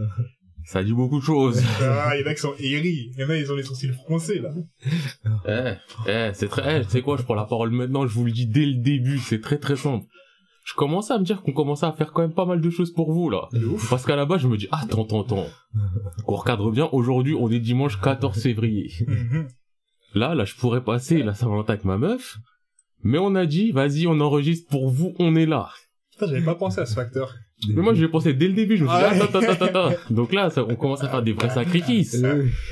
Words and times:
Ça 0.65 0.83
dit 0.83 0.93
beaucoup 0.93 1.19
de 1.19 1.23
choses. 1.23 1.61
Ah, 1.81 2.11
il 2.15 2.21
y 2.21 2.23
en 2.23 2.27
a 2.27 2.33
qui 2.33 2.41
sont 2.41 2.53
aéris. 2.59 3.11
Il 3.13 3.19
y 3.19 3.23
en 3.23 3.29
a, 3.29 3.35
ils 3.35 3.51
ont 3.51 3.55
les 3.55 3.63
sourcils 3.63 3.91
froncés 3.91 4.39
là. 4.39 4.51
Eh, 5.47 5.73
eh, 6.07 6.31
c'est 6.33 6.47
très, 6.47 6.79
eh, 6.79 6.83
tu 6.85 6.89
sais 6.91 7.01
quoi, 7.01 7.17
je 7.17 7.23
prends 7.23 7.33
la 7.35 7.43
parole 7.45 7.71
maintenant, 7.71 8.07
je 8.07 8.13
vous 8.13 8.23
le 8.23 8.31
dis 8.31 8.47
dès 8.47 8.65
le 8.65 8.75
début, 8.75 9.17
c'est 9.17 9.41
très 9.41 9.57
très 9.57 9.75
simple. 9.75 10.05
Je 10.65 10.73
commençais 10.75 11.13
à 11.13 11.19
me 11.19 11.25
dire 11.25 11.41
qu'on 11.41 11.51
commençait 11.51 11.85
à 11.85 11.91
faire 11.91 12.13
quand 12.13 12.21
même 12.21 12.33
pas 12.33 12.45
mal 12.45 12.61
de 12.61 12.69
choses 12.69 12.93
pour 12.93 13.11
vous, 13.11 13.29
là. 13.29 13.49
Parce 13.89 14.05
qu'à 14.05 14.15
la 14.15 14.25
base, 14.25 14.39
je 14.41 14.47
me 14.47 14.55
dis, 14.55 14.69
attends, 14.71 15.03
attends, 15.03 15.23
attends. 15.23 15.45
Qu'on 16.25 16.35
recadre 16.35 16.71
bien, 16.71 16.87
aujourd'hui, 16.93 17.35
on 17.37 17.49
est 17.51 17.59
dimanche 17.59 17.99
14 17.99 18.41
février. 18.41 18.89
Là, 20.15 20.35
là, 20.35 20.45
je 20.45 20.55
pourrais 20.55 20.83
passer 20.83 21.23
la 21.23 21.33
Saint-Valentin 21.33 21.73
avec 21.73 21.85
ma 21.85 21.97
meuf. 21.97 22.37
Mais 23.03 23.17
on 23.17 23.35
a 23.35 23.45
dit, 23.45 23.71
vas-y, 23.71 24.07
on 24.07 24.19
enregistre 24.21 24.69
pour 24.69 24.89
vous, 24.89 25.13
on 25.19 25.35
est 25.35 25.45
là. 25.45 25.69
Putain, 26.11 26.27
j'avais 26.27 26.41
pas 26.45 26.55
pensé 26.55 26.79
à 26.79 26.85
ce 26.85 26.93
facteur. 26.93 27.33
Mais 27.69 27.81
moi, 27.81 27.93
je 27.93 28.01
l'ai 28.01 28.07
pensé 28.09 28.33
dès 28.33 28.47
le 28.47 28.53
début, 28.53 28.77
je 28.77 28.83
me 28.83 28.89
suis 28.89 28.97
dit, 28.97 29.03
attends, 29.03 29.37
attends, 29.39 29.51
attends, 29.51 29.65
attends. 29.65 29.91
Donc 30.09 30.33
là, 30.33 30.49
ça- 30.49 30.63
on 30.67 30.75
commence 30.75 31.03
à 31.03 31.09
faire 31.09 31.23
des 31.23 31.33
vrais 31.33 31.49
sacrifices. 31.49 32.21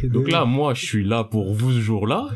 Donc 0.04 0.30
là, 0.32 0.46
moi, 0.46 0.74
je 0.74 0.86
suis 0.86 1.04
là 1.04 1.24
pour 1.24 1.54
vous 1.54 1.72
ce 1.72 1.80
jour-là. 1.80 2.30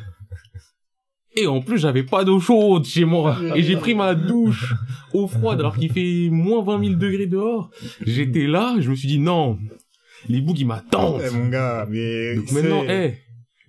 Et 1.38 1.48
en 1.48 1.60
plus, 1.62 1.78
j'avais 1.80 2.04
pas 2.04 2.24
d'eau 2.24 2.40
chaude 2.40 2.86
chez 2.86 3.04
moi. 3.04 3.38
Et 3.56 3.62
j'ai 3.64 3.76
pris 3.76 3.94
ma 3.94 4.16
douche 4.16 4.74
eau 5.14 5.28
froide 5.28 5.60
alors 5.60 5.78
qu'il 5.78 5.92
fait 5.92 6.30
moins 6.32 6.64
20 6.64 6.82
000 6.84 6.96
degrés 6.96 7.28
dehors. 7.28 7.70
J'étais 8.06 8.48
là, 8.48 8.76
je 8.80 8.90
me 8.90 8.96
suis 8.96 9.08
dit 9.10 9.20
non, 9.20 9.58
les 10.30 10.40
bugs 10.40 10.54
ils 10.58 10.66
m'attendent. 10.66 11.22
Eh 11.30 11.36
mon 11.36 11.50
gars, 11.50 11.86
mais 11.90 12.36
Donc 12.36 12.52
maintenant, 12.54 12.84
eh, 12.88 13.16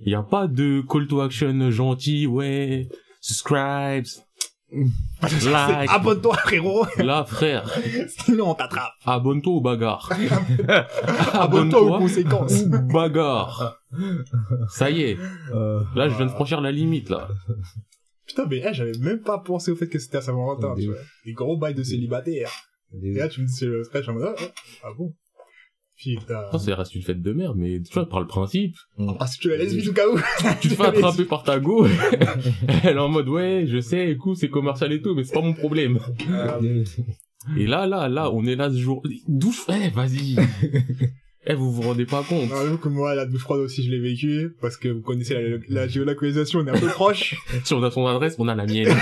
il 0.00 0.12
y 0.12 0.14
a 0.14 0.22
pas 0.22 0.46
de 0.46 0.82
call 0.88 1.06
to 1.06 1.20
action 1.20 1.70
gentil, 1.70 2.26
ouais, 2.26 2.88
subscribe, 3.20 4.04
like. 5.22 5.90
abonne-toi 5.90 6.36
frérot, 6.36 6.86
Là, 6.98 7.24
frère, 7.24 7.70
sinon 8.08 8.50
on 8.50 8.54
t'attrape. 8.54 8.92
abonne-toi 9.04 9.52
aux 9.52 9.60
bagarres. 9.60 10.10
Abonne-toi 11.32 11.80
aux 11.82 11.98
conséquences. 11.98 12.62
ou 12.62 12.68
bagarre. 12.92 13.78
Ça 14.68 14.90
y 14.90 15.02
est, 15.02 15.18
euh, 15.54 15.82
là, 15.94 16.08
je 16.08 16.16
viens 16.16 16.26
de 16.26 16.30
franchir 16.30 16.60
la 16.60 16.72
limite, 16.72 17.08
là. 17.10 17.28
Putain, 18.26 18.46
mais 18.50 18.60
eh, 18.64 18.74
j'avais 18.74 18.98
même 19.00 19.20
pas 19.20 19.38
pensé 19.38 19.70
au 19.70 19.76
fait 19.76 19.88
que 19.88 19.98
c'était 20.00 20.16
à 20.18 20.20
Saint-Valentin, 20.20 20.74
tu 20.78 20.86
vois. 20.86 20.96
Des 21.24 21.32
gros 21.32 21.56
bails 21.56 21.74
de 21.74 21.82
célibataire. 21.84 22.50
des- 22.92 23.10
Et 23.10 23.14
là, 23.14 23.28
tu 23.28 23.40
me 23.40 23.46
dis 23.46 23.52
c'est 23.52 23.66
le 23.66 23.84
scratch, 23.84 24.08
en 24.08 24.14
mode, 24.14 24.34
ah, 24.36 24.42
ah 24.84 24.88
bon? 24.98 25.14
Putain. 25.98 26.42
Ça, 26.52 26.58
ça 26.58 26.74
reste 26.76 26.94
une 26.94 27.02
fête 27.02 27.22
de 27.22 27.32
merde, 27.32 27.56
mais 27.56 27.80
tu 27.80 27.92
vois, 27.94 28.06
par 28.08 28.20
le 28.20 28.26
principe, 28.26 28.74
Ah, 29.18 29.26
si 29.26 29.38
tu 29.38 29.48
la 29.48 29.56
laisses 29.56 29.72
vite 29.72 29.88
au 29.88 29.92
cas 29.92 30.06
où. 30.12 30.18
tu 30.60 30.68
te 30.68 30.74
fais 30.74 30.84
attraper 30.86 31.24
par 31.24 31.42
ta 31.42 31.58
go, 31.58 31.86
elle 32.84 32.96
est 32.96 32.98
en 32.98 33.08
mode, 33.08 33.28
ouais, 33.28 33.64
je 33.66 33.80
sais, 33.80 34.10
écoute, 34.10 34.36
c'est 34.36 34.50
commercial 34.50 34.92
et 34.92 35.00
tout, 35.00 35.14
mais 35.14 35.24
c'est 35.24 35.32
pas 35.34 35.40
mon 35.40 35.54
problème. 35.54 35.98
Ah, 36.32 36.58
des- 36.60 36.84
Et 37.58 37.66
là, 37.66 37.86
là, 37.86 38.08
là, 38.08 38.30
on 38.32 38.44
est 38.44 38.56
là 38.56 38.70
ce 38.70 38.76
jour, 38.76 39.02
douche, 39.28 39.62
eh, 39.68 39.88
vas-y. 39.90 40.36
Eh, 41.48 41.54
vous 41.54 41.70
vous 41.72 41.82
rendez 41.82 42.06
pas 42.06 42.24
compte. 42.28 42.50
Non, 42.50 42.56
j'avoue 42.56 42.78
que 42.78 42.88
moi, 42.88 43.14
la 43.14 43.24
douche 43.24 43.42
froide 43.42 43.60
aussi, 43.60 43.84
je 43.84 43.90
l'ai 43.92 44.00
vécu, 44.00 44.56
parce 44.60 44.76
que 44.76 44.88
vous 44.88 45.00
connaissez 45.00 45.34
la, 45.34 45.56
la 45.68 45.86
géolocalisation, 45.88 46.58
on 46.58 46.66
est 46.66 46.70
un 46.72 46.78
peu 46.80 46.88
proche. 46.88 47.36
Si 47.64 47.72
on 47.72 47.82
a 47.84 47.90
son 47.92 48.04
adresse, 48.06 48.34
on 48.38 48.48
a 48.48 48.54
la 48.56 48.66
mienne. 48.66 48.92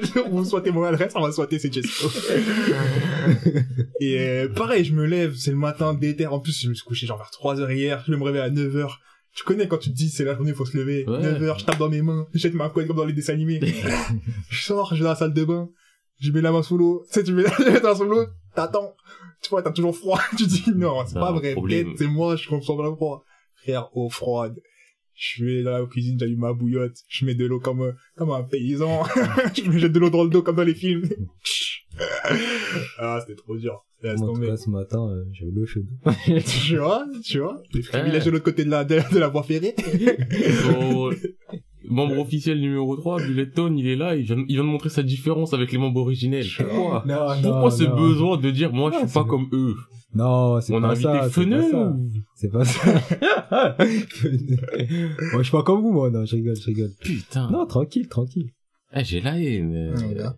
Vous 0.30 0.44
souhaitez 0.44 0.70
mon 0.70 0.82
adresse, 0.84 1.12
on 1.14 1.20
va 1.20 1.32
souhaiter 1.32 1.58
c'est 1.58 1.72
Jessico. 1.72 2.08
Et 4.00 4.18
euh, 4.18 4.48
pareil, 4.48 4.84
je 4.84 4.94
me 4.94 5.04
lève, 5.06 5.34
c'est 5.36 5.50
le 5.50 5.56
matin, 5.56 5.94
déter. 5.94 6.26
En 6.26 6.40
plus, 6.40 6.60
je 6.60 6.68
me 6.68 6.74
suis 6.74 6.84
couché 6.84 7.06
genre 7.06 7.18
vers 7.18 7.30
3h 7.30 7.74
hier, 7.74 8.02
je 8.06 8.12
me 8.12 8.22
réveiller 8.22 8.44
à 8.44 8.50
9h. 8.50 8.88
Tu 9.34 9.44
connais 9.44 9.66
quand 9.66 9.78
tu 9.78 9.90
te 9.90 9.94
dis 9.94 10.10
c'est 10.10 10.24
la 10.24 10.34
journée, 10.34 10.52
faut 10.52 10.66
se 10.66 10.76
lever. 10.76 11.04
Ouais. 11.06 11.18
9h, 11.18 11.60
je 11.60 11.64
tape 11.64 11.78
dans 11.78 11.88
mes 11.88 12.02
mains, 12.02 12.26
je 12.34 12.38
jette 12.38 12.54
ma 12.54 12.68
couette 12.68 12.86
comme 12.86 12.96
dans 12.96 13.04
les 13.04 13.12
dessins 13.12 13.32
animés. 13.32 13.60
je 14.50 14.62
sors, 14.62 14.90
je 14.90 14.96
vais 14.96 15.04
dans 15.04 15.10
la 15.10 15.16
salle 15.16 15.32
de 15.32 15.44
bain, 15.44 15.68
je 16.18 16.30
mets 16.32 16.40
la 16.42 16.52
main 16.52 16.62
sous 16.62 16.76
l'eau. 16.76 17.04
Tu 17.06 17.14
sais, 17.14 17.24
tu 17.24 17.32
mets 17.32 17.44
la 17.44 17.80
main 17.80 17.94
sous 17.94 18.04
l'eau, 18.04 18.26
t'attends. 18.54 18.94
Tu 19.42 19.50
vois, 19.50 19.62
t'as 19.62 19.72
toujours 19.72 19.96
froid. 19.96 20.20
tu 20.36 20.46
dis 20.46 20.64
non, 20.74 21.04
c'est 21.06 21.14
pas 21.14 21.32
vrai. 21.32 21.54
Peut-être 21.54 21.88
c'est 21.96 22.06
moi, 22.06 22.36
je 22.36 22.48
comprends 22.48 22.76
pas 22.76 22.84
le 22.84 22.94
froid. 22.94 23.24
Frère, 23.62 23.88
eau 23.96 24.08
froide. 24.08 24.56
Je 25.14 25.44
vais 25.44 25.62
dans 25.62 25.78
la 25.78 25.86
cuisine, 25.86 26.18
j'allume 26.18 26.40
ma 26.40 26.52
bouillotte, 26.52 26.96
je 27.08 27.24
mets 27.24 27.34
de 27.34 27.44
l'eau 27.46 27.60
comme, 27.60 27.94
comme 28.16 28.30
un 28.30 28.42
paysan. 28.42 29.04
je 29.54 29.70
me 29.70 29.78
jette 29.78 29.92
de 29.92 29.98
l'eau 29.98 30.10
dans 30.10 30.24
le 30.24 30.30
dos 30.30 30.42
comme 30.42 30.56
dans 30.56 30.64
les 30.64 30.74
films. 30.74 31.08
ah, 32.98 33.18
c'était 33.20 33.36
trop 33.36 33.56
dur. 33.56 33.84
Laisse 34.02 34.18
Moi, 34.18 34.30
en 34.30 34.32
tout 34.32 34.40
tomber. 34.40 34.48
cas, 34.48 34.56
ce 34.56 34.70
matin, 34.70 35.08
euh, 35.10 35.24
j'avais 35.32 35.52
l'eau 35.52 35.66
chaude. 35.66 35.86
tu 36.64 36.76
vois, 36.78 37.06
tu 37.24 37.38
vois, 37.38 37.62
les 37.72 37.82
privilèges 37.82 38.24
de 38.24 38.30
l'autre 38.30 38.44
côté 38.44 38.64
de 38.64 38.70
la, 38.70 38.84
de, 38.84 38.98
de 39.12 39.18
la 39.18 39.28
voie 39.28 39.42
ferrée. 39.44 39.74
Membre 41.92 42.18
officiel 42.18 42.60
numéro 42.60 42.96
3, 42.96 43.18
Bulletton, 43.22 43.74
il 43.76 43.86
est 43.86 43.96
là, 43.96 44.16
il 44.16 44.24
vient, 44.24 44.36
il 44.48 44.54
vient 44.54 44.64
de 44.64 44.68
montrer 44.68 44.88
sa 44.88 45.02
différence 45.02 45.54
avec 45.54 45.70
les 45.72 45.78
membres 45.78 46.00
originels. 46.00 46.46
Pourquoi? 46.56 47.04
Non, 47.06 47.26
Pourquoi 47.42 47.70
ce 47.70 47.84
besoin 47.84 48.36
de 48.36 48.50
dire, 48.50 48.72
moi, 48.72 48.90
je 48.92 48.98
suis 49.06 49.14
pas 49.14 49.24
comme 49.24 49.48
eux? 49.52 49.74
Non, 50.14 50.60
c'est 50.60 50.74
On 50.74 50.80
pas 50.82 50.88
a 50.88 50.90
invité 50.90 51.02
ça. 51.04 51.22
c'est 51.24 51.30
Feneux 51.30 51.60
pas 51.62 51.70
ça. 51.70 51.88
ou- 51.88 52.10
C'est 52.34 52.50
pas 52.52 52.64
ça. 52.64 53.74
Feneux. 54.08 54.58
moi, 55.32 55.38
je 55.38 55.42
suis 55.42 55.52
pas 55.52 55.62
comme 55.62 55.80
vous, 55.80 55.92
moi. 55.92 56.10
Non, 56.10 56.24
je 56.24 56.36
rigole, 56.36 56.56
je 56.56 56.66
rigole. 56.66 56.90
Putain. 57.00 57.50
Non, 57.50 57.66
tranquille, 57.66 58.08
tranquille. 58.08 58.50
Eh, 58.94 59.04
j'ai 59.04 59.20
la 59.20 59.40
haine. 59.40 59.94
Ah, 59.96 60.02
euh, 60.02 60.14
gars. 60.14 60.36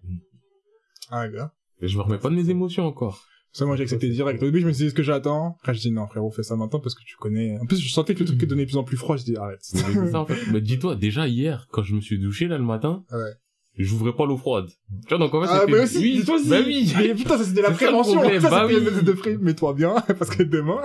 Ah, 1.11 1.29
gars. 1.29 1.53
Je 1.81 1.97
me 1.97 2.03
remets 2.03 2.19
pas 2.19 2.31
de 2.31 2.37
mes 2.37 2.51
émotions 2.51 2.87
encore. 2.87 3.25
Ça, 3.57 3.65
moi, 3.67 3.77
j'ai 3.77 3.85
accepté 3.85 4.09
direct. 4.09 4.43
Au 4.43 4.47
début, 4.47 4.61
je 4.61 4.67
me 4.67 4.73
suis 4.73 4.85
dit, 4.85 4.91
ce 4.91 4.95
que 4.97 5.05
j'attends? 5.05 5.57
Après, 5.61 5.75
je 5.75 5.81
dis, 5.81 5.93
non, 5.93 6.09
frérot, 6.09 6.31
fais 6.33 6.43
ça 6.43 6.57
maintenant 6.57 6.81
parce 6.81 6.97
que 6.97 7.03
tu 7.05 7.17
connais. 7.17 7.57
En 7.61 7.67
plus, 7.67 7.81
je 7.81 7.89
sentais 7.89 8.15
que 8.15 8.19
le 8.21 8.27
truc 8.27 8.39
devenait 8.41 8.65
de 8.65 8.69
plus 8.71 8.77
en 8.77 8.83
plus 8.83 8.97
froid. 8.97 9.17
Je 9.17 9.23
dis, 9.23 9.37
arrête. 9.37 9.61
Mais 9.73 9.81
c'est 9.95 10.11
ça, 10.11 10.19
en 10.21 10.27
fait. 10.27 10.35
Mais 10.53 10.61
dis-toi, 10.61 10.97
déjà 10.97 11.29
hier, 11.29 11.69
quand 11.71 11.85
je 11.85 11.95
me 11.95 12.01
suis 12.01 12.19
douché, 12.19 12.49
là, 12.49 12.59
le 12.59 12.65
matin, 12.65 13.05
Ouais. 13.13 13.31
j'ouvrais 13.79 14.13
pas 14.13 14.27
l'eau 14.27 14.37
froide. 14.37 14.67
Tu 15.07 15.09
vois, 15.11 15.19
donc 15.19 15.33
en 15.35 15.41
fait, 15.43 15.49
Ah, 15.51 15.61
c'était- 15.61 15.73
mais 15.73 15.79
aussi, 15.85 15.99
oui, 15.99 16.23
toi 16.27 16.35
aussi. 16.35 16.49
Bah 16.49 16.59
oui. 16.67 16.93
Mais 16.99 17.15
putain, 17.15 17.39
ça 17.39 17.45
c'était 17.45 17.63
la 17.63 17.69
C'est 17.69 17.75
ça 17.75 17.91
le 17.93 18.03
prévention. 18.03 18.41
ça 18.41 18.51
bah 18.51 18.67
oui. 18.67 18.75
de 19.05 19.13
prix. 19.13 19.37
Mets-toi 19.39 19.73
bien, 19.75 19.95
parce 20.19 20.31
que 20.31 20.43
demain. 20.43 20.81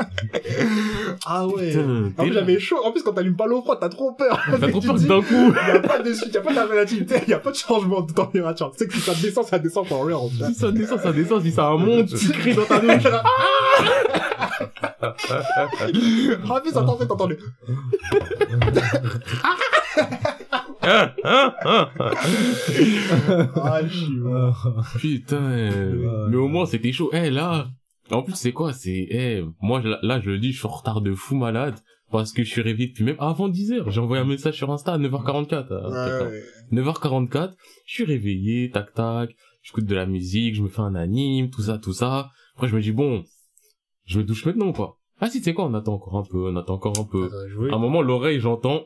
Ah 1.26 1.48
ouais. 1.48 1.72
Putain, 1.72 2.12
En 2.18 2.24
plus, 2.24 2.34
j'avais 2.34 2.60
chaud. 2.60 2.78
En 2.84 2.92
plus, 2.92 3.02
quand 3.04 3.14
t'allumes 3.14 3.36
pas 3.36 3.46
l'eau 3.48 3.62
froide, 3.62 3.80
t'as 3.82 3.90
trop 3.90 4.12
peur. 4.14 4.40
T'as 4.60 4.68
trop 4.70 4.82
peur 4.82 4.96
d'un 4.96 5.22
coup. 5.22 5.54
Y 5.68 5.72
a 5.72 5.80
pas 5.80 6.00
de 6.00 6.14
suite, 6.14 6.34
y 6.34 6.38
a 6.38 6.42
pas 6.42 6.52
tu 6.86 7.06
sais, 7.08 7.24
y 7.28 7.34
a 7.34 7.40
pas 7.40 7.52
de 7.52 7.56
changement 7.56 8.02
de 8.02 8.12
température. 8.14 8.72
Tu 8.72 8.78
sais 8.80 8.88
que 8.88 8.94
si 8.94 9.02
ça 9.02 9.14
descend, 9.16 9.46
ça 9.46 9.60
descend 9.60 9.88
pour 9.88 10.06
rien, 10.06 10.18
en 10.18 10.30
fait. 10.30 10.46
Si 10.46 10.56
ça 10.56 10.72
descend, 10.72 11.00
ça 11.00 11.12
descend. 11.12 11.42
Si 11.42 11.52
ça 11.52 11.70
monte, 11.72 12.08
tu 12.16 12.30
cries 12.32 12.56
dans 12.56 12.66
ta 12.66 12.80
douche. 12.80 13.04
En 16.50 16.60
plus, 16.60 16.76
attends, 16.78 16.98
attends. 17.00 17.28
le- 17.28 17.38
Ah, 23.62 23.82
je 23.88 23.98
suis 23.98 24.18
mort. 24.18 24.68
Putain. 25.00 25.36
euh, 25.38 26.28
Mais 26.30 26.38
au 26.38 26.48
moins, 26.48 26.66
c'était 26.66 26.92
chaud. 26.92 27.10
Eh, 27.14 27.30
là. 27.30 27.68
En 28.12 28.24
plus, 28.24 28.36
c'est 28.36 28.52
quoi? 28.54 28.74
C'est, 28.74 29.08
eh, 29.10 29.44
moi, 29.62 29.82
là, 30.02 30.20
je 30.20 30.30
le 30.32 30.40
dis, 30.40 30.52
je 30.52 30.60
suis 30.60 30.68
en 30.68 30.72
retard 30.72 31.02
de 31.02 31.14
fou 31.14 31.36
malade. 31.36 31.76
Parce 32.12 32.34
que 32.34 32.44
je 32.44 32.50
suis 32.50 32.62
réveillé 32.64 32.88
depuis 32.90 33.04
même 33.04 33.18
avant 33.20 33.50
10h. 33.50 33.88
J'ai 33.92 34.00
envoyé 34.02 34.24
un 34.24 34.26
message 34.26 34.56
sur 34.56 34.72
Insta 34.72 34.94
à 34.94 34.98
9h44. 34.98 35.72
euh, 35.72 35.90
Ouais, 35.92 36.10
quelqu'un. 36.10 36.32
ouais. 36.32 36.92
9h44, 36.92 37.54
je 37.86 37.94
suis 37.94 38.04
réveillé, 38.04 38.72
tac 38.72 38.96
tac, 38.96 39.30
j'écoute 39.62 39.86
de 39.86 39.94
la 39.94 40.08
musique, 40.08 40.56
je 40.56 40.64
me 40.64 40.70
fais 40.70 40.82
un 40.82 40.96
anime, 40.96 41.52
tout 41.52 41.62
ça, 41.62 41.78
tout 41.78 41.94
ça. 41.94 42.32
Après 42.56 42.68
je 42.68 42.76
me 42.76 42.82
dis 42.82 42.92
bon, 42.92 43.24
je 44.06 44.18
me 44.18 44.24
douche 44.24 44.44
maintenant 44.48 44.74
quoi. 44.74 44.98
Ah 45.20 45.30
si, 45.30 45.38
tu 45.38 45.44
sais 45.44 45.54
quoi, 45.54 45.66
on 45.66 45.74
attend 45.76 45.94
encore 45.94 46.18
un 46.18 46.24
peu, 46.24 46.50
on 46.52 46.56
attend 46.56 46.74
encore 46.76 46.98
un 47.00 47.04
peu. 47.04 47.30
À 47.72 47.76
un 47.76 47.80
moment, 47.80 48.02
l'oreille, 48.02 48.40
j'entends. 48.40 48.86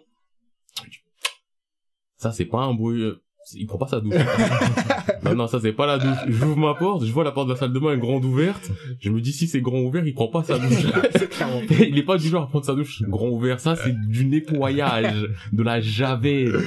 Ça, 2.18 2.32
c'est 2.34 2.46
pas 2.46 2.60
un 2.64 2.74
bruit. 2.74 3.10
Il 3.56 3.68
prend 3.68 3.78
pas 3.78 3.88
sa 3.88 4.00
douche. 4.00 4.14
non, 5.24 5.36
non, 5.36 5.48
ça, 5.48 5.60
c'est 5.60 5.74
pas 5.74 5.86
la 5.86 5.98
douche. 5.98 6.18
J'ouvre 6.28 6.58
ma 6.58 6.74
porte, 6.76 7.06
je 7.06 7.12
vois 7.12 7.24
la 7.24 7.32
porte 7.32 7.48
de 7.48 7.54
la 7.54 7.60
salle 7.60 7.74
de 7.74 7.80
bain 7.80 7.94
est 7.94 7.98
grande 7.98 8.24
ouverte. 8.26 8.72
Je 9.00 9.10
me 9.10 9.22
dis, 9.22 9.34
si 9.34 9.48
c'est 9.48 9.62
grand 9.62 9.80
ouvert, 9.82 10.06
il 10.06 10.14
prend 10.14 10.28
pas 10.28 10.44
sa 10.44 10.58
douche. 10.58 10.86
Il 11.80 11.98
est 11.98 12.04
pas 12.04 12.18
du 12.18 12.28
genre 12.30 12.44
à 12.44 12.48
prendre 12.48 12.66
sa 12.66 12.74
douche 12.76 13.02
grand 13.04 13.30
ouvert. 13.30 13.60
Ça, 13.60 13.76
c'est 13.76 13.94
du 14.08 14.26
nettoyage, 14.26 15.28
de 15.52 15.64
la 15.64 15.82
javel. 15.82 16.58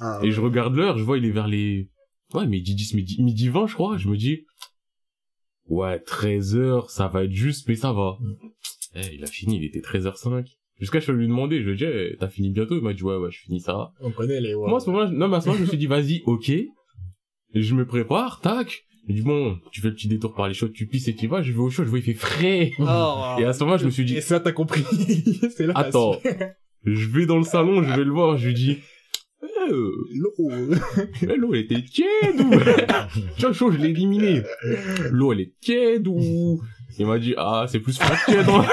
Ah, 0.00 0.18
Et 0.22 0.30
je 0.30 0.40
regarde 0.40 0.74
l'heure, 0.74 0.98
je 0.98 1.04
vois, 1.04 1.18
il 1.18 1.24
est 1.24 1.30
vers 1.30 1.46
les, 1.46 1.88
ouais, 2.34 2.46
midi 2.46 2.74
10, 2.74 2.94
midi, 2.94 3.22
midi 3.22 3.48
20, 3.48 3.66
je 3.66 3.74
crois. 3.74 3.96
Je 3.96 4.08
me 4.08 4.16
dis, 4.16 4.44
ouais, 5.68 6.00
13 6.00 6.56
heures, 6.56 6.90
ça 6.90 7.06
va 7.08 7.24
être 7.24 7.32
juste, 7.32 7.68
mais 7.68 7.76
ça 7.76 7.92
va. 7.92 8.18
Eh, 8.96 9.14
il 9.14 9.24
a 9.24 9.26
fini, 9.26 9.56
il 9.58 9.64
était 9.64 9.80
13h05. 9.80 10.46
Jusqu'à 10.80 11.00
je 11.00 11.12
lui 11.12 11.28
demander, 11.28 11.60
je 11.60 11.70
lui 11.70 11.72
ai 11.72 11.76
dit, 11.76 11.84
eh, 11.84 12.16
t'as 12.18 12.28
fini 12.28 12.50
bientôt? 12.50 12.76
Il 12.76 12.82
m'a 12.82 12.92
dit, 12.92 13.02
ouais, 13.02 13.16
ouais, 13.16 13.30
je 13.30 13.38
finis 13.38 13.60
ça. 13.60 13.92
On 14.00 14.10
connaît 14.10 14.40
les. 14.40 14.54
ouais. 14.54 14.68
Moi, 14.68 14.78
à 14.78 14.80
ce 14.80 14.90
moment-là, 14.90 15.10
non, 15.10 15.28
mais 15.28 15.36
à 15.36 15.40
ce 15.40 15.46
moment-là, 15.46 15.58
je 15.58 15.64
me 15.64 15.68
suis 15.68 15.78
dit, 15.78 15.86
vas-y, 15.86 16.22
ok. 16.26 16.50
Je 17.54 17.74
me 17.74 17.86
prépare, 17.86 18.40
tac. 18.40 18.84
Je 19.08 19.14
dis, 19.14 19.22
bon, 19.22 19.58
tu 19.70 19.80
fais 19.80 19.88
le 19.88 19.94
petit 19.94 20.08
détour 20.08 20.34
par 20.34 20.48
les 20.48 20.54
chaudes, 20.54 20.72
tu 20.72 20.86
pisses 20.86 21.06
et 21.08 21.14
tu 21.14 21.26
vas, 21.28 21.42
je 21.42 21.52
vais 21.52 21.58
au 21.58 21.70
chaud, 21.70 21.84
je 21.84 21.90
vois, 21.90 21.98
il 21.98 22.04
fait 22.04 22.14
frais. 22.14 22.72
Oh. 22.78 23.36
Et 23.38 23.44
à 23.44 23.52
ce 23.52 23.60
moment-là, 23.60 23.78
je 23.78 23.84
me 23.86 23.90
suis 23.90 24.04
dit, 24.04 24.16
Et 24.16 24.20
ça, 24.20 24.40
t'as 24.40 24.52
compris. 24.52 24.82
c'est 25.56 25.66
là. 25.66 25.74
Attends. 25.76 26.18
je 26.84 27.08
vais 27.08 27.26
dans 27.26 27.38
le 27.38 27.44
salon, 27.44 27.82
je 27.82 27.92
vais 27.94 28.04
le 28.04 28.10
voir, 28.10 28.36
je 28.36 28.48
lui 28.48 28.54
dis, 28.54 28.78
L'eau. 29.70 30.50
eh, 31.22 31.36
l'eau, 31.36 31.54
elle 31.54 31.60
était 31.60 31.82
tiède 31.82 32.40
ou... 32.40 32.50
vois, 33.40 33.52
chaud, 33.52 33.70
je 33.72 33.78
l'ai 33.78 33.90
éliminé. 33.90 34.42
L'eau, 35.10 35.32
elle 35.32 35.40
est 35.40 35.52
tiède 35.60 36.06
ou... 36.08 36.60
Il 36.96 37.06
m'a 37.06 37.18
dit, 37.18 37.34
ah, 37.36 37.64
c'est 37.68 37.80
plus 37.80 37.98
froid 37.98 38.14
tiède. 38.24 38.46
hein. 38.48 38.64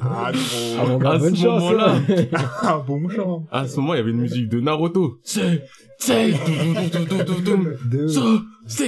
Ah, 0.00 0.30
Ah, 0.30 0.32
trop. 0.32 0.86
mon 0.86 0.98
gars, 0.98 1.10
À 1.10 1.18
bonne 1.18 1.36
ce 1.36 1.46
moment-là, 1.46 1.94
hein. 1.96 2.02
Ah, 2.62 2.82
bon 2.86 3.06
chant. 3.10 3.46
à 3.50 3.66
ce 3.66 3.76
moment, 3.78 3.92
il 3.94 3.98
y 3.98 4.00
avait 4.00 4.10
une 4.12 4.20
musique 4.20 4.48
de 4.48 4.60
Naruto. 4.60 5.18
C'est, 5.22 5.64
c'est. 5.98 6.32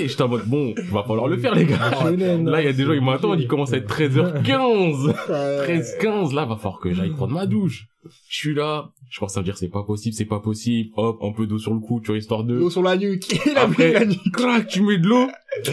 J'étais 0.06 0.22
en 0.22 0.28
mode, 0.28 0.44
bon, 0.46 0.74
va 0.90 1.02
falloir 1.02 1.28
le 1.28 1.36
faire, 1.36 1.54
les 1.54 1.66
gars. 1.66 1.90
Shonen, 2.00 2.48
Là, 2.48 2.62
il 2.62 2.64
y 2.64 2.68
a 2.68 2.72
des 2.72 2.84
gens, 2.84 2.92
ils 2.92 3.04
m'attendent, 3.04 3.40
il 3.40 3.46
commence 3.48 3.72
à 3.72 3.76
être 3.76 3.88
13h15. 3.94 5.06
Ouais. 5.06 5.56
13, 5.64 5.96
15, 6.00 6.32
là, 6.34 6.46
va 6.46 6.56
falloir 6.56 6.80
que 6.80 6.92
j'aille 6.94 7.10
prendre 7.10 7.34
ma 7.34 7.44
douche. 7.46 7.88
Je 8.28 8.36
suis 8.36 8.54
là, 8.54 8.90
je 9.10 9.18
commence 9.18 9.36
à 9.36 9.40
me 9.40 9.44
dire, 9.44 9.58
c'est 9.58 9.68
pas 9.68 9.82
possible, 9.82 10.14
c'est 10.14 10.24
pas 10.24 10.40
possible. 10.40 10.90
Hop, 10.96 11.18
un 11.22 11.32
peu 11.32 11.46
d'eau 11.46 11.58
sur 11.58 11.74
le 11.74 11.80
cou, 11.80 12.00
tu 12.00 12.06
vois, 12.08 12.16
histoire 12.16 12.44
de... 12.44 12.54
L'eau 12.54 12.70
sur 12.70 12.82
la 12.82 12.96
nuque. 12.96 13.26
Il 13.46 13.56
a 13.58 13.62
Après- 13.62 13.90
pris 13.90 13.92
la 13.92 14.04
nuque. 14.06 14.32
Crac, 14.32 14.68
tu 14.68 14.82
mets 14.82 14.98
de 14.98 15.06
l'eau. 15.08 15.28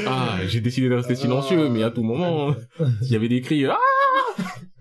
Ah, 0.07 0.39
j'ai 0.47 0.59
décidé 0.59 0.89
de 0.89 0.95
rester 0.95 1.15
silencieux, 1.15 1.69
mais 1.69 1.83
à 1.83 1.91
tout 1.91 2.03
moment, 2.03 2.55
il 3.03 3.07
y 3.11 3.15
avait 3.15 3.29
des 3.29 3.41
cris. 3.41 3.65
Ah 3.65 3.77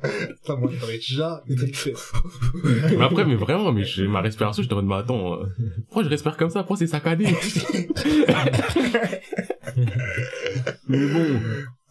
Putain, 0.02 0.56
moi, 0.56 0.70
j'aurais 0.78 0.96
déjà 0.96 1.42
fait. 1.72 1.94
mais 2.96 3.02
après, 3.04 3.24
mais 3.24 3.34
vraiment, 3.34 3.72
mais 3.72 3.84
j'ai 3.84 4.06
ma 4.06 4.20
respiration, 4.20 4.62
je 4.62 4.68
te 4.68 4.74
demande, 4.74 4.86
mais 4.88 4.94
attends, 4.96 5.34
euh, 5.42 5.46
pourquoi 5.86 6.04
je 6.04 6.08
respire 6.08 6.36
comme 6.36 6.50
ça? 6.50 6.60
Pourquoi 6.60 6.76
c'est 6.76 6.86
saccadé? 6.86 7.26
Mais 10.88 11.06
bon. 11.12 11.40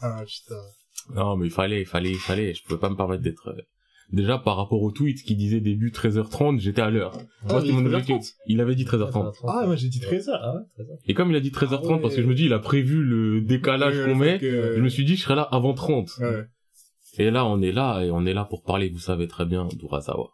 Ah, 0.01 0.23
putain. 0.25 0.61
Non, 1.13 1.35
mais 1.37 1.47
il 1.47 1.51
fallait, 1.51 1.81
il 1.81 1.85
fallait, 1.85 2.11
il 2.11 2.17
fallait. 2.17 2.53
Je 2.53 2.63
pouvais 2.63 2.79
pas 2.79 2.89
me 2.89 2.95
permettre 2.95 3.21
d'être... 3.23 3.55
euh, 4.13 4.15
Déjà, 4.15 4.37
par 4.37 4.57
rapport 4.57 4.81
au 4.81 4.91
tweet 4.91 5.21
qui 5.23 5.35
disait 5.35 5.59
début 5.61 5.89
13h30, 5.91 6.59
j'étais 6.59 6.81
à 6.81 6.89
l'heure. 6.89 7.13
Moi, 7.49 7.59
c'était 7.61 7.73
il 7.73 7.75
mon 7.75 7.81
dit 7.81 7.95
objectif. 7.95 8.15
13h30. 8.17 8.33
Il 8.47 8.61
avait 8.61 8.75
dit 8.75 8.85
13h30. 8.85 9.33
Ah, 9.47 9.63
moi, 9.65 9.75
j'ai 9.75 9.89
dit 9.89 9.99
13h. 9.99 10.31
Ah 10.41 10.53
ouais, 10.55 10.61
13 10.75 10.89
heures. 10.89 10.97
Et 11.07 11.13
comme 11.13 11.29
il 11.31 11.35
a 11.35 11.39
dit 11.39 11.49
13h30, 11.51 11.79
Ah 11.83 11.91
ouais. 11.95 12.01
parce 12.01 12.15
que 12.15 12.21
je 12.21 12.27
me 12.27 12.35
dis, 12.35 12.45
il 12.45 12.53
a 12.53 12.59
prévu 12.59 13.03
le 13.03 13.41
décalage 13.41 13.97
Ouais, 13.97 14.05
qu'on 14.05 14.15
met, 14.15 14.37
que- 14.39 14.73
je 14.75 14.81
me 14.81 14.89
suis 14.89 15.05
dit, 15.05 15.15
je 15.15 15.23
serais 15.23 15.35
là 15.35 15.43
avant 15.43 15.73
30. 15.73 16.09
Ouais. 16.19 16.43
Et 17.17 17.31
là, 17.31 17.45
on 17.45 17.61
est 17.61 17.71
là, 17.71 18.01
et 18.03 18.11
on 18.11 18.25
est 18.25 18.33
là 18.33 18.45
pour 18.45 18.63
parler, 18.63 18.89
vous 18.89 18.99
savez 18.99 19.27
très 19.27 19.45
bien, 19.45 19.67
d'Urasawa. 19.73 20.29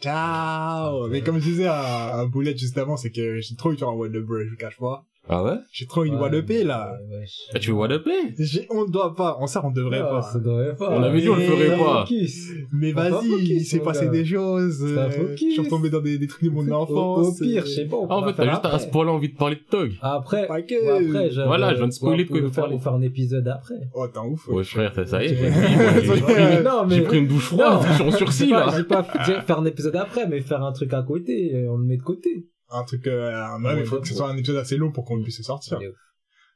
Ciao. 0.00 1.08
Mais 1.08 1.22
comme 1.22 1.38
je 1.38 1.44
disais 1.44 1.66
à, 1.66 2.18
à 2.20 2.26
Boulette 2.26 2.58
juste 2.58 2.78
avant, 2.78 2.96
c'est 2.96 3.10
que 3.10 3.40
j'ai 3.40 3.56
trop 3.56 3.72
eu 3.72 3.76
un 3.82 3.86
What 3.86 4.08
the 4.10 4.18
Bro, 4.18 4.40
je 4.44 4.50
vous 4.50 4.56
cache 4.56 4.78
pas. 4.78 5.04
Ah 5.32 5.44
ouais 5.44 5.54
J'ai 5.70 5.86
trop 5.86 6.04
eu 6.04 6.10
Ouais, 6.10 6.16
What 6.16 6.30
the 6.30 6.40
P, 6.44 6.64
là. 6.64 6.92
ouais. 7.08 7.24
Ah, 7.54 7.58
Tu 7.60 7.70
veux 7.70 8.02
Play 8.02 8.34
J'ai- 8.36 8.66
On 8.68 8.84
doit 8.84 9.14
pas, 9.14 9.36
en 9.38 9.46
ça, 9.46 9.62
on 9.64 9.70
devrait 9.70 10.00
pas. 10.00 10.22
Ça 10.22 10.40
devrait 10.40 10.74
pas. 10.74 10.90
On 10.90 11.02
avait 11.04 11.20
dit, 11.20 11.28
on 11.28 11.36
le 11.36 11.42
ferait 11.42 11.76
pas. 11.78 12.00
Focus. 12.00 12.50
Mais 12.72 12.92
On 12.92 12.96
vas-y, 12.96 13.28
il 13.44 13.64
s'est 13.64 13.78
passé 13.78 14.08
des 14.08 14.24
choses. 14.24 14.82
Euh. 14.82 15.08
Je 15.32 15.36
suis 15.36 15.60
retombé 15.60 15.88
dans 15.88 16.00
des, 16.00 16.18
des 16.18 16.26
trucs 16.26 16.42
de 16.42 16.50
mon 16.50 16.68
enfance. 16.72 17.28
au 17.40 17.44
pire, 17.44 17.62
euh, 17.62 17.66
je 17.66 17.70
sais 17.70 17.84
pas. 17.86 17.96
on 17.96 18.08
Ah, 18.10 18.16
en 18.16 18.24
fait, 18.26 18.32
t'as 18.34 18.50
juste 18.50 18.64
à 18.64 18.68
après. 18.70 18.78
ce 18.80 18.88
point-là 18.88 19.12
envie 19.12 19.28
de 19.32 19.36
parler 19.36 19.54
de 19.56 19.60
Tog. 19.70 19.92
Après, 20.02 20.48
Pas 20.48 20.62
que. 20.62 21.08
après, 21.08 21.44
Voilà, 21.46 21.70
je 21.74 21.76
viens 21.78 21.86
de 21.86 21.92
spoiler 21.92 22.24
de 22.24 22.28
quoi 22.30 22.38
il 22.40 22.44
on 22.46 22.50
faire, 22.50 22.64
parler. 22.64 22.76
on 22.76 22.80
faire 22.80 22.94
un 22.94 23.02
épisode 23.02 23.46
après. 23.46 23.74
Oh, 23.94 24.06
t'es 24.08 24.18
un 24.18 24.24
ouf. 24.24 24.48
Ouais, 24.48 24.64
frère, 24.64 24.92
ça, 24.96 25.06
ça 25.06 25.22
y 25.22 25.26
est, 25.26 25.36
j'ai 25.36 26.20
pris, 26.20 26.32
Non, 26.64 26.86
mais 26.88 26.96
j'ai 26.96 27.02
pris 27.02 27.18
une 27.18 27.28
douche 27.28 27.44
froide, 27.44 27.82
je 27.88 27.92
suis 27.94 28.02
en 28.02 28.10
sursis, 28.10 28.50
là. 28.50 28.66
J'ai 28.76 28.82
pas 28.84 29.04
faire 29.04 29.58
un 29.60 29.64
épisode 29.66 29.94
après, 29.94 30.26
mais 30.26 30.40
faire 30.40 30.64
un 30.64 30.72
truc 30.72 30.92
à 30.92 31.02
côté, 31.02 31.54
et 31.54 31.68
on 31.68 31.76
le 31.76 31.84
met 31.84 31.96
de 31.98 32.02
côté. 32.02 32.48
Un 32.70 32.84
truc, 32.84 33.06
euh, 33.06 33.30
ouais, 33.30 33.74
mais 33.74 33.80
il 33.80 33.86
faut 33.86 34.00
que 34.00 34.06
ce 34.08 34.14
soit 34.14 34.28
un 34.30 34.36
épisode 34.36 34.56
assez 34.56 34.76
long 34.76 34.92
pour 34.92 35.04
qu'on 35.04 35.22
puisse 35.22 35.36
se 35.38 35.42
sortir. 35.42 35.78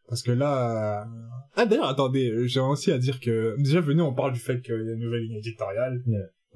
Parce 0.08 0.22
que 0.22 0.32
là, 0.32 1.02
euh, 1.02 1.04
ah 1.56 1.64
d'ailleurs, 1.66 1.88
attendez, 1.88 2.30
euh, 2.30 2.46
j'ai 2.46 2.60
aussi 2.60 2.92
à 2.92 2.98
dire 2.98 3.20
que, 3.20 3.54
déjà 3.58 3.80
venu, 3.80 4.02
on 4.02 4.12
parle 4.12 4.32
du 4.32 4.38
fait 4.40 4.60
qu'il 4.60 4.74
y 4.74 4.90
a 4.90 4.92
une 4.92 5.00
nouvelle 5.00 5.22
ligne 5.22 5.38
éditoriale. 5.38 6.02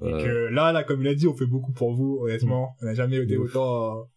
Et 0.01 0.13
Ouais. 0.13 0.23
que 0.23 0.47
là, 0.53 0.71
là, 0.71 0.83
comme 0.83 1.01
il 1.01 1.07
a 1.09 1.13
dit, 1.15 1.27
on 1.27 1.33
fait 1.33 1.45
beaucoup 1.47 1.73
pour 1.73 1.93
vous, 1.93 2.19
honnêtement. 2.21 2.75
On 2.81 2.85
n'a 2.85 2.93
jamais 2.93 3.17
été 3.17 3.35
autant, 3.37 4.07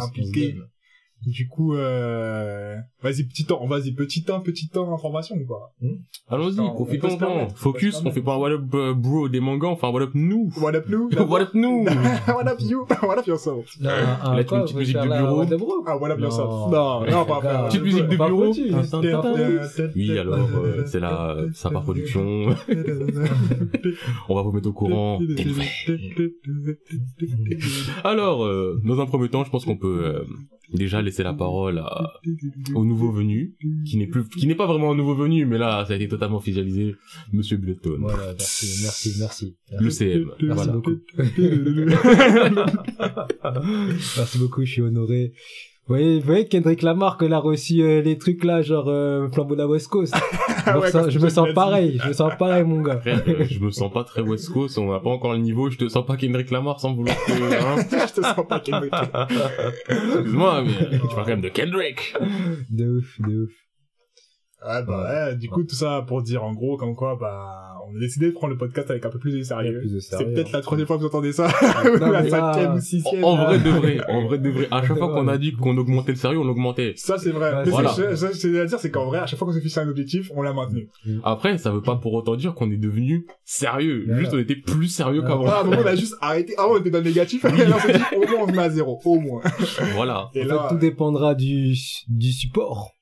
Impliqué. 0.00 0.56
Du 1.24 1.48
coup, 1.48 1.74
euh, 1.74 2.76
vas-y, 3.02 3.24
petit 3.24 3.44
temps, 3.44 3.64
vas-y, 3.66 3.92
petit 3.92 4.24
temps, 4.24 4.40
petit 4.40 4.68
temps 4.68 4.92
information, 4.92 5.36
ou 5.36 5.46
pas? 5.46 5.72
Allons-y, 6.28 6.56
profitons-en. 6.56 7.16
permettre, 7.16 7.52
on 7.52 7.56
Focus, 7.56 8.02
on 8.04 8.10
fait 8.10 8.22
pas 8.22 8.34
un 8.34 8.38
What 8.38 8.50
Up 8.50 8.62
euh, 8.74 8.94
Bro 8.94 9.28
des 9.28 9.40
mangas, 9.40 9.68
enfin 9.68 9.90
What 9.90 10.02
Up 10.02 10.10
nous. 10.14 10.50
What 10.60 10.74
up, 10.74 10.86
nous? 10.88 11.08
What 11.28 11.40
Up 11.42 11.50
nous. 11.54 11.84
What 12.26 12.46
up, 12.48 12.58
you? 12.60 12.86
What 13.02 13.18
up, 13.18 13.26
yourself? 13.26 13.66
Non, 13.80 13.90
un- 13.90 14.30
un 14.30 14.36
Là, 14.36 14.44
tu 14.44 14.54
mets 14.54 14.60
une 14.60 14.64
petite 14.64 14.74
vous 14.74 14.78
musique 14.80 14.96
de 14.96 15.56
bureau. 15.56 15.84
Ah, 15.86 15.96
what 15.98 16.10
up, 16.10 16.18
Non. 16.18 16.24
yourself? 16.24 16.48
Non, 16.70 17.00
non, 17.10 17.24
pas, 17.24 17.40
pas. 17.40 17.64
Petite 17.68 17.82
musique 17.82 18.08
de 18.08 18.16
bureau. 18.16 18.52
Oui, 19.94 20.18
alors, 20.18 20.34
euh, 20.56 20.84
c'est 20.86 21.00
la 21.00 21.36
Sapa 21.52 21.80
Production. 21.80 22.46
On 24.28 24.34
va 24.34 24.42
vous 24.42 24.52
mettre 24.52 24.68
au 24.68 24.72
courant. 24.72 25.20
Alors, 28.04 28.44
euh, 28.44 28.80
dans 28.84 29.00
un 29.00 29.06
premier 29.06 29.28
temps, 29.28 29.44
je 29.44 29.50
pense 29.50 29.64
qu'on 29.64 29.76
peut 29.76 30.02
euh, 30.04 30.24
déjà 30.76 31.02
laisser 31.02 31.22
la 31.22 31.34
parole 31.34 31.78
à, 31.78 32.12
au 32.74 32.84
nouveau 32.84 33.10
venu, 33.10 33.54
qui 33.86 33.96
n'est 33.96 34.06
plus, 34.06 34.26
qui 34.28 34.46
n'est 34.46 34.54
pas 34.54 34.66
vraiment 34.66 34.92
un 34.92 34.94
nouveau 34.94 35.14
venu, 35.14 35.44
mais 35.46 35.58
là, 35.58 35.84
ça 35.86 35.92
a 35.92 35.96
été 35.96 36.08
totalement 36.08 36.36
officialisé, 36.38 36.94
Monsieur 37.32 37.56
Bletton, 37.56 37.96
Voilà, 38.00 38.34
merci, 38.38 38.82
merci, 38.82 39.14
merci. 39.18 39.56
le 39.78 39.90
CM. 39.90 40.30
Merci 40.40 40.54
Voilà. 40.54 40.72
beaucoup. 40.72 40.92
Merci 44.16 44.38
beaucoup, 44.38 44.64
je 44.64 44.70
suis 44.70 44.82
honoré. 44.82 45.32
Vous 45.88 45.96
voyez, 45.96 46.20
vous 46.20 46.26
voyez 46.26 46.46
Kendrick 46.46 46.82
Lamar, 46.82 47.18
qu'il 47.18 47.32
a 47.32 47.38
reçu 47.40 47.82
euh, 47.82 48.00
les 48.02 48.16
trucs 48.16 48.44
là, 48.44 48.62
genre 48.62 48.88
euh, 48.88 49.28
Flambeau 49.30 49.54
de 49.56 49.60
la 49.62 49.66
West 49.66 49.88
Coast. 49.88 50.14
Je 50.64 50.78
Ouais, 50.78 50.90
sens- 50.92 51.02
quand 51.06 51.10
je 51.10 51.18
me 51.18 51.28
sens 51.28 51.48
pareil, 51.54 51.98
je 52.02 52.08
me 52.08 52.12
sens 52.12 52.32
pareil, 52.38 52.62
mon 52.64 52.82
gars. 52.82 53.00
Euh, 53.04 53.44
je 53.50 53.58
me 53.58 53.70
sens 53.72 53.92
pas 53.92 54.04
très 54.04 54.22
West 54.22 54.50
Coast, 54.52 54.78
on 54.78 54.92
n'a 54.92 55.00
pas 55.00 55.10
encore 55.10 55.32
le 55.32 55.38
niveau, 55.40 55.70
je 55.70 55.78
te 55.78 55.88
sens 55.88 56.06
pas 56.06 56.16
Kendrick 56.16 56.52
Lamar 56.52 56.78
sans 56.78 56.94
vouloir 56.94 57.16
que, 57.26 57.32
hein. 57.32 57.84
Je 58.06 58.12
te 58.14 58.22
sens 58.24 58.46
pas 58.48 58.60
Kendrick. 58.60 58.92
Excuse-moi, 59.88 60.62
mais 60.64 60.70
euh, 60.86 60.90
tu 60.98 60.98
parles 61.08 61.14
quand 61.16 61.26
même 61.26 61.40
de 61.40 61.48
Kendrick. 61.48 62.14
De 62.70 62.98
ouf, 62.98 63.20
de 63.20 63.42
ouf. 63.44 63.50
Ouais, 64.66 64.82
bah, 64.86 65.28
ouais, 65.28 65.36
du 65.36 65.48
coup, 65.48 65.64
tout 65.64 65.74
ça 65.74 66.04
pour 66.06 66.22
dire, 66.22 66.44
en 66.44 66.52
gros, 66.52 66.76
comme 66.76 66.94
quoi, 66.94 67.16
bah, 67.20 67.68
on 67.92 67.96
a 67.96 68.00
décidé 68.00 68.26
de 68.26 68.32
prendre 68.32 68.52
le 68.52 68.58
podcast 68.58 68.90
avec 68.90 69.04
un 69.04 69.10
peu 69.10 69.18
plus 69.18 69.36
de 69.36 69.42
sérieux. 69.42 69.82
C'est 70.00 70.24
peut-être 70.24 70.48
hein. 70.48 70.58
la 70.58 70.60
troisième 70.60 70.86
fois 70.86 70.96
que 70.96 71.02
vous 71.02 71.08
entendez 71.08 71.32
ça, 71.32 71.48
Non, 72.00 72.10
la 72.10 72.28
cinquième 72.28 72.74
ou 72.74 72.80
sixième. 72.80 73.24
En, 73.24 73.30
en 73.32 73.44
vrai 73.44 73.58
de 73.58 73.70
vrai, 73.70 74.00
en 74.08 74.26
vrai 74.26 74.38
de 74.38 74.50
vrai, 74.50 74.68
à 74.70 74.82
chaque 74.86 74.96
fois 74.98 75.08
qu'on 75.12 75.28
a 75.28 75.36
dit 75.38 75.52
qu'on 75.52 75.76
augmentait 75.76 76.12
le 76.12 76.18
sérieux, 76.18 76.38
on 76.38 76.44
l'augmentait. 76.44 76.94
Ça, 76.96 77.18
c'est 77.18 77.30
vrai. 77.30 77.64
Voilà. 77.66 77.90
c'est- 77.92 78.58
à 78.58 78.64
dire, 78.66 78.78
c'est 78.78 78.90
qu'en 78.90 79.06
vrai, 79.06 79.18
à 79.18 79.26
chaque 79.26 79.38
fois 79.38 79.46
qu'on 79.48 79.54
s'est 79.54 79.60
fixé 79.60 79.80
un 79.80 79.88
objectif, 79.88 80.30
on 80.34 80.42
l'a 80.42 80.52
maintenu. 80.52 80.88
Après, 81.24 81.58
ça 81.58 81.70
veut 81.70 81.82
pas 81.82 81.96
pour 81.96 82.14
autant 82.14 82.36
dire 82.36 82.54
qu'on 82.54 82.70
est 82.70 82.76
devenu 82.76 83.26
sérieux. 83.44 84.06
Juste, 84.18 84.32
on 84.34 84.38
était 84.38 84.56
plus 84.56 84.88
sérieux 84.88 85.22
qu'avant. 85.22 85.46
Ah, 85.46 85.58
à 85.58 85.60
un 85.62 85.64
moment, 85.64 85.82
on 85.82 85.86
a 85.86 85.96
juste 85.96 86.16
arrêté. 86.20 86.54
Avant, 86.56 86.74
on 86.74 86.78
était 86.78 86.90
dans 86.90 86.98
le 86.98 87.04
négatif, 87.04 87.44
et 87.44 87.64
là, 87.64 87.76
on 87.76 87.80
s'est 87.80 87.92
dit, 87.94 88.04
au 88.16 88.20
moins, 88.20 88.42
on 88.42 88.46
se 88.48 88.52
met 88.52 88.62
à 88.62 88.70
zéro. 88.70 89.00
Au 89.04 89.18
moins. 89.18 89.42
Voilà. 89.94 90.30
Et 90.34 90.44
En 90.44 90.46
là, 90.46 90.62
fait, 90.68 90.74
tout 90.74 90.80
dépendra 90.80 91.34
du, 91.34 91.74
du 92.08 92.32
support, 92.32 92.92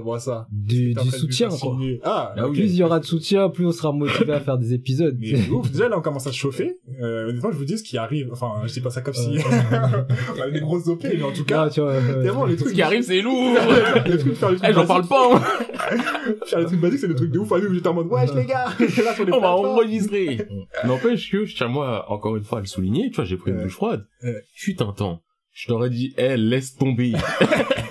comment 0.00 0.18
ça? 0.18 0.46
du, 0.50 0.94
soutien, 1.10 1.48
quoi. 1.48 1.76
Ah, 2.04 2.34
Ah 2.36 2.46
ok. 2.46 2.54
Plus 2.54 2.64
il 2.64 2.76
y 2.76 2.82
aura 2.82 3.00
de 3.00 3.04
soutien, 3.04 3.48
plus 3.48 3.66
on 3.66 3.72
sera 3.72 3.92
motivé 3.92 4.32
à 4.32 4.40
faire 4.40 4.58
des 4.58 4.74
épisodes. 4.74 5.16
Mais 5.20 5.48
ouf, 5.50 5.70
déjà 5.70 5.88
là 5.88 5.98
on 5.98 6.02
commence 6.02 6.26
à 6.26 6.32
se 6.32 6.36
chauffer. 6.36 6.78
Euh, 7.00 7.28
honnêtement, 7.28 7.50
je 7.52 7.56
vous 7.56 7.64
dis 7.64 7.78
ce 7.78 7.82
qui 7.84 7.98
arrive. 7.98 8.28
Enfin, 8.32 8.62
je 8.66 8.72
dis 8.72 8.80
pas 8.80 8.90
ça 8.90 9.00
comme 9.00 9.14
si 9.14 9.38
on 10.36 10.40
avait 10.42 10.52
des 10.52 10.60
grosses 10.60 10.86
OP, 10.88 11.04
mais 11.04 11.22
en 11.22 11.32
tout 11.32 11.44
cas, 11.44 11.64
Ah, 11.64 11.70
tu 11.70 11.80
vois, 11.80 11.92
euh, 11.92 12.46
les 12.46 12.56
Ce 12.56 12.62
trucs 12.64 12.74
qui 12.74 12.82
arrive, 12.82 13.02
c'est 13.02 13.20
lourd. 13.22 13.56
les 14.06 14.18
trucs, 14.18 14.34
faire 14.34 14.50
les 14.50 14.56
trucs 14.56 14.70
Eh, 14.70 14.72
j'en 14.72 14.86
parle 14.86 15.06
pas. 15.06 15.36
hein. 15.36 15.42
Faire 16.46 16.58
les 16.60 16.66
trucs 16.66 16.80
basiques, 16.80 17.00
c'est 17.00 17.08
des 17.08 17.14
trucs 17.14 17.30
de 17.30 17.38
ouf. 17.38 17.52
À 17.52 17.58
nous, 17.60 17.72
j'étais 17.72 17.88
en 17.88 17.94
mode, 17.94 18.06
wesh 18.08 18.34
les 18.34 18.44
gars, 18.44 18.66
là 18.78 19.14
sur 19.14 19.24
les 19.24 19.32
On 19.32 19.40
va 19.40 19.50
enregistrer. 19.52 20.46
N'empêche 20.84 21.30
que, 21.30 21.44
je 21.44 21.54
tiens 21.56 21.68
moi, 21.68 22.04
encore 22.10 22.36
une 22.36 22.44
fois, 22.44 22.58
à 22.58 22.60
le 22.60 22.66
souligner. 22.66 23.10
Tu 23.10 23.16
vois, 23.16 23.24
j'ai 23.24 23.36
pris 23.36 23.50
une 23.52 23.62
douche 23.62 23.74
froide. 23.74 24.04
Un 24.22 24.92
temps. 24.92 25.22
Je 25.52 25.68
t'aurais 25.68 25.88
dit, 25.88 26.12
eh, 26.18 26.36
laisse 26.36 26.74
tomber. 26.76 27.14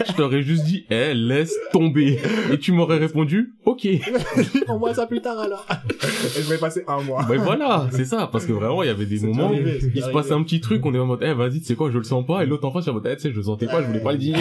Je 0.07 0.13
t'aurais 0.13 0.41
juste 0.41 0.63
dit, 0.65 0.85
eh, 0.89 1.13
laisse 1.13 1.55
tomber. 1.71 2.19
Et 2.51 2.57
tu 2.59 2.71
m'aurais 2.71 2.97
répondu, 2.97 3.53
ok. 3.65 3.87
On 4.67 4.77
voit 4.77 4.93
ça 4.93 5.07
plus 5.07 5.21
tard 5.21 5.39
alors. 5.39 5.65
Et 6.03 6.41
je 6.41 6.49
vais 6.49 6.57
passer 6.57 6.83
un 6.87 7.01
mois. 7.01 7.23
Ben 7.27 7.37
voilà, 7.39 7.87
c'est 7.91 8.05
ça. 8.05 8.27
Parce 8.31 8.45
que 8.45 8.53
vraiment, 8.53 8.83
il 8.83 8.87
y 8.87 8.89
avait 8.89 9.05
des 9.05 9.19
moments, 9.19 9.47
arrivé, 9.49 9.79
c'est 9.81 9.91
il 9.95 10.03
se 10.03 10.09
passait 10.09 10.33
un 10.33 10.43
petit 10.43 10.61
truc, 10.61 10.85
on 10.85 10.93
est 10.93 10.99
en 10.99 11.05
mode, 11.05 11.19
eh, 11.23 11.33
vas-y, 11.33 11.59
tu 11.59 11.65
sais 11.65 11.75
quoi, 11.75 11.89
je 11.91 11.97
le 11.97 12.03
sens 12.03 12.25
pas. 12.25 12.43
Et 12.43 12.45
l'autre 12.45 12.65
en 12.65 12.71
face, 12.71 12.85
il 12.85 12.89
est 12.89 12.91
en 12.91 12.95
mode, 12.95 13.07
eh, 13.07 13.15
tu 13.15 13.21
sais, 13.23 13.31
je 13.31 13.35
le 13.37 13.43
sentais 13.43 13.67
pas, 13.67 13.81
je 13.81 13.87
voulais 13.87 14.01
pas 14.03 14.11
le 14.13 14.17
dire. 14.17 14.35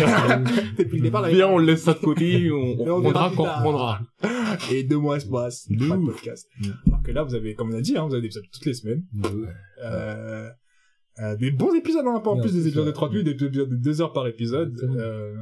Depuis 0.79 0.99
le 0.99 1.03
départ, 1.05 1.23
là, 1.23 1.29
Viens, 1.29 1.49
on 1.49 1.59
le 1.59 1.67
laisse 1.67 1.83
ça 1.83 1.95
de 1.95 1.99
côté, 1.99 2.51
on, 2.51 2.77
Mais 2.85 2.91
on 2.91 2.97
on 2.97 3.03
plus 3.03 3.13
quand 3.13 3.31
on 3.39 3.45
tard. 3.45 3.57
reprendra. 3.59 4.01
Et 4.73 4.85
deux 4.85 4.99
mois 4.99 5.19
se 5.21 5.27
passent. 5.27 5.67
De 5.71 5.89
Pas 5.89 5.97
de 5.97 6.05
podcast. 6.05 6.49
Alors 6.87 7.03
que 7.03 7.11
là, 7.11 7.23
vous 7.23 7.35
avez, 7.35 7.55
comme 7.55 7.73
on 7.73 7.77
a 7.77 7.81
dit, 7.81 7.97
hein, 7.97 8.07
vous 8.07 8.13
avez 8.15 8.23
des 8.23 8.27
épisodes 8.27 8.45
toutes 8.53 8.67
les 8.67 8.75
semaines. 8.75 9.03
Euh, 9.85 10.49
euh, 11.21 11.37
des 11.37 11.51
bons 11.51 11.73
épisodes, 11.75 12.05
hein, 12.07 12.21
pas 12.21 12.31
en 12.31 12.41
plus 12.41 12.53
des 12.53 12.67
épisodes 12.67 12.85
ça. 12.85 12.91
de 12.91 12.95
30 12.95 13.11
minutes, 13.13 13.27
des 13.39 13.47
épisodes 13.47 13.69
de 13.71 13.77
2 13.77 14.01
heures 14.01 14.13
par 14.13 14.27
épisode. 14.27 14.75
Euh, 14.97 15.35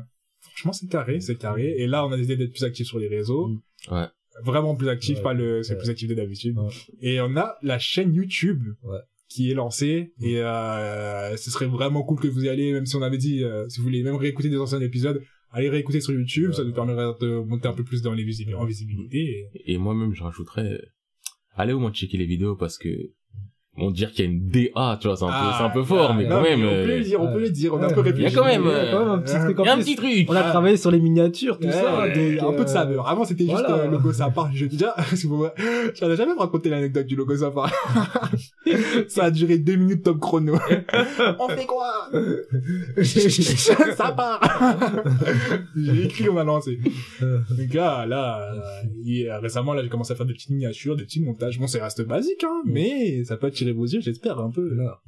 franchement, 0.62 0.72
c'est 0.72 0.88
carré, 0.88 1.20
c'est 1.20 1.36
carré. 1.36 1.74
Et 1.78 1.86
là, 1.86 2.06
on 2.06 2.12
a 2.12 2.16
décidé 2.16 2.36
d'être 2.36 2.52
plus 2.52 2.64
actifs 2.64 2.86
sur 2.86 2.98
les 2.98 3.08
réseaux. 3.08 3.48
Mm. 3.48 3.60
Ouais. 3.94 4.06
Vraiment 4.44 4.74
plus 4.74 4.88
actifs, 4.88 5.18
Ouais. 5.18 5.22
pas 5.22 5.34
le, 5.34 5.62
c'est 5.62 5.74
Ouais. 5.74 5.78
plus 5.80 5.90
actif 5.90 6.08
que 6.08 6.14
d'habitude. 6.14 6.56
Ouais. 6.58 6.68
Et 7.00 7.20
on 7.20 7.36
a 7.36 7.56
la 7.62 7.78
chaîne 7.78 8.14
YouTube. 8.14 8.62
Ouais. 8.82 8.98
qui 9.28 9.50
est 9.50 9.54
lancée 9.54 10.12
et 10.20 10.42
euh, 10.42 11.34
ce 11.38 11.50
serait 11.50 11.64
vraiment 11.64 12.02
cool 12.02 12.20
que 12.20 12.28
vous 12.28 12.44
y 12.44 12.50
allez 12.50 12.70
même 12.70 12.84
si 12.84 12.96
on 12.96 13.00
avait 13.00 13.16
dit 13.16 13.42
euh, 13.42 13.66
si 13.70 13.78
vous 13.78 13.84
voulez 13.84 14.02
même 14.02 14.16
réécouter 14.16 14.50
des 14.50 14.58
anciens 14.58 14.78
épisodes 14.82 15.22
allez 15.50 15.70
réécouter 15.70 16.02
sur 16.02 16.12
YouTube 16.12 16.48
Ouais. 16.50 16.54
ça 16.54 16.64
nous 16.64 16.74
permettra 16.74 17.16
de 17.18 17.38
monter 17.38 17.66
un 17.66 17.72
peu 17.72 17.82
plus 17.82 18.02
dans 18.02 18.12
les 18.12 18.24
visibilités 18.24 18.60
en 18.60 18.66
visibilité 18.66 19.48
et... 19.54 19.72
Et 19.72 19.78
moi-même, 19.78 20.12
je 20.12 20.22
rajouterais, 20.22 20.82
allez 21.54 21.72
au 21.72 21.78
moins 21.78 21.92
checker 21.94 22.18
les 22.18 22.26
vidéos 22.26 22.56
parce 22.56 22.76
que 22.76 22.90
on 23.78 23.90
dirait 23.90 24.10
qu'il 24.12 24.24
y 24.26 24.28
a 24.28 24.30
une 24.30 24.48
DA, 24.48 24.98
tu 25.00 25.08
vois, 25.08 25.16
c'est 25.16 25.24
un 25.24 25.28
peu, 25.28 25.32
Ah, 25.34 25.54
c'est 25.56 25.64
un 25.64 25.70
peu 25.70 25.82
fort, 25.82 26.10
ah, 26.10 26.14
mais 26.16 26.24
non, 26.24 26.36
quand 26.36 26.42
même, 26.42 26.60
On 26.60 26.68
peut 26.68 26.74
euh, 26.74 26.86
le 26.98 27.00
dire, 27.00 27.22
on 27.22 27.32
peut 27.32 27.40
le 27.40 27.48
dire, 27.50 27.72
on 27.72 27.78
a 27.78 27.86
un 27.86 27.88
ouais. 27.88 27.94
peu 27.94 28.00
il 28.00 28.06
y 28.06 28.10
a 28.10 28.12
réfléchi. 28.28 28.34
quand 28.36 28.44
même, 28.44 28.62
Il 28.66 28.70
y 28.70 28.74
a 28.88 28.90
quand 28.90 28.98
même 29.00 29.08
un 29.08 29.18
petit 29.18 29.38
truc 29.38 29.56
il 29.58 29.64
y 29.64 29.68
a 29.68 29.72
un 29.74 29.78
petit 29.78 29.96
truc. 29.96 30.26
On 30.28 30.34
a 30.36 30.42
travaillé 30.42 30.76
sur 30.76 30.90
les 30.90 31.00
miniatures, 31.00 31.58
tout 31.58 31.66
Ouais, 31.66 31.72
ça. 31.72 31.82
donc, 32.08 32.52
un 32.54 32.56
peu 32.56 32.64
de 32.64 32.68
euh, 32.68 32.72
saveur. 32.72 33.08
Avant, 33.08 33.24
c'était 33.24 33.44
juste 33.44 33.56
voilà. 33.66 33.84
euh, 33.84 33.90
logo 33.90 34.12
Sapin. 34.12 34.50
Je 34.54 34.66
dis 34.66 34.76
déjà, 34.76 34.94
si 35.14 35.26
vous 35.26 35.38
voyez, 35.38 35.52
j'en 35.98 36.10
ai 36.10 36.16
jamais 36.16 36.32
raconté 36.38 36.68
l'anecdote 36.68 37.06
du 37.06 37.16
logo 37.16 37.34
Sapin. 37.34 37.64
ça 39.08 39.24
a 39.24 39.30
duré 39.30 39.56
deux 39.56 39.76
minutes 39.76 40.02
top 40.02 40.18
chrono. 40.20 40.54
on 41.38 41.48
fait 41.48 41.64
quoi? 41.66 42.10
Sapin! 43.02 44.38
j'ai 45.76 46.04
écrit, 46.04 46.28
on 46.28 46.36
a 46.36 46.44
lancé. 46.44 46.78
Donc 47.20 47.74
là, 47.74 48.04
là, 48.06 48.52
euh, 48.52 48.60
et, 49.06 49.30
euh, 49.30 49.38
récemment, 49.38 49.72
là, 49.72 49.82
j'ai 49.82 49.88
commencé 49.88 50.12
à 50.12 50.16
faire 50.16 50.26
des 50.26 50.34
petites 50.34 50.50
miniatures, 50.50 50.96
des 50.96 51.04
petits 51.04 51.22
montages. 51.22 51.58
Bon, 51.58 51.66
ça 51.66 51.82
reste 51.82 52.02
basique, 52.06 52.44
hein, 52.44 52.62
mais 52.66 53.24
ça 53.24 53.36
peut 53.36 53.46
attirer 53.62 53.72
vos 53.72 53.84
yeux, 53.86 54.00
j'espère, 54.00 54.38
un 54.38 54.50
peu. 54.50 54.74
Là, 54.74 55.00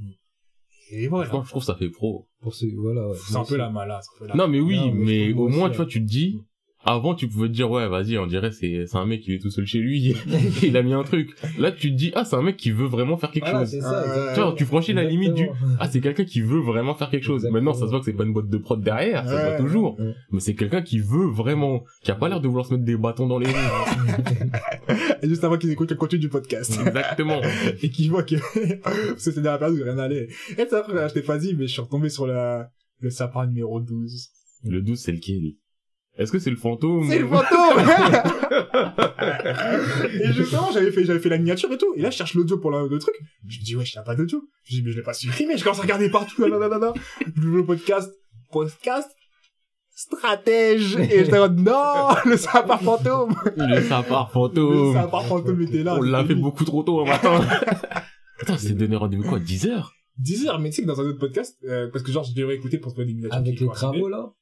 Et 0.91 1.09
voilà. 1.09 1.25
Je 1.27 1.49
trouve 1.49 1.61
que 1.63 1.67
ça 1.67 1.75
fait 1.75 1.89
pro. 1.91 2.29
pour 2.41 2.55
ceux, 2.55 2.71
voilà. 2.77 3.09
ouais. 3.09 3.17
C'est 3.27 3.37
un 3.37 3.45
peu 3.45 3.57
la 3.57 3.71
mala, 3.71 4.01
c'est 4.03 4.11
un 4.17 4.19
peu 4.21 4.27
la 4.29 4.35
Non, 4.35 4.49
mais 4.49 4.61
oui, 4.61 4.77
Non, 4.77 4.93
mais 4.95 5.33
au 5.33 5.49
moins, 5.49 5.71
tu 5.71 5.77
vois, 5.77 5.87
tu 5.87 6.01
te 6.01 6.09
dis, 6.09 6.41
avant, 6.85 7.15
tu 7.15 7.29
pouvais 7.29 7.49
te 7.49 7.53
dire, 7.55 7.71
ouais, 7.71 7.89
vas-y, 7.89 8.19
on 8.19 8.27
dirait, 8.27 8.51
c'est, 8.51 8.87
c'est 8.87 8.97
un 8.97 9.07
mec, 9.07 9.27
il 9.27 9.35
est 9.35 9.39
tout 9.39 9.51
seul 9.51 9.67
chez 9.67 9.79
lui, 9.79 10.15
il 10.63 10.77
a 10.77 10.83
mis 10.83 10.93
un 10.93 11.03
truc. 11.03 11.31
Là, 11.59 11.73
tu 11.73 11.91
te 11.91 11.97
dis, 11.97 12.13
ah, 12.15 12.25
c'est 12.25 12.37
un 12.37 12.43
mec 12.43 12.57
qui 12.57 12.71
veut 12.71 12.87
vraiment 12.87 13.17
faire 13.17 13.31
quelque 13.31 13.45
Voilà, 13.45 13.61
chose. 13.61 13.71
c'est 13.71 13.79
Ah, 13.83 13.91
ça. 13.91 14.01
exactement. 14.05 14.35
Tu 14.35 14.41
vois, 14.41 14.55
tu 14.57 14.65
franchis 14.65 14.93
la 14.93 15.05
limite 15.05 15.35
du, 15.35 15.49
ah, 15.81 15.89
c'est 15.89 16.01
quelqu'un 16.01 16.25
qui 16.25 16.41
veut 16.41 16.61
vraiment 16.61 16.95
faire 16.95 17.11
quelque 17.11 17.25
chose. 17.25 17.37
Exactement. 17.45 17.59
Maintenant, 17.63 17.75
ça 17.75 17.87
se 17.87 17.91
voit 17.91 17.99
que 18.01 18.05
c'est 18.05 18.13
pas 18.13 18.25
une 18.25 18.33
boîte 18.33 18.49
de 18.49 18.59
prod 18.59 18.83
derrière, 18.83 19.25
ça 19.27 19.31
se 19.31 19.47
voit 19.49 19.57
toujours. 19.59 19.99
Ouais. 19.99 20.15
Mais 20.31 20.41
c'est 20.41 20.55
quelqu'un 20.55 20.83
qui 20.83 20.99
veut 20.99 21.27
vraiment, 21.27 21.85
qui 22.03 22.11
a 22.11 22.15
pas 22.15 22.29
l'air 22.29 22.41
de 22.41 22.49
vouloir 22.49 22.67
se 22.67 22.73
mettre 22.75 22.85
des 22.85 22.97
bâtons 22.97 23.27
dans 23.27 23.39
les 23.39 23.47
roues. 23.47 23.55
Et 25.23 25.29
juste 25.29 25.45
avant 25.45 25.57
qu'ils 25.57 25.71
écoutent 25.71 25.91
le 25.91 25.97
contenu 25.97 26.19
du 26.19 26.29
podcast. 26.29 26.79
Exactement. 26.87 27.41
et 27.83 27.89
qui 27.91 28.09
voit 28.09 28.23
que 28.23 28.35
c'était 29.17 29.41
dans 29.41 29.53
la 29.53 29.59
période 29.59 29.79
où 29.81 29.83
rien 29.85 29.95
n'allait. 29.95 30.25
Et 30.25 30.57
c'est 30.57 30.69
vrai 30.71 30.83
que 30.87 31.09
je 31.09 31.15
t'ai 31.15 31.23
pas 31.23 31.39
dit, 31.39 31.55
mais 31.55 31.67
je 31.67 31.73
suis 31.73 31.81
retombé 31.81 32.09
sur 32.11 32.27
la, 32.27 32.71
le 33.01 33.11
sapin 33.11 33.47
numéro 33.47 33.81
12. 33.81 34.29
Le 34.65 34.83
12, 34.83 34.99
c'est 34.99 35.13
lequel? 35.13 35.53
Est-ce 36.17 36.31
que 36.31 36.39
c'est 36.39 36.51
le 36.51 36.57
fantôme? 36.57 37.09
C'est 37.11 37.19
le 37.19 37.27
fantôme! 37.27 37.79
et 40.23 40.33
justement, 40.33 40.71
j'avais 40.73 40.93
fait, 40.93 41.05
j'avais 41.05 41.19
fait 41.19 41.29
la 41.29 41.39
miniature 41.39 41.73
et 41.73 41.79
tout. 41.79 41.93
Et 41.97 42.03
là, 42.03 42.11
je 42.11 42.17
cherche 42.17 42.35
l'audio 42.35 42.59
pour 42.59 42.71
le, 42.71 42.89
le 42.89 42.99
truc. 42.99 43.15
Je 43.49 43.59
me 43.59 43.65
dis, 43.65 43.75
ouais, 43.75 43.85
je 43.85 43.99
pas 44.01 44.15
d'audio. 44.15 44.43
Je 44.63 44.77
dis, 44.77 44.83
mais 44.83 44.93
je 44.93 44.97
l'ai 44.99 45.03
pas 45.03 45.13
supprimé. 45.13 45.57
Je 45.57 45.65
commence 45.65 45.81
à 45.81 45.83
regarder 45.83 46.11
partout. 46.11 46.47
Là, 46.47 46.59
là, 46.59 46.69
là, 46.69 46.79
là. 46.79 46.93
Le 47.37 47.65
podcast, 47.65 48.13
podcast, 48.53 49.11
stratège. 49.91 50.97
Et 50.97 51.25
j'étais 51.25 51.39
en 51.39 51.49
mode, 51.49 51.59
non, 51.59 52.09
le 52.27 52.37
sapin 52.37 52.79
fantôme. 52.79 53.35
Le 53.57 53.83
sapin 53.83 54.21
Le 54.21 54.33
fantôme. 54.33 54.93
sapin 54.95 55.21
fantôme 55.21 55.63
était 55.63 55.83
là. 55.83 55.97
On 55.97 56.03
l'a 56.03 56.25
fait 56.25 56.35
beaucoup 56.37 56.65
trop 56.65 56.85
tôt 56.85 57.01
un 57.01 57.07
matin. 57.07 57.41
Attends, 58.41 58.59
c'est 58.59 58.75
donné 58.75 58.95
rendez-vous 58.97 59.29
quoi, 59.29 59.41
10 59.41 59.67
heures? 59.67 59.93
10 60.19 60.47
heures, 60.47 60.61
mais 60.61 60.71
tu 60.71 60.77
sais 60.77 60.83
que 60.83 60.87
dans 60.87 61.01
un 61.01 61.05
autre 61.05 61.19
podcast, 61.19 61.57
euh, 61.65 61.89
parce 61.93 62.05
que 62.05 62.13
genre, 62.13 62.25
je 62.25 62.35
devrais 62.35 62.55
écouter 62.55 62.79
pour 62.79 62.93
trouver 62.93 63.07
des 63.07 63.15
miniatures. 63.15 63.37
Avec 63.37 63.59
les 63.59 63.67
travaux, 63.69 64.09
là? 64.09 64.33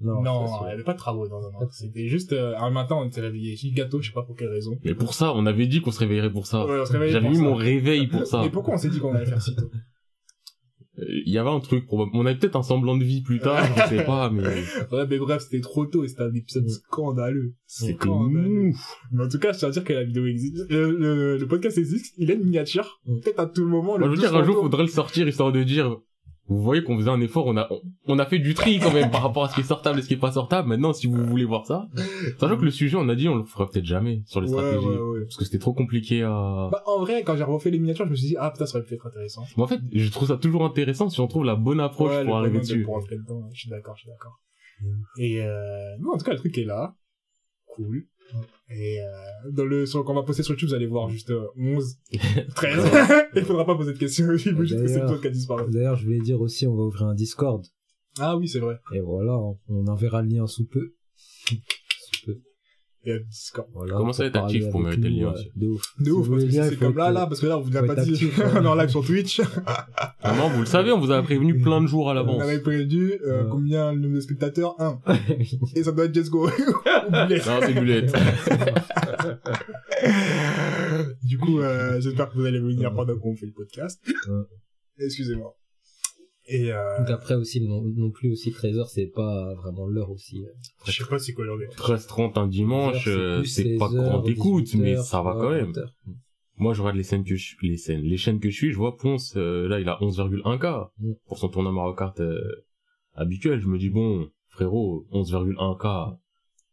Non, 0.00 0.46
suis 0.46 0.56
il 0.62 0.66
n'y 0.66 0.72
avait 0.72 0.82
pas 0.82 0.92
de 0.94 0.98
travaux, 0.98 1.28
non, 1.28 1.40
non, 1.40 1.50
non. 1.52 1.68
C'était 1.70 2.08
juste, 2.08 2.32
euh, 2.32 2.54
un 2.58 2.70
matin, 2.70 2.96
on 2.96 3.04
était 3.06 3.20
réveillé. 3.20 3.56
J'ai 3.56 3.70
gâteau, 3.70 4.00
je 4.02 4.08
sais 4.08 4.12
pas 4.14 4.22
pour 4.24 4.36
quelle 4.36 4.48
raison. 4.48 4.76
Mais 4.84 4.94
pour 4.94 5.14
ça, 5.14 5.32
on 5.34 5.46
avait 5.46 5.66
dit 5.66 5.80
qu'on 5.80 5.92
se 5.92 6.00
réveillerait 6.00 6.32
pour 6.32 6.46
ça. 6.46 6.66
Ouais, 6.66 6.82
J'avais 6.90 7.28
mis 7.28 7.36
ça. 7.36 7.42
mon 7.42 7.54
réveil 7.54 8.06
pour 8.08 8.26
ça. 8.26 8.44
Et 8.44 8.50
pourquoi 8.50 8.74
on 8.74 8.78
s'est 8.78 8.88
dit 8.88 8.98
qu'on 8.98 9.14
allait 9.14 9.24
faire 9.26 9.40
si 9.40 9.54
tôt? 9.54 9.70
Euh, 10.98 11.04
Il 11.26 11.32
y 11.32 11.38
avait 11.38 11.50
un 11.50 11.60
truc 11.60 11.86
probablement. 11.86 12.20
On 12.22 12.26
avait 12.26 12.38
peut-être 12.38 12.56
un 12.56 12.62
semblant 12.62 12.96
de 12.96 13.04
vie 13.04 13.22
plus 13.22 13.38
tard, 13.40 13.64
je 13.76 13.96
sais 13.96 14.04
pas, 14.06 14.30
mais 14.30 14.42
Ouais, 14.92 15.06
mais 15.08 15.18
bref, 15.18 15.42
c'était 15.42 15.60
trop 15.60 15.86
tôt 15.86 16.04
et 16.04 16.08
c'était 16.08 16.22
un 16.22 16.34
épisode 16.34 16.68
scandaleux. 16.68 17.54
c'était 17.66 17.94
Scandaleux. 17.94 18.72
Mais 19.12 19.24
en 19.24 19.28
tout 19.28 19.38
cas, 19.38 19.52
je 19.52 19.58
tiens 19.58 19.68
à 19.68 19.72
dire 19.72 19.84
que 19.84 19.92
la 19.92 20.04
vidéo 20.04 20.26
existe, 20.26 20.56
le, 20.70 20.90
le, 20.90 21.36
le 21.38 21.46
podcast 21.48 21.78
existe, 21.78 22.14
il 22.18 22.30
est 22.30 22.34
une 22.34 22.44
miniature. 22.44 23.00
Peut-être 23.06 23.40
à 23.40 23.46
tout 23.46 23.62
le 23.62 23.70
moment, 23.70 23.98
Moi, 23.98 24.06
je 24.08 24.10
veux 24.12 24.16
dire, 24.18 24.34
un 24.36 24.44
jour, 24.44 24.56
faudrait 24.60 24.82
le 24.82 24.88
sortir 24.88 25.26
histoire 25.28 25.52
de 25.52 25.62
dire, 25.62 25.96
vous 26.48 26.62
voyez 26.62 26.82
qu'on 26.82 26.96
faisait 26.98 27.10
un 27.10 27.20
effort, 27.20 27.46
on 27.46 27.56
a, 27.56 27.68
on 28.06 28.18
a 28.18 28.26
fait 28.26 28.38
du 28.38 28.52
tri 28.54 28.78
quand 28.78 28.92
même 28.92 29.10
par 29.12 29.22
rapport 29.22 29.44
à 29.44 29.48
ce 29.48 29.54
qui 29.54 29.60
est 29.62 29.64
sortable 29.64 29.98
et 29.98 30.02
ce 30.02 30.08
qui 30.08 30.14
est 30.14 30.18
pas 30.18 30.32
sortable. 30.32 30.68
Maintenant, 30.68 30.92
si 30.92 31.06
vous 31.06 31.24
voulez 31.24 31.44
voir 31.44 31.64
ça, 31.66 31.88
sachant 32.38 32.56
que 32.58 32.64
le 32.64 32.70
sujet, 32.70 32.96
on 32.98 33.08
a 33.08 33.14
dit, 33.14 33.28
on 33.28 33.36
le 33.36 33.44
fera 33.44 33.66
peut-être 33.68 33.84
jamais 33.86 34.22
sur 34.26 34.40
les 34.40 34.52
Ouais, 34.52 34.58
stratégies. 34.60 34.86
ouais, 34.86 34.98
ouais. 34.98 35.20
Parce 35.24 35.36
que 35.36 35.44
c'était 35.44 35.58
trop 35.58 35.72
compliqué 35.72 36.22
à... 36.22 36.68
Bah, 36.70 36.82
en 36.86 37.00
vrai, 37.00 37.22
quand 37.22 37.36
j'ai 37.36 37.44
refait 37.44 37.70
les 37.70 37.78
miniatures, 37.78 38.04
je 38.06 38.10
me 38.10 38.16
suis 38.16 38.28
dit, 38.28 38.36
ah, 38.38 38.50
putain, 38.50 38.66
ça 38.66 38.78
aurait 38.78 38.86
pu 38.86 38.94
être 38.94 39.06
intéressant. 39.06 39.42
Mais 39.56 39.62
en 39.62 39.66
fait, 39.66 39.80
je 39.92 40.10
trouve 40.10 40.28
ça 40.28 40.36
toujours 40.36 40.64
intéressant 40.64 41.08
si 41.08 41.20
on 41.20 41.26
trouve 41.26 41.44
la 41.44 41.56
bonne 41.56 41.80
approche 41.80 42.24
pour 42.24 42.36
arriver 42.36 42.58
dessus. 42.58 42.82
Pour 42.82 42.94
rentrer 42.94 43.16
dedans, 43.16 43.48
je 43.52 43.60
suis 43.60 43.70
d'accord, 43.70 43.96
je 43.96 44.02
suis 44.02 44.10
d'accord. 44.10 44.38
Et 45.18 45.42
euh, 45.42 45.96
non, 46.00 46.12
en 46.12 46.18
tout 46.18 46.24
cas, 46.24 46.32
le 46.32 46.38
truc 46.38 46.58
est 46.58 46.64
là. 46.64 46.94
Cool. 47.74 48.06
Et 48.70 48.98
euh, 49.00 49.50
dans 49.52 49.64
le 49.66 49.84
sur 49.86 50.04
qu'on 50.04 50.14
va 50.14 50.22
poster 50.22 50.42
sur 50.42 50.52
YouTube, 50.54 50.68
vous 50.70 50.74
allez 50.74 50.86
voir 50.86 51.08
juste 51.10 51.30
euh, 51.30 51.46
11, 51.56 51.98
13. 52.54 52.84
Il 53.36 53.44
faudra 53.44 53.66
pas 53.66 53.74
poser 53.76 53.92
de 53.92 53.98
questions, 53.98 54.30
il 54.32 54.38
faut 54.38 54.64
juste 54.64 54.80
que 54.80 54.86
c'est 54.88 55.00
toi 55.00 55.18
qui 55.18 55.26
a 55.26 55.30
disparu. 55.30 55.70
D'ailleurs, 55.70 55.96
je 55.96 56.04
voulais 56.04 56.20
dire 56.20 56.40
aussi, 56.40 56.66
on 56.66 56.74
va 56.74 56.82
ouvrir 56.84 57.02
un 57.08 57.14
Discord. 57.14 57.64
Ah 58.18 58.36
oui, 58.36 58.48
c'est 58.48 58.60
vrai. 58.60 58.78
Et 58.94 59.00
voilà, 59.00 59.36
on- 59.38 59.58
on 59.68 59.86
enverra 59.88 60.22
le 60.22 60.28
lien. 60.28 60.46
Sous 60.46 60.66
peu. 60.66 60.94
Il 63.04 63.10
y 63.10 63.12
a 63.12 63.18
le 63.18 63.24
Discord. 63.24 63.68
Voilà, 63.74 63.94
Comment 63.96 64.12
ça 64.12 64.24
être 64.24 64.36
actif 64.36 64.70
pour 64.70 64.80
mériter 64.80 65.08
le 65.08 65.16
lien 65.16 65.26
ouais, 65.28 65.34
aussi 65.34 65.52
De 65.56 65.66
ouf. 65.68 65.82
De 66.00 66.10
ouf, 66.10 66.28
parce 66.30 66.44
que 66.44 66.50
c'est 66.50 66.76
comme 66.78 66.96
là, 66.96 67.10
là, 67.10 67.26
parce 67.26 67.40
que 67.40 67.46
là, 67.46 67.58
on 67.58 67.60
vous 67.60 67.76
a 67.76 67.80
faut 67.80 67.86
pas 67.86 67.94
dit, 68.04 68.30
on 68.38 68.64
est 68.64 68.66
en 68.66 68.74
live 68.74 68.88
sur 68.88 69.04
Twitch, 69.04 69.40
non, 70.24 70.48
vous 70.48 70.60
le 70.60 70.66
savez, 70.66 70.92
on 70.92 70.98
vous 70.98 71.10
a 71.10 71.22
prévenu 71.22 71.60
plein 71.60 71.80
de 71.82 71.86
jours 71.86 72.08
à 72.08 72.12
on 72.12 72.14
l'avance. 72.14 72.42
avait 72.42 72.60
prévu, 72.60 73.20
euh, 73.26 73.44
combien 73.50 73.92
le 73.92 74.00
nombre 74.00 74.14
de 74.14 74.20
spectateurs? 74.20 74.74
1. 74.80 75.00
Et 75.76 75.82
ça 75.82 75.92
doit 75.92 76.06
être 76.06 76.14
Just 76.14 76.30
Go. 76.30 76.48
Non, 76.48 77.28
c'est 77.60 77.74
bullet. 77.74 78.06
du 81.22 81.38
coup, 81.38 81.60
euh, 81.60 82.00
j'espère 82.00 82.30
que 82.30 82.38
vous 82.38 82.44
allez 82.44 82.60
venir 82.60 82.92
pendant 82.94 83.18
qu'on 83.18 83.36
fait 83.36 83.46
le 83.46 83.52
podcast. 83.52 84.00
Excusez-moi. 84.98 85.54
Et 86.46 86.70
euh, 86.72 86.98
Donc 86.98 87.10
après 87.10 87.34
aussi, 87.34 87.60
non, 87.62 87.80
non 87.96 88.10
plus 88.10 88.30
aussi 88.32 88.50
13h, 88.50 88.86
c'est 88.88 89.06
pas 89.06 89.54
vraiment 89.54 89.86
l'heure 89.86 90.10
aussi. 90.10 90.44
je 90.86 90.92
sais 90.92 91.04
pas 91.08 91.18
c'est 91.18 91.32
quoi 91.32 91.44
l'heure 91.46 91.56
des- 91.58 91.66
13h30 91.68 92.38
un 92.38 92.46
dimanche, 92.48 93.06
13h, 93.08 93.10
euh, 93.18 93.44
c'est 93.44 93.76
pas 93.76 93.88
16h, 93.88 93.94
grande 94.10 94.28
écoute, 94.28 94.64
18h, 94.66 94.78
mais 94.82 94.96
ça 94.96 95.22
va 95.22 95.32
quand 95.32 95.50
même. 95.50 95.72
20h. 95.72 95.86
Moi, 96.56 96.72
je 96.74 96.82
regarde 96.82 96.96
les 96.96 97.02
scènes 97.02 97.24
que 97.24 97.34
je, 97.34 97.56
les 97.62 97.76
scènes, 97.78 98.02
les 98.02 98.16
chaînes 98.18 98.38
que 98.40 98.48
je 98.50 98.54
suis, 98.54 98.70
je 98.72 98.76
vois 98.76 98.96
Ponce, 98.96 99.34
euh, 99.36 99.66
là, 99.68 99.80
il 99.80 99.88
a 99.88 99.98
11,1K 100.02 100.90
Mm. 100.98 101.12
pour 101.26 101.38
son 101.38 101.48
tournoi 101.48 101.72
Mario 101.72 101.94
Kart 101.94 102.20
euh, 102.20 102.38
habituel. 103.14 103.58
Je 103.60 103.66
me 103.66 103.76
dis, 103.78 103.88
bon, 103.90 104.28
frérot, 104.48 105.06
11,1K, 105.12 106.16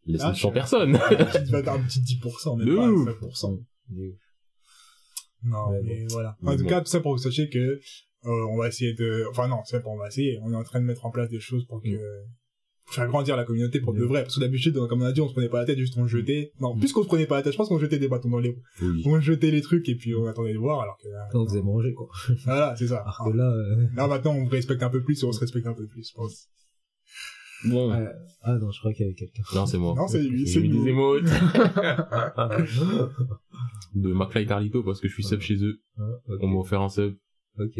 laisse 0.05 0.21
Ah, 0.23 0.33
100 0.35 0.49
je- 0.49 0.53
personnes. 0.53 0.95
un 0.95 0.99
petit, 0.99 1.55
un 1.55 1.79
petit 1.79 2.01
10%, 2.01 2.57
même 2.57 2.67
De 2.67 2.75
pas 2.75 2.89
ouf. 2.89 3.07
5%. 3.09 3.59
De- 3.89 4.17
Non, 5.43 5.69
Ouais, 5.69 5.81
mais 5.83 6.05
voilà. 6.09 6.37
Mais 6.41 6.51
En 6.51 6.57
tout 6.57 6.63
bon. 6.63 6.69
cas, 6.69 6.81
tout 6.81 6.87
ça 6.87 6.99
pour 6.99 7.13
que 7.15 7.17
vous 7.19 7.23
sachiez 7.23 7.49
que, 7.49 7.79
euh, 8.25 8.45
on 8.49 8.57
va 8.57 8.67
essayer 8.67 8.93
de, 8.93 9.25
enfin 9.29 9.47
non, 9.47 9.57
c'est 9.65 9.81
pas 9.81 9.89
on 9.89 9.97
va 9.97 10.07
essayer, 10.07 10.39
on 10.43 10.51
est 10.51 10.55
en 10.55 10.63
train 10.63 10.79
de 10.79 10.85
mettre 10.85 11.05
en 11.05 11.11
place 11.11 11.29
des 11.29 11.39
choses 11.39 11.65
pour 11.65 11.81
que, 11.81 11.89
Mm. 11.89 11.99
pour 12.85 12.93
faire 12.95 13.07
grandir 13.07 13.35
la 13.37 13.45
communauté 13.45 13.79
pour 13.79 13.93
de 13.93 14.03
Mm. 14.03 14.07
vrai. 14.07 14.21
Parce 14.23 14.35
que 14.35 14.39
d'habitude, 14.41 14.75
comme 14.89 15.01
on 15.01 15.05
a 15.05 15.11
dit, 15.11 15.21
on 15.21 15.27
se 15.27 15.33
prenait 15.33 15.49
pas 15.49 15.59
la 15.59 15.65
tête, 15.65 15.77
juste 15.79 15.97
on 15.97 16.05
jetait. 16.07 16.51
Non, 16.59 16.75
Mm. 16.75 16.79
plus 16.79 16.91
qu'on 16.93 17.03
se 17.03 17.07
prenait 17.07 17.25
pas 17.25 17.37
la 17.37 17.41
tête, 17.43 17.53
je 17.53 17.57
pense 17.57 17.69
qu'on 17.69 17.79
jetait 17.79 17.99
des 17.99 18.07
bâtons 18.07 18.29
dans 18.29 18.39
les 18.39 18.49
roues. 18.49 18.61
Oui. 18.81 19.03
On 19.05 19.19
jetait 19.19 19.49
les 19.51 19.61
trucs 19.61 19.87
et 19.89 19.95
puis 19.95 20.13
on 20.15 20.25
attendait 20.27 20.53
de 20.53 20.57
voir 20.59 20.81
alors 20.81 20.97
que, 21.01 21.07
euh, 21.07 21.39
on 21.39 21.47
faisait 21.47 21.61
manger, 21.61 21.93
quoi. 21.93 22.07
voilà, 22.45 22.75
c'est 22.75 22.87
ça. 22.87 22.97
Alors 22.97 23.31
que 23.31 23.37
là, 23.37 23.49
euh, 23.51 23.87
Là, 23.95 24.07
maintenant, 24.07 24.35
on 24.35 24.45
respecte 24.45 24.83
un 24.83 24.89
peu 24.89 25.01
plus 25.03 25.21
et 25.23 25.25
on 25.25 25.31
se 25.31 25.39
respecte 25.39 25.65
un 25.67 25.73
peu 25.73 25.87
plus, 25.87 26.07
je 26.09 26.13
pense. 26.15 26.47
Bon. 27.65 27.91
ouais. 27.91 28.07
ah 28.41 28.55
non, 28.57 28.71
je 28.71 28.79
crois 28.79 28.91
qu'il 28.91 29.05
y 29.05 29.09
avait 29.09 29.13
quelqu'un. 29.15 29.43
Non, 29.53 29.67
c'est 29.67 29.77
moi. 29.77 29.93
Non, 29.95 30.07
c'est 30.07 30.21
lui, 30.23 30.47
c'est 30.47 30.61
nous. 30.61 30.83
des 30.83 30.89
émotes 30.89 31.23
de 33.95 34.13
McFly 34.13 34.45
Carlito 34.47 34.83
parce 34.83 34.99
que 34.99 35.07
je 35.07 35.13
suis 35.13 35.23
sub 35.23 35.41
chez 35.41 35.55
eux. 35.63 35.79
Ah, 35.99 36.03
ok. 36.27 36.39
On 36.41 36.47
m'a 36.47 36.59
offert 36.59 36.81
un 36.81 36.89
sub. 36.89 37.15
Ok. 37.59 37.79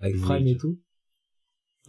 Avec 0.00 0.16
Je 0.16 0.22
Prime 0.22 0.46
et 0.46 0.56
tout 0.56 0.78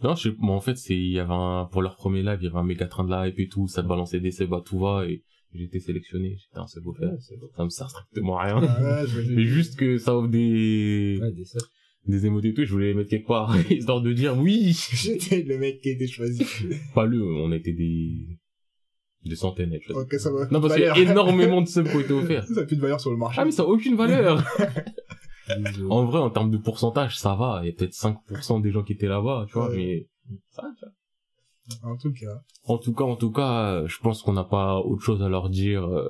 Non, 0.02 0.14
je 0.14 0.30
sais, 0.30 0.36
moi, 0.38 0.54
en 0.54 0.60
fait, 0.60 0.76
c'est, 0.76 0.96
il 0.96 1.12
y 1.12 1.18
avait 1.18 1.32
un, 1.32 1.68
pour 1.70 1.82
leur 1.82 1.96
premier 1.96 2.22
live, 2.22 2.38
il 2.40 2.44
y 2.44 2.48
avait 2.48 2.58
un 2.58 2.64
méga 2.64 2.86
train 2.86 3.04
de 3.04 3.28
hype 3.28 3.38
et 3.38 3.48
tout, 3.48 3.68
ça 3.68 3.82
balançait 3.82 4.20
des 4.20 4.30
subs 4.30 4.52
à 4.54 4.60
tout 4.60 4.78
va 4.78 5.06
et 5.06 5.22
j'ai 5.52 5.64
été 5.64 5.80
sélectionné, 5.80 6.36
j'étais 6.38 6.58
un 6.58 6.66
sub 6.66 6.86
offert. 6.86 7.10
Ça 7.56 7.64
me 7.64 7.70
sert 7.70 7.90
strictement 7.90 8.38
à 8.38 8.44
rien. 8.44 8.62
Ah, 8.62 9.02
ouais, 9.02 9.08
je 9.08 9.32
Mais 9.32 9.44
juste 9.44 9.76
que 9.76 9.98
ça 9.98 10.16
offre 10.16 10.28
des, 10.28 11.18
Ouais, 11.20 11.32
des 11.32 11.44
des 12.06 12.26
émotes 12.26 12.44
et 12.44 12.54
tout, 12.54 12.64
je 12.64 12.70
voulais 12.72 12.88
les 12.88 12.94
mettre 12.94 13.10
quelque 13.10 13.26
part, 13.26 13.54
histoire 13.70 14.00
de 14.00 14.12
dire 14.12 14.38
oui. 14.38 14.72
J'étais 14.92 15.42
le 15.42 15.58
mec 15.58 15.80
qui 15.80 15.90
a 15.90 15.92
été 15.92 16.06
choisi. 16.06 16.44
Pas 16.94 17.04
le, 17.06 17.22
on 17.22 17.52
a 17.52 17.56
été 17.56 17.72
des, 17.72 18.38
des 19.24 19.36
centaines 19.36 19.76
choisis. 19.80 20.02
ok, 20.02 20.14
ça 20.14 20.32
va. 20.32 20.46
Non, 20.50 20.60
parce 20.60 20.74
qu'il 20.74 20.84
y 20.84 20.86
a 20.86 20.98
énormément 20.98 21.60
de 21.60 21.68
subs 21.68 21.88
qui 21.88 21.96
ont 21.96 22.00
été 22.00 22.12
offerts. 22.12 22.44
Ça 22.54 22.60
a 22.60 22.64
plus 22.64 22.76
de 22.76 22.80
valeur 22.80 23.00
sur 23.00 23.10
le 23.10 23.16
marché. 23.16 23.40
Ah, 23.40 23.44
mais 23.44 23.50
ça 23.50 23.62
a 23.62 23.66
aucune 23.66 23.96
valeur. 23.96 24.42
En 25.88 26.04
vrai, 26.04 26.18
en 26.20 26.30
termes 26.30 26.50
de 26.50 26.58
pourcentage, 26.58 27.18
ça 27.18 27.34
va. 27.34 27.60
Il 27.62 27.66
y 27.66 27.70
a 27.70 27.72
peut-être 27.72 27.94
5% 27.94 28.60
des 28.60 28.70
gens 28.70 28.82
qui 28.82 28.92
étaient 28.94 29.08
là-bas, 29.08 29.44
tu 29.48 29.54
vois, 29.54 29.68
Ouais. 29.68 29.76
mais 29.76 30.06
ça, 30.50 30.64
tu 30.78 30.84
vois. 30.84 31.90
En 31.92 31.96
tout 31.96 32.12
cas. 32.12 32.42
En 32.64 32.78
tout 32.78 32.92
cas, 32.92 33.04
en 33.04 33.16
tout 33.16 33.30
cas, 33.32 33.84
je 33.86 33.98
pense 34.00 34.22
qu'on 34.22 34.32
n'a 34.32 34.44
pas 34.44 34.78
autre 34.80 35.02
chose 35.02 35.22
à 35.22 35.28
leur 35.28 35.50
dire 35.50 35.84
euh, 35.84 36.08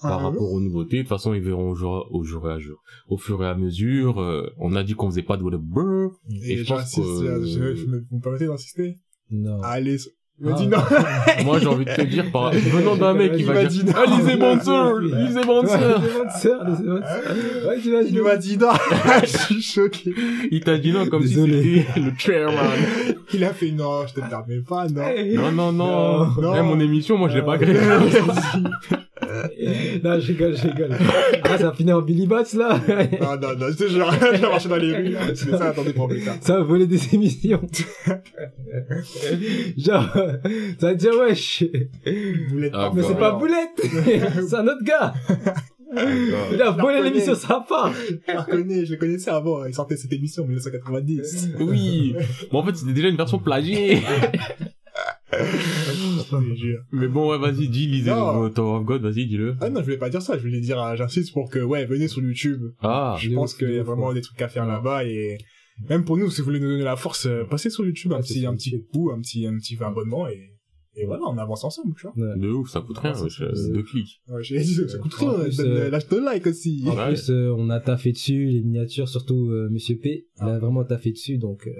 par 0.00 0.20
Ah, 0.20 0.22
rapport 0.24 0.52
aux 0.52 0.60
nouveautés. 0.60 0.98
De 0.98 1.02
toute 1.02 1.08
façon, 1.08 1.34
ils 1.34 1.40
verront 1.42 1.70
au 1.70 1.74
jour, 1.74 2.06
au 2.10 2.22
jour 2.22 2.48
et 2.48 2.52
à 2.52 2.58
jour, 2.58 2.78
au 3.08 3.18
fur 3.18 3.42
et 3.42 3.48
à 3.48 3.54
mesure. 3.56 4.20
euh, 4.20 4.48
on 4.58 4.76
a 4.76 4.84
dit 4.84 4.94
qu'on 4.94 5.10
faisait 5.10 5.22
pas 5.24 5.36
de 5.36 5.42
web 5.42 5.60
brr. 5.60 6.12
Et, 6.30 6.52
Et 6.52 6.56
je 6.58 6.68
pense 6.68 6.94
que- 6.94 7.02
je, 7.46 7.74
je 7.74 7.86
me, 7.86 8.00
vous 8.08 8.16
me 8.18 8.22
permettez 8.22 8.46
d'insister? 8.46 8.98
Non. 9.30 9.60
Allez, 9.62 9.96
Il 10.40 10.46
m'a 10.46 10.52
Ah. 10.54 10.58
dit 10.58 10.66
non. 10.68 10.78
Moi, 11.44 11.58
j'ai 11.58 11.66
envie 11.66 11.84
de 11.84 11.90
te 11.94 12.02
dire, 12.02 12.30
par... 12.30 12.52
venant 12.52 12.94
d'un 12.96 13.12
mec 13.14 13.32
qui 13.32 13.40
Il 13.40 13.46
va 13.46 13.54
m'a 13.54 13.64
dire, 13.64 13.84
dit 13.84 13.84
non. 13.84 13.92
ah, 13.96 14.04
lisez 14.06 14.36
Monster, 14.36 14.94
lisez. 15.00 15.40
Ouais, 17.66 17.80
tu 17.82 17.90
vas 17.92 18.02
Il 18.02 18.22
m'a 18.22 18.36
dit 18.36 18.56
non. 18.56 18.68
Je 19.22 19.26
suis 19.36 19.62
choqué. 19.62 20.14
Il 20.50 20.60
t'a 20.60 20.78
dit 20.78 20.92
non 20.92 21.06
comme 21.06 21.22
Désolé. 21.22 21.62
si 21.62 21.80
c'était 21.86 22.00
le 22.06 22.12
chairman. 22.16 22.64
Il 23.34 23.42
a 23.44 23.52
fait 23.52 23.70
non, 23.72 24.06
je 24.06 24.14
te 24.14 24.20
permets 24.20 24.60
pas, 24.66 24.86
non. 24.88 25.02
Non, 25.34 25.52
non, 25.52 25.72
non. 25.72 26.26
Non. 26.40 26.54
Eh, 26.56 26.62
mon 26.62 26.78
émission, 26.80 27.18
moi, 27.18 27.28
je 27.28 27.36
l'ai 27.36 27.42
pas 27.44 27.58
créée. 27.58 27.76
Non, 30.04 30.20
je 30.20 30.26
rigole, 30.32 30.56
je 30.56 30.68
rigole. 30.68 30.96
Ah, 31.44 31.58
ça 31.58 31.72
finit 31.72 31.92
en 31.92 32.02
Billy 32.02 32.26
Bats, 32.26 32.44
là. 32.54 32.80
Non, 33.20 33.36
non, 33.40 33.56
non, 33.58 33.66
je 33.70 33.76
te 33.76 33.88
jure, 33.88 34.10
je 34.20 34.40
vais 34.40 34.40
marcher 34.40 34.68
dans 34.68 34.76
les 34.76 34.94
rues. 34.96 35.16
C'est 35.34 35.50
ça, 35.50 35.68
attendez 35.68 35.92
pour 35.92 36.08
plus 36.08 36.22
tard. 36.22 36.36
Ça 36.40 36.56
va 36.56 36.62
voler 36.62 36.86
des 36.86 37.14
émissions. 37.14 37.60
Genre, 39.76 40.12
ça 40.78 40.86
va 40.86 40.94
dire, 40.94 41.12
wesh. 41.18 41.64
L'êtes 42.04 42.72
Ah, 42.74 42.88
pas 42.88 42.92
Mais 42.94 43.02
bah, 43.02 43.08
c'est 43.08 43.18
pas 43.18 43.26
alors. 43.28 43.38
Boulette. 43.38 43.82
c'est 44.48 44.54
un 44.56 44.66
autre 44.66 44.84
gars. 44.84 45.14
Il 46.52 46.62
a 46.62 46.70
volé 46.70 47.02
l'émission 47.02 47.34
part. 47.68 47.92
Je 47.94 48.32
le 48.32 48.44
connais, 48.44 48.84
je 48.84 48.92
le 48.92 48.98
connaissais 48.98 49.30
avant, 49.30 49.64
il 49.64 49.74
sortait 49.74 49.96
cette 49.96 50.12
émission 50.12 50.42
en 50.42 50.46
1990. 50.46 51.50
Oui. 51.60 52.14
Bon, 52.52 52.58
en 52.58 52.62
fait, 52.64 52.76
c'était 52.76 52.92
déjà 52.92 53.08
une 53.08 53.16
version 53.16 53.38
plagiée. 53.38 54.02
Mais 56.92 57.08
bon, 57.08 57.30
ouais, 57.30 57.38
vas-y, 57.38 57.68
dis, 57.68 57.86
lisez 57.86 58.10
le 58.10 58.48
Tower 58.50 58.78
of 58.78 58.84
God, 58.84 59.02
vas-y, 59.02 59.26
dis-le. 59.26 59.56
Ah 59.60 59.70
non, 59.70 59.80
je 59.80 59.84
voulais 59.84 59.98
pas 59.98 60.10
dire 60.10 60.22
ça, 60.22 60.36
je 60.36 60.42
voulais 60.42 60.60
dire, 60.60 60.96
j'insiste 60.96 61.32
pour 61.32 61.50
que, 61.50 61.58
ouais, 61.60 61.84
venez 61.86 62.08
sur 62.08 62.22
YouTube. 62.22 62.62
Ah. 62.80 63.16
je 63.20 63.32
pense 63.34 63.54
qu'il 63.54 63.70
y 63.72 63.78
a 63.78 63.82
vraiment 63.82 64.12
des 64.12 64.20
trucs 64.20 64.40
à 64.42 64.48
faire 64.48 64.66
là-bas 64.66 65.04
et 65.04 65.38
même 65.88 66.04
pour 66.04 66.16
nous, 66.16 66.30
si 66.30 66.40
vous 66.40 66.46
voulez 66.46 66.60
nous 66.60 66.68
donner 66.70 66.82
la 66.82 66.96
force, 66.96 67.26
euh, 67.26 67.44
passez 67.44 67.70
sur 67.70 67.84
YouTube, 67.86 68.12
un 68.12 68.20
petit, 68.20 68.44
un 68.46 68.54
petit 68.54 68.84
coup, 68.92 69.10
un 69.10 69.20
petit, 69.20 69.46
un 69.46 69.56
petit 69.58 69.76
abonnement 69.80 70.26
et, 70.28 70.54
et 70.96 71.06
voilà, 71.06 71.22
on 71.28 71.38
avance 71.38 71.62
ensemble, 71.62 71.94
tu 71.96 72.08
vois. 72.08 72.36
De 72.36 72.48
ouf, 72.50 72.68
ça 72.70 72.80
coûte 72.80 72.98
rien, 72.98 73.12
Ah, 73.14 73.22
euh, 73.22 73.54
c'est- 73.54 73.72
deux 73.72 73.84
clics. 73.84 74.20
Ouais, 74.28 74.42
j'ai 74.42 74.58
dit, 74.58 74.74
ça 74.74 74.98
coûte 74.98 75.14
En 75.22 75.36
rien, 75.36 75.48
euh, 75.60 75.90
lâche 75.90 76.08
ton 76.08 76.20
like 76.24 76.46
aussi. 76.48 76.82
En 76.88 76.96
plus, 77.06 77.30
euh, 77.30 77.54
on 77.56 77.70
a 77.70 77.78
taffé 77.78 78.10
dessus, 78.10 78.46
les 78.46 78.62
miniatures, 78.62 79.08
surtout 79.08 79.50
euh, 79.52 79.68
Monsieur 79.70 79.96
P. 79.96 80.26
Il 80.42 80.48
a 80.48 80.58
vraiment 80.58 80.84
taffé 80.84 81.12
dessus, 81.12 81.38
donc 81.38 81.68
euh, 81.68 81.70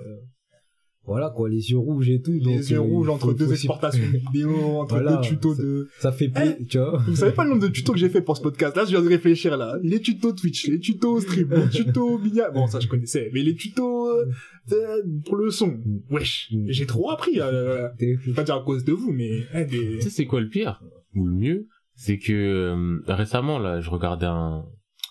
voilà 1.09 1.31
quoi, 1.31 1.49
les 1.49 1.71
yeux 1.71 1.79
rouges 1.79 2.09
et 2.11 2.21
tout. 2.21 2.39
donc, 2.39 2.59
Les 2.59 2.71
yeux 2.71 2.77
euh, 2.79 2.81
rouges 2.81 3.09
entre 3.09 3.27
faut- 3.27 3.33
deux 3.35 3.47
faut 3.47 3.53
exportations 3.53 4.05
vidéo, 4.33 4.55
entre 4.79 4.95
Voilà, 4.95 5.17
deux 5.17 5.23
tutos 5.29 5.55
de... 5.57 5.89
Ça 5.99 6.13
fait 6.13 6.29
plaisir, 6.29 6.57
tu 6.69 6.79
vois. 6.79 7.03
Vous 7.09 7.17
savez 7.17 7.33
pas 7.33 7.43
le 7.45 7.51
nombre 7.51 7.63
de 7.63 7.69
tutos 7.69 7.93
que 7.93 7.99
j'ai 7.99 8.09
fait 8.09 8.23
pour 8.23 8.37
ce 8.37 8.43
podcast 8.43 8.77
Là, 8.77 8.85
je 8.85 8.91
viens 8.91 9.03
de 9.03 9.09
réfléchir 9.09 9.57
là. 9.57 9.77
Les 9.83 10.01
tutos 10.01 10.33
Twitch, 10.33 10.69
les 10.69 10.79
tutos 10.79 11.21
stream, 11.21 11.49
les 11.53 11.69
tutos 11.71 12.19
miniat. 12.19 12.51
Bon, 12.51 12.67
ça 12.69 12.79
je 12.79 12.87
connaissais, 12.87 13.31
mais 13.33 13.43
les 13.43 13.55
tutos 13.57 14.09
euh, 14.11 14.25
euh, 14.73 15.03
pour 15.25 15.37
le 15.37 15.51
son. 15.51 15.81
Wesh, 16.11 16.53
j'ai 16.67 16.87
trop 16.87 17.11
appris. 17.11 17.41
Euh, 17.41 17.89
je 17.99 18.07
vais 18.31 18.35
pas 18.35 18.45
dire 18.45 18.55
à 18.57 18.63
cause 18.63 18.85
de 18.85 18.93
vous, 18.93 19.11
mais 19.13 19.45
eh, 19.55 19.65
des... 19.65 19.97
Tu 19.97 20.03
sais, 20.03 20.11
c'est 20.11 20.27
quoi 20.27 20.41
le 20.41 20.49
pire 20.49 20.83
Ou 21.15 21.27
le 21.27 21.33
mieux? 21.35 21.67
C'est 21.95 22.19
que 22.19 22.33
euh, 22.33 23.01
récemment, 23.09 23.59
là, 23.59 23.81
je 23.81 23.91
regardais 23.91 24.27
un... 24.27 24.65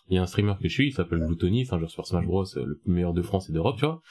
Il 0.10 0.16
y 0.16 0.20
a 0.20 0.22
un 0.22 0.26
streamer 0.26 0.54
que 0.62 0.70
je 0.70 0.74
suis, 0.74 0.88
il 0.88 0.94
s'appelle 0.94 1.20
Gluttony, 1.20 1.66
c'est 1.66 1.74
un 1.74 1.80
joueur 1.80 1.92
sur 1.92 2.08
Smash 2.08 2.26
Bros, 2.26 2.46
le 2.56 2.80
meilleur 2.86 3.12
de 3.14 3.22
France 3.22 3.50
et 3.50 3.52
d'Europe, 3.52 3.76
tu 3.78 3.84
vois. 3.86 4.02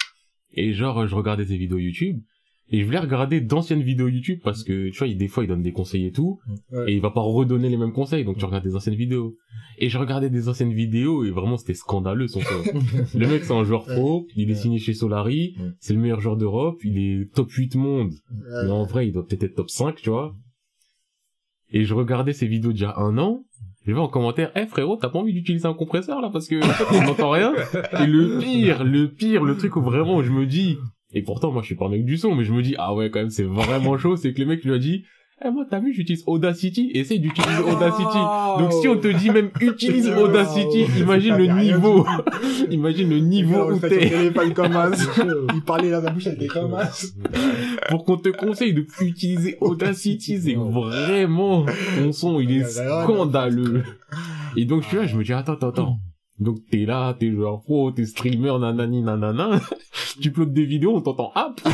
Et 0.57 0.73
genre, 0.73 1.07
je 1.07 1.15
regardais 1.15 1.45
ses 1.47 1.57
vidéos 1.57 1.79
YouTube, 1.79 2.21
et 2.69 2.81
je 2.81 2.85
voulais 2.85 2.99
regarder 2.99 3.41
d'anciennes 3.41 3.83
vidéos 3.83 4.09
YouTube, 4.09 4.41
parce 4.43 4.65
que, 4.65 4.89
tu 4.91 4.99
vois, 4.99 5.07
il, 5.07 5.17
des 5.17 5.29
fois, 5.29 5.45
il 5.45 5.47
donne 5.47 5.63
des 5.63 5.73
conseils 5.73 6.07
et 6.07 6.13
tout, 6.13 6.41
Ouais. 6.73 6.91
et 6.91 6.95
il 6.97 7.01
va 7.01 7.11
pas 7.11 7.21
redonner 7.21 7.69
les 7.69 7.77
mêmes 7.77 7.93
conseils, 7.93 8.25
donc 8.25 8.39
tu 8.39 8.45
regardes 8.45 8.65
des 8.65 8.75
anciennes 8.75 8.95
vidéos. 8.97 9.37
Et 9.79 9.89
je 9.91 9.99
regardais 9.99 10.31
des 10.31 10.49
anciennes 10.49 10.73
vidéos, 10.73 11.25
et 11.25 11.31
vraiment, 11.31 11.59
c'était 11.59 11.75
scandaleux, 11.75 12.27
son. 12.27 12.41
Le 13.15 13.27
mec, 13.29 13.45
c'est 13.45 13.53
un 13.53 13.63
joueur 13.65 13.85
pro, 13.85 14.27
il 14.35 14.51
est 14.51 14.55
signé 14.55 14.79
chez 14.79 14.95
Solari, 14.95 15.55
Ouais. 15.61 15.71
c'est 15.79 15.93
le 15.95 16.01
meilleur 16.01 16.21
joueur 16.21 16.37
d'Europe, 16.37 16.81
il 16.85 16.99
est 16.99 17.33
top 17.35 17.51
8 17.53 17.77
monde, 17.77 18.13
mais 18.65 18.71
en 18.71 18.85
vrai, 18.85 19.07
il 19.07 19.13
doit 19.13 19.27
peut-être 19.27 19.45
être 19.45 19.55
top 19.55 19.71
5, 19.71 19.97
tu 19.97 20.11
vois. 20.11 20.35
Et 21.71 21.85
je 21.85 21.95
regardais 21.95 22.33
ces 22.33 22.47
vidéos 22.47 22.73
a 22.85 23.01
un 23.01 23.19
an. 23.19 23.45
Je 23.87 23.93
vais 23.93 24.01
en 24.01 24.09
commentaire, 24.09 24.51
eh 24.57 24.67
frérot, 24.67 24.97
t'as 24.97 25.09
pas 25.09 25.21
envie 25.21 25.33
d'utiliser 25.33 25.67
un 25.67 25.75
compresseur 25.75 26.21
là 26.21 26.29
parce 26.33 26.49
que 26.49 26.57
en 26.57 27.25
on 27.25 27.31
rien. 27.31 27.55
Et 28.03 28.07
le 28.07 28.39
pire, 28.39 28.83
le 28.83 29.13
pire, 29.13 29.45
le 29.45 29.57
truc 29.57 29.77
où 29.77 29.81
vraiment 29.81 30.23
je 30.25 30.33
me 30.33 30.45
dis, 30.45 30.77
et 31.13 31.23
pourtant 31.23 31.53
moi 31.53 31.63
je 31.63 31.67
suis 31.67 31.77
pas 31.77 31.87
un 31.87 31.91
mec 31.91 32.05
du 32.05 32.17
son, 32.17 32.35
mais 32.35 32.45
je 32.45 32.53
me 32.53 32.63
dis 32.63 32.75
ah 32.79 32.95
ouais 32.95 33.11
quand 33.11 33.21
même 33.21 33.31
c'est 33.31 33.45
vraiment 33.45 33.97
chaud, 33.97 34.17
c'est 34.17 34.33
que 34.33 34.41
le 34.41 34.47
mec 34.47 34.65
lui 34.65 34.73
a 34.73 34.79
dit, 34.79 35.05
eh 35.45 35.51
moi 35.51 35.67
t'as 35.69 35.81
vu 35.81 35.93
j'utilise 35.93 36.25
Audacity, 36.27 36.93
essaye 36.95 37.21
d'utiliser 37.21 37.63
Audacity. 37.63 38.19
Donc 38.59 38.73
si 38.73 38.89
on 38.89 38.97
te 38.97 39.09
dit 39.09 39.31
même 39.31 39.51
utilise 39.61 40.11
Oh. 40.17 40.23
Audacity, 40.25 40.87
imagine 40.99 41.37
le 41.37 41.47
niveau, 41.47 42.07
imagine 42.71 43.11
le 43.11 43.19
niveau 43.19 43.73
où 43.73 43.79
t'es. 43.79 44.09
téléphone 44.09 44.55
comme 44.55 44.77
as. 44.77 44.93
Il 45.55 45.63
parlait 45.63 45.91
dans 45.91 46.01
la 46.01 46.11
bouche, 46.11 46.27
elle 46.27 46.35
était 46.35 46.47
comme 46.47 46.75
as. 46.75 47.13
pour 47.91 48.05
qu'on 48.05 48.17
te 48.17 48.31
conseille 48.31 48.73
de 48.73 48.83
plus 48.83 49.09
utiliser 49.09 49.59
Audacity, 49.61 50.39
c'est 50.41 50.55
vraiment, 50.55 51.67
ton 51.99 52.13
son, 52.13 52.41
il 52.41 52.53
est 52.53 52.65
scandaleux. 52.65 53.83
Et 54.57 54.65
donc, 54.65 54.83
je 54.85 54.89
suis 54.89 54.97
là, 54.97 55.07
je 55.07 55.17
me 55.17 55.25
dis, 55.25 55.33
attends, 55.33 55.53
attends, 55.53 55.69
attends. 55.69 55.99
Donc, 56.39 56.59
t'es 56.71 56.85
là, 56.85 57.15
t'es 57.19 57.31
joueur 57.31 57.63
pro, 57.63 57.91
t'es 57.93 58.05
streamer, 58.05 58.59
nanani, 58.61 59.03
nanana. 59.03 59.61
tu 60.21 60.29
uploades 60.29 60.53
des 60.53 60.67
vidéos, 60.67 60.95
on 60.97 61.01
t'entend 61.01 61.33
app. 61.35 61.61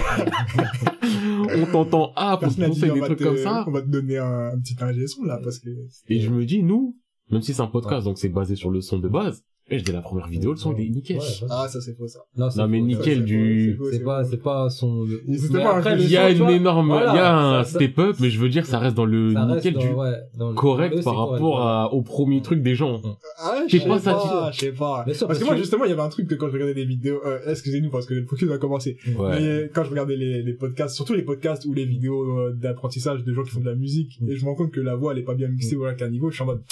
on 1.02 1.66
t'entend 1.72 2.12
app, 2.14 2.42
on 2.44 2.48
te 2.48 2.64
conseille 2.64 2.92
des 2.92 3.00
trucs 3.00 3.18
te- 3.18 3.24
comme 3.24 3.36
ça. 3.38 3.64
On 3.66 3.72
va 3.72 3.82
te 3.82 3.88
donner 3.88 4.18
un, 4.18 4.52
un 4.54 4.58
petit 4.60 4.76
ingé 4.80 5.06
son 5.06 5.24
là, 5.24 5.40
parce 5.42 5.58
que... 5.58 5.68
Et 6.08 6.20
je 6.20 6.30
me 6.30 6.44
dis, 6.44 6.62
nous, 6.62 6.96
même 7.30 7.42
si 7.42 7.54
c'est 7.54 7.62
un 7.62 7.66
podcast, 7.66 8.04
donc 8.04 8.18
c'est 8.18 8.28
basé 8.28 8.56
sur 8.56 8.70
le 8.70 8.80
son 8.80 8.98
de 8.98 9.08
base, 9.08 9.44
et 9.72 9.78
je 9.78 9.84
dis 9.84 9.92
la 9.92 10.00
première 10.02 10.28
vidéo, 10.28 10.52
le 10.52 10.56
son, 10.56 10.74
il 10.76 10.86
est 10.86 10.90
nickel. 10.90 11.18
Ouais. 11.18 11.24
Ah, 11.50 11.66
ça 11.68 11.80
c'est 11.80 11.96
faux 11.96 12.06
ça. 12.06 12.20
Non, 12.36 12.48
mais 12.68 12.78
faux, 12.80 12.84
nickel 12.86 13.24
du... 13.24 13.78
C'est 13.90 14.04
pas, 14.04 14.24
c'est 14.24 14.42
pas 14.42 14.68
son. 14.70 15.06
Mais 15.26 15.38
pas 15.62 15.76
après, 15.78 15.96
Il 16.00 16.10
y 16.10 16.16
a 16.16 16.30
une 16.30 16.48
énorme, 16.50 16.88
voilà, 16.88 17.12
il 17.12 17.16
y 17.16 17.18
a 17.20 17.36
un 17.36 17.64
ça- 17.64 17.70
ça- 17.70 17.78
step-up, 17.78 18.16
mais 18.20 18.30
je 18.30 18.38
veux 18.38 18.48
dire, 18.48 18.66
ça 18.66 18.78
reste 18.78 18.96
dans 18.96 19.04
le 19.06 19.32
ça 19.32 19.46
nickel 19.46 19.74
dans- 19.74 19.80
du 19.80 19.88
ouais, 19.88 20.12
dans 20.38 20.48
le- 20.50 20.54
correct 20.54 20.96
le- 20.96 21.02
par 21.02 21.14
correct, 21.14 21.32
rapport 21.32 21.56
voilà. 21.56 21.82
à, 21.82 21.86
au 21.92 22.02
premier 22.02 22.42
truc 22.42 22.62
des 22.62 22.74
gens. 22.74 23.00
Ah, 23.38 23.62
je 23.68 23.78
sais 23.78 23.86
pas 23.86 23.98
pas, 23.98 24.50
je 24.52 24.58
sais 24.60 24.72
pas. 24.72 25.04
Sûr, 25.12 25.26
parce 25.26 25.38
que 25.38 25.44
moi, 25.44 25.56
justement, 25.56 25.84
il 25.84 25.90
y 25.90 25.92
avait 25.92 26.02
un 26.02 26.08
truc 26.08 26.28
que 26.28 26.34
quand 26.34 26.48
je 26.48 26.52
regardais 26.52 26.74
des 26.74 26.84
vidéos, 26.84 27.20
euh, 27.26 27.38
excusez-nous 27.46 27.90
parce 27.90 28.06
que 28.06 28.14
le 28.14 28.26
focus 28.26 28.48
va 28.48 28.58
commencer. 28.58 28.96
Mais 29.06 29.70
quand 29.74 29.84
je 29.84 29.90
regardais 29.90 30.16
les, 30.16 30.42
les 30.42 30.52
podcasts, 30.54 30.94
surtout 30.94 31.14
les 31.14 31.22
podcasts 31.22 31.64
ou 31.66 31.72
les 31.72 31.84
vidéos 31.86 32.22
euh, 32.38 32.52
d'apprentissage 32.54 33.24
de 33.24 33.32
gens 33.32 33.42
qui 33.42 33.50
font 33.50 33.60
de 33.60 33.66
la 33.66 33.74
musique, 33.74 34.18
Mm. 34.20 34.28
et 34.30 34.36
je 34.36 34.44
me 34.44 34.50
rends 34.50 34.56
compte 34.56 34.70
que 34.72 34.80
la 34.80 34.94
voix, 34.94 35.12
elle 35.12 35.18
est 35.18 35.22
pas 35.24 35.34
bien 35.34 35.48
mixée 35.48 35.76
ou 35.76 35.84
à 35.84 35.94
quel 35.94 36.10
niveau, 36.10 36.28
je 36.30 36.34
suis 36.34 36.42
en 36.42 36.46
mode, 36.46 36.62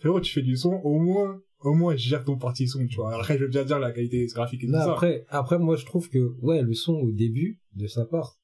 frérot, 0.00 0.20
tu 0.20 0.32
fais 0.32 0.42
du 0.42 0.56
son, 0.56 0.80
au 0.84 0.98
moins, 0.98 1.38
au 1.64 1.74
moins, 1.74 1.96
gère 1.96 2.24
ton 2.24 2.36
parti 2.36 2.68
son, 2.68 2.86
tu 2.86 2.96
vois. 2.96 3.14
Après, 3.14 3.36
je 3.38 3.44
veux 3.44 3.50
bien 3.50 3.64
dire 3.64 3.78
la 3.78 3.90
qualité 3.90 4.26
graphique 4.26 4.62
et 4.62 4.66
tout 4.66 4.72
Non, 4.72 4.78
ça. 4.80 4.92
après, 4.92 5.24
après, 5.28 5.58
moi, 5.58 5.76
je 5.76 5.84
trouve 5.84 6.08
que, 6.08 6.34
ouais, 6.42 6.62
le 6.62 6.74
son 6.74 6.94
au 6.94 7.10
début 7.10 7.58
de 7.74 7.86
sa 7.86 8.04
part, 8.04 8.38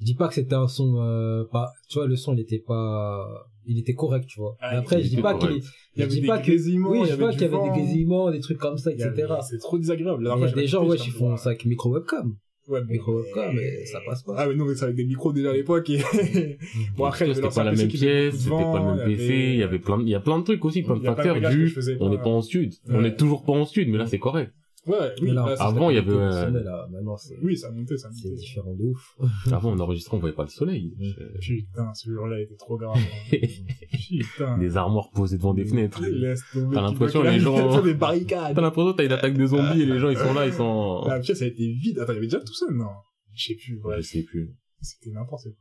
je 0.00 0.06
dis 0.06 0.14
pas 0.14 0.28
que 0.28 0.34
c'était 0.34 0.54
un 0.54 0.66
son, 0.68 0.96
euh, 1.00 1.44
pas, 1.44 1.72
tu 1.88 1.98
vois, 1.98 2.06
le 2.06 2.16
son, 2.16 2.32
il 2.34 2.40
était 2.40 2.58
pas, 2.58 3.28
il 3.66 3.78
était 3.78 3.94
correct, 3.94 4.26
tu 4.26 4.40
vois. 4.40 4.56
Ah, 4.60 4.78
après, 4.78 5.02
je 5.02 5.08
dis 5.08 5.20
pas 5.20 5.34
qu'il 5.38 5.62
je 5.96 6.02
avait 6.02 6.10
dis 6.10 6.20
des 6.22 6.26
pas 6.26 6.38
que, 6.38 6.52
oui, 6.52 7.06
je 7.08 7.14
vois 7.16 7.32
qu'il 7.32 7.42
y 7.42 7.44
avait 7.44 7.62
des 7.62 7.68
grésillements, 7.68 8.30
des 8.30 8.40
trucs 8.40 8.58
comme 8.58 8.78
ça, 8.78 8.90
etc. 8.90 9.12
C'est 9.48 9.58
trop 9.58 9.78
désagréable. 9.78 10.22
Il 10.36 10.40
y 10.40 10.44
a 10.44 10.52
des 10.52 10.66
gens, 10.66 10.86
ouais, 10.86 10.96
qui 10.96 11.10
font 11.10 11.36
ça 11.36 11.50
avec 11.50 11.64
micro 11.66 11.90
webcam. 11.90 12.36
Ouais, 12.70 12.80
mais- 12.86 12.92
Micro 12.94 13.20
webcam, 13.20 13.54
mais 13.54 13.84
ça 13.84 13.98
passe 14.06 14.22
pas. 14.22 14.34
Ah, 14.38 14.46
mais 14.48 14.54
non, 14.54 14.64
mais 14.64 14.74
c'est 14.74 14.84
avec 14.84 14.96
des 14.96 15.04
micros 15.04 15.32
déjà 15.32 15.50
à 15.50 15.52
l'époque 15.54 15.90
et... 15.90 15.98
bon, 16.96 17.04
après, 17.04 17.26
que 17.26 17.32
c'était 17.34 17.44
lancé 17.44 17.56
pas 17.60 17.64
la 17.64 17.72
même 17.72 17.88
pièce, 17.88 18.34
c'était 18.36 18.50
pas 18.50 18.78
le 18.78 18.96
même 18.96 19.08
il 19.08 19.12
y 19.12 19.16
PC, 19.16 19.24
avait- 19.32 19.52
il 19.54 19.58
y 19.58 19.62
avait 19.62 19.78
plein, 19.78 19.98
de- 19.98 20.02
il 20.04 20.08
y 20.08 20.14
a 20.14 20.20
plein 20.20 20.38
de 20.38 20.44
trucs 20.44 20.64
aussi, 20.64 20.82
plein 20.82 20.94
de 20.94 21.00
Il 21.00 21.02
y 21.02 21.06
facteurs 21.06 21.40
du, 21.40 21.74
on 22.00 22.08
n'est 22.10 22.18
pas 22.18 22.30
en 22.30 22.42
stud. 22.42 22.74
On 22.88 23.00
Ouais. 23.02 23.08
est 23.08 23.16
toujours 23.16 23.44
pas 23.44 23.52
en 23.52 23.64
stud, 23.66 23.88
mais 23.88 23.98
là 23.98 24.06
c'est 24.06 24.18
correct. 24.18 24.52
Ouais, 24.90 25.12
oui, 25.20 25.28
Mais 25.28 25.32
là, 25.34 25.46
là, 25.46 25.56
ça- 25.56 25.64
Avant, 25.66 25.90
il 25.90 25.94
y 25.94 25.98
avait, 25.98 26.10
euh, 26.10 26.28
professionnel, 26.28 26.64
là, 26.64 26.88
maintenant, 26.90 27.16
c'est, 27.16 27.38
Oui, 27.42 27.56
ça 27.56 27.70
montait, 27.70 27.96
ça 27.96 28.08
c'est 28.12 28.34
différent 28.34 28.74
de 28.74 28.84
ouf. 28.84 29.16
Avant, 29.52 29.72
on 29.72 29.78
enregistrait, 29.78 30.16
on 30.16 30.20
voyait 30.20 30.34
pas 30.34 30.42
le 30.42 30.48
soleil. 30.48 30.94
Putain, 31.40 31.94
ce 31.94 32.10
jour-là 32.10 32.40
était 32.40 32.56
trop 32.56 32.76
grave. 32.76 32.96
Putain. 33.30 34.58
Des 34.58 34.76
armoires 34.76 35.10
posées 35.10 35.36
devant 35.38 35.54
des 35.54 35.64
fenêtres. 35.64 36.02
Laisse 36.04 36.42
tomber. 36.52 36.74
T'as 36.74 36.82
l'impression, 36.82 37.22
les 37.22 37.30
là, 37.30 37.38
gens- 37.38 37.82
des 37.82 37.94
barricades. 37.94 38.54
T'as 38.54 38.60
l'impression 38.60 38.92
que 38.92 38.96
t'as 38.96 39.04
une 39.04 39.12
attaque 39.12 39.36
de 39.36 39.46
zombies 39.46 39.82
et 39.82 39.86
les 39.86 39.98
gens 39.98 40.10
ils 40.10 40.16
sont 40.18 40.34
là, 40.34 40.46
ils 40.46 40.52
sont... 40.52 41.04
La 41.08 41.20
pièce 41.20 41.40
a 41.42 41.46
été 41.46 41.72
vide. 41.72 41.98
Attends, 41.98 42.12
il 42.12 42.16
y 42.16 42.18
avait 42.18 42.26
déjà 42.26 42.40
tout 42.40 42.54
ça, 42.54 42.66
non? 42.72 42.86
Je 43.34 43.44
sais 43.46 43.54
plus, 43.54 43.76
Je 43.76 43.80
bref. 43.82 44.04
sais 44.04 44.22
plus. 44.24 44.54
C'était 44.80 45.10
n'importe 45.10 45.44
quoi. 45.44 45.54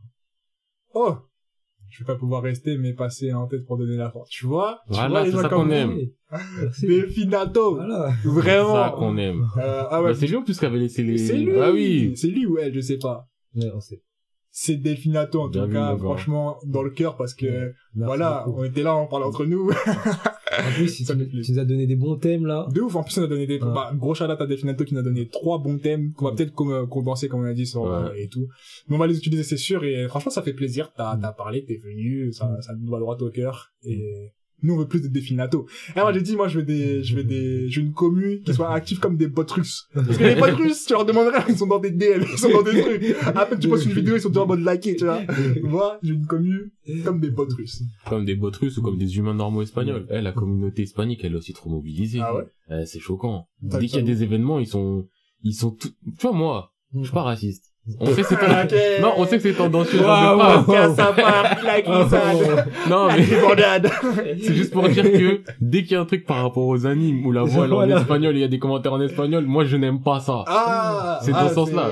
Oh! 0.93 1.17
Je 1.89 2.03
vais 2.03 2.05
pas 2.05 2.15
pouvoir 2.15 2.43
rester, 2.43 2.77
mais 2.77 2.93
passer 2.93 3.33
en 3.33 3.47
tête 3.47 3.65
pour 3.65 3.77
donner 3.77 3.97
la 3.97 4.11
force. 4.11 4.29
Tu 4.29 4.45
vois? 4.45 4.79
Tu 4.87 4.93
Voilà, 4.93 5.25
c'est 5.25 5.31
ça 5.31 5.49
qu'on 5.49 5.69
aime. 5.71 5.97
Delfinato! 6.81 7.75
Voilà. 7.75 8.11
C'est 8.21 8.27
ça 8.27 8.33
Vraiment! 8.33 8.91
qu'on 8.91 9.17
aime. 9.17 9.47
Euh, 9.57 9.83
ah 9.89 10.01
ouais. 10.01 10.11
Bah, 10.11 10.17
c'est 10.19 10.27
lui 10.27 10.35
en 10.35 10.43
plus 10.43 10.57
qui 10.59 10.65
avait 10.65 10.77
laissé 10.79 11.03
les... 11.03 11.17
C'est 11.17 11.37
lui! 11.37 11.55
Bah 11.55 11.71
oui. 11.71 12.13
C'est 12.15 12.27
lui 12.27 12.45
ou 12.45 12.57
elle, 12.59 12.73
je 12.73 12.79
sais 12.81 12.97
pas. 12.97 13.27
Ouais, 13.55 13.69
on 13.73 13.79
sait. 13.79 14.01
C'est 14.51 14.75
Delfinato, 14.77 15.41
en 15.41 15.47
Bien 15.47 15.63
tout 15.63 15.67
vu, 15.69 15.73
cas, 15.75 15.97
franchement, 15.97 16.57
dans 16.65 16.81
le 16.81 16.89
cœur, 16.89 17.15
parce 17.17 17.33
que. 17.33 17.45
Merci 17.45 17.73
voilà, 17.95 18.43
beaucoup. 18.45 18.61
on 18.61 18.63
était 18.63 18.83
là, 18.83 18.95
on 18.95 19.07
parlait 19.07 19.25
entre 19.25 19.45
nous. 19.45 19.71
En 20.57 20.71
plus, 20.73 20.87
si 20.87 21.05
tu, 21.05 21.11
nous 21.15 21.59
as 21.59 21.65
donné 21.65 21.85
des 21.85 21.95
bons 21.95 22.15
thèmes, 22.17 22.45
là. 22.45 22.67
De 22.73 22.81
ouf, 22.81 22.95
en 22.95 23.03
plus 23.03 23.17
on 23.19 23.23
a 23.23 23.27
donné 23.27 23.45
des, 23.45 23.59
bah, 23.59 23.91
gros 23.95 24.15
shout 24.15 24.23
à 24.23 24.45
Delfinato 24.47 24.83
qui 24.83 24.93
nous 24.95 24.99
a 24.99 25.03
donné 25.03 25.27
trois 25.27 25.59
bons 25.59 25.77
thèmes 25.77 26.11
qu'on 26.13 26.25
va 26.25 26.31
peut-être 26.35 26.53
com- 26.53 26.71
euh, 26.71 26.85
condenser 26.87 27.27
comme 27.27 27.41
on 27.41 27.45
a 27.45 27.53
dit 27.53 27.65
sur, 27.67 27.81
Ouais. 27.83 27.89
euh, 27.89 28.13
et 28.17 28.27
tout. 28.29 28.47
Mais 28.87 28.95
on 28.95 28.99
va 28.99 29.07
les 29.07 29.17
utiliser, 29.17 29.43
c'est 29.43 29.57
sûr, 29.57 29.83
et 29.83 30.07
franchement 30.07 30.31
ça 30.31 30.41
fait 30.41 30.53
plaisir, 30.53 30.91
t'as, 30.95 31.15
parlé, 31.33 31.65
t'es 31.65 31.77
venu, 31.77 32.31
ça, 32.33 32.45
Mm. 32.47 32.61
ça 32.61 32.73
nous 32.75 32.89
va 32.89 32.99
droit 32.99 33.15
au 33.19 33.29
cœur, 33.29 33.71
et 33.83 34.31
Nous, 34.61 34.73
on 34.73 34.77
veut 34.77 34.87
plus 34.87 35.01
de 35.01 35.07
définato. 35.07 35.67
Et 35.95 35.99
moi, 35.99 36.11
j'ai 36.13 36.21
dit, 36.21 36.35
moi, 36.35 36.47
je 36.47 36.59
veux 36.59 36.65
des, 36.65 37.03
je 37.03 37.15
veux 37.15 37.23
des, 37.23 37.69
je 37.69 37.79
veux 37.79 37.87
une 37.87 37.93
commu 37.93 38.41
qui 38.41 38.53
soit 38.53 38.73
active 38.73 38.99
comme 38.99 39.17
des 39.17 39.27
bots 39.27 39.45
russes. 39.49 39.87
Parce 39.93 40.17
que 40.17 40.23
les 40.23 40.35
bots 40.35 40.55
russes, 40.55 40.85
tu 40.85 40.93
leur 40.93 41.05
demanderais, 41.05 41.43
ils 41.47 41.57
sont 41.57 41.67
dans 41.67 41.79
des 41.79 41.91
DM, 41.91 42.23
ils 42.31 42.37
sont 42.37 42.49
dans 42.49 42.63
des 42.63 42.81
trucs. 42.81 43.15
Après, 43.23 43.57
tu 43.57 43.69
postes 43.69 43.85
une 43.85 43.93
vidéo, 43.93 44.15
ils 44.15 44.21
sont 44.21 44.29
toujours 44.29 44.43
en 44.43 44.47
mode 44.47 44.61
liker, 44.61 44.95
tu 44.95 45.05
vois. 45.05 45.21
Moi, 45.63 45.99
veux 46.03 46.13
une 46.13 46.25
commu 46.25 46.73
comme 47.03 47.19
des 47.19 47.29
bots 47.29 47.47
russes. 47.57 47.83
Comme 48.07 48.25
des 48.25 48.35
bots 48.35 48.51
russes 48.51 48.77
ou 48.77 48.81
comme 48.81 48.97
des 48.97 49.17
humains 49.17 49.33
normaux 49.33 49.61
espagnols. 49.61 50.07
Eh, 50.09 50.21
la 50.21 50.31
communauté 50.31 50.83
hispanique, 50.83 51.23
elle 51.23 51.33
est 51.33 51.37
aussi 51.37 51.53
trop 51.53 51.69
mobilisée. 51.69 52.19
Ah 52.21 52.35
ouais? 52.35 52.43
Eh, 52.69 52.85
c'est 52.85 52.99
choquant. 52.99 53.47
Dès 53.61 53.87
qu'il 53.87 53.97
y 53.97 53.99
a 53.99 54.01
des 54.01 54.23
événements, 54.23 54.59
ils 54.59 54.67
sont, 54.67 55.07
ils 55.43 55.53
sont 55.53 55.71
tout, 55.71 55.89
tu 56.17 56.21
vois, 56.21 56.33
moi, 56.33 56.73
je 56.93 57.03
suis 57.03 57.13
pas 57.13 57.23
raciste. 57.23 57.68
On 57.99 58.05
sait 58.07 58.21
que 58.21 58.27
c'est 58.27 58.35
Ah, 58.39 58.65
tendancieux. 58.65 59.01
Non, 59.01 59.13
on 59.17 59.25
sait 59.25 59.37
que 59.37 59.43
c'est 59.43 59.53
tendancieux. 59.55 59.97
Ça 59.99 61.13
part, 61.15 61.57
la 61.63 61.81
glissade, 61.81 62.67
Non, 62.89 63.07
mais 63.07 63.23
c'est 64.41 64.53
juste 64.53 64.71
pour 64.71 64.87
dire 64.89 65.03
que 65.03 65.41
dès 65.59 65.83
qu'il 65.83 65.93
y 65.93 65.95
a 65.95 66.01
un 66.01 66.05
truc 66.05 66.25
par 66.25 66.43
rapport 66.43 66.67
aux 66.67 66.85
animes 66.85 67.25
ou 67.25 67.31
la 67.31 67.43
voix 67.43 67.65
elle 67.65 67.73
en 67.73 67.87
espagnol 67.97 68.35
et 68.35 68.39
il 68.39 68.41
y 68.41 68.45
a 68.45 68.47
des 68.49 68.59
commentaires 68.59 68.93
en 68.93 69.01
espagnol, 69.01 69.45
moi 69.45 69.65
je 69.65 69.75
n'aime 69.77 70.01
pas 70.01 70.19
ça. 70.19 70.43
Ah! 70.47 71.19
C'est 71.23 71.31
ah, 71.33 71.43
dans 71.43 71.49
ce 71.49 71.55
sens-là. 71.55 71.89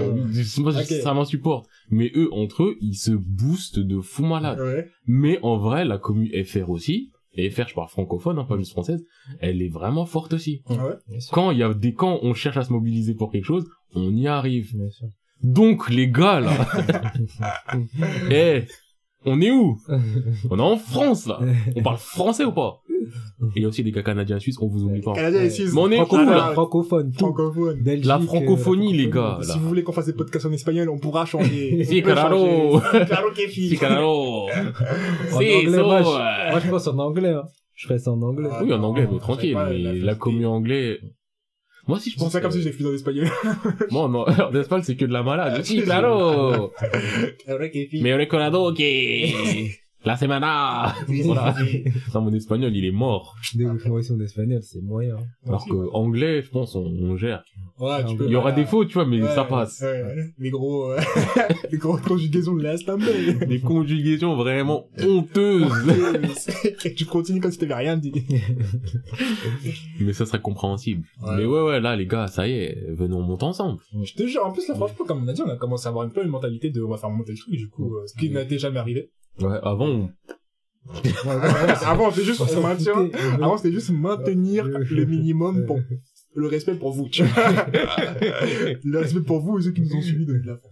Moi, 0.60 0.72
je- 0.72 0.80
Ok. 0.80 1.02
ça 1.02 1.14
m'insupporte. 1.14 1.68
Mais 1.90 2.12
eux, 2.16 2.30
entre 2.32 2.64
eux, 2.64 2.76
ils 2.82 2.96
se 2.96 3.12
boostent 3.12 3.80
de 3.80 4.00
fou 4.00 4.24
malade. 4.24 4.60
Ouais. 4.60 4.88
Mais 5.08 5.40
en 5.42 5.58
vrai, 5.58 5.84
la 5.86 5.98
commu 5.98 6.30
FR 6.44 6.70
aussi, 6.70 7.12
et 7.34 7.50
FR, 7.50 7.68
je 7.70 7.74
parle 7.76 7.88
francophone, 7.90 8.38
hein, 8.40 8.46
pas 8.48 8.58
juste 8.58 8.72
française, 8.72 9.04
elle 9.40 9.62
est 9.62 9.70
vraiment 9.70 10.06
forte 10.06 10.34
aussi. 10.34 10.62
Ah 10.70 10.74
ouais? 10.74 11.18
Quand 11.32 11.52
il 11.52 11.58
y 11.60 11.64
a 11.64 11.74
des 11.74 11.94
quand 11.94 12.20
on 12.22 12.34
cherche 12.34 12.58
à 12.58 12.64
se 12.64 12.72
mobiliser 12.74 13.16
pour 13.16 13.32
quelque 13.32 13.46
chose, 13.46 13.66
on 13.96 14.12
y 14.16 14.28
arrive. 14.28 14.72
Bien 14.76 14.90
sûr. 14.90 15.08
Donc 15.44 15.90
les 15.90 16.10
gars 16.10 16.40
là, 16.40 16.52
eh, 18.32 18.64
on 19.26 19.40
est 19.42 19.52
où? 19.52 19.78
On 20.50 20.58
est 20.58 20.62
en 20.62 20.78
France 20.78 21.28
là. 21.28 21.40
On 21.76 21.82
parle 21.84 21.98
français 21.98 22.46
ou 22.46 22.52
pas? 22.52 22.82
Et 23.56 23.58
il 23.58 23.62
y 23.62 23.66
a 23.66 23.68
aussi 23.68 23.84
des 23.84 23.92
gars 23.92 24.02
canadiens 24.04 24.40
suisses, 24.40 24.58
on 24.60 24.68
vous 24.68 24.84
oublie 24.84 25.02
pas. 25.02 25.14
Canadien 25.14 25.42
Ouais. 25.42 25.46
et 25.48 25.50
Suisse. 25.50 25.72
Mais 25.74 25.80
on 25.82 25.92
est 25.92 25.96
Francophone, 25.98 26.30
là? 26.30 26.50
francophone, 26.54 27.12
tout. 27.12 27.18
Francophone. 27.20 27.82
Belgique, 27.82 28.06
La 28.06 28.18
euh, 28.18 28.22
francophonie, 28.22 28.94
les 28.94 29.10
gars. 29.10 29.38
Si 29.44 29.50
Là. 29.50 29.58
vous 29.60 29.68
voulez 29.68 29.84
qu'on 29.84 29.92
fasse 29.92 30.08
des 30.08 30.14
podcasts 30.14 30.46
en 30.46 30.52
espagnol, 30.52 30.90
on 30.90 30.98
pourra 30.98 31.26
changer. 31.26 31.84
Si, 31.86 32.02
claro. 32.02 32.80
Claro 33.06 33.30
que 33.32 33.50
Si. 33.50 33.78
En 33.80 33.80
Si, 35.30 35.36
anglais, 35.36 35.66
so, 35.78 35.84
moi, 35.86 36.02
je, 36.02 36.08
euh. 36.08 36.52
moi, 36.52 36.60
je 36.60 36.70
pense 36.70 36.88
en 36.88 36.98
anglais, 37.00 37.30
hein. 37.32 37.44
Je 37.76 37.88
ferais 37.88 38.00
ça 38.00 38.12
en 38.12 38.22
anglais. 38.24 38.50
Ah, 38.52 38.62
Oui, 38.64 38.74
en 38.74 38.82
anglais, 38.84 39.06
non, 39.06 39.14
mais 39.14 39.20
tranquille. 39.20 39.54
pas, 39.54 39.70
mais 39.70 39.78
la 39.78 39.84
la 39.84 39.94
facilité. 39.94 40.18
commu 40.20 40.46
anglais. 40.48 41.00
Moi 41.88 41.98
aussi, 41.98 42.10
je 42.10 42.16
Je 42.16 42.20
pense 42.20 42.26
pense 42.26 42.34
ça 42.34 42.42
comme 42.42 42.52
si 42.52 42.62
j'ai 42.62 42.72
fait 42.72 42.86
en 42.86 42.94
espagnol. 42.94 43.30
Moi, 43.92 44.10
non, 44.10 44.22
en 44.28 44.54
espagnol, 44.54 44.84
c'est 44.84 44.96
que 44.98 45.06
de 45.06 45.14
la 45.14 45.24
malade. 45.24 45.62
Si, 45.66 45.82
claro. 45.82 46.74
Claro 47.44 47.70
que 47.72 47.88
si. 47.90 48.02
La 50.06 50.16
semana. 50.16 50.94
Voilà. 51.26 51.56
Non, 52.14 52.22
mon 52.22 52.34
espagnol, 52.34 52.76
il 52.76 52.86
est 52.86 52.92
mort. 52.92 53.36
Dès 53.56 53.66
que 53.66 53.78
je 53.78 54.14
en 54.14 54.20
espagnol, 54.22 54.62
c'est 54.62 54.82
moyen. 54.82 55.18
Alors 55.46 55.66
que 55.66 55.92
anglais, 55.94 56.42
je 56.44 56.50
pense, 56.50 56.76
on, 56.76 56.86
on 56.86 57.18
gère. 57.18 57.44
Ouais, 57.80 58.06
tu 58.06 58.16
peux. 58.16 58.26
Il 58.26 58.32
y 58.32 58.36
aura 58.36 58.52
des 58.52 58.66
fautes, 58.66 58.88
tu 58.88 58.94
vois, 58.94 59.06
mais 59.06 59.22
Ouais, 59.22 59.36
ça 59.36 59.44
passe. 59.44 59.82
ouais, 59.82 60.04
ouais. 60.04 60.34
Les 60.38 60.50
gros, 60.50 60.92
euh, 60.92 61.00
les 61.72 61.78
grosses 61.78 62.02
conjugaisons 62.02 62.56
de 62.56 62.64
l'instant 62.64 62.98
Des 62.98 63.60
conjugations 63.60 64.36
vraiment 64.36 64.88
honteuses. 65.02 65.68
tu 66.96 67.06
continues 67.06 67.42
comme 67.42 67.52
si 67.52 67.58
t'avais 67.58 67.74
rien 67.74 67.98
dit. 67.98 68.14
mais 70.00 70.14
ça 70.14 70.26
serait 70.26 70.42
compréhensible. 70.42 71.04
Ouais. 71.22 71.38
Mais 71.38 71.46
ouais, 71.46 71.62
ouais, 71.64 71.80
là, 71.82 71.96
les 71.96 72.06
gars, 72.08 72.28
ça 72.28 72.48
y 72.48 72.54
est, 72.54 72.78
venez, 72.94 73.16
on 73.16 73.24
monte 73.24 73.44
ensemble. 73.44 73.80
Je 74.04 74.14
te 74.14 74.26
jure, 74.26 74.46
en 74.46 74.52
plus, 74.52 74.68
là, 74.68 74.76
franchement, 74.76 75.06
comme 75.06 75.24
on 75.24 75.28
a 75.28 75.34
dit, 75.34 75.42
on 75.42 75.50
a 75.50 75.58
commencé 75.58 75.88
à 75.88 75.90
avoir 75.90 76.06
un 76.06 76.10
peu 76.10 76.24
une 76.24 76.30
mentalité 76.30 76.70
de, 76.70 76.82
on 76.82 76.90
va 76.90 76.98
faire 76.98 77.10
monter 77.10 77.34
le 77.34 77.38
truc, 77.38 77.56
du 77.56 77.68
coup, 77.70 77.96
euh, 77.96 78.06
ce 78.08 78.16
qui 78.18 78.30
n'était 78.30 78.60
jamais 78.60 78.80
arrivé. 78.80 79.12
Ouais, 79.42 79.58
avant, 79.64 79.88
on- 79.88 80.10
Avant, 81.86 82.12
c'était 82.12 82.26
juste, 82.26 82.42
on 82.56 82.62
maintient, 82.62 83.10
avant, 83.36 83.58
c'était 83.58 83.74
juste 83.74 83.90
maintenir 83.92 84.66
le 84.68 85.06
minimum 85.06 85.66
pour 85.66 85.80
le 86.36 86.48
respect 86.48 86.76
pour 86.76 86.92
vous, 86.94 87.10
tu 87.10 87.24
vois. 87.24 87.44
le 88.84 89.00
respect 89.00 89.22
pour 89.22 89.40
vous 89.42 89.58
et 89.58 89.62
ceux 89.64 89.72
qui 89.72 89.82
nous 89.82 89.96
ont 89.96 90.02
suivis 90.02 90.26
de 90.26 90.42
la 90.46 90.56
France. 90.56 90.72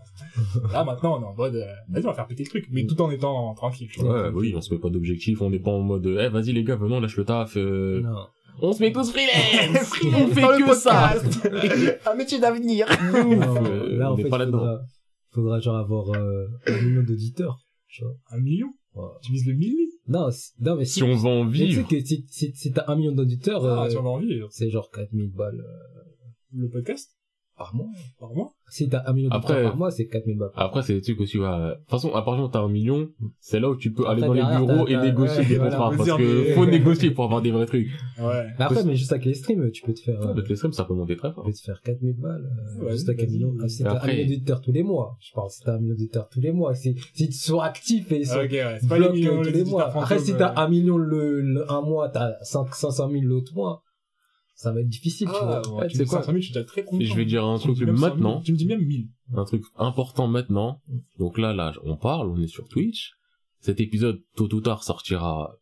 Là, 0.72 0.84
maintenant, 0.84 1.18
on 1.20 1.22
est 1.22 1.26
en 1.26 1.34
mode, 1.36 1.56
euh, 1.56 1.66
vas-y, 1.90 2.06
on 2.06 2.10
va 2.10 2.14
faire 2.14 2.28
péter 2.28 2.44
le 2.44 2.50
truc, 2.50 2.68
mais 2.72 2.86
tout 2.86 3.02
en 3.02 3.10
étant 3.12 3.54
tranquille, 3.56 3.88
tu 3.92 4.00
vois. 4.02 4.24
ouais, 4.24 4.30
oui, 4.34 4.54
on 4.56 4.62
se 4.62 4.74
met 4.74 4.80
pas 4.80 4.90
d'objectif, 4.90 5.42
on 5.42 5.50
n'est 5.50 5.60
pas 5.60 5.72
en 5.72 5.82
mode, 5.82 6.06
eh, 6.06 6.30
vas-y, 6.30 6.54
les 6.54 6.64
gars, 6.64 6.76
venons, 6.76 7.00
lâche 7.00 7.18
le 7.18 7.26
taf, 7.26 7.58
euh, 7.58 8.02
Non. 8.02 8.28
on 8.62 8.72
se 8.74 8.82
met 8.82 8.92
tous 8.92 9.12
freelance! 9.12 9.92
on 10.06 10.28
fait 10.28 10.64
que 10.64 10.74
ça! 10.76 11.14
podcast. 11.14 11.50
Un 12.10 12.16
métier 12.16 12.40
d'avenir. 12.40 12.88
Non, 13.12 13.66
euh, 13.66 13.98
là, 13.98 14.14
on 14.14 14.18
fait, 14.18 14.30
pas 14.30 14.38
là-dedans. 14.38 14.60
faudra, 14.60 14.80
faudra 15.34 15.60
genre 15.60 15.78
avoir 15.78 16.10
euh, 16.16 16.46
un 16.68 16.82
million 16.82 17.04
d'auditeurs. 17.04 17.65
Tu 17.96 18.04
vois. 18.04 18.16
Un 18.32 18.40
million? 18.40 18.68
Ouais. 18.94 19.08
Tu 19.22 19.32
vises 19.32 19.46
le 19.48 19.54
million? 19.54 19.88
Non, 20.08 20.30
si- 20.32 20.52
non, 20.60 20.76
mais 20.76 20.86
si, 20.86 20.94
Si 20.96 21.04
on 21.04 21.16
veut 21.16 21.30
en 21.30 21.50
tu 21.50 21.58
sais 21.74 21.84
que 21.84 22.06
si, 22.06 22.26
si, 22.30 22.52
si 22.56 22.72
t'as 22.72 22.86
un 22.88 22.96
million 22.96 23.12
d'auditeurs, 23.14 23.66
Ah, 23.66 23.86
euh, 23.86 23.90
euh, 23.90 24.48
c'est 24.52 24.70
genre 24.70 24.90
4000 24.92 25.32
balles 25.32 25.60
euh, 25.62 26.04
le 26.54 26.70
podcast? 26.70 27.15
Par 27.58 27.74
mois. 27.76 27.88
Par 28.20 28.34
mois? 28.34 28.52
Si 28.68 28.90
t'as 28.90 29.04
un 29.06 29.14
million 29.14 29.30
d'auditeurs 29.30 29.52
Après- 29.58 29.64
par 29.64 29.78
mois, 29.78 29.92
c'est 29.92 30.08
4000 30.08 30.38
balles. 30.38 30.50
Après, 30.56 30.82
c'est 30.82 30.94
des 30.96 31.02
trucs 31.02 31.20
aussi, 31.22 31.38
ouais. 31.38 31.46
De 31.48 31.76
toute 31.82 31.90
façon, 31.90 32.10
à 32.10 32.14
partir 32.24 32.32
du 32.34 32.38
moment 32.38 32.48
où 32.48 32.52
t'as 32.52 32.60
un 32.62 32.68
million, 32.70 33.08
c'est 33.40 33.60
là 33.60 33.70
où 33.70 33.76
tu 33.76 33.92
peux 33.92 34.04
Après, 34.08 34.14
aller 34.14 34.22
dans 34.28 34.34
les 34.34 34.66
bureaux 34.66 34.88
et 34.88 34.98
négocier 34.98 35.44
ouais, 35.44 35.46
des 35.50 35.58
contrats. 35.58 35.90
on 35.94 35.98
Parce 35.98 36.10
que 36.18 36.44
faut 36.56 36.66
négocier 36.66 37.12
pour 37.12 37.26
avoir 37.26 37.42
des 37.42 37.52
vrais 37.52 37.66
trucs. 37.68 37.88
Ouais. 38.20 38.46
Mais 38.58 38.66
après, 38.66 38.84
mais 38.84 38.96
juste 38.96 39.12
avec 39.12 39.26
les 39.26 39.34
streams, 39.36 39.70
tu 39.72 39.84
peux 39.84 39.94
te 39.94 40.00
faire, 40.02 40.20
euh, 40.22 40.32
Avec 40.32 40.50
les 40.50 40.56
streams, 40.56 40.74
ça 40.74 40.84
peut 40.86 40.96
monter 40.96 41.16
très 41.16 41.30
tu 41.30 41.36
fort. 41.36 41.44
peux 41.46 41.52
te 41.54 41.60
faire 41.62 41.80
4000 41.84 42.16
balles, 42.20 42.50
euh, 42.80 42.86
Ouais, 42.86 42.92
juste 42.92 43.08
avec 43.10 43.22
un 43.24 43.28
million. 43.32 43.54
Ah, 43.62 43.68
si 43.68 43.84
t'as 43.84 44.02
un 44.04 44.08
million 44.08 44.24
d'auditeurs 44.24 44.62
tous 44.62 44.72
les 44.72 44.84
mois, 44.84 45.18
je 45.22 45.32
parle, 45.34 45.50
si 45.52 45.62
t'as 45.64 45.74
un 45.74 45.78
million 45.80 45.94
d'auditeurs 45.94 46.28
tous 46.30 46.42
les 46.42 46.52
mois, 46.52 46.74
si, 46.76 46.96
si 47.14 47.28
tu 47.28 47.34
sois 47.38 47.66
actif 47.66 48.12
et 48.12 48.24
bloqués 48.84 49.12
millions, 49.14 49.42
tous 49.44 49.52
les 49.52 49.64
mois. 49.64 49.88
Après, 49.96 50.20
si 50.20 50.34
t'as 50.36 50.52
euh, 50.52 50.56
un 50.58 50.70
million 50.70 50.98
le, 50.98 51.42
le- 51.42 51.72
un 51.72 51.82
mois, 51.82 52.10
t'as 52.10 52.34
5, 52.42 52.74
500 52.74 53.10
000 53.12 53.24
l'autre 53.24 53.54
mois, 53.56 53.84
ça 54.56 54.72
va 54.72 54.80
être 54.82 54.88
difficile, 54.88 55.28
tu 55.28 55.34
Ah, 55.40 55.62
vois. 55.66 55.76
ouais, 55.82 55.88
tu 55.90 55.98
sais 55.98 56.04
dis 56.04 56.10
quoi 56.10 56.20
500 56.20 56.32
000, 56.32 56.38
je 56.40 56.46
suis 56.46 56.54
déjà 56.54 56.66
très 56.66 56.84
content. 56.84 57.00
Et 57.02 57.06
je 57.06 57.16
vais 57.16 57.26
dire 57.26 57.46
un 57.46 57.60
Tu 57.60 57.68
me 57.70 57.74
truc 57.76 57.78
dis 57.78 57.86
même 57.86 57.98
100 57.98 58.02
000. 58.06 58.16
maintenant, 58.16 58.42
Tu 58.42 58.52
me 58.54 58.58
dis 58.58 58.66
même 58.66 58.86
1000. 58.86 59.10
un 59.36 59.44
truc 59.46 59.64
important 59.76 60.28
maintenant. 60.28 60.82
Donc 61.20 61.38
là, 61.38 61.54
là, 61.54 61.74
on 61.84 61.98
parle, 61.98 62.30
on 62.30 62.40
est 62.42 62.48
sur 62.48 62.68
Twitch. 62.68 63.12
Cet 63.60 63.80
épisode, 63.80 64.22
tôt 64.36 64.52
ou 64.54 64.62
tard, 64.62 64.84
sortira 64.84 65.56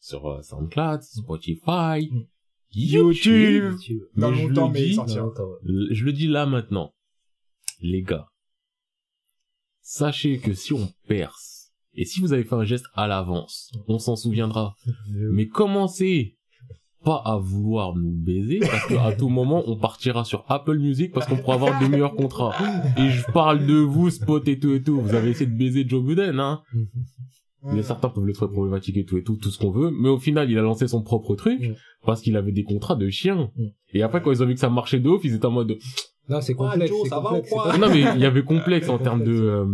sur 0.00 0.26
euh, 0.26 0.42
SoundCloud, 0.42 1.02
Spotify, 1.02 2.08
Mm. 2.10 2.24
YouTube. 2.74 3.74
Dans 4.16 4.30
Mais 4.30 4.36
je 4.36 4.46
longtemps, 4.48 4.66
le 4.68 4.72
mais 4.74 4.82
il 4.82 4.88
dis, 4.90 4.94
sortira. 4.94 5.22
Non, 5.24 5.30
attends, 5.32 5.44
ouais. 5.48 5.58
L- 5.68 5.88
Je 5.92 6.04
le 6.04 6.12
dis 6.12 6.26
là 6.26 6.44
maintenant. 6.46 6.92
Les 7.80 8.02
gars, 8.02 8.28
sachez 9.80 10.38
que 10.38 10.52
si 10.54 10.72
on 10.72 10.88
perce, 11.08 11.72
et 11.94 12.04
si 12.04 12.20
vous 12.20 12.32
avez 12.32 12.44
fait 12.44 12.54
un 12.54 12.64
geste 12.64 12.86
à 12.94 13.06
l'avance, 13.06 13.70
on 13.88 13.98
s'en 13.98 14.16
souviendra. 14.16 14.74
Mais 15.32 15.46
commencez 15.46 16.35
pas 17.06 17.22
à 17.24 17.36
vouloir 17.38 17.94
nous 17.94 18.10
baiser, 18.10 18.58
parce 18.58 18.84
qu'à 18.88 19.12
tout 19.12 19.28
moment, 19.28 19.62
on 19.68 19.76
partira 19.76 20.24
sur 20.24 20.44
Apple 20.48 20.76
Music 20.78 21.12
parce 21.12 21.24
qu'on 21.28 21.36
pourra 21.36 21.54
avoir 21.54 21.80
de 21.80 21.86
meilleurs 21.86 22.16
contrats. 22.16 22.52
Et 22.98 23.08
je 23.10 23.24
parle 23.32 23.64
de 23.64 23.76
vous, 23.76 24.10
Spot 24.10 24.46
et 24.48 24.58
tout 24.58 24.72
et 24.74 24.82
tout. 24.82 25.00
Vous 25.00 25.14
avez 25.14 25.30
essayé 25.30 25.48
de 25.48 25.56
baiser 25.56 25.88
Joe 25.88 26.04
Budden, 26.04 26.40
hein. 26.40 26.62
Mais 27.62 27.82
certains 27.84 28.08
peuvent 28.08 28.24
le 28.26 28.32
trouver 28.32 28.52
problématique 28.52 28.96
et 28.96 29.04
tout 29.04 29.18
et 29.18 29.22
tout, 29.22 29.36
tout 29.36 29.50
ce 29.50 29.58
qu'on 29.58 29.70
veut. 29.70 29.92
Mais 29.92 30.08
au 30.08 30.18
final, 30.18 30.50
il 30.50 30.58
a 30.58 30.62
lancé 30.62 30.88
son 30.88 31.02
propre 31.02 31.36
truc 31.36 31.60
parce 32.04 32.20
qu'il 32.20 32.36
avait 32.36 32.52
des 32.52 32.64
contrats 32.64 32.96
de 32.96 33.08
chien. 33.08 33.50
Et 33.92 34.02
après, 34.02 34.20
quand 34.20 34.32
ils 34.32 34.42
ont 34.42 34.46
vu 34.46 34.54
que 34.54 34.60
ça 34.60 34.68
marchait 34.70 34.98
de 35.00 35.08
ouf, 35.08 35.24
ils 35.24 35.34
étaient 35.36 35.46
en 35.46 35.52
mode, 35.52 35.76
Non, 36.28 36.40
c'est 36.40 36.54
Ah, 36.54 36.56
complexe, 36.56 36.90
Joe, 36.90 37.08
ça 37.08 37.20
va 37.20 37.34
ou 37.34 37.42
quoi 37.42 37.76
non 37.78 37.88
mais 37.88 38.00
il 38.16 38.20
y 38.20 38.24
avait 38.24 38.42
complexe 38.42 38.88
en 38.88 38.98
termes 38.98 39.22
de, 39.22 39.32
euh, 39.32 39.66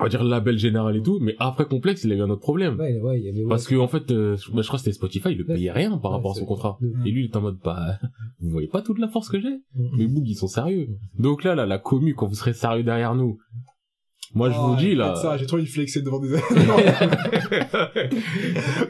on 0.00 0.04
va 0.04 0.08
dire 0.08 0.24
label 0.24 0.58
général 0.58 0.96
et 0.96 1.02
tout, 1.02 1.18
mais 1.20 1.34
après 1.38 1.66
complexe, 1.66 2.04
il 2.04 2.12
a 2.12 2.14
eu 2.14 2.22
un 2.22 2.30
autre 2.30 2.40
problème. 2.40 2.78
Ouais, 2.78 2.98
ouais, 3.00 3.20
il 3.20 3.26
y 3.26 3.28
avait, 3.28 3.44
Parce 3.48 3.66
que 3.66 3.74
en 3.74 3.88
fait, 3.88 4.10
euh, 4.10 4.36
je 4.36 4.50
bah, 4.50 4.62
je 4.62 4.66
crois 4.66 4.78
que 4.78 4.84
c'était 4.84 4.92
Spotify, 4.94 5.30
il 5.32 5.42
Ouais, 5.42 5.54
payait 5.54 5.70
rien 5.72 5.98
par 5.98 6.10
ouais, 6.12 6.16
rapport 6.16 6.32
à 6.32 6.34
son 6.34 6.46
contrat. 6.46 6.78
Et 7.04 7.10
lui, 7.10 7.22
il 7.22 7.26
était 7.26 7.36
en 7.36 7.42
mode, 7.42 7.58
bah, 7.62 7.98
vous 8.40 8.50
voyez 8.50 8.68
pas 8.68 8.80
toute 8.82 8.98
la 8.98 9.08
force 9.08 9.28
que 9.28 9.40
j'ai 9.40 9.60
Mm. 9.74 9.88
Mais 9.98 10.06
Boog, 10.06 10.28
ils 10.28 10.34
sont 10.34 10.48
sérieux. 10.48 10.88
Donc 11.18 11.44
là, 11.44 11.54
là, 11.54 11.66
la 11.66 11.78
commu, 11.78 12.14
quand 12.14 12.26
vous 12.26 12.34
serez 12.34 12.52
sérieux 12.54 12.82
derrière 12.84 13.14
nous, 13.14 13.38
moi, 14.34 14.50
je 14.50 14.56
Oh, 14.58 14.68
vous 14.68 14.76
dis, 14.76 14.88
faites 14.90 14.98
là, 14.98 15.14
Ça, 15.16 15.36
j'ai 15.36 15.46
trop 15.46 15.56
envie 15.56 15.66
de 15.66 15.70
flexer 15.70 16.02
devant 16.02 16.18
des, 16.18 16.28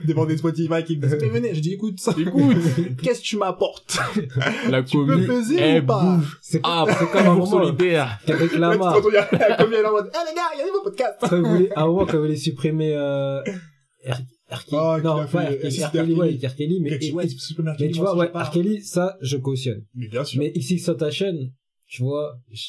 devant 0.06 0.26
des 0.26 0.36
Spotify 0.36 0.82
qui 0.84 0.96
me 0.96 1.02
disent, 1.06 1.18
mais 1.20 1.28
venez, 1.28 1.54
j'ai 1.54 1.60
dit, 1.60 1.72
écoute, 1.74 2.00
ça, 2.00 2.14
écoute, 2.18 2.56
qu'est-ce 3.02 3.20
que 3.20 3.24
tu 3.24 3.36
m'apportes? 3.36 3.98
la 4.70 4.82
Tu 4.82 4.96
peux 4.98 5.06
commu, 5.06 5.26
peser 5.26 5.56
elle 5.58 5.82
ou 5.82 5.86
pas? 5.86 6.16
bouge. 6.16 6.38
C'est 6.40 6.60
Ah, 6.62 6.84
c'est 6.98 7.10
comme 7.10 7.40
un 7.42 7.46
solidaire. 7.46 8.18
qu'avec 8.26 8.52
la 8.54 8.70
Là, 8.70 8.76
marque. 8.78 9.02
quand 9.02 9.08
on 9.08 9.12
y 9.12 9.16
a, 9.16 9.56
comme 9.56 9.70
il 9.72 9.74
est 9.74 9.84
en 9.84 9.92
mode, 9.92 10.10
eh 10.12 10.30
les 10.30 10.34
gars, 10.34 10.42
il 10.54 10.58
y 10.58 10.62
a! 10.62 10.66
Quand 11.28 11.40
voulaient, 11.42 11.72
à 11.74 11.82
un 11.82 11.86
moment, 11.86 12.06
quand 12.06 12.12
ils 12.14 12.18
voulaient 12.18 12.36
supprimer, 12.36 12.94
euh. 12.94 13.42
Kelly. 14.04 14.16
Ah, 14.50 14.58
qu'il 14.98 15.04
non, 15.08 15.16
a 15.16 15.24
pas. 15.26 15.44
Kelly, 15.46 16.12
euh, 16.12 16.16
ouais, 16.16 16.38
R. 16.46 16.54
Kelly, 16.56 16.80
mais, 16.80 17.12
ouais, 17.12 17.26
mais 17.78 17.90
tu 17.90 17.98
vois, 18.00 18.16
ouais, 18.16 18.30
R. 18.34 18.50
Kelly, 18.50 18.82
ça, 18.82 19.16
je 19.22 19.36
cautionne. 19.38 19.84
Mais 19.94 20.08
bien 20.08 20.24
sûr. 20.24 20.38
Mais 20.40 20.52
XX 20.52 20.84
Tentation, 20.84 21.32
tu 21.86 22.02
vois, 22.02 22.34
je 22.52 22.60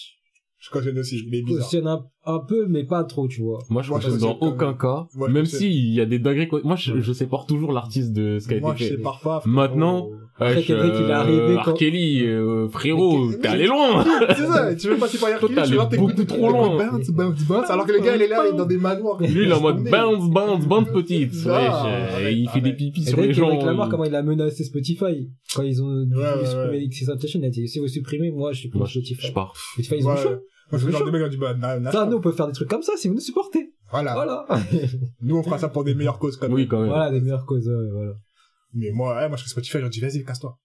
Je 0.60 0.70
cautionne 0.70 0.98
aussi, 1.00 1.22
il 1.28 1.36
est 1.36 1.42
bizarre. 1.42 1.64
cautionne 1.64 1.88
un, 1.88 2.06
un 2.26 2.40
peu, 2.40 2.68
mais 2.68 2.84
pas 2.86 3.04
trop, 3.04 3.28
tu 3.28 3.42
vois. 3.42 3.60
Moi, 3.70 3.82
je 3.82 3.90
Moi, 3.90 4.00
pense 4.00 4.14
je 4.14 4.18
dans 4.20 4.38
aucun 4.40 4.74
que- 4.74 4.82
cas, 4.82 5.08
Moi, 5.16 5.28
je 5.28 5.34
même 5.34 5.46
sais. 5.46 5.58
s'il 5.58 5.94
y 5.94 6.00
a 6.00 6.06
des 6.06 6.20
dingueries, 6.20 6.48
quoi. 6.48 6.62
moi, 6.64 6.76
je, 6.78 7.00
je 7.02 7.12
sépare 7.14 7.46
toujours 7.46 7.72
l'artiste 7.74 8.14
de 8.14 8.40
ce 8.40 8.48
qui 8.48 8.54
a 8.56 8.60
Moi, 8.60 8.74
été 8.74 8.86
je 8.86 8.90
fait. 8.92 8.96
sais 8.98 9.02
pas. 9.02 9.42
Maintenant, 9.46 10.10
Après, 10.36 10.56
Wesh, 10.56 10.68
Kendrick, 10.68 10.94
il 11.00 11.10
est 11.10 11.12
arrivé 11.12 11.58
quand-. 11.64 11.74
Kelly, 11.74 12.26
euh, 12.26 12.68
frérot, 12.70 13.26
Mais- 13.28 13.38
t'es 13.40 13.48
allé 13.50 13.68
loin. 13.68 14.04
C'est 14.36 14.46
ça, 14.48 14.74
tu 14.76 14.88
veux 14.90 14.98
passer 14.98 15.18
par 15.18 15.38
Toi, 15.40 15.50
t'es 15.50 15.60
allé 15.60 15.78
beaucoup 15.98 16.24
trop 16.24 16.50
loin. 16.50 16.78
Bounce, 16.78 17.10
bounce, 17.12 17.44
bounce, 17.44 17.70
alors 17.70 17.86
que 17.86 17.92
le 17.92 18.00
gars, 18.00 18.16
il 18.16 18.22
est 18.22 18.28
là, 18.28 18.44
il 18.50 18.54
est 18.54 18.58
dans 18.58 18.66
des 18.66 18.78
manoirs. 18.78 19.22
Lui, 19.22 19.44
il 19.44 19.50
est 19.50 19.54
en 19.54 19.62
mode 19.62 19.84
bounce, 19.84 20.30
bounce, 20.30 20.66
bounce 20.66 20.90
petite. 20.92 21.34
Ah, 21.48 21.86
Wesh, 22.16 22.24
euh, 22.24 22.32
il 22.32 22.50
fait 22.50 22.62
des 22.62 22.74
pipis 22.74 23.04
sur 23.04 23.20
les 23.20 23.34
gens. 23.34 23.50
Lamar, 23.66 23.88
il- 23.88 23.92
comment 23.92 24.06
il 24.06 24.16
a 24.16 24.24
menacé 24.24 24.64
Spotify 24.64 25.30
quand 25.56 25.62
ils 25.64 25.84
ont 25.84 25.88
ouais, 25.90 26.46
supprimé 26.46 26.70
ouais. 26.72 26.78
Alexis 26.78 27.06
Temptation, 27.06 27.40
il 27.42 27.46
a 27.46 27.50
dit 27.50 27.68
si 27.68 27.80
vous 27.80 27.88
supprimez, 27.88 28.32
moi 28.32 28.54
je 28.54 28.60
suis 28.62 28.70
pour 28.70 28.80
Moi, 28.80 28.88
je 28.88 28.94
Spotify. 29.00 29.28
je 29.28 29.34
pars. 29.34 29.54
Spotify, 29.74 29.96
ils 30.00 30.08
ont 30.08 30.12
Ouais, 30.12 30.18
chaud. 30.18 30.30
Ouais. 30.72 30.72
Moi, 30.72 30.80
je 30.80 30.84
suis 30.86 30.92
genre 30.92 31.06
des 31.06 31.12
mecs 31.20 31.30
dit, 31.30 31.38
bah, 31.38 31.54
na- 31.54 31.80
na- 31.80 31.92
Ça, 31.92 32.06
nous, 32.06 32.18
on 32.18 32.22
peut 32.22 32.32
faire 32.32 32.48
des 32.48 32.54
trucs 32.54 32.70
comme 32.70 32.84
ça 32.84 32.94
si 32.98 33.08
vous 33.08 33.14
nous 33.16 33.20
supportez. 33.20 33.74
Voilà. 33.92 34.14
Voilà. 34.14 34.46
Nous, 35.22 35.36
on 35.38 35.44
fera 35.44 35.58
ça 35.60 35.70
pour 35.70 35.84
des 35.84 35.94
meilleures 35.94 36.18
causes, 36.20 36.36
quand 36.38 36.48
même. 36.48 36.56
Oui, 36.56 36.68
quand 36.68 36.80
même. 36.80 36.90
voilà, 36.90 37.12
des 37.12 37.22
meilleures 37.22 37.46
causes, 37.46 37.68
ouais, 37.68 37.92
voilà. 37.92 38.14
Mais 38.74 38.90
moi, 38.92 39.16
ouais, 39.16 39.28
moi, 39.28 39.38
je 39.38 39.44
fais 39.44 39.50
Spotify, 39.50 39.74
je 39.74 39.78
leur 39.80 39.90
dis, 39.92 40.00
vas-y, 40.00 40.24
casse-toi. 40.24 40.58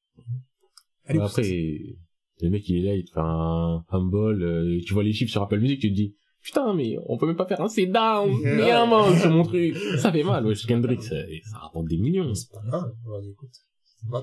Allez, 1.04 1.18
Mais 1.18 1.24
Après, 1.24 1.42
le 1.42 2.50
mec, 2.50 2.68
il 2.68 2.76
est 2.78 2.88
là, 2.88 2.94
il 2.94 3.04
te 3.04 3.10
fait 3.12 3.20
un 3.20 3.84
humble, 3.90 4.42
euh, 4.42 4.80
tu 4.86 4.94
vois 4.94 5.02
les 5.02 5.12
chiffres 5.12 5.30
sur 5.30 5.42
Apple 5.42 5.58
Music, 5.58 5.80
tu 5.80 5.90
te 5.90 5.94
dis, 5.94 6.14
putain, 6.42 6.72
mais 6.74 6.96
on 7.06 7.18
peut 7.18 7.26
même 7.26 7.36
pas 7.36 7.44
faire 7.46 7.60
un 7.60 7.66
Ouais. 7.68 8.56
mais 8.56 8.70
un 8.70 8.86
mot 8.86 9.12
sur 9.14 9.30
mon 9.30 9.42
truc. 9.42 9.76
Ça 9.98 10.10
fait 10.10 10.22
mal, 10.22 10.46
wesh, 10.46 10.64
Kendrick, 10.66 11.02
ça, 11.02 11.16
ça 11.50 11.58
rapporte 11.58 11.86
des 11.86 11.98
millions. 11.98 12.32
c'est 12.34 12.50
pas 12.50 12.62
grave. 12.66 12.92
Vas-y, 13.04 13.30
écoute. 13.30 13.50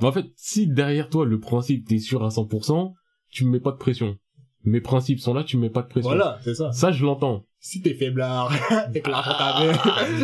Mais 0.02 0.08
en 0.08 0.12
fait, 0.12 0.26
si 0.36 0.68
derrière 0.68 1.10
toi, 1.10 1.26
le 1.26 1.40
principe, 1.40 1.88
t'es 1.88 2.00
sûr 2.00 2.24
à 2.24 2.30
100%, 2.30 2.94
tu 3.30 3.46
me 3.46 3.52
mets 3.52 3.60
pas 3.60 3.72
de 3.72 3.78
pression. 3.78 4.18
Mes 4.66 4.82
principes 4.82 5.20
sont 5.20 5.34
là, 5.34 5.44
tu 5.44 5.58
me 5.58 5.64
mets 5.64 5.70
pas 5.70 5.84
de 5.84 5.88
pression. 5.88 6.10
Voilà, 6.10 6.40
c'est 6.44 6.56
ça. 6.56 6.72
Ça, 6.72 6.92
je 6.92 7.06
l'entends. 7.06 7.46
Si 7.60 7.82
t'es 7.82 7.94
faiblard, 7.94 8.52
que 8.94 9.10
l'argent 9.10 9.32
t'avait. 9.38 9.74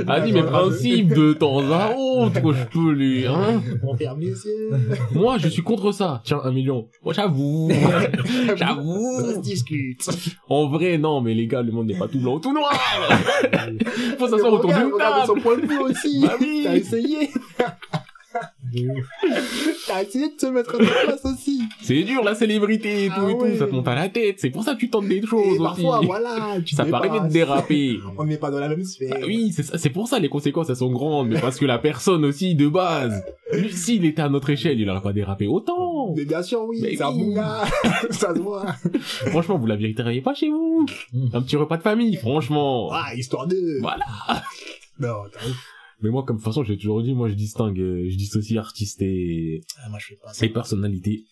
Ah, 0.08 0.20
dis 0.20 0.32
mes 0.32 0.44
principes 0.44 1.10
de 1.10 1.34
temps 1.34 1.60
à 1.72 1.92
autre, 1.96 2.54
je 2.54 2.64
peux 2.66 2.92
les, 2.92 3.26
hein. 3.26 3.62
On 3.84 3.96
ferme 3.96 4.20
les 4.20 4.28
yeux. 4.30 4.70
Moi, 5.14 5.38
je 5.40 5.48
suis 5.48 5.64
contre 5.64 5.92
ça. 5.92 6.22
Tiens, 6.24 6.40
un 6.44 6.52
million. 6.52 6.88
Moi, 7.04 7.14
j'avoue. 7.14 7.70
Ça 7.72 8.52
se 8.52 8.56
j'avoue. 8.58 9.42
discute. 9.42 10.08
En 10.50 10.68
vrai, 10.70 10.98
non, 11.00 11.22
mais 11.22 11.34
les 11.34 11.48
gars, 11.48 11.62
le 11.64 11.72
monde 11.72 11.88
n'est 11.88 11.98
pas 11.98 12.08
tout 12.08 12.20
blanc 12.20 12.36
ou 12.36 12.40
tout 12.40 12.54
noir. 12.54 12.74
Faut 14.20 14.28
s'asseoir 14.28 14.54
autour 14.54 14.72
d'une 14.74 14.94
regarde 14.94 15.26
son 15.26 15.34
table. 15.34 15.42
point 15.42 15.58
de 15.58 15.66
vue 15.68 15.80
aussi. 15.80 16.22
Bah 16.22 16.36
oui. 16.40 16.62
T'as 16.64 16.76
essayé. 16.76 17.30
T'as 19.88 20.04
essayé 20.04 20.30
de 20.30 20.36
te 20.38 20.46
mettre 20.46 20.76
à 20.76 20.78
ta 20.78 20.86
place 21.06 21.26
aussi. 21.26 21.62
C'est 21.82 22.04
dur, 22.04 22.24
la 22.24 22.36
célébrité 22.36 23.06
et 23.06 23.08
tout 23.10 23.14
Ah 23.18 23.30
et 23.30 23.34
ouais. 23.34 23.52
tout. 23.54 23.58
Ça 23.58 23.68
te 23.68 23.72
monte 23.74 23.88
à 23.88 23.96
la 23.96 24.10
tête. 24.10 24.36
C'est 24.40 24.50
pour 24.52 24.64
ça 24.64 24.76
que 24.76 24.80
tu 24.80 24.90
tentes 24.90 25.08
des 25.08 25.18
Et 25.18 25.26
choses 25.26 25.46
aussi. 25.48 25.58
parfois, 25.60 26.02
voilà, 26.04 26.58
tu 26.66 26.76
Ça 26.76 26.86
paraît 26.86 27.10
dépasses. 27.10 27.28
de 27.28 27.34
déraper. 27.34 28.00
On 28.18 28.24
n'est 28.26 28.38
pas 28.38 28.52
dans 28.52 28.60
la 28.60 28.70
même 28.70 28.84
sphère. 28.84 29.10
Bah 29.20 29.26
oui, 29.26 29.52
c'est 29.52 29.64
ça. 29.64 29.78
C'est 29.78 29.90
pour 29.90 30.08
ça 30.08 30.20
les 30.20 30.30
conséquences 30.30 30.70
elles 30.70 30.76
sont 30.76 30.92
grandes, 30.92 31.30
mais 31.30 31.40
parce 31.42 31.58
que 31.58 31.66
la 31.66 31.80
personne 31.80 32.24
aussi 32.26 32.56
de 32.56 32.68
base, 32.68 33.24
s'il 33.72 34.06
était 34.06 34.22
à 34.22 34.30
notre 34.30 34.50
échelle, 34.52 34.80
il 34.80 34.90
aurait 34.90 35.02
pas 35.02 35.14
dérapé 35.14 35.48
autant. 35.48 36.14
Mais 36.16 36.26
bien 36.26 36.44
sûr, 36.44 36.64
oui, 36.68 36.80
Mais 36.82 36.96
c'est 36.96 37.04
un 37.04 37.12
bon 37.12 37.34
gars. 37.34 37.64
ça 38.12 38.34
se 38.36 38.40
voit. 38.40 38.66
Franchement, 39.02 39.58
vous 39.58 39.66
la 39.68 39.76
vérifieriez 39.76 40.22
pas 40.22 40.34
chez 40.34 40.50
vous. 40.50 40.86
Un 41.34 41.42
petit 41.42 41.56
repas 41.56 41.78
de 41.78 41.84
famille, 41.84 42.16
franchement. 42.16 42.90
Ah, 42.92 43.14
histoire 43.16 43.48
de. 43.48 43.80
Voilà. 43.82 44.06
Non. 45.00 45.24
Mais 46.04 46.10
moi, 46.12 46.24
comme 46.24 46.36
de 46.38 46.42
toute 46.42 46.46
façon, 46.48 46.64
j'ai 46.64 46.78
toujours 46.78 47.02
dit, 47.02 47.14
moi, 47.16 47.28
je 47.28 47.34
distingue, 47.34 47.80
euh, 47.80 48.06
je 48.08 48.16
dissocie 48.18 48.58
artiste 48.60 49.02
et, 49.02 49.62
Ah, 49.84 49.90
moi, 49.90 49.98
je 50.00 50.08
fais 50.08 50.16
pas 50.16 50.32
ça. 50.32 50.46
et 50.46 50.50
personnalité. 50.50 51.24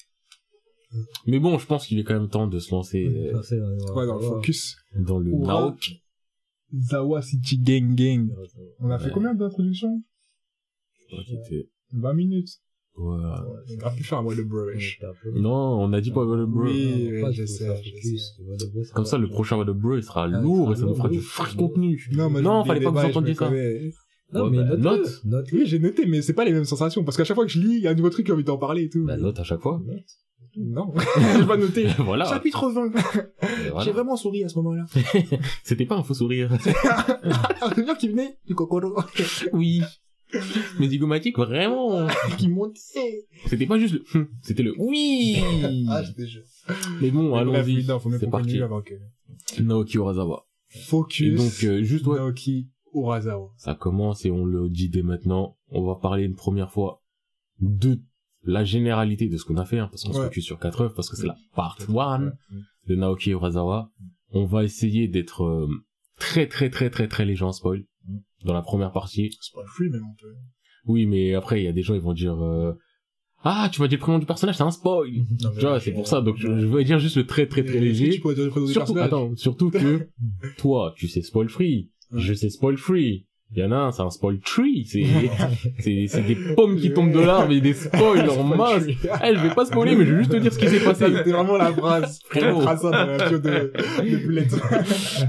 Mais 1.28 1.39
bon, 1.39 1.58
je 1.60 1.65
pense 1.67 1.86
qu'il 1.88 1.99
est 1.99 2.04
quand 2.04 2.13
même 2.19 2.30
temps 2.30 2.47
de 2.47 2.58
se 2.60 2.71
lancer 2.71 3.06
euh, 3.06 3.41
euh, 3.54 3.93
Ouais, 3.95 4.08
dans 4.08 4.15
le 4.15 4.21
focus. 4.21 4.75
dans 4.95 5.19
le 5.19 5.32
Ouais. 5.32 5.45
Naoki. 5.47 6.02
Zawa 6.75 7.21
City 7.21 7.58
Gang 7.60 7.95
Gang. 7.95 8.30
On 8.80 8.89
a 8.89 8.97
fait 8.99 9.06
Ouais. 9.06 9.12
combien 9.13 9.34
d'introductions 9.34 10.02
Je 10.93 11.06
crois 11.15 11.23
qu'il 11.23 11.36
était- 11.39 11.69
20 11.93 12.13
minutes. 12.13 12.49
Ouais. 12.97 13.17
On 13.82 13.86
a 13.88 13.91
pu 13.91 14.04
faire 14.04 14.17
un 14.17 14.23
mois 14.23 14.36
de 14.36 14.43
brush. 14.43 14.99
Non, 15.36 15.80
on 15.82 15.93
a 15.93 16.02
dit 16.02 16.12
pas 16.12 16.23
What 16.25 16.38
Up 16.38 16.49
Bro. 16.49 16.63
Oui, 16.65 17.10
je 17.32 17.45
sais, 17.45 17.65
ça 17.67 17.75
Comme 18.93 19.06
ça, 19.06 19.17
le 19.17 19.28
prochain 19.30 19.58
What 19.58 19.69
Up 19.69 19.78
Bro, 19.78 19.95
il 19.97 20.04
sera 20.04 20.25
Ah, 20.25 20.28
lourd 20.28 20.65
sera 20.65 20.71
et 20.73 20.75
ça 20.75 20.86
nous 20.86 20.95
fera 20.95 21.10
du 21.10 21.21
free 21.21 21.56
contenu. 21.56 22.04
Non, 22.12 22.30
j'ai 22.30 22.41
fallait 22.67 22.86
oublié 22.86 22.86
pas 22.86 22.91
que 22.91 23.12
vous 23.12 23.17
entendiez 23.17 23.34
ça. 23.36 23.49
Non, 24.32 24.43
Ouais, 24.43 24.49
mais 24.52 24.58
bah, 24.58 24.78
note, 24.78 24.82
note. 24.99 25.21
note. 25.25 25.47
Oui, 25.54 25.65
j'ai 25.65 25.80
noté, 25.80 26.06
mais 26.06 26.21
c'est 26.21 26.34
pas 26.34 26.45
les 26.45 26.54
mêmes 26.54 26.65
sensations. 26.65 27.04
Parce 27.04 27.17
qu'à 27.17 27.23
chaque 27.23 27.34
fois 27.36 27.45
que 27.47 27.52
je 27.52 27.60
lis, 27.60 27.78
il 27.78 27.82
y 27.82 27.88
a 27.88 27.91
un 27.91 27.95
nouveau 27.95 28.12
truc 28.12 28.25
qui 28.28 28.32
a 28.32 28.36
envie 28.36 28.43
d'en 28.43 28.58
parler 28.60 28.84
et 28.84 28.89
tout. 28.89 29.04
Bah, 29.06 29.17
note 29.17 29.39
à 29.39 29.43
chaque 29.43 29.62
fois. 29.62 29.82
Non. 30.56 30.94
j'ai 31.38 31.46
pas 31.46 31.58
noté. 31.58 31.88
voilà. 32.00 32.26
Chapitre 32.26 32.70
20. 32.70 32.88
Et 32.88 33.70
voilà. 33.70 33.86
J'ai 33.86 33.92
vraiment 33.92 34.16
souri 34.16 34.44
à 34.44 34.50
ce 34.50 34.58
moment-là. 34.60 34.86
C'était 35.64 35.86
pas 35.86 35.96
un 35.96 36.04
faux 36.04 36.14
sourire. 36.14 36.52
Un 37.62 37.70
souvenir 37.70 37.98
qui 37.98 38.10
venait 38.10 38.38
du 38.46 38.56
cocoro. 38.56 38.96
oui. 39.54 39.82
Mais 40.80 40.88
zygomatique, 40.88 41.38
vraiment. 41.38 42.08
qui 42.38 42.50
montait. 42.50 43.26
C'était 43.48 43.66
pas 43.66 43.80
juste 43.80 43.96
le, 43.96 44.04
hum, 44.14 44.28
c'était 44.44 44.62
le 44.62 44.76
oui. 44.78 45.42
Ah, 45.90 46.04
j'étais 46.04 46.28
jure. 46.28 46.44
Mais 47.02 47.10
bon, 47.10 47.34
allons-y. 47.36 47.84
C'est 48.20 48.30
parti. 48.30 48.60
que... 48.86 49.62
Naoki 49.62 49.98
Urasawa. 49.98 50.46
Focus. 50.68 51.28
Et 51.28 51.36
donc, 51.36 51.64
euh, 51.64 51.84
juste, 51.84 52.06
ouais, 52.06 52.18
Naoki 52.20 52.70
Urasawa. 52.94 53.52
ça 53.58 53.74
commence 53.74 54.26
et 54.26 54.32
on 54.32 54.46
le 54.46 54.70
dit 54.70 54.90
dès 54.90 55.02
maintenant. 55.02 55.58
On 55.70 55.84
va 55.84 55.96
parler 55.96 56.24
une 56.26 56.36
première 56.36 56.72
fois 56.72 57.04
de 57.60 58.00
la 58.43 58.63
généralité 58.63 59.28
de 59.28 59.38
ce 59.38 59.43
qu'on 59.45 59.58
a 59.58 59.65
fait, 59.65 59.80
hein, 59.80 59.88
parce 59.91 60.04
qu'on 60.04 60.13
se 60.13 60.21
focus 60.21 60.45
sur 60.45 60.60
quatre 60.60 60.82
œuvres, 60.82 60.93
parce 60.95 61.10
que 61.10 61.15
c'est 61.17 61.28
la 61.28 61.36
part 61.56 61.78
one 61.89 62.38
Ouais. 62.52 62.58
de 62.88 62.95
Naoki 62.95 63.32
Urasawa. 63.32 63.89
On 64.32 64.45
va 64.45 64.63
essayer 64.63 65.08
d'être 65.08 65.43
euh, 65.43 65.67
très 66.19 66.47
très 66.47 66.69
très 66.69 66.89
très 66.89 67.08
très 67.08 67.25
léger 67.25 67.43
en 67.45 67.52
spoil 67.52 67.84
Mm. 68.08 68.17
dans 68.45 68.54
la 68.54 68.62
première 68.62 68.91
partie. 68.93 69.30
C'est 69.41 69.54
pas 69.54 69.65
free, 69.65 69.89
même 69.89 70.04
un 70.04 70.15
peu. 70.21 70.28
Oui, 70.86 71.06
mais 71.06 71.34
après 71.36 71.62
il 71.62 71.65
y 71.65 71.67
a 71.67 71.73
des 71.73 71.82
gens 71.82 71.95
ils 71.95 72.02
vont 72.02 72.13
dire 72.13 72.41
euh, 72.41 72.73
ah 73.43 73.69
tu 73.71 73.82
m'as 73.82 73.88
dit 73.89 73.95
le 73.95 73.99
prénom 74.02 74.19
du 74.19 74.25
personnage 74.25 74.56
c'est 74.56 74.63
un 74.63 74.71
spoil. 74.71 75.10
Non, 75.43 75.52
Tu 75.54 75.60
vois, 75.60 75.80
c'est 75.82 75.91
pour 75.91 76.08
ça. 76.08 76.21
Donc 76.21 76.38
je, 76.38 76.47
je 76.60 76.65
vais 76.65 76.84
dire 76.86 76.99
juste 76.99 77.17
le 77.17 77.25
très 77.25 77.45
très 77.47 77.63
très 77.65 77.80
léger. 77.80 78.10
Tu 78.12 78.21
pourrais 78.21 78.36
dire 78.36 78.52
Surtout, 78.69 78.97
attends, 78.97 79.36
surtout 79.36 79.69
que 79.69 80.08
toi, 80.58 80.93
tu 80.95 81.08
sais 81.10 81.21
spoil 81.21 81.49
free. 81.49 81.91
Ouais. 82.12 82.21
Je 82.21 82.34
sais 82.34 82.49
spoil 82.49 82.78
free. 82.78 83.28
Il 83.56 83.64
y 83.64 83.66
en 83.66 83.72
a 83.72 83.76
un, 83.78 83.92
c'est 83.92 84.04
un 84.04 84.12
spoil 84.12 84.38
tree. 84.40 84.86
C'est, 84.86 85.06
c'est, 85.80 86.06
c'est 86.08 86.22
des 86.22 86.36
pommes 86.56 86.78
qui 86.80 86.94
tombent 86.94 87.12
de 87.12 87.20
l'arbre 87.20 87.52
et 87.52 87.62
des 87.62 87.74
spoils 87.74 88.30
en 88.40 88.44
masse. 88.44 88.84
Eh, 88.88 89.36
je 89.36 89.40
vais 89.42 89.56
pas 89.56 89.66
spoiler, 89.66 89.96
mais 89.96 90.06
je 90.06 90.12
vais 90.12 90.18
juste 90.20 90.32
te 90.32 90.38
dire 90.38 90.54
ce 90.54 90.60
qui 90.60 90.68
s'est 90.68 90.80
passé. 90.80 91.06
C'était 91.08 91.32
vraiment 91.32 91.58
la 91.58 91.74
phrase. 91.74 92.20
Frérot. 92.30 92.62
Ça 92.62 92.76
dans 92.76 92.92
la 92.92 93.28
bio 93.28 93.40
de, 93.40 93.50
de 93.50 94.18
Boulette. 94.24 94.56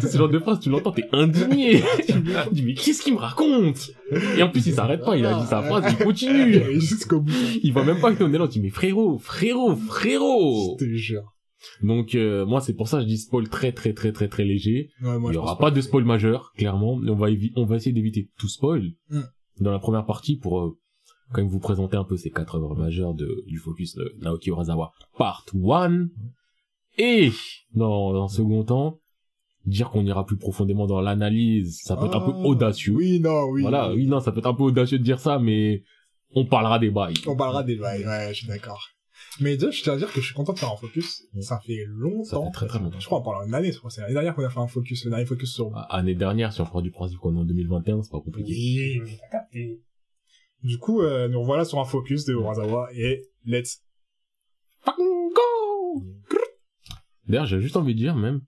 C'est 0.03 0.07
ce 0.13 0.19
genre 0.19 0.29
de 0.29 0.39
phrase, 0.39 0.61
tu 0.61 0.69
l'entends, 0.69 0.93
t'es 0.93 1.09
indigné. 1.13 1.83
tu 2.07 2.13
dis, 2.53 2.63
mais 2.63 2.75
qu'est-ce 2.75 3.03
qu'il 3.03 3.15
me 3.15 3.19
raconte? 3.19 3.91
Et 4.37 4.43
en 4.43 4.51
plus, 4.51 4.67
il 4.67 4.75
s'arrête 4.75 5.03
pas, 5.03 5.17
il 5.17 5.25
a 5.25 5.41
dit 5.41 5.47
sa 5.47 5.63
phrase, 5.63 5.85
il 5.89 6.05
continue. 6.05 6.57
Et 6.57 6.81
Jusqu'au 6.81 7.21
bout. 7.21 7.33
Il 7.63 7.73
va 7.73 7.85
même 7.85 8.01
pas 8.01 8.13
que 8.13 8.25
là, 8.25 8.39
on 8.43 8.47
dit, 8.47 8.61
mais 8.61 8.69
frérot, 8.69 9.19
frérot, 9.19 9.77
frérot. 9.77 10.77
Je 10.79 10.85
te 10.85 10.91
jure. 10.95 11.33
Donc, 11.83 12.14
euh, 12.14 12.46
moi, 12.46 12.61
c'est 12.61 12.75
pour 12.75 12.88
ça 12.88 12.96
que 12.99 13.03
je 13.03 13.09
dis 13.09 13.18
spoil 13.18 13.49
très 13.49 13.73
très 13.73 13.92
très 13.92 14.12
très 14.12 14.29
très 14.29 14.44
léger. 14.44 14.90
Ouais, 15.03 15.18
moi, 15.18 15.31
il 15.31 15.35
y 15.35 15.38
aura 15.38 15.59
pas 15.59 15.70
de 15.70 15.81
spoil 15.81 16.05
majeur, 16.05 16.53
clairement. 16.57 16.94
On 16.94 17.14
va, 17.14 17.29
on 17.57 17.64
va 17.66 17.77
essayer 17.77 17.92
d'éviter 17.92 18.31
tout 18.38 18.49
spoil 18.49 18.92
Mm. 19.11 19.20
dans 19.61 19.70
la 19.73 19.79
première 19.79 20.07
partie 20.07 20.37
pour 20.37 20.61
euh, 20.61 20.79
quand 21.33 21.42
même 21.42 21.51
vous 21.51 21.61
présenter 21.61 21.96
un 21.96 22.05
peu 22.05 22.16
ces 22.16 22.31
quatre 22.31 22.57
œuvres 22.57 22.75
majeures 22.75 23.14
de, 23.14 23.44
du 23.46 23.59
focus 23.59 23.94
de 23.94 24.14
Naoki 24.20 24.49
Urasawa, 24.51 24.90
part 25.18 25.44
1. 25.55 26.07
Et, 26.99 27.31
dans, 27.75 28.12
dans 28.12 28.25
un 28.25 28.29
second 28.29 28.64
temps, 28.64 28.99
dire 29.66 29.90
qu'on 29.90 30.05
ira 30.05 30.25
plus 30.27 30.37
profondément 30.37 30.87
dans 30.87 31.01
l'analyse, 31.01 31.81
ça 31.85 31.96
peut 31.96 32.07
être 32.07 32.16
un 32.16 32.20
peu 32.25 32.33
Ah, 32.35 32.46
audacieux. 32.46 32.94
Oui, 32.94 33.20
non, 33.20 33.44
oui. 33.51 33.62
voilà, 33.62 33.92
oui, 33.92 34.07
non, 34.07 34.20
ça 34.20 34.33
peut 34.33 34.38
être 34.40 34.46
un 34.49 34.55
peu 34.55 34.64
audacieux 34.64 34.99
de 34.99 35.05
dire 35.05 35.20
ça, 35.20 35.38
mais 35.38 35.83
on 36.35 36.46
parlera 36.46 36.79
des 36.79 36.90
bails. 36.90 37.14
On 37.27 37.37
parlera 37.37 37.62
des 37.62 37.77
bails, 37.77 38.05
ouais, 38.05 38.29
je 38.33 38.38
suis 38.38 38.46
d'accord. 38.49 38.88
Mais 39.40 39.57
déjà, 39.57 39.70
je 39.70 39.83
tiens 39.83 39.94
à 39.94 39.96
dire 39.96 40.12
que 40.12 40.20
je 40.20 40.26
suis 40.26 40.35
content 40.35 40.53
de 40.53 40.59
faire 40.59 40.70
un 40.72 40.76
focus. 40.76 41.22
Ça 41.40 41.59
fait 41.66 41.85
longtemps. 41.88 42.24
Ça 42.24 42.40
fait 42.44 42.50
très 42.53 42.66
très 42.66 42.79
longtemps. 42.79 43.00
Je 43.00 43.07
crois, 43.07 43.22
parle 43.22 43.46
une 43.48 43.55
année, 43.55 43.72
je 43.72 43.79
crois. 43.79 43.90
C'est 43.90 44.00
l'année 44.03 44.12
dernière 44.14 44.35
qu'on 44.35 44.44
a 44.44 44.50
fait 44.50 44.59
un 44.61 44.66
focus, 44.66 45.05
le 45.05 45.11
dernier 45.11 45.26
focus 45.26 45.53
sur... 45.55 45.70
Ah, 45.74 45.96
Année 45.96 46.14
dernière, 46.14 46.53
si 46.53 46.61
on 46.61 46.64
prend 46.66 46.83
du 46.83 46.90
principe 46.90 47.18
qu'on 47.18 47.35
est 47.37 47.38
en 47.40 47.44
2021, 47.44 48.03
c'est 48.03 48.11
pas 48.11 48.20
compliqué. 48.20 48.53
Oui, 48.53 49.00
mais 49.05 49.16
t'as 49.20 49.38
capté. 49.38 49.81
Du 50.62 50.76
coup, 50.79 51.00
euh, 51.00 51.26
nous 51.29 51.42
voilà 51.44 51.64
sur 51.64 51.79
un 51.81 51.85
focus 51.87 52.24
de 52.26 52.35
Urasawa 52.35 52.88
et 52.94 53.22
let's... 53.46 53.83
Go! 54.87 56.05
D'ailleurs, 57.26 57.46
j'ai 57.46 57.61
juste 57.61 57.76
envie 57.76 57.94
de 57.94 57.98
dire 57.98 58.16
même, 58.16 58.40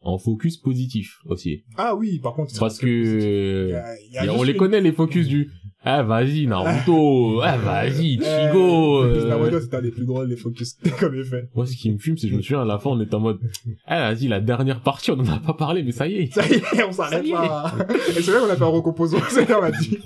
en 0.00 0.18
focus 0.18 0.56
positif 0.56 1.16
aussi. 1.26 1.64
Ah 1.76 1.94
oui, 1.96 2.18
par 2.20 2.34
contre... 2.34 2.58
Parce 2.58 2.80
Il 2.80 2.88
y 2.88 2.90
que, 2.90 3.72
a- 3.74 3.96
il 4.00 4.12
y 4.12 4.18
a 4.18 4.34
on 4.34 4.42
les 4.42 4.52
une- 4.52 4.58
connaît 4.58 4.80
les 4.80 4.92
focus 4.92 5.26
du, 5.28 5.50
ah 5.82 6.02
vas-y 6.02 6.46
Naruto, 6.46 7.40
ah 7.42 7.56
vas-y 7.64 8.18
Chigo. 8.18 9.02
Euh, 9.04 9.24
euh. 9.24 9.28
Naruto, 9.28 9.60
c'était 9.60 9.76
un 9.76 9.82
des 9.82 9.90
plus 9.90 10.04
drôles 10.04 10.28
des 10.28 10.36
focus 10.36 10.76
ait 10.84 11.24
fait. 11.24 11.48
Moi, 11.54 11.66
ce 11.66 11.76
qui 11.76 11.90
me 11.90 11.98
fume, 11.98 12.16
c'est 12.18 12.26
que 12.26 12.32
je 12.32 12.36
me 12.36 12.42
souviens 12.42 12.62
à 12.62 12.64
la 12.64 12.78
fin, 12.78 12.90
on 12.90 13.00
était 13.00 13.14
en 13.14 13.20
mode, 13.20 13.38
ah 13.86 14.12
vas-y 14.12 14.28
la 14.28 14.40
dernière 14.40 14.80
partie, 14.80 15.10
on 15.10 15.18
en 15.18 15.28
a 15.28 15.38
pas 15.38 15.54
parlé, 15.54 15.82
mais 15.82 15.92
ça 15.92 16.06
y 16.06 16.16
est. 16.16 16.34
Ça 16.34 16.46
y 16.46 16.54
est, 16.54 16.84
on 16.84 16.92
s'arrête 16.92 17.26
là. 17.26 17.72
Et 18.08 18.22
c'est 18.22 18.30
vrai 18.30 18.40
qu'on 18.40 18.50
a 18.50 18.56
fait 18.56 18.62
un 18.62 18.66
recomposant, 18.66 19.18
c'est 19.28 19.50
on 19.52 19.62
a 19.62 19.70
dit. 19.70 19.98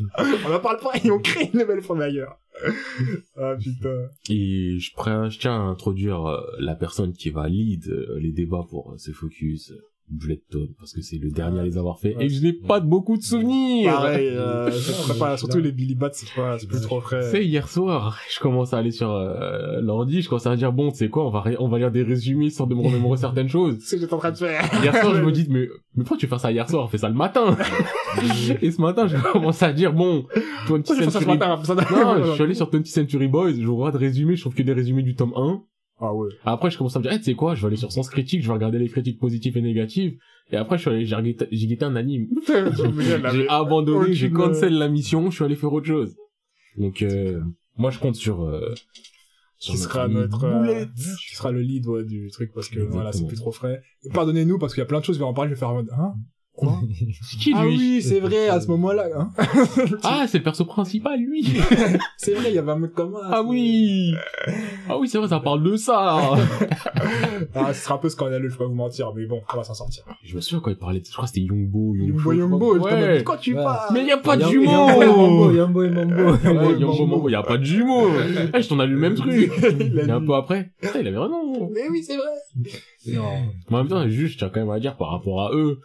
On 0.46 0.52
en 0.52 0.60
parle 0.60 0.78
pas 0.78 0.92
et 1.02 1.10
on 1.10 1.18
crée 1.18 1.50
une 1.52 1.60
nouvelle 1.60 1.82
fois 1.82 2.00
ailleurs. 2.02 2.38
Ah 3.36 3.54
putain. 3.58 4.06
Et 4.30 4.78
je, 4.78 4.92
prends- 4.94 5.28
je 5.28 5.38
tiens 5.38 5.54
à 5.54 5.64
introduire 5.64 6.24
euh, 6.26 6.40
la 6.60 6.74
personne 6.74 7.12
qui 7.12 7.30
va 7.30 7.48
lead 7.48 7.88
euh, 7.88 8.18
les 8.20 8.32
débats 8.32 8.64
pour 8.68 8.92
euh, 8.92 8.98
ce 8.98 9.10
focus. 10.08 10.18
Bulletton, 10.26 10.68
parce 10.78 10.92
que 10.92 11.00
c'est 11.00 11.18
le 11.18 11.30
dernier 11.30 11.60
à 11.60 11.64
les 11.64 11.78
avoir 11.78 11.98
fait, 11.98 12.14
Ouais. 12.16 12.26
et 12.26 12.28
je 12.28 12.42
n'ai 12.42 12.52
pas 12.52 12.80
de 12.80 12.86
beaucoup 12.86 13.16
de 13.16 13.22
souvenirs. 13.22 13.92
Pareil, 13.92 14.28
euh, 14.28 14.70
c'est 14.70 15.18
pas- 15.18 15.36
surtout 15.36 15.58
les 15.58 15.72
Billy 15.72 15.94
Bats, 15.94 16.10
c'est 16.12 16.28
pas, 16.34 16.58
c'est 16.58 16.66
plus 16.68 16.80
trop 16.82 16.98
Tu 17.00 17.06
frais. 17.06 17.22
sais, 17.30 17.44
hier 17.44 17.68
soir, 17.68 18.18
je 18.32 18.38
commence 18.40 18.72
à 18.74 18.78
aller 18.78 18.90
sur 18.90 19.10
euh, 19.10 19.80
l'ordi, 19.80 20.22
je 20.22 20.28
commence 20.28 20.46
à 20.46 20.54
dire, 20.56 20.72
bon, 20.72 20.90
tu 20.90 20.98
sais 20.98 21.08
quoi, 21.08 21.26
on 21.26 21.30
va, 21.30 21.42
on 21.58 21.68
va 21.68 21.78
lire 21.78 21.90
des 21.90 22.02
résumés, 22.02 22.46
histoire 22.46 22.68
de 22.68 22.74
me 22.74 22.82
remémorer 22.82 23.16
certaines 23.16 23.48
choses. 23.48 23.76
C'est 23.80 23.86
ce 23.86 23.94
que 23.96 24.00
j'étais 24.02 24.14
en 24.14 24.18
train 24.18 24.32
de 24.32 24.36
faire. 24.36 24.62
Hier 24.82 24.94
soir, 24.94 25.14
je 25.14 25.22
me 25.22 25.32
dis, 25.32 25.46
mais, 25.48 25.68
mais 25.94 26.04
pourquoi 26.04 26.16
tu 26.18 26.26
fais 26.26 26.38
ça 26.38 26.52
hier 26.52 26.68
soir? 26.68 26.84
On 26.84 26.88
fait 26.88 26.98
ça 26.98 27.08
le 27.08 27.14
matin. 27.14 27.56
Et 28.62 28.70
ce 28.70 28.80
matin, 28.80 29.06
je 29.06 29.16
commence 29.32 29.62
à 29.62 29.72
dire, 29.72 29.92
bon, 29.92 30.26
20th 30.66 30.82
Pourquoi 30.82 30.96
j'ai 30.96 31.04
fait 31.04 31.10
ça 31.10 31.18
ce 31.20 31.24
Century... 31.24 31.38
matin? 31.38 31.56
Non, 31.90 32.24
je 32.24 32.32
suis 32.32 32.42
allé 32.42 32.54
sur 32.54 32.70
20th 32.70 32.84
Century 32.86 33.28
Boys, 33.28 33.52
je 33.60 33.66
regarde 33.68 33.96
résumés, 33.96 34.36
je 34.36 34.42
trouve 34.42 34.54
que 34.54 34.62
des 34.62 34.72
résumés 34.72 35.02
du 35.02 35.14
tome 35.14 35.32
1. 35.36 35.62
Ah 36.00 36.12
ouais. 36.12 36.28
Après, 36.44 36.70
je 36.70 36.78
commence 36.78 36.96
à 36.96 36.98
me 36.98 37.04
dire, 37.04 37.12
eh, 37.12 37.18
tu 37.18 37.24
sais 37.24 37.34
quoi, 37.34 37.54
je 37.54 37.60
vais 37.62 37.68
aller 37.68 37.76
sur 37.76 37.92
Sens 37.92 38.10
Critique, 38.10 38.42
je 38.42 38.48
vais 38.48 38.54
regarder 38.54 38.78
les 38.78 38.88
critiques 38.88 39.20
positives 39.20 39.56
et 39.56 39.62
négatives. 39.62 40.18
Et 40.50 40.56
après, 40.56 40.76
je 40.76 40.82
suis 40.82 41.14
allé, 41.14 41.36
j'ai 41.50 41.66
guetté 41.66 41.84
un 41.84 41.96
anime. 41.96 42.28
J'ai 43.32 43.48
abandonné, 43.48 44.12
j'ai 44.12 44.30
cancel 44.30 44.74
la 44.74 44.88
mission, 44.88 45.30
je 45.30 45.36
suis 45.36 45.44
allé 45.44 45.56
faire 45.56 45.72
autre 45.72 45.86
chose. 45.86 46.14
Donc, 46.76 47.02
euh, 47.02 47.40
moi, 47.78 47.90
je 47.90 47.98
compte 47.98 48.16
sur, 48.16 48.42
euh, 48.42 48.74
sur 49.58 49.72
qui 49.74 49.78
sera 49.78 50.08
notre 50.08 50.44
euh, 50.44 50.84
qui 50.96 51.34
sera 51.36 51.50
le 51.50 51.60
lead 51.60 51.86
ouais, 51.86 52.04
du 52.04 52.30
truc 52.30 52.52
parce 52.52 52.68
que 52.68 52.74
Exactement. 52.74 52.96
voilà 52.96 53.12
c'est 53.12 53.26
plus 53.26 53.36
trop 53.36 53.52
frais 53.52 53.82
pardonnez-nous 54.12 54.58
parce 54.58 54.74
qu'il 54.74 54.80
y 54.80 54.84
a 54.84 54.86
plein 54.86 55.00
de 55.00 55.04
choses 55.04 55.16
je 55.16 55.20
vais 55.20 55.24
en 55.24 55.32
parler 55.32 55.50
je 55.50 55.54
vais 55.54 55.58
faire 55.58 55.70
en 55.70 55.74
mode 55.74 55.90
hein? 55.96 56.14
Quoi 56.56 56.80
C'est 57.22 57.36
qui, 57.38 57.50
lui? 57.50 57.56
ah 57.58 57.66
oui 57.66 58.02
c'est 58.02 58.20
vrai 58.20 58.48
à 58.48 58.60
ce 58.60 58.68
moment-là 58.68 59.06
hein 59.16 59.30
Ah, 60.02 60.26
c'est 60.28 60.38
le 60.38 60.44
perso 60.44 60.64
principal, 60.64 61.18
lui. 61.20 61.44
c'est 62.16 62.34
vrai 62.34 62.50
il 62.50 62.54
y 62.54 62.58
avait 62.58 62.72
un 62.72 62.78
mec 62.78 62.92
comme 62.94 63.10
moi 63.10 63.22
ah 63.30 63.42
oui. 63.42 64.12
Ah 64.88 64.98
oui, 64.98 65.08
c'est 65.08 65.18
vrai, 65.18 65.28
ça 65.28 65.40
parle 65.40 65.62
de 65.62 65.76
ça. 65.76 66.34
ah 67.54 67.72
ce 67.74 67.80
sera 67.84 67.94
un 67.96 67.98
peu 67.98 68.08
scandaleux 68.08 68.48
je 68.48 68.54
vais 68.54 68.58
pas 68.58 68.66
vous 68.66 68.74
mentir 68.74 69.12
mais 69.14 69.26
bon 69.26 69.40
on 69.52 69.56
va 69.56 69.64
s'en 69.64 69.74
sortir 69.74 70.04
je 70.22 70.36
me 70.36 70.40
souviens 70.40 70.60
quand 70.60 70.70
il 70.70 70.76
parlait, 70.76 71.00
de- 71.00 71.04
je 71.06 71.12
crois 71.12 71.24
que 71.24 71.30
c'était 71.30 71.46
j'étais 71.46 72.42
en 72.42 72.48
mode, 72.48 72.82
Ouais. 72.82 73.22
quoi 73.24 73.36
tu 73.36 73.54
Ouais. 73.54 73.62
parles 73.62 73.92
Mais 73.94 74.00
il 74.02 74.08
y 74.08 74.12
a 74.12 74.16
pas 74.18 74.36
de 74.36 74.44
jumeaux. 74.44 75.52
Yambo 75.52 75.82
et 75.84 75.90
Mambo. 75.90 76.36
Yambo, 76.44 77.06
Mambo. 77.06 77.28
Y 77.28 77.34
a 77.34 77.42
pas 77.42 77.56
de 77.58 77.64
jumeaux. 77.64 78.08
Eh, 78.54 78.62
je 78.62 78.68
t'en 78.68 78.80
ai 78.80 78.86
lu 78.86 78.94
le 78.94 79.00
même 79.00 79.14
truc. 79.14 79.50
Et 79.62 80.10
un 80.10 80.20
peu 80.24 80.34
après, 80.34 80.70
il 80.82 81.06
avait 81.06 81.18
raison. 81.18 81.70
mais 81.72 81.88
oui 81.90 82.02
c'est 82.02 82.16
vrai 82.16 82.72
Non. 83.08 83.22
Mais 83.70 83.76
en 83.76 83.78
même 83.78 83.88
temps, 83.88 84.08
juste, 84.08 84.38
tiens 84.38 84.50
quand 84.52 84.60
même 84.60 84.70
à 84.70 84.80
dire 84.80 84.96
par 84.96 85.10
rapport 85.10 85.42
à 85.42 85.52
eux, 85.54 85.78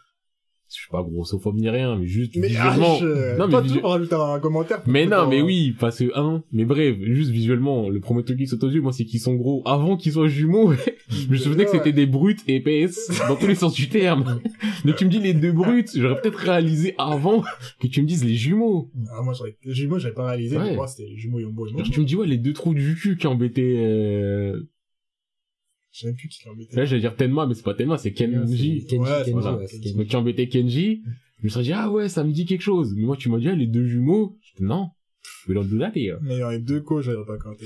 je 0.72 0.76
suis 0.82 0.90
pas 0.90 1.02
grossophobe 1.04 1.56
ni 1.56 1.70
rien, 1.70 1.96
mais 1.98 2.06
juste 2.06 2.36
mais 2.36 2.48
visuellement. 2.48 2.96
ah, 2.96 2.98
je... 3.02 3.38
Non, 3.38 3.46
mais 3.46 3.52
toi 3.52 3.62
visu- 3.62 3.76
tu 3.76 3.82
pour 3.82 3.90
rajouter 3.92 4.16
un 4.16 4.40
commentaire 4.40 4.82
Mais 4.86 5.06
non, 5.08 5.28
mais 5.28 5.42
oui, 5.42 5.76
parce 5.80 6.00
que 6.00 6.12
un, 6.16 6.44
mais 6.52 6.64
bref, 6.66 6.96
juste 7.02 7.32
visuellement, 7.32 7.90
le 7.90 8.00
premier 8.00 8.24
truc 8.24 8.38
qui 8.38 8.46
saute 8.48 8.64
aux 8.64 8.70
yeux, 8.70 8.82
moi, 8.82 8.92
c'est 8.92 9.06
qu'ils 9.06 9.20
sont 9.20 9.36
gros. 9.36 9.64
Avant 9.66 9.98
qu'ils 9.98 10.12
soient 10.12 10.28
jumeaux, 10.28 10.74
je 11.10 11.28
me 11.28 11.38
souvenais 11.38 11.66
que 11.66 11.72
c'était 11.72 11.92
des 11.92 12.06
brutes 12.06 12.42
épaisses, 12.48 13.10
dans 13.28 13.36
tous 13.36 13.48
les 13.48 13.56
sens 13.56 13.74
du 13.74 13.90
terme. 13.90 14.40
Donc 14.86 14.96
tu 14.96 15.06
me 15.06 15.10
dis 15.10 15.20
les 15.20 15.34
deux 15.34 15.52
brutes, 15.52 15.90
j'aurais 15.96 16.22
peut-être 16.22 16.38
réalisé 16.40 16.94
avant 16.98 17.44
que 17.82 17.88
tu 17.88 18.02
me 18.02 18.08
dises 18.08 18.24
les 18.24 18.36
jumeaux. 18.36 18.90
ah 19.12 19.22
moi 19.24 19.34
j'aurais 19.34 19.56
les 19.66 19.74
jumeaux 19.74 20.00
j'avais 20.00 20.14
pas 20.14 20.28
réalisé 20.28 20.58
Ouais. 20.58 20.70
mais 20.72 20.76
moi 20.76 20.88
c'était 20.88 21.10
jumeaux 21.16 21.40
Yumbo 21.40 21.66
Yumbo 21.68 21.80
Genre, 21.84 21.92
tu 21.92 22.00
me 22.00 22.06
dis 22.06 22.16
ouais 22.16 22.28
les 22.28 22.38
deux 22.38 22.54
trous 22.54 22.74
du 22.74 22.96
cul 22.96 23.18
qui 23.18 23.28
embêtaient. 23.28 23.76
Euh... 23.80 24.68
je 25.92 26.00
sais 26.02 26.08
même 26.08 26.16
plus 26.16 26.28
qui 26.30 26.46
l'a 26.46 26.52
embêté 26.52 26.76
Là 26.76 26.86
j'allais 26.86 27.02
dire 27.02 27.16
Tenma, 27.16 27.46
mais 27.48 27.54
c'est 27.56 27.64
pas 27.64 27.74
Tenma, 27.74 27.98
c'est 27.98 28.14
Kenji. 28.14 28.86
Kenji, 28.86 28.98
Ouais, 29.00 29.10
Kenji, 29.20 29.32
voilà. 29.32 29.58
ouais, 29.58 29.68
Kenji. 29.68 29.94
Donc 29.96 30.08
qui 30.08 30.16
embêtait 30.16 30.48
Kenji. 30.48 31.04
Je 31.40 31.44
me 31.46 31.50
serais 31.50 31.64
dit 31.64 31.74
ah 31.74 31.90
ouais 31.90 32.10
ça 32.10 32.24
me 32.24 32.32
dit 32.32 32.46
quelque 32.46 32.62
chose. 32.62 32.94
Mais 32.96 33.04
moi 33.06 33.18
tu 33.18 33.30
m'as 33.30 33.40
dit 33.40 33.48
ah, 33.50 33.56
les 33.56 33.68
deux 33.68 33.86
jumeaux. 33.88 34.38
Je 34.42 34.58
dis, 34.58 34.64
non, 34.64 34.90
je 35.44 35.48
vais 35.48 35.54
leur 35.56 35.66
donner 35.66 35.90
Mais 36.22 36.36
il 36.36 36.40
y 36.40 36.44
aurait 36.44 36.60
deux 36.60 36.82
coachs, 36.82 37.04
j'avais 37.04 37.26
pas 37.26 37.38
compté. 37.38 37.66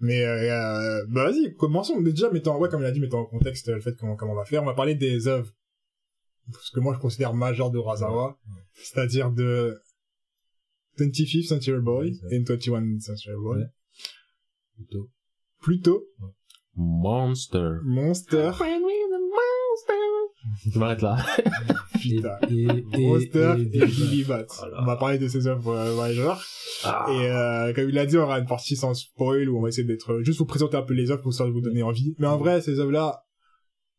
Mais 0.00 0.22
euh, 0.22 0.50
euh, 0.50 1.06
bah 1.08 1.30
vas-y, 1.30 1.54
commençons. 1.54 1.98
Mais 2.00 2.10
déjà, 2.10 2.30
mettons, 2.30 2.58
ouais, 2.58 2.68
comme 2.68 2.82
il 2.82 2.86
a 2.86 2.90
dit, 2.90 3.00
mettons 3.00 3.20
en 3.20 3.26
contexte 3.26 3.68
euh, 3.68 3.76
le 3.76 3.80
fait 3.80 3.96
comment, 3.96 4.16
comment 4.16 4.32
on 4.32 4.36
va 4.36 4.44
faire. 4.44 4.62
On 4.62 4.66
va 4.66 4.74
parler 4.74 4.94
des 4.94 5.28
œuvres. 5.28 5.50
Ce 6.60 6.70
que 6.72 6.80
moi 6.80 6.94
je 6.94 7.00
considère 7.00 7.32
majeures 7.32 7.70
de 7.70 7.78
Razawa. 7.78 8.38
C'est-à-dire 8.74 9.30
de 9.32 9.80
25th 10.98 11.46
Century 11.46 11.80
Boy 11.80 12.20
Ouais, 12.24 12.36
et 12.36 12.38
21 12.38 13.00
Century 13.00 13.34
Boy. 13.36 13.60
Ouais. 13.60 13.66
Plutôt. 14.76 15.10
Plutôt 15.60 16.04
Monster. 16.76 17.78
Monster. 17.84 18.50
Je 20.72 20.78
m'arrête 20.78 21.02
là. 21.02 21.16
Putain. 22.00 22.36
Et, 22.50 22.66
et, 22.92 23.06
Monster 23.06 23.54
et, 23.58 23.78
et- 23.78 23.86
Billy 23.86 24.24
Bat. 24.24 24.46
On 24.78 24.84
va 24.84 24.96
parler 24.96 25.18
de 25.18 25.28
ces 25.28 25.46
œuvres 25.46 25.74
euh, 25.74 25.96
majeures. 25.96 26.42
Ah. 26.84 27.06
Et 27.10 27.30
euh, 27.30 27.72
comme 27.72 27.88
il 27.88 27.98
a 27.98 28.06
dit, 28.06 28.16
on 28.16 28.22
aura 28.22 28.38
une 28.38 28.46
partie 28.46 28.76
sans 28.76 28.94
spoil 28.94 29.48
où 29.48 29.58
on 29.58 29.62
va 29.62 29.68
essayer 29.68 29.86
d'être 29.86 30.20
juste 30.22 30.38
vous 30.38 30.46
présenter 30.46 30.76
un 30.76 30.82
peu 30.82 30.94
les 30.94 31.10
œuvres 31.10 31.22
pour 31.22 31.32
ça 31.32 31.44
vous 31.44 31.60
donner 31.60 31.82
envie. 31.82 32.14
Mais 32.18 32.26
en 32.26 32.36
vrai, 32.36 32.60
ces 32.60 32.78
œuvres-là, 32.78 33.24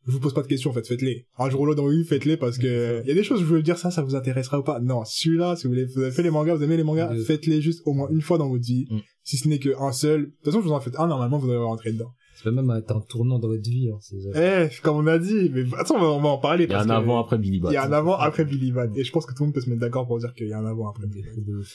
je 0.08 0.12
vous 0.12 0.20
pose 0.20 0.34
pas 0.34 0.44
de 0.44 0.48
questions 0.48 0.70
en 0.70 0.74
fait, 0.74 0.88
faites-les. 0.88 1.28
Un 1.40 1.50
jour 1.50 1.62
ou 1.62 1.66
l'autre 1.66 1.88
vie, 1.90 2.04
faites-les 2.04 2.38
parce 2.38 2.58
que 2.58 3.02
il 3.04 3.08
y 3.08 3.12
a 3.12 3.16
des 3.16 3.24
choses 3.24 3.40
je 3.40 3.46
veux 3.46 3.64
dire 3.64 3.78
ça, 3.78 3.90
ça 3.90 4.04
vous 4.04 4.16
intéressera 4.16 4.60
ou 4.60 4.64
pas. 4.64 4.80
Non, 4.80 5.04
celui-là, 5.04 5.56
si 5.56 5.64
vous 5.64 5.74
voulez, 5.74 5.86
vous 5.86 6.02
avez 6.02 6.12
fait 6.12 6.24
les 6.24 6.30
mangas, 6.30 6.56
vous 6.56 6.64
aimez 6.64 6.78
les 6.78 6.84
mangas, 6.84 7.12
faites-les 7.26 7.62
juste 7.62 7.82
au 7.86 7.94
moins 7.94 8.08
une 8.12 8.22
fois 8.22 8.38
dans 8.38 8.48
votre 8.50 8.64
vie. 8.64 8.86
Mm. 8.90 9.00
Si 9.24 9.38
ce 9.38 9.48
n'est 9.48 9.60
qu'un 9.60 9.92
seul. 9.92 10.22
De 10.22 10.26
toute 10.28 10.46
façon, 10.46 10.62
je 10.62 10.68
vous 10.68 10.74
en 10.74 10.80
faites 10.80 11.00
un, 11.00 11.08
normalement, 11.08 11.40
vous 11.40 11.48
devez 11.48 11.58
rentrer 11.58 11.92
dedans. 11.92 12.12
Même 12.52 12.72
être 12.78 12.96
un 12.96 13.02
tournant 13.02 13.40
dans 13.40 13.48
votre 13.48 13.68
vie, 13.70 13.90
hein. 13.92 14.00
Eh, 14.36 14.70
comme 14.84 14.98
on 14.98 15.08
a 15.08 15.18
dit, 15.20 15.50
mais 15.54 15.64
attends, 15.78 15.96
on 15.98 16.02
va, 16.02 16.08
on 16.08 16.22
va 16.22 16.30
en 16.30 16.38
parler 16.38 16.66
Il 16.66 16.70
y 16.70 16.74
a 16.74 16.78
parce 16.78 16.86
un 16.86 16.90
que 16.90 16.94
avant 17.04 17.20
après 17.20 17.38
Billy 17.38 17.60
Bat. 17.60 17.70
il 17.72 17.74
y 17.74 17.78
a 17.78 17.86
un 17.86 17.92
avant 17.92 18.18
après 18.18 18.46
Billy 18.46 18.72
Van. 18.72 18.92
Et 18.96 19.04
je 19.04 19.12
pense 19.12 19.26
que 19.26 19.34
tout 19.34 19.44
le 19.44 19.48
monde 19.48 19.54
peut 19.56 19.62
se 19.62 19.70
mettre 19.70 19.82
d'accord 19.82 20.06
pour 20.08 20.20
dire 20.20 20.34
qu'il 20.34 20.48
y 20.48 20.54
a 20.54 20.58
un 20.60 20.66
avant 20.66 20.90
après 20.90 21.08
Billy 21.08 21.24
ouf. 21.60 21.68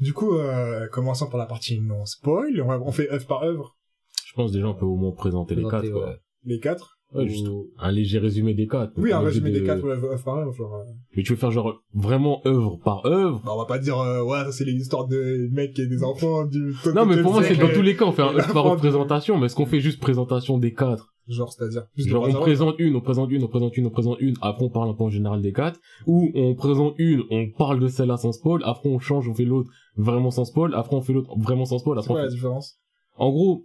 Du 0.00 0.12
coup, 0.12 0.34
euh, 0.36 0.86
commençons 0.88 1.26
par 1.28 1.38
la 1.38 1.46
partie 1.46 1.80
non 1.80 2.04
spoil. 2.04 2.60
On, 2.60 2.66
va- 2.68 2.80
on 2.80 2.92
fait 2.92 3.10
œuvre 3.10 3.26
par 3.26 3.42
œuvre, 3.42 3.76
Je 4.26 4.32
pense 4.34 4.52
déjà 4.52 4.66
on 4.68 4.74
peut 4.74 4.84
au 4.84 4.96
moins 4.96 5.12
présenter 5.12 5.54
les 5.54 5.62
quatre 5.64 5.90
ouais. 5.90 6.16
les 6.44 6.60
quatre. 6.60 6.95
Ouais, 7.16 7.28
juste 7.28 7.46
un 7.78 7.90
léger 7.92 8.18
résumé 8.18 8.54
des 8.54 8.66
quatre. 8.66 8.92
Oui, 8.96 9.12
un 9.12 9.20
résumé 9.20 9.50
des 9.50 9.60
de- 9.60 9.66
quatre 9.66 9.84
œuvre 9.86 10.16
par 10.24 10.36
œuvre. 10.38 10.52
Genre, 10.52 10.84
Mais 11.16 11.22
tu 11.22 11.32
veux 11.32 11.38
faire 11.38 11.50
genre 11.50 11.82
vraiment 11.94 12.40
œuvre 12.46 12.78
par 12.84 13.04
œuvre? 13.06 13.40
Bah, 13.44 13.52
on 13.54 13.58
va 13.58 13.64
pas 13.66 13.78
dire, 13.78 13.98
euh, 13.98 14.22
ouais, 14.24 14.44
ça 14.44 14.52
c'est 14.52 14.64
l'histoire 14.64 15.06
de 15.06 15.48
mecs 15.52 15.78
et 15.78 15.86
des 15.86 16.02
enfants 16.02 16.44
du... 16.44 16.74
Non, 16.94 17.06
mais 17.06 17.20
pour 17.22 17.32
moi, 17.32 17.42
c'est 17.42 17.56
dans 17.56 17.72
tous 17.72 17.82
les 17.82 17.96
cas, 17.96 18.04
on 18.06 18.12
fait 18.12 18.22
un 18.22 18.26
œuvre 18.36 18.52
par 18.52 18.64
fin 18.64 18.70
œuvre 18.70 18.76
du- 18.76 18.80
présentation, 18.80 19.38
mais 19.38 19.46
est-ce 19.46 19.56
qu'on 19.56 19.66
fait 19.66 19.80
juste 19.80 20.00
présentation 20.00 20.58
des 20.58 20.72
quatre? 20.74 21.12
Genre, 21.28 21.52
c'est-à-dire... 21.52 21.86
Genre, 21.96 22.24
on 22.28 22.32
présente 22.34 22.76
une, 22.78 22.94
on 22.94 23.00
présente 23.00 23.32
une, 23.32 23.42
on 23.42 23.48
présente 23.48 23.76
une, 23.76 23.86
on 23.86 23.90
présente 23.90 24.20
une, 24.20 24.34
après 24.42 24.64
on 24.64 24.70
parle 24.70 24.90
un 24.90 24.94
peu 24.94 25.02
en 25.02 25.10
général 25.10 25.42
des 25.42 25.52
quatre, 25.52 25.80
ou 26.06 26.30
on 26.36 26.54
présente 26.54 26.94
une, 26.98 27.24
on 27.32 27.48
parle 27.50 27.80
de 27.80 27.88
celle-là 27.88 28.16
sans 28.16 28.30
spoil, 28.30 28.62
après 28.64 28.88
on 28.88 29.00
change, 29.00 29.28
on 29.28 29.34
fait 29.34 29.44
l'autre 29.44 29.68
vraiment 29.96 30.30
sans 30.30 30.44
spoil, 30.44 30.72
après 30.74 30.94
on 30.94 31.00
fait 31.02 31.12
l'autre 31.12 31.30
vraiment 31.36 31.64
sans 31.64 31.78
spoil, 31.78 31.96
C'est 31.96 32.04
après 32.04 32.10
on 32.12 32.14
quoi 32.14 32.22
la 32.22 32.28
différence? 32.30 32.78
En 33.16 33.30
gros, 33.30 33.64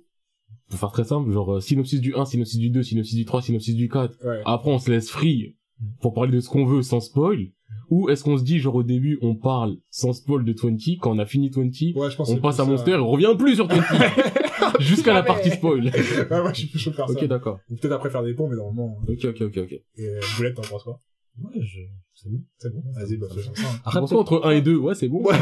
pour 0.72 0.80
faire 0.80 0.92
très 0.92 1.04
simple, 1.04 1.32
genre, 1.32 1.54
euh, 1.56 1.60
synopsis 1.60 2.02
du 2.02 2.16
1, 2.16 2.26
synopsis 2.26 2.58
du 2.60 2.70
2, 2.72 2.82
synopsis 2.82 3.16
du 3.16 3.26
3, 3.26 3.42
synopsis 3.44 3.76
du 3.76 3.88
4, 3.90 4.18
Ouais. 4.26 4.42
après 4.46 4.72
on 4.72 4.80
se 4.80 4.90
laisse 4.90 5.10
free 5.12 5.56
pour 6.02 6.14
parler 6.14 6.32
de 6.32 6.40
ce 6.40 6.50
qu'on 6.50 6.66
veut 6.66 6.82
sans 6.82 7.00
spoil, 7.00 7.48
ou 7.90 8.10
est-ce 8.10 8.24
qu'on 8.24 8.38
se 8.38 8.44
dit, 8.44 8.60
genre, 8.60 8.76
au 8.76 8.84
début, 8.84 9.20
on 9.22 9.36
parle 9.36 9.76
sans 9.90 10.14
spoil 10.14 10.46
de 10.46 10.54
20, 10.54 10.78
quand 11.02 11.12
on 11.16 11.20
a 11.20 11.26
fini 11.26 11.50
20, 11.50 11.62
Ouais, 11.96 12.10
je 12.10 12.16
pense 12.16 12.30
on 12.30 12.38
passe 12.38 12.60
à 12.60 12.66
Monster, 12.66 12.92
ça. 12.92 12.98
et 12.98 13.00
on 13.02 13.08
revient 13.10 13.36
plus 13.38 13.56
sur 13.56 13.68
20, 13.68 13.76
jusqu'à 14.80 15.14
la 15.14 15.24
partie 15.24 15.50
spoil. 15.52 15.92
Ouais, 16.32 16.42
moi, 16.42 16.52
je 16.54 16.60
suis 16.60 16.68
plus 16.68 16.80
chaud 16.80 16.92
de 16.92 16.96
faire 16.96 17.10
ok, 17.10 17.20
ça. 17.20 17.28
d'accord. 17.28 17.60
Ou 17.70 17.76
peut-être 17.76 17.92
après 17.94 18.10
faire 18.10 18.24
des 18.24 18.34
ponts, 18.34 18.48
mais 18.50 18.56
normalement... 18.56 18.98
Ok, 19.10 19.26
ok, 19.26 19.42
ok, 19.42 19.58
ok. 19.58 19.72
Et 19.74 19.82
euh, 20.08 20.20
Boulette, 20.38 20.56
t'en 20.56 20.62
penses 20.62 20.84
quoi? 20.84 21.00
Ouais, 21.42 21.62
je... 21.62 21.80
c'est 22.14 22.30
bon. 22.30 22.40
C'est 22.58 22.74
bon, 22.74 22.84
vas-y, 22.94 23.18
bah, 23.18 23.28
faisons 23.34 23.56
ça. 23.56 23.64
hein. 23.86 23.92
Pense 24.00 24.12
entre 24.14 24.42
1 24.46 24.52
et 24.52 24.62
2, 24.62 24.76
ouais, 24.78 24.96
c'est 24.96 25.08
bon. 25.10 25.24
Ouais, 25.24 25.32
ouais, 25.34 25.38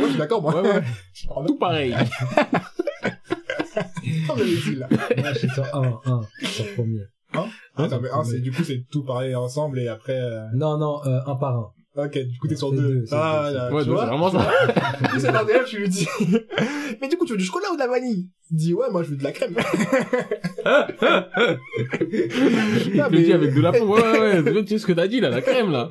je 0.00 0.06
suis 0.08 0.18
d'accord, 0.18 0.42
moi. 0.42 0.60
Ouais, 0.62 0.68
ouais. 0.68 0.82
Tout 1.46 1.56
pareil. 1.58 1.94
Non, 4.28 4.34
mais 4.36 4.42
vas-y, 4.44 4.74
là. 4.76 4.88
Moi, 5.16 5.32
je 5.32 5.38
suis 5.38 5.48
sur 5.50 5.64
un, 5.74 6.00
un, 6.06 6.20
sur 6.46 6.64
le 6.64 6.74
premier. 6.74 7.02
Attends, 7.76 8.00
mais 8.00 8.10
un, 8.10 8.24
c'est, 8.24 8.40
du 8.40 8.50
coup, 8.52 8.64
c'est 8.64 8.84
tout 8.90 9.04
parler 9.04 9.34
ensemble 9.34 9.78
et 9.80 9.88
après, 9.88 10.18
euh... 10.20 10.40
Non, 10.54 10.78
non, 10.78 11.00
euh, 11.06 11.20
un 11.26 11.36
par 11.36 11.56
un. 11.56 11.70
Ok, 11.96 12.16
du 12.16 12.38
coup, 12.38 12.46
t'es 12.46 12.54
sur 12.54 12.70
C'est 12.70 12.76
deux. 12.76 12.82
deux, 13.00 13.06
c'est 13.06 13.14
Ah, 13.16 13.48
deux, 13.50 13.56
là, 13.56 13.72
Ouais, 13.72 13.82
tu 13.82 13.88
donc 13.88 13.96
vois 13.96 14.04
c'est 14.04 14.10
vraiment 14.10 14.30
ça. 14.30 14.38
Du 15.02 15.08
coup, 15.10 15.18
c'est 15.18 15.32
dans 15.32 15.44
DM, 15.44 15.66
je 15.66 15.76
lui 15.78 15.88
dis. 15.88 16.06
Mais 17.00 17.08
du 17.08 17.16
coup, 17.16 17.24
tu 17.26 17.32
veux 17.32 17.38
du 17.38 17.44
chocolat 17.44 17.66
ou 17.72 17.74
de 17.74 17.80
la 17.80 17.88
vanille? 17.88 18.28
Il 18.52 18.56
dit, 18.56 18.72
ouais, 18.72 18.88
moi, 18.90 19.02
je 19.02 19.10
veux 19.10 19.16
de 19.16 19.24
la 19.24 19.32
crème. 19.32 19.54
Il 22.92 23.00
Ah, 23.00 23.08
te 23.10 23.16
dit 23.16 23.32
avec 23.32 23.52
de 23.54 23.60
la 23.60 23.72
pomme. 23.72 23.90
Ouais, 23.90 24.00
ouais, 24.00 24.40
ouais. 24.40 24.62
Tu 24.64 24.68
sais 24.74 24.78
ce 24.78 24.86
que 24.86 24.92
t'as 24.92 25.08
dit, 25.08 25.20
là, 25.20 25.30
la 25.30 25.40
crème, 25.42 25.70
là. 25.72 25.88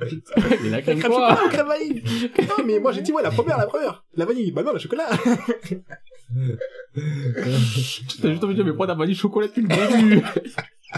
Mais 0.64 0.70
la 0.70 0.82
crème 0.82 1.00
crème 1.00 1.12
quoi? 1.12 1.30
chocolat 1.36 1.46
ou 1.46 1.50
crème 1.50 1.68
vanille? 1.68 2.04
Non, 2.48 2.64
mais 2.66 2.80
moi, 2.80 2.92
j'ai 2.94 3.02
dit, 3.02 3.12
ouais, 3.12 3.24
la 3.24 3.32
première, 3.32 3.58
la 3.58 3.68
première. 3.68 4.04
La 4.16 4.26
vanille. 4.26 4.52
Bah 4.52 4.64
non, 4.64 4.74
le 4.74 4.80
chocolat. 4.80 5.10
T'as 8.22 8.30
juste 8.30 8.44
envie 8.44 8.54
de 8.54 8.54
dire, 8.54 8.66
mais 8.66 8.72
pourquoi 8.72 8.88
t'as 8.88 8.96
pas 8.96 9.06
dit 9.06 9.16
chocolat 9.16 9.48
depuis 9.48 9.62
le 9.62 9.68
début? 9.68 10.24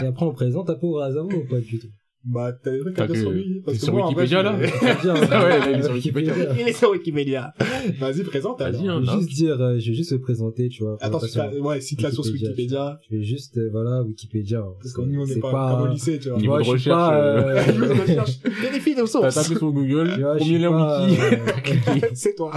Et 0.02 0.06
après, 0.06 0.24
on 0.24 0.32
présente 0.32 0.70
un 0.70 0.74
peu 0.74 0.86
Urasawa 0.86 1.34
ou 1.34 1.46
pas 1.46 1.60
du 1.60 1.78
tout 1.78 1.88
Bah, 2.22 2.52
t'as 2.52 2.72
des 2.72 2.80
trucs 2.80 2.98
à 2.98 3.06
T'as 3.06 3.12
dire 3.14 3.22
sur 3.22 3.30
lui. 3.30 3.62
Parce 3.64 3.78
que 3.78 3.84
sur 3.84 3.94
moi, 3.94 4.02
en 4.06 4.12
vrai, 4.12 4.24
Wikipédia, 4.24 4.42
là 4.42 4.52
Bien, 4.58 5.14
ouais, 5.42 5.58
il 5.64 5.70
est 5.72 5.78
euh, 5.78 5.82
sur 5.82 5.94
Wikipédia. 5.94 6.34
Il 6.60 6.68
est 6.68 6.72
sur 6.74 6.90
Wikipédia. 6.90 7.54
Vas-y, 7.98 8.22
présente, 8.24 8.60
Vas-y, 8.60 8.88
hein. 8.88 9.00
Je 9.02 9.10
vais 9.10 9.16
juste 9.20 9.30
dire, 9.32 9.58
euh, 9.58 9.78
je 9.78 9.88
vais 9.90 9.96
juste 9.96 10.12
me 10.12 10.20
présenter, 10.20 10.68
tu 10.68 10.82
vois. 10.82 10.98
Attends, 11.00 11.18
la, 11.34 11.58
ouais, 11.60 11.80
cite 11.80 12.02
la 12.02 12.10
source 12.10 12.28
Wikipédia. 12.30 13.00
Je 13.08 13.16
vais 13.16 13.22
juste, 13.22 13.56
euh, 13.56 13.70
voilà, 13.72 14.02
Wikipédia. 14.02 14.58
hein. 14.60 14.74
Parce 14.82 14.92
que 14.92 15.00
nous, 15.00 15.22
on 15.22 15.26
n'est 15.26 15.40
pas, 15.40 15.76
comme 15.78 15.88
au 15.88 15.92
lycée, 15.92 16.18
tu 16.18 16.28
vois. 16.28 16.38
Niveau 16.38 16.52
Moi, 16.52 16.62
de 16.62 16.68
recherche, 16.68 16.84
pas, 16.94 17.18
euh, 17.22 17.54
euh, 17.56 17.72
Niveau 17.72 17.86
de 17.94 18.00
recherche. 18.00 18.38
Vérifie 18.60 18.90
nos 18.94 18.96
T'as 19.06 19.06
sources. 19.06 19.34
tapé 19.36 19.56
sur 19.58 19.72
Google, 19.72 20.10
tu 20.14 20.20
premier 20.20 20.44
suis 20.44 20.58
lien 20.58 20.70
pas, 20.72 21.06
wiki. 21.06 21.20
euh, 21.22 22.08
C'est 22.12 22.34
toi. 22.34 22.52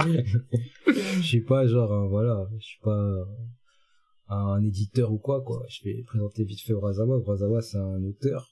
je 0.86 1.22
suis 1.22 1.40
pas 1.40 1.66
genre, 1.66 1.90
un- 1.90 2.06
voilà, 2.08 2.46
je 2.60 2.64
suis 2.66 2.80
pas 2.82 3.14
un 4.28 4.62
éditeur 4.62 5.10
ou 5.10 5.16
quoi, 5.18 5.40
quoi. 5.40 5.62
Je 5.68 5.88
vais 5.88 6.02
présenter 6.06 6.44
vite 6.44 6.60
fait 6.60 6.72
Urasawa. 6.74 7.16
Urasawa, 7.18 7.62
c'est 7.62 7.78
un 7.78 8.02
auteur. 8.04 8.50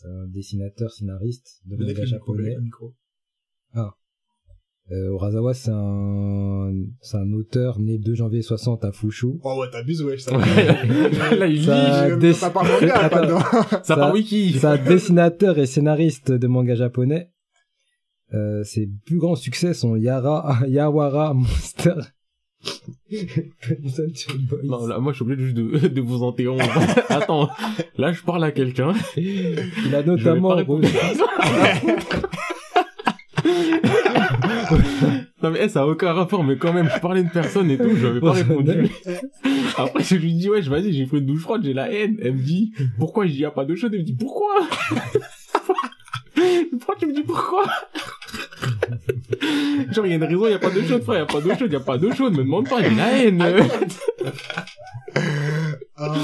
C'est 0.00 0.08
un 0.08 0.26
dessinateur, 0.28 0.90
scénariste 0.92 1.60
de 1.66 1.76
manga 1.76 2.04
japonais. 2.06 2.56
micro. 2.62 2.94
Euh, 4.92 5.10
Urasawa, 5.12 5.54
c'est 5.54 5.70
un, 5.72 6.72
c'est 7.00 7.16
un 7.18 7.32
auteur 7.32 7.78
né 7.78 7.96
2 7.98 8.14
janvier 8.14 8.42
60 8.42 8.84
à 8.84 8.90
Fushu. 8.90 9.38
Oh 9.44 9.60
ouais, 9.60 9.70
t'abuses, 9.70 10.02
ouais, 10.02 10.18
ça. 10.18 10.36
Ouais. 10.36 10.44
Là, 11.38 11.46
il 11.46 11.58
lit, 11.60 11.64
Ça- 11.64 12.16
des- 12.16 12.32
Ça 12.32 12.50
parle 12.50 12.66
manga, 12.68 13.08
pas 13.08 13.82
ça- 13.84 13.94
part 13.94 14.12
wiki. 14.14 14.52
C'est 14.58 14.66
un 14.66 14.78
dessinateur 14.82 15.58
et 15.58 15.66
scénariste 15.66 16.32
de 16.32 16.46
manga 16.48 16.74
japonais. 16.74 17.30
Euh, 18.34 18.64
ses 18.64 18.88
plus 19.06 19.18
grands 19.18 19.36
succès 19.36 19.74
sont 19.74 19.94
Yara, 19.94 20.60
Yawara 20.66 21.34
Monster. 21.34 21.94
Non, 24.62 24.86
là, 24.86 24.98
moi, 24.98 25.12
je 25.12 25.16
suis 25.16 25.24
obligé 25.24 25.42
juste 25.42 25.56
de, 25.56 25.88
de 25.88 26.00
vous 26.00 26.24
interrompre. 26.24 26.64
Attends, 27.08 27.48
là, 27.96 28.12
je 28.12 28.22
parle 28.22 28.44
à 28.44 28.52
quelqu'un. 28.52 28.92
Il 29.16 29.94
a 29.94 30.02
notamment 30.02 30.56
non, 35.42 35.50
mais 35.50 35.60
eh, 35.62 35.68
ça 35.68 35.82
a 35.82 35.86
aucun 35.86 36.12
rapport, 36.12 36.44
mais 36.44 36.56
quand 36.56 36.72
même, 36.72 36.88
je 36.94 37.00
parlais 37.00 37.22
de 37.22 37.30
personne 37.30 37.70
et 37.70 37.78
tout, 37.78 37.88
je 37.88 38.00
lui 38.00 38.06
avais 38.06 38.20
pas 38.20 38.32
répondu. 38.32 38.88
Après, 39.76 40.04
je 40.04 40.16
lui 40.16 40.34
dis, 40.34 40.50
ouais, 40.50 40.62
je 40.62 40.70
vas-y, 40.70 40.92
j'ai 40.92 41.06
pris 41.06 41.18
une 41.18 41.26
douche 41.26 41.40
froide, 41.40 41.62
j'ai 41.64 41.72
la 41.72 41.90
haine. 41.90 42.18
Elle 42.20 42.34
me 42.34 42.42
dit, 42.42 42.72
pourquoi 42.98 43.26
je 43.26 43.32
dis, 43.32 43.38
y 43.38 43.44
a 43.44 43.50
pas 43.50 43.64
d'eau 43.64 43.74
chaude? 43.74 43.94
Elle 43.94 44.00
me 44.00 44.04
dit, 44.04 44.14
pourquoi? 44.14 44.68
Pourquoi 46.34 46.96
tu 46.98 47.06
me 47.06 47.14
dis 47.14 47.22
pourquoi? 47.22 47.64
Genre, 49.92 50.06
il 50.06 50.10
y 50.10 50.12
a 50.12 50.16
une 50.16 50.24
raison, 50.24 50.46
il 50.46 50.50
y 50.52 50.54
a 50.54 50.58
pas 50.58 50.70
d'eau 50.70 50.82
chaude, 50.82 51.02
frère, 51.02 51.16
il 51.16 51.20
y 51.20 51.22
a 51.22 51.26
pas 51.26 51.40
d'eau 51.40 51.50
chaude, 51.58 51.70
il 51.70 51.72
y 51.72 51.76
a 51.76 51.80
pas 51.80 51.98
d'eau 51.98 52.12
chaude, 52.12 52.32
me 52.32 52.38
demande 52.44 52.68
pas, 52.68 52.82
j'ai 52.82 52.94
la 52.94 53.18
haine. 53.18 53.42
Ah, 55.96 56.14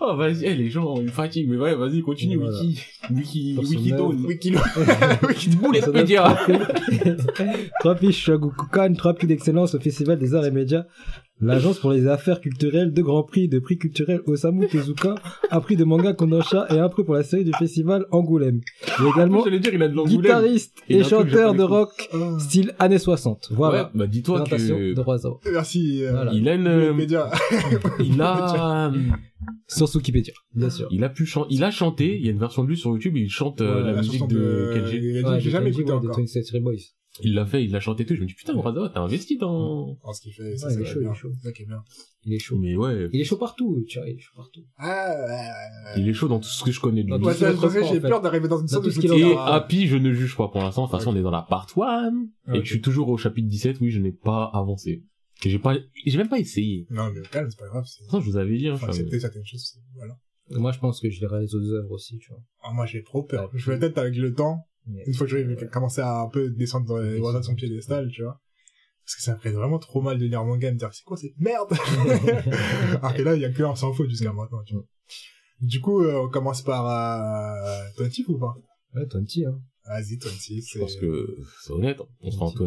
Oh, 0.00 0.16
vas-y, 0.16 0.44
eh, 0.44 0.54
les 0.54 0.70
gens, 0.70 0.94
ils 0.98 1.04
me 1.04 1.10
fatiguent, 1.10 1.50
mais 1.50 1.56
ouais, 1.58 1.74
vas-y, 1.74 2.00
continue, 2.00 2.36
Voilà. 2.36 2.58
wiki, 2.58 2.80
wiki, 3.10 3.54
Personnel. 3.56 4.00
wikitone. 4.00 4.26
Wikilo. 4.26 4.60
Wikipédia. 5.72 6.38
trois 7.80 7.94
prix 7.96 8.12
Shogakukan, 8.12 8.94
trois 8.94 9.12
prix 9.14 9.26
d'excellence 9.26 9.74
au 9.74 9.80
Festival 9.80 10.18
des 10.18 10.34
Arts 10.34 10.46
et 10.46 10.50
Médias. 10.50 10.84
L'agence 11.40 11.78
pour 11.80 11.92
les 11.92 12.06
affaires 12.06 12.40
culturelles, 12.40 12.92
deux 12.92 13.02
grands 13.02 13.22
prix 13.22 13.46
de 13.46 13.58
prix 13.58 13.76
culturels 13.76 14.20
Osamu 14.26 14.66
Tezuka, 14.68 15.16
un 15.50 15.60
prix 15.60 15.76
de 15.76 15.84
manga 15.84 16.14
Kodansha 16.14 16.66
et 16.70 16.78
un 16.78 16.88
prix 16.88 17.04
pour 17.04 17.14
la 17.14 17.22
série 17.24 17.44
du 17.44 17.52
festival 17.52 18.06
Angoulême. 18.10 18.60
Il 19.00 19.04
est 19.06 19.10
également 19.10 19.44
J'allais 19.44 19.60
dire, 19.60 19.74
il 19.74 19.82
a 19.82 19.88
de 19.88 19.94
l'angoulême. 19.94 20.20
guitariste 20.22 20.78
et 20.88 21.02
chanteur 21.04 21.54
de 21.54 21.62
rock 21.62 22.08
Ah. 22.14 22.38
style 22.38 22.74
années 22.78 22.98
60. 22.98 23.48
Voilà. 23.50 23.84
Ouais, 23.84 23.88
bah 23.94 24.06
dis-toi 24.06 24.44
que 24.44 24.56
de. 24.94 25.50
Merci. 25.52 26.02
euh, 26.04 26.12
Voilà. 26.12 26.32
il 26.32 26.48
a 26.48 26.54
une, 26.54 26.92
Média. 26.94 27.30
il 28.00 28.20
a, 28.22 28.90
Sur 29.68 29.94
Wikipédia, 29.94 30.32
bien 30.54 30.70
sûr. 30.70 30.88
il 30.90 31.04
a 31.04 31.08
pu 31.10 31.26
chanter, 31.26 31.48
il 31.54 31.62
a 31.64 31.70
chanté, 31.70 32.16
il 32.18 32.24
y 32.24 32.28
a 32.28 32.32
une 32.32 32.38
version 32.38 32.64
de 32.64 32.68
lui 32.68 32.76
sur 32.78 32.90
YouTube, 32.92 33.16
il 33.16 33.28
chante 33.28 33.60
euh, 33.60 33.74
Ouais, 33.76 33.80
la, 33.82 33.92
La 33.92 33.96
musique 33.98 34.12
chanson 34.20 34.26
de 34.26 34.70
Kenji. 34.72 34.96
Ouais, 35.22 35.40
j'ai 35.40 35.46
de 35.46 35.50
jamais 35.50 35.70
écouté 35.70 35.92
encore. 35.92 36.16
27 36.16 36.44
Stray 36.44 36.60
Boys. 36.62 36.74
Il 37.22 37.34
l'a 37.34 37.46
fait, 37.46 37.64
il 37.64 37.70
l'a 37.72 37.80
chanté 37.80 38.04
tout, 38.06 38.14
je 38.14 38.20
me 38.20 38.26
dis 38.26 38.34
putain, 38.34 38.54
Urasawa, 38.54 38.90
t'as 38.90 39.00
investi 39.00 39.36
dans... 39.38 39.96
Oh, 40.02 40.12
ce 40.12 40.20
qu'il 40.20 40.32
fait, 40.32 40.56
ça, 40.56 40.66
Ouais, 40.68 40.72
ça 40.74 40.80
il 40.80 40.82
est 40.82 40.86
chaud, 40.86 41.00
il 41.02 41.08
est 41.08 41.14
chaud. 41.14 41.30
Qui 41.54 41.62
est 41.62 41.66
bien. 41.66 41.82
Il 42.24 42.34
est 42.34 42.38
chaud. 42.38 42.56
Mais 42.58 42.76
ouais, 42.76 43.08
Il 43.12 43.20
est 43.20 43.24
chaud 43.24 43.36
partout, 43.36 43.84
tu 43.88 43.98
vois, 43.98 44.08
il 44.08 44.16
est 44.16 44.20
chaud 44.20 44.32
partout. 44.36 44.60
Ah, 44.76 45.14
ouais, 45.14 45.24
ouais, 45.24 45.30
ouais. 45.30 46.00
il 46.02 46.08
est 46.08 46.12
chaud 46.14 46.28
dans 46.28 46.38
tout 46.40 46.48
ce 46.48 46.64
que 46.64 46.70
je 46.72 46.80
connais 46.80 47.02
de 47.02 47.08
lui. 47.08 47.24
j'ai 47.38 47.46
en 47.46 47.92
fait. 47.92 48.00
peur 48.00 48.20
d'arriver 48.20 48.48
dans 48.48 48.60
une 48.60 48.68
sorte 48.68 48.82
tout 48.84 48.90
de 48.90 48.94
ce 48.94 49.00
qu'il 49.00 49.10
petit- 49.10 49.20
Et 49.20 49.24
aura- 49.24 49.46
Ah, 49.48 49.54
Happy, 49.56 49.86
je 49.86 49.96
ne 49.96 50.12
juge 50.12 50.36
pas 50.36 50.48
pour 50.48 50.60
l'instant. 50.62 50.86
De 50.86 50.90
toute 50.90 50.98
façon, 50.98 51.12
on 51.12 51.16
est 51.16 51.22
dans 51.22 51.30
la 51.30 51.42
part 51.42 51.66
1. 51.76 52.54
Et 52.54 52.60
je 52.64 52.66
suis 52.70 52.80
toujours 52.80 53.08
au 53.08 53.16
chapitre 53.16 53.48
17. 53.48 53.78
Oui, 53.80 53.90
je 53.90 54.00
n'ai 54.00 54.12
pas 54.12 54.50
avancé. 54.52 55.04
Et 55.44 55.50
j'ai 55.50 55.58
pas, 55.58 55.74
j'ai 56.06 56.16
même 56.18 56.28
pas 56.30 56.38
essayé. 56.38 56.86
Non, 56.90 57.10
mais 57.12 57.20
calme, 57.30 57.50
c'est 57.50 57.58
pas 57.58 57.68
grave. 57.68 57.84
Ça, 57.86 58.20
je 58.20 58.24
vous 58.24 58.36
avais 58.38 58.56
dit, 58.56 58.68
hein. 58.68 58.76
Suis- 58.76 58.86
accepter 58.86 59.20
certaines 59.20 59.44
choses, 59.44 59.78
voilà. 59.94 60.16
Moi, 60.50 60.72
je 60.72 60.78
pense 60.78 61.00
que 61.00 61.10
je 61.10 61.20
lirai 61.20 61.40
les 61.40 61.54
autres 61.54 61.72
œuvres 61.74 61.90
aussi, 61.90 62.18
tu 62.18 62.30
vois. 62.30 62.40
Ah, 62.62 62.72
moi, 62.72 62.86
j'ai 62.86 63.02
trop 63.02 63.22
peur. 63.22 63.44
Ouais. 63.52 63.58
Je 63.58 63.70
vais 63.70 63.78
peut-être 63.78 63.98
avec 63.98 64.16
le 64.16 64.32
temps, 64.32 64.66
une 64.86 65.14
fois 65.14 65.26
que 65.26 65.32
je 65.32 65.36
vais 65.38 65.68
commencer 65.68 66.00
à 66.00 66.20
un 66.20 66.28
peu 66.28 66.50
descendre 66.50 66.86
dans 66.86 66.98
les 66.98 67.18
voisins 67.18 67.40
de 67.40 67.44
son 67.44 67.54
piédestal, 67.54 68.08
tu 68.10 68.22
vois. 68.22 68.40
Parce 69.04 69.16
que 69.16 69.22
ça 69.22 69.34
me 69.34 69.38
ferait 69.38 69.52
vraiment 69.52 69.78
trop 69.78 70.00
mal 70.00 70.18
de 70.18 70.26
lire 70.26 70.40
un 70.40 70.44
manga 70.44 70.68
et 70.68 70.72
me 70.72 70.78
dire, 70.78 70.92
c'est 70.92 71.04
quoi 71.04 71.16
cette 71.16 71.38
merde? 71.38 71.70
Alors 72.98 73.14
que 73.14 73.22
là, 73.22 73.36
il 73.36 73.42
y 73.42 73.44
a 73.44 73.52
que 73.52 73.62
un 73.62 73.74
sans 73.76 73.92
faute 73.92 74.08
jusqu'à 74.10 74.32
maintenant, 74.32 74.62
tu 74.64 74.74
vois. 74.74 74.84
Du 75.60 75.80
coup, 75.80 76.02
euh, 76.02 76.24
on 76.24 76.28
commence 76.28 76.62
par, 76.62 76.86
euh, 76.86 77.82
20 77.98 78.28
ou 78.28 78.38
pas? 78.38 78.54
Ouais, 78.94 79.06
20, 79.06 79.20
hein. 79.48 79.60
Vas-y, 79.86 80.16
20, 80.16 80.30
Je 80.30 80.60
c'est... 80.60 80.78
pense 80.80 80.96
que 80.96 81.36
c'est 81.62 81.72
honnête. 81.72 82.00
On 82.20 82.30
se 82.32 82.36
rend 82.38 82.50
20, 82.52 82.66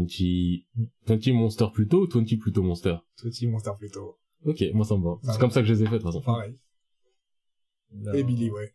Mm. 0.76 0.86
20 1.08 1.34
Monster 1.34 1.66
plutôt 1.74 2.06
ou 2.06 2.10
20 2.10 2.40
plutôt 2.40 2.64
Monster? 2.64 2.96
20 3.24 3.50
Monster 3.50 3.72
plutôt. 3.78 4.18
Ok, 4.46 4.64
moi 4.74 4.86
ça 4.86 4.96
me 4.96 5.04
va. 5.04 5.16
C'est 5.24 5.40
comme 5.40 5.52
ça 5.52 5.60
que 5.62 5.68
je 5.68 5.74
les 5.74 5.84
ai 5.84 5.86
fait 5.88 5.92
de 5.94 5.98
toute 5.98 6.08
façon. 6.08 6.22
Pareil. 6.22 6.58
Non. 7.92 8.14
Et 8.14 8.24
Billy, 8.24 8.50
ouais. 8.50 8.74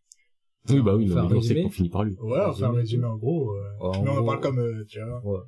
Oui, 0.70 0.80
bah 0.80 0.96
oui, 0.96 1.10
On 1.12 1.14
non, 1.16 1.28
mais 1.28 1.36
on 1.36 1.40
sait 1.42 1.62
qu'on 1.62 1.70
finit 1.70 1.90
par 1.90 2.04
lui. 2.04 2.16
Ouais, 2.20 2.38
on 2.46 2.52
fait 2.52 2.64
un 2.64 2.72
Résumé, 2.72 3.04
en 3.04 3.16
gros, 3.16 3.50
euh, 3.52 3.62
Ouais, 3.80 3.96
en 3.96 4.02
mais 4.02 4.10
on 4.10 4.18
en 4.18 4.24
parle 4.24 4.40
comme, 4.40 4.58
euh, 4.58 4.84
tu 4.88 4.98
vois. 5.00 5.20
Ouais. 5.24 5.40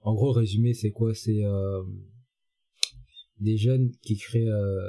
En 0.00 0.14
gros, 0.14 0.32
résumé, 0.32 0.74
c'est 0.74 0.90
quoi? 0.90 1.14
C'est 1.14 1.44
euh, 1.44 1.82
des 3.40 3.56
jeunes 3.56 3.90
qui 4.02 4.16
créent 4.16 4.48
euh, 4.48 4.80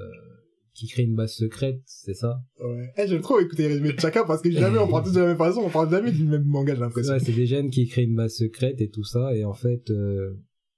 qui 0.74 0.88
créent 0.88 1.04
une 1.04 1.16
base 1.16 1.34
secrète, 1.34 1.82
c'est 1.86 2.14
ça? 2.16 2.42
Ouais. 2.60 2.92
Eh, 2.98 3.08
j'aime 3.08 3.22
trop 3.22 3.40
écouter 3.40 3.64
les 3.64 3.68
résumés 3.70 3.94
de 3.94 4.00
chacun 4.00 4.26
parce 4.26 4.42
que 4.42 4.52
jamais 4.52 4.78
on 4.78 4.90
parle 4.90 5.06
tous 5.06 5.14
de 5.14 5.22
la 5.22 5.28
même 5.28 5.38
façon, 5.38 5.62
on 5.62 5.70
parle 5.70 5.90
jamais 5.90 6.12
du 6.12 6.26
même 6.26 6.44
manga, 6.44 6.76
j'ai 6.76 6.82
l'impression. 6.82 7.14
Ouais, 7.14 7.20
c'est 7.20 7.32
des 7.32 7.46
jeunes 7.46 7.70
qui 7.70 7.88
créent 7.88 8.04
une 8.04 8.16
base 8.16 8.34
secrète 8.36 8.82
et 8.82 8.90
tout 8.90 9.06
ça, 9.06 9.34
et 9.36 9.46
en 9.46 9.54
fait, 9.54 9.90
euh, 9.90 10.34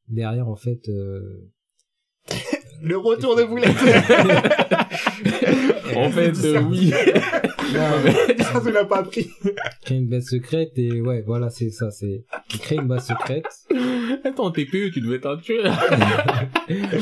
derrière, 0.07 0.47
en 0.49 0.55
fait, 0.55 0.87
euh, 0.89 1.49
Le 2.83 2.95
retour 2.97 3.35
de 3.35 3.43
Boulette! 3.43 3.75
En 5.95 6.11
fait, 6.11 6.33
euh, 6.43 6.61
oui. 6.69 6.91
Ça, 8.43 8.61
tu 8.63 8.71
l'as 8.71 8.85
pas 8.85 8.99
appris. 8.99 9.29
créent 9.83 9.97
une 9.97 10.07
base 10.07 10.25
secrète 10.25 10.71
et 10.77 11.01
ouais, 11.01 11.23
voilà, 11.25 11.49
c'est 11.49 11.69
ça, 11.69 11.91
c'est 11.91 12.23
créent 12.47 12.77
une 12.77 12.87
base 12.87 13.07
secrète. 13.07 13.45
Attends, 14.23 14.51
TPE, 14.51 14.91
tu 14.91 15.01
devais 15.01 15.17
être 15.17 15.27
un 15.29 15.37
tueur. 15.37 15.65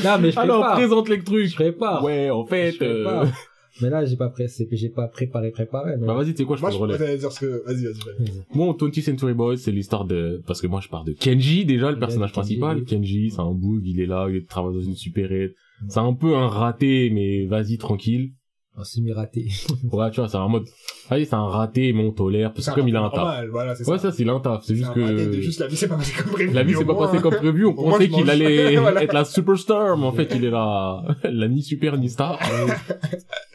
non, 0.04 0.18
mais 0.20 0.30
je 0.32 0.38
Alors, 0.38 0.60
prépare. 0.60 0.74
présente 0.76 1.08
les 1.08 1.16
Je 1.18 1.22
trucs. 1.22 1.54
prépare. 1.54 2.04
Ouais, 2.04 2.30
en 2.30 2.44
fait, 2.44 2.72
Je 2.72 2.84
euh... 2.84 3.04
prépare. 3.04 3.26
Mais 3.82 3.90
là, 3.90 4.06
j'ai 4.06 4.16
pas 4.16 4.30
pré- 4.30 4.48
c'est- 4.48 4.66
j'ai 4.72 4.88
pas 4.88 5.06
préparé, 5.06 5.50
préparé. 5.50 5.96
mais- 6.00 6.06
bah 6.06 6.14
vas-y, 6.14 6.30
tu 6.30 6.36
sais 6.38 6.44
quoi, 6.46 6.56
je 6.56 6.62
Moi, 6.62 6.70
prends 6.70 6.78
je 6.88 6.92
le 6.94 6.94
relais. 6.96 7.18
dire 7.18 7.30
ce 7.30 7.40
que, 7.40 7.62
vas-y, 7.66 7.84
vas-y, 7.84 7.92
vas-y. 8.24 8.42
Moi, 8.54 8.74
20th 8.74 9.02
Century 9.02 9.34
Boys, 9.34 9.58
c'est 9.58 9.70
l'histoire 9.70 10.06
de, 10.06 10.42
parce 10.46 10.62
que 10.62 10.66
moi, 10.66 10.80
je 10.82 10.88
parle 10.88 11.04
de 11.04 11.12
Kenji, 11.12 11.66
déjà, 11.66 11.88
le 11.90 11.92
Ouais, 11.96 12.00
personnage 12.00 12.32
Kenji, 12.32 12.56
principal. 12.56 12.78
oui. 12.78 12.84
Kenji, 12.86 13.30
c'est 13.32 13.40
un 13.40 13.52
boug, 13.52 13.82
il 13.84 14.00
est 14.00 14.06
là, 14.06 14.28
il 14.32 14.46
travaille 14.46 14.72
dans 14.72 14.80
une 14.80 14.94
supérette. 14.94 15.52
C'est 15.90 16.00
un 16.00 16.14
peu 16.14 16.34
un 16.36 16.48
raté, 16.48 17.10
mais 17.12 17.44
vas-y, 17.44 17.76
tranquille. 17.76 18.30
Un 18.78 18.84
semi-raté. 18.84 19.48
Ouais, 19.92 20.10
tu 20.10 20.20
vois, 20.20 20.28
c'est 20.28 20.36
un 20.36 20.48
mode, 20.48 20.64
vas-y, 21.08 21.24
c'est 21.24 21.34
un 21.34 21.46
raté, 21.46 21.92
mais 21.94 22.04
on 22.04 22.12
tolère, 22.12 22.52
parce 22.52 22.68
que 22.68 22.74
comme 22.74 22.88
il 22.88 22.96
a 22.96 23.02
un 23.02 23.10
taf. 23.10 23.46
voilà, 23.50 23.74
c'est 23.74 23.88
Ouais, 23.88 23.98
ça. 23.98 24.12
c'est 24.12 24.28
un 24.28 24.40
taf. 24.40 24.62
C'est 24.64 24.68
C'est 24.68 24.76
juste 24.76 24.90
un 24.94 25.02
raté 25.06 25.26
de 25.26 25.30
que, 25.36 25.40
juste 25.40 25.60
la 25.60 25.66
vie 25.68 25.76
s'est 25.76 25.88
pas 25.88 25.96
passée 25.96 26.12
comme 26.22 26.32
prévu. 26.32 26.52
la 26.52 26.62
vie 26.62 26.74
au 26.76 26.84
pas 26.84 26.94
passée 26.94 27.22
comme 27.22 27.34
prévu. 27.36 27.64
On 27.66 27.72
pensait 27.74 28.08
qu'il 28.08 28.28
allait 28.28 28.76
Voilà. 28.80 29.02
être 29.02 29.14
la 29.14 29.24
superstar, 29.24 29.96
mais 29.96 30.04
en 30.04 30.12
fait, 30.12 30.28
il 30.34 30.44
est 30.44 30.50
la, 30.50 31.02
la 31.24 31.48
ni 31.48 31.62
super 31.62 31.96
ni 31.96 32.10
star. 32.10 32.38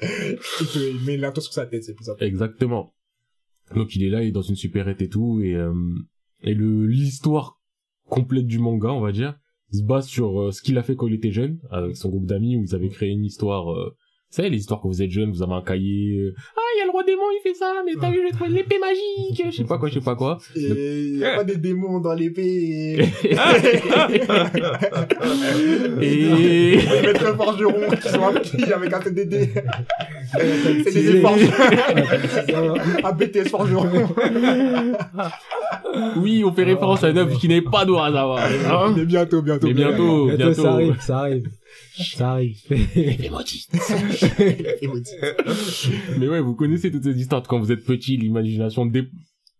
Il 0.01 0.99
met 1.05 1.17
l'into 1.17 1.41
sur 1.41 1.53
sa 1.53 1.65
tête, 1.65 1.84
c'est 1.84 1.93
plus 1.93 2.05
simple. 2.05 2.24
Exactement. 2.24 2.93
Donc 3.76 3.95
il 3.95 4.03
est 4.03 4.09
là, 4.09 4.24
il 4.24 4.30
est 4.30 4.32
dans 4.32 4.41
une 4.41 4.55
supérette 4.55 5.01
et 5.01 5.07
tout, 5.09 5.39
et 5.43 5.53
euh, 5.55 5.74
et 6.41 6.53
le 6.53 6.86
l'histoire 6.88 7.59
complète 8.09 8.47
du 8.47 8.59
manga, 8.59 8.89
on 8.89 8.99
va 8.99 9.11
dire, 9.11 9.36
se 9.72 9.84
base 9.84 10.07
sur 10.07 10.41
euh, 10.41 10.51
ce 10.51 10.61
qu'il 10.61 10.78
a 10.78 10.84
fait 10.84 10.95
quand 10.95 11.07
il 11.07 11.13
était 11.13 11.32
jeune, 11.32 11.59
avec 11.69 11.95
son 11.95 12.09
groupe 12.09 12.26
d'amis 12.26 12.57
où 12.57 12.63
ils 12.63 12.76
avaient 12.76 12.89
créé 12.89 13.09
une 13.09 13.24
histoire. 13.24 13.72
Euh, 13.72 13.95
savez, 14.32 14.50
les 14.50 14.58
histoires 14.58 14.80
quand 14.82 14.88
vous 14.90 15.02
êtes 15.02 15.12
jeune, 15.12 15.32
vous 15.32 15.44
avez 15.44 15.54
un 15.54 15.62
cahier. 15.62 16.18
euh, 16.18 16.34
ah, 16.56 16.62
il 16.76 16.80
y 16.80 16.82
a 16.82 16.86
le 16.86 16.92
roi 16.92 17.04
démon, 17.04 17.22
il 17.38 17.42
fait 17.44 17.54
ça, 17.54 17.74
mais 17.86 17.92
t'as 18.00 18.10
vu, 18.12 18.20
j'ai 18.26 18.32
trouvé 18.36 18.50
l'épée 18.50 18.80
magique, 18.80 19.44
je 19.52 19.58
sais 19.58 19.64
pas 19.66 19.78
quoi, 19.78 19.90
je 19.90 19.96
sais 19.96 20.00
pas 20.02 20.16
quoi. 20.16 20.38
Et 20.56 20.62
il 20.62 21.18
y 21.20 21.26
a 21.26 21.36
pas 21.38 21.44
des 21.44 21.58
démons 21.58 22.00
dans 22.00 22.14
l'épée. 22.14 23.00
Et 26.02 26.78
Les 26.78 27.02
maîtres 27.02 27.36
forgerons 27.36 27.90
qui 28.02 28.08
sont 28.10 28.24
appris 28.24 28.74
avec 28.74 28.94
un 28.94 29.00
TDD. 29.00 29.50
C'est 30.34 30.92
des 30.94 31.22
forgerons. 31.22 32.76
Un 33.04 33.12
BTS 33.12 33.50
forgeron. 33.50 34.08
oui, 36.18 36.44
on 36.46 36.54
fait 36.54 36.64
référence 36.64 37.04
à 37.04 37.10
une 37.10 37.18
œuvre 37.18 37.38
qui 37.38 37.48
n'est 37.48 37.62
pas 37.62 37.86
d'Urasawa. 37.86 38.42
Hein 38.70 38.94
Mais 38.96 39.06
bientôt, 39.06 39.42
bientôt. 39.42 39.68
mais 39.68 39.74
bientôt, 39.74 40.28
Bientôt, 40.28 40.38
bientôt. 40.38 40.62
ça 40.62 40.72
arrive, 40.74 40.96
ça 41.02 41.18
arrive. 41.20 41.50
Ça 41.97 42.32
arrive. 42.32 42.61
Mais 46.19 46.28
ouais, 46.28 46.41
vous 46.41 46.55
connaissez 46.55 46.91
toutes 46.91 47.03
ces 47.03 47.19
histoires 47.19 47.41
de 47.41 47.47
quand 47.47 47.59
vous 47.59 47.72
êtes 47.72 47.86
petit, 47.86 48.17
l'imagination 48.17 48.86
dé... 48.86 49.03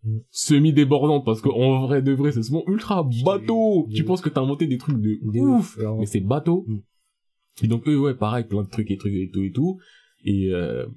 Mm. 0.03 0.18
semi-débordante, 0.32 1.24
parce 1.24 1.41
qu'en 1.41 1.86
vrai 1.86 2.01
de 2.01 2.12
vrai, 2.12 2.32
c'est 2.32 2.41
ce 2.41 2.51
mot 2.51 2.64
ultra 2.68 3.07
bateau. 3.24 3.88
Tu 3.93 4.03
penses 4.03 4.22
que 4.22 4.30
t'as 4.30 4.41
inventé 4.41 4.66
des 4.66 4.80
trucs 4.80 4.99
de 4.99 5.20
Des 5.32 5.39
ouf, 5.39 5.78
mais 5.99 6.07
c'est 6.07 6.22
bateau. 6.22 6.66
Mm. 6.68 6.80
Et 7.64 7.68
donc 7.68 7.88
eux, 7.88 7.99
ouais, 7.99 8.16
pareil, 8.16 8.45
plein 8.45 8.64
de 8.64 8.68
trucs 8.68 8.89
et 8.89 8.97
trucs 8.97 9.14
et 9.14 9.30
tout 9.32 9.43
et 9.43 9.51
tout. 9.51 9.78
Et, 10.26 10.49
euh... 10.53 10.88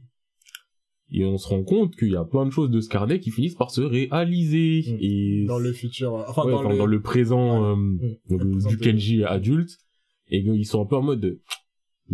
et 1.10 1.24
on 1.26 1.36
se 1.36 1.48
rend 1.48 1.64
compte 1.64 1.96
qu'il 1.96 2.12
y 2.12 2.16
a 2.16 2.24
plein 2.24 2.46
de 2.46 2.50
choses 2.50 2.70
de 2.70 2.80
Scarlet 2.80 3.20
qui 3.20 3.30
finissent 3.30 3.56
par 3.56 3.70
se 3.70 3.82
réaliser. 3.82 4.84
Mm. 4.88 4.96
Et 5.00 5.44
Dans 5.48 5.58
le 5.58 5.74
futur, 5.74 6.14
enfin, 6.14 6.44
ouais, 6.44 6.52
dans, 6.52 6.60
enfin, 6.60 6.70
le... 6.70 6.78
dans 6.78 6.86
le 6.86 7.02
présent 7.02 7.72
euh, 7.72 7.76
Le 8.30 8.38
présent 8.38 8.68
du 8.70 8.76
de- 8.78 8.82
Kenji 8.82 9.22
adulte. 9.24 9.76
Et 10.30 10.38
ils 10.38 10.64
sont 10.64 10.82
un 10.82 10.86
peu 10.86 10.96
en 10.96 11.02
mode 11.02 11.20
de, 11.20 11.40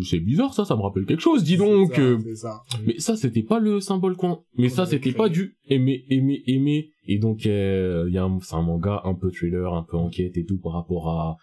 c'est 0.03 0.21
bizarre 0.21 0.55
ça, 0.55 0.65
ça 0.65 0.77
me 0.77 0.83
rappelle 0.83 1.05
quelque 1.05 1.23
chose, 1.23 1.43
dis 1.43 1.57
donc. 1.57 1.95
ça, 1.95 2.01
euh, 2.01 2.19
C'est 2.23 2.35
ça. 2.37 2.63
mais 2.87 2.99
ça, 2.99 3.17
c'était 3.17 3.43
pas 3.43 3.59
le 3.59 3.81
symbole 3.81 4.17
qu'on. 4.17 4.45
Mais 4.57 4.69
Qu'on 4.69 4.75
ça, 4.75 4.87
c'était 4.87 5.13
pas 5.13 5.29
du 5.29 5.57
aimer, 5.69 6.05
aimer, 6.09 6.43
aimer. 6.47 6.91
Et 7.07 7.19
donc, 7.19 7.47
euh, 7.47 8.05
il 8.09 8.15
y 8.15 8.19
a 8.19 8.25
un, 8.25 8.39
c'est 8.41 8.55
un 8.55 8.63
manga 8.63 9.01
un 9.05 9.15
peu 9.15 9.31
thriller, 9.31 9.75
un 9.75 9.83
peu 9.83 9.97
enquête 9.97 10.37
et 10.37 10.45
tout 10.45 10.59
par 10.59 10.73
rapport 10.73 11.09
à 11.09 11.37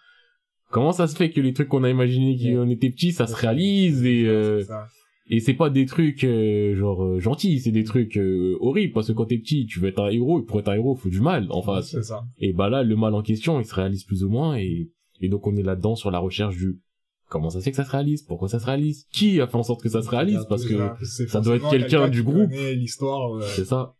comment 0.70 0.92
ça 0.92 1.06
se 1.06 1.16
fait 1.16 1.30
que 1.30 1.40
les 1.40 1.52
trucs 1.52 1.68
qu'on 1.68 1.84
a 1.84 1.90
imaginés 1.90 2.36
quand 2.36 2.62
on 2.62 2.70
était 2.70 2.90
petit, 2.90 3.12
ça 3.12 3.26
se 3.26 3.34
réalise 3.34 4.04
et 4.04 4.26
euh, 4.26 4.62
ça. 4.62 4.86
et 5.28 5.40
c'est 5.40 5.54
pas 5.54 5.70
des 5.70 5.86
trucs 5.86 6.24
euh, 6.24 6.74
genre 6.74 7.02
euh, 7.02 7.18
gentils, 7.20 7.60
c'est 7.60 7.70
des 7.70 7.84
trucs 7.84 8.18
horribles 8.60 8.92
parce 8.92 9.08
que 9.08 9.12
quand 9.12 9.26
t'es 9.26 9.38
petit, 9.38 9.66
tu 9.66 9.80
veux 9.80 9.88
être 9.88 10.02
un 10.02 10.08
héros 10.08 10.40
et 10.40 10.44
pour 10.44 10.60
être 10.60 10.68
un 10.68 10.74
héros, 10.74 10.94
faut 10.94 11.08
du 11.08 11.20
mal 11.20 11.46
en 11.50 11.62
face. 11.62 12.00
Ça. 12.02 12.22
Et 12.38 12.52
bah 12.52 12.68
là, 12.68 12.82
le 12.82 12.96
mal 12.96 13.14
en 13.14 13.22
question, 13.22 13.60
il 13.60 13.64
se 13.64 13.74
réalise 13.74 14.04
plus 14.04 14.24
ou 14.24 14.30
moins 14.30 14.56
et 14.56 14.90
et 15.20 15.28
donc 15.28 15.46
on 15.46 15.56
est 15.56 15.62
là-dedans 15.62 15.96
sur 15.96 16.10
la 16.10 16.18
recherche 16.18 16.56
du 16.56 16.78
comment 17.28 17.50
ça 17.50 17.58
se 17.60 17.64
fait 17.64 17.70
que 17.72 17.76
ça 17.76 17.84
se 17.84 17.90
réalise, 17.90 18.22
pourquoi 18.22 18.48
ça 18.48 18.58
se 18.58 18.64
réalise, 18.66 19.06
qui 19.12 19.40
a 19.40 19.46
fait 19.46 19.56
en 19.56 19.62
sorte 19.62 19.82
que 19.82 19.88
ça 19.90 20.00
se 20.02 20.08
réalise 20.08 20.46
parce 20.48 20.62
C'est 20.62 20.68
que 20.68 20.76
ça. 20.78 20.96
C'est 21.04 21.28
ça 21.28 21.40
doit 21.40 21.56
être 21.56 21.68
quelqu'un 21.70 22.08
du 22.08 22.22
groupe. 22.22 22.50
l'histoire 22.52 23.36
euh, 23.36 23.42
c'est 23.42 23.64
ça. 23.66 23.94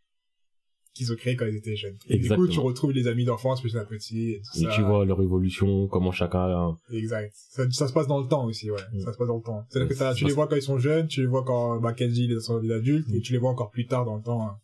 qu'ils 0.95 1.13
ont 1.13 1.17
créée 1.17 1.37
quand 1.37 1.45
ils 1.47 1.55
étaient 1.57 1.77
jeunes. 1.77 1.97
Et 2.09 2.19
du 2.19 2.29
coup, 2.29 2.49
tu 2.49 2.59
retrouves 2.59 2.91
les 2.93 3.07
amis 3.07 3.25
d'enfance 3.25 3.61
petit 3.63 3.77
à 3.77 3.85
petit. 3.85 4.31
Et, 4.31 4.41
tout 4.41 4.59
Et 4.61 4.65
ça. 4.65 4.71
tu 4.75 4.83
vois 4.83 5.05
leur 5.05 5.21
évolution, 5.23 5.87
comment 5.89 6.11
chacun. 6.11 6.77
Exact. 6.91 7.31
Ça, 7.35 7.71
ça 7.71 7.87
se 7.87 7.93
passe 7.93 8.07
dans 8.09 8.21
le 8.21 8.27
temps 8.29 8.45
aussi, 8.47 8.71
ouais. 8.71 8.81
Mm. 8.95 9.01
Ça 9.03 9.13
se 9.13 9.19
passe 9.19 9.29
dans 9.29 9.37
le 9.37 9.43
temps. 9.43 9.65
C'est-à-dire 9.69 9.89
Ouais, 9.91 9.95
que 9.95 9.99
t'as- 9.99 10.11
ça 10.11 10.15
tu 10.15 10.25
les 10.25 10.33
vois 10.33 10.47
quand 10.49 10.57
ils 10.57 10.63
sont 10.63 10.79
jeunes, 10.79 11.07
tu 11.07 11.21
les 11.21 11.27
vois 11.27 11.45
quand 11.45 11.79
bah, 11.81 11.93
Kenji 11.93 12.25
il 12.25 12.33
est 12.33 12.35
dans 12.37 12.41
son 12.41 12.59
vie 12.59 12.69
d'adulte, 12.69 13.07
Mm. 13.09 13.15
et 13.15 13.21
tu 13.21 13.33
les 13.33 13.39
vois 13.39 13.51
encore 13.51 13.71
plus 13.71 13.87
tard 13.87 14.05
dans 14.07 14.17
le 14.17 14.23
temps. 14.23 14.43
hein. 14.43 14.57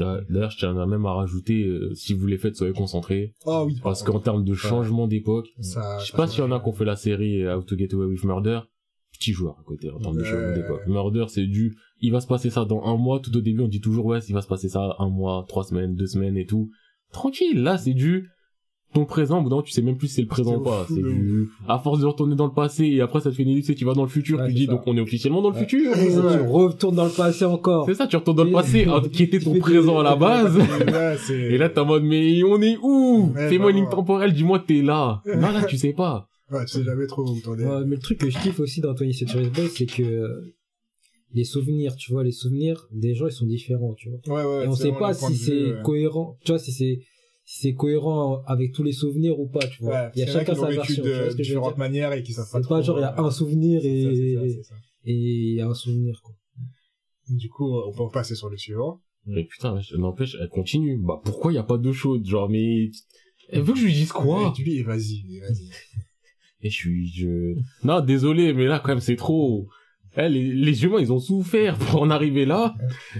Euh, 0.00 0.22
D'ailleurs, 0.30 0.50
je 0.50 0.58
tiens 0.58 0.86
même 0.86 1.04
à 1.06 1.12
rajouter, 1.12 1.64
euh, 1.66 1.94
si 1.94 2.14
vous 2.14 2.26
les 2.26 2.38
faites, 2.38 2.56
soyez 2.56 2.72
concentrés. 2.72 3.34
Oh 3.44 3.64
oui. 3.66 3.76
Parce 3.82 4.02
qu'en 4.02 4.20
termes 4.20 4.44
de 4.44 4.54
changement 4.54 5.06
d'époque, 5.06 5.48
ça, 5.60 5.98
je 5.98 6.10
sais 6.10 6.16
pas 6.16 6.26
s'il 6.26 6.40
y 6.40 6.42
en 6.42 6.50
a 6.52 6.60
qui 6.60 6.68
ont 6.68 6.72
fait 6.72 6.84
la 6.86 6.96
série 6.96 7.42
euh, 7.44 7.56
How 7.58 7.62
to 7.62 7.76
Get 7.76 7.92
Away 7.94 8.06
with 8.06 8.24
Murder. 8.24 8.60
Petit 9.12 9.32
joueur 9.32 9.56
à 9.60 9.62
côté 9.64 9.90
en 9.90 9.98
termes 9.98 10.16
de 10.16 10.22
Ouais. 10.22 10.28
changement 10.28 10.54
d'époque. 10.54 10.80
Murder, 10.86 11.26
c'est 11.28 11.46
du, 11.46 11.76
il 12.00 12.10
va 12.10 12.20
se 12.20 12.26
passer 12.26 12.48
ça 12.50 12.64
dans 12.64 12.82
un 12.84 12.96
mois. 12.96 13.20
Tout 13.20 13.36
au 13.36 13.40
début, 13.40 13.60
on 13.60 13.68
dit 13.68 13.80
toujours 13.80 14.06
ouais, 14.06 14.18
il 14.28 14.32
va 14.34 14.40
se 14.42 14.48
passer 14.48 14.68
ça 14.68 14.96
un 14.98 15.08
mois, 15.10 15.44
trois 15.48 15.64
semaines, 15.64 15.94
deux 15.94 16.06
semaines 16.06 16.36
et 16.38 16.46
tout. 16.46 16.70
Tranquille. 17.12 17.62
Là, 17.62 17.76
c'est 17.76 17.92
du 17.94 18.30
ton 18.92 19.04
présent. 19.04 19.38
Au 19.38 19.42
bout 19.42 19.48
d'un 19.48 19.56
moment, 19.56 19.62
tu 19.62 19.72
sais 19.72 19.82
même 19.82 19.96
plus 19.96 20.08
si 20.08 20.14
c'est 20.16 20.22
le 20.22 20.28
présent 20.28 20.56
ou 20.56 20.60
pas. 20.62 20.86
C'est 20.88 20.94
du, 21.02 21.48
à 21.68 21.78
force 21.78 22.00
de 22.00 22.06
retourner 22.06 22.34
dans 22.36 22.46
le 22.46 22.52
passé 22.52 22.84
et 22.84 23.00
après 23.00 23.20
ça 23.20 23.30
te 23.30 23.34
fait 23.36 23.42
une 23.42 23.48
ellipse 23.50 23.70
et 23.70 23.74
tu 23.74 23.84
vas 23.84 23.94
dans 23.94 24.02
le 24.02 24.08
futur. 24.08 24.38
Ouais, 24.38 24.48
tu 24.48 24.54
dis 24.54 24.66
ça. 24.66 24.72
donc 24.72 24.82
on 24.86 24.96
est 24.96 25.00
officiellement 25.00 25.42
dans 25.42 25.50
le 25.50 25.56
futur. 25.56 25.96
Et 25.96 26.16
Ouais. 26.16 26.36
tu 26.36 26.40
retournes 26.48 26.96
dans 26.96 27.04
le 27.06 27.10
passé 27.10 27.44
encore. 27.44 27.86
C'est 27.86 27.94
ça, 27.94 28.06
tu 28.06 28.16
retournes 28.16 28.36
dans 28.36 28.44
le 28.44 28.52
passé, 28.52 28.84
hein, 28.88 29.02
qui 29.12 29.22
était 29.24 29.38
ton 29.40 29.58
présent 29.58 29.98
à 29.98 30.02
la 30.02 30.16
base. 30.16 30.58
Et 31.30 31.58
là, 31.58 31.68
t'es 31.68 31.80
en 31.80 31.86
mode, 31.86 32.04
mais 32.04 32.42
on 32.44 32.60
est 32.62 32.76
où? 32.82 33.32
Fais-moi 33.36 33.70
une 33.70 33.76
ligne 33.78 33.88
temporelle, 33.88 34.32
dis-moi 34.32 34.62
t'es 34.66 34.82
là. 34.82 35.22
Non, 35.26 35.40
là, 35.52 35.64
tu 35.64 35.76
sais 35.76 35.92
pas. 35.92 36.28
Ouais, 36.50 36.64
tu 36.66 36.72
sais 36.78 36.84
jamais 36.84 37.06
trop 37.06 37.22
où 37.22 37.40
t'en 37.40 37.58
es. 37.58 37.64
Ouais, 37.64 37.84
mais 37.86 37.96
le 37.96 38.02
truc 38.02 38.18
que 38.18 38.28
je 38.30 38.38
kiffe 38.38 38.60
aussi 38.60 38.80
dans 38.82 38.92
27 38.92 39.28
Series 39.28 39.48
Boys, 39.48 39.68
c'est 39.74 39.86
que 39.86 40.28
les 41.34 41.44
souvenirs, 41.44 41.96
tu 41.96 42.12
vois, 42.12 42.24
les 42.24 42.30
souvenirs 42.32 42.86
des 42.92 43.14
gens, 43.14 43.26
ils 43.26 43.32
sont 43.32 43.46
différents, 43.46 43.94
tu 43.94 44.10
vois. 44.10 44.36
Ouais, 44.36 44.44
ouais. 44.58 44.64
Et 44.64 44.68
on 44.68 44.74
sait 44.74 44.92
pas 44.92 45.14
si 45.14 45.34
c'est 45.36 45.82
cohérent, 45.82 46.36
tu 46.44 46.52
vois, 46.52 46.58
si 46.58 46.72
c'est 46.72 47.00
si 47.52 47.58
c'est 47.68 47.74
cohérent 47.74 48.42
avec 48.46 48.72
tous 48.72 48.82
les 48.82 48.92
souvenirs 48.92 49.38
ou 49.38 49.46
pas, 49.46 49.66
tu 49.66 49.82
vois. 49.82 49.92
Ouais, 49.92 50.10
il 50.14 50.20
y 50.20 50.22
a 50.22 50.26
chacun 50.26 50.54
sa 50.54 50.68
vécu 50.68 50.76
version, 50.78 51.02
tu 51.02 51.10
vois 51.10 51.24
de 51.26 51.30
ce 51.30 51.36
que 51.36 51.42
je 51.42 51.48
veux 51.50 51.54
différentes 51.56 51.74
dire. 51.74 51.78
manières 51.78 52.12
et 52.14 52.22
qui 52.22 52.32
savent 52.32 52.50
pas 52.50 52.62
C'est 52.62 52.68
pas 52.68 52.80
genre 52.80 52.98
il 52.98 53.02
y 53.02 53.04
a 53.04 53.20
euh, 53.20 53.24
un 53.24 53.30
souvenir 53.30 53.84
et 53.84 54.00
il 55.04 55.54
y 55.56 55.60
a 55.60 55.68
un 55.68 55.74
souvenir 55.74 56.18
quoi. 56.22 56.34
Du 57.28 57.50
coup, 57.50 57.70
on 57.78 57.92
peut 57.92 58.10
passer 58.10 58.34
sur 58.36 58.48
le 58.48 58.56
suivant. 58.56 59.02
Mais 59.26 59.44
putain, 59.44 59.78
je- 59.80 59.96
n'empêche, 59.96 60.34
elle 60.40 60.48
continue. 60.48 60.98
Bah, 60.98 61.20
pourquoi 61.22 61.52
y 61.52 61.58
a 61.58 61.62
pas 61.62 61.76
d'eau 61.76 61.92
chaude 61.92 62.24
Genre, 62.24 62.48
mais... 62.48 62.90
Elle 63.50 63.62
veut 63.62 63.74
que 63.74 63.78
je 63.78 63.84
lui 63.84 63.92
dise 63.92 64.12
quoi? 64.12 64.54
Et 64.58 64.62
lui, 64.62 64.82
vas-y, 64.82 65.38
vas-y. 65.40 65.68
Et 66.62 66.70
je 66.70 66.74
suis... 66.74 67.06
Je... 67.12 67.54
Non, 67.84 68.00
désolé, 68.00 68.54
mais 68.54 68.64
là, 68.66 68.80
quand 68.80 68.88
même, 68.88 69.00
c'est 69.00 69.16
trop... 69.16 69.68
Eh, 70.16 70.28
les, 70.28 70.42
les 70.52 70.84
humains, 70.84 70.98
ils 71.00 71.10
ont 71.12 71.18
souffert 71.18 71.76
pour 71.90 72.02
en 72.02 72.10
arriver 72.10 72.44
là. 72.44 72.74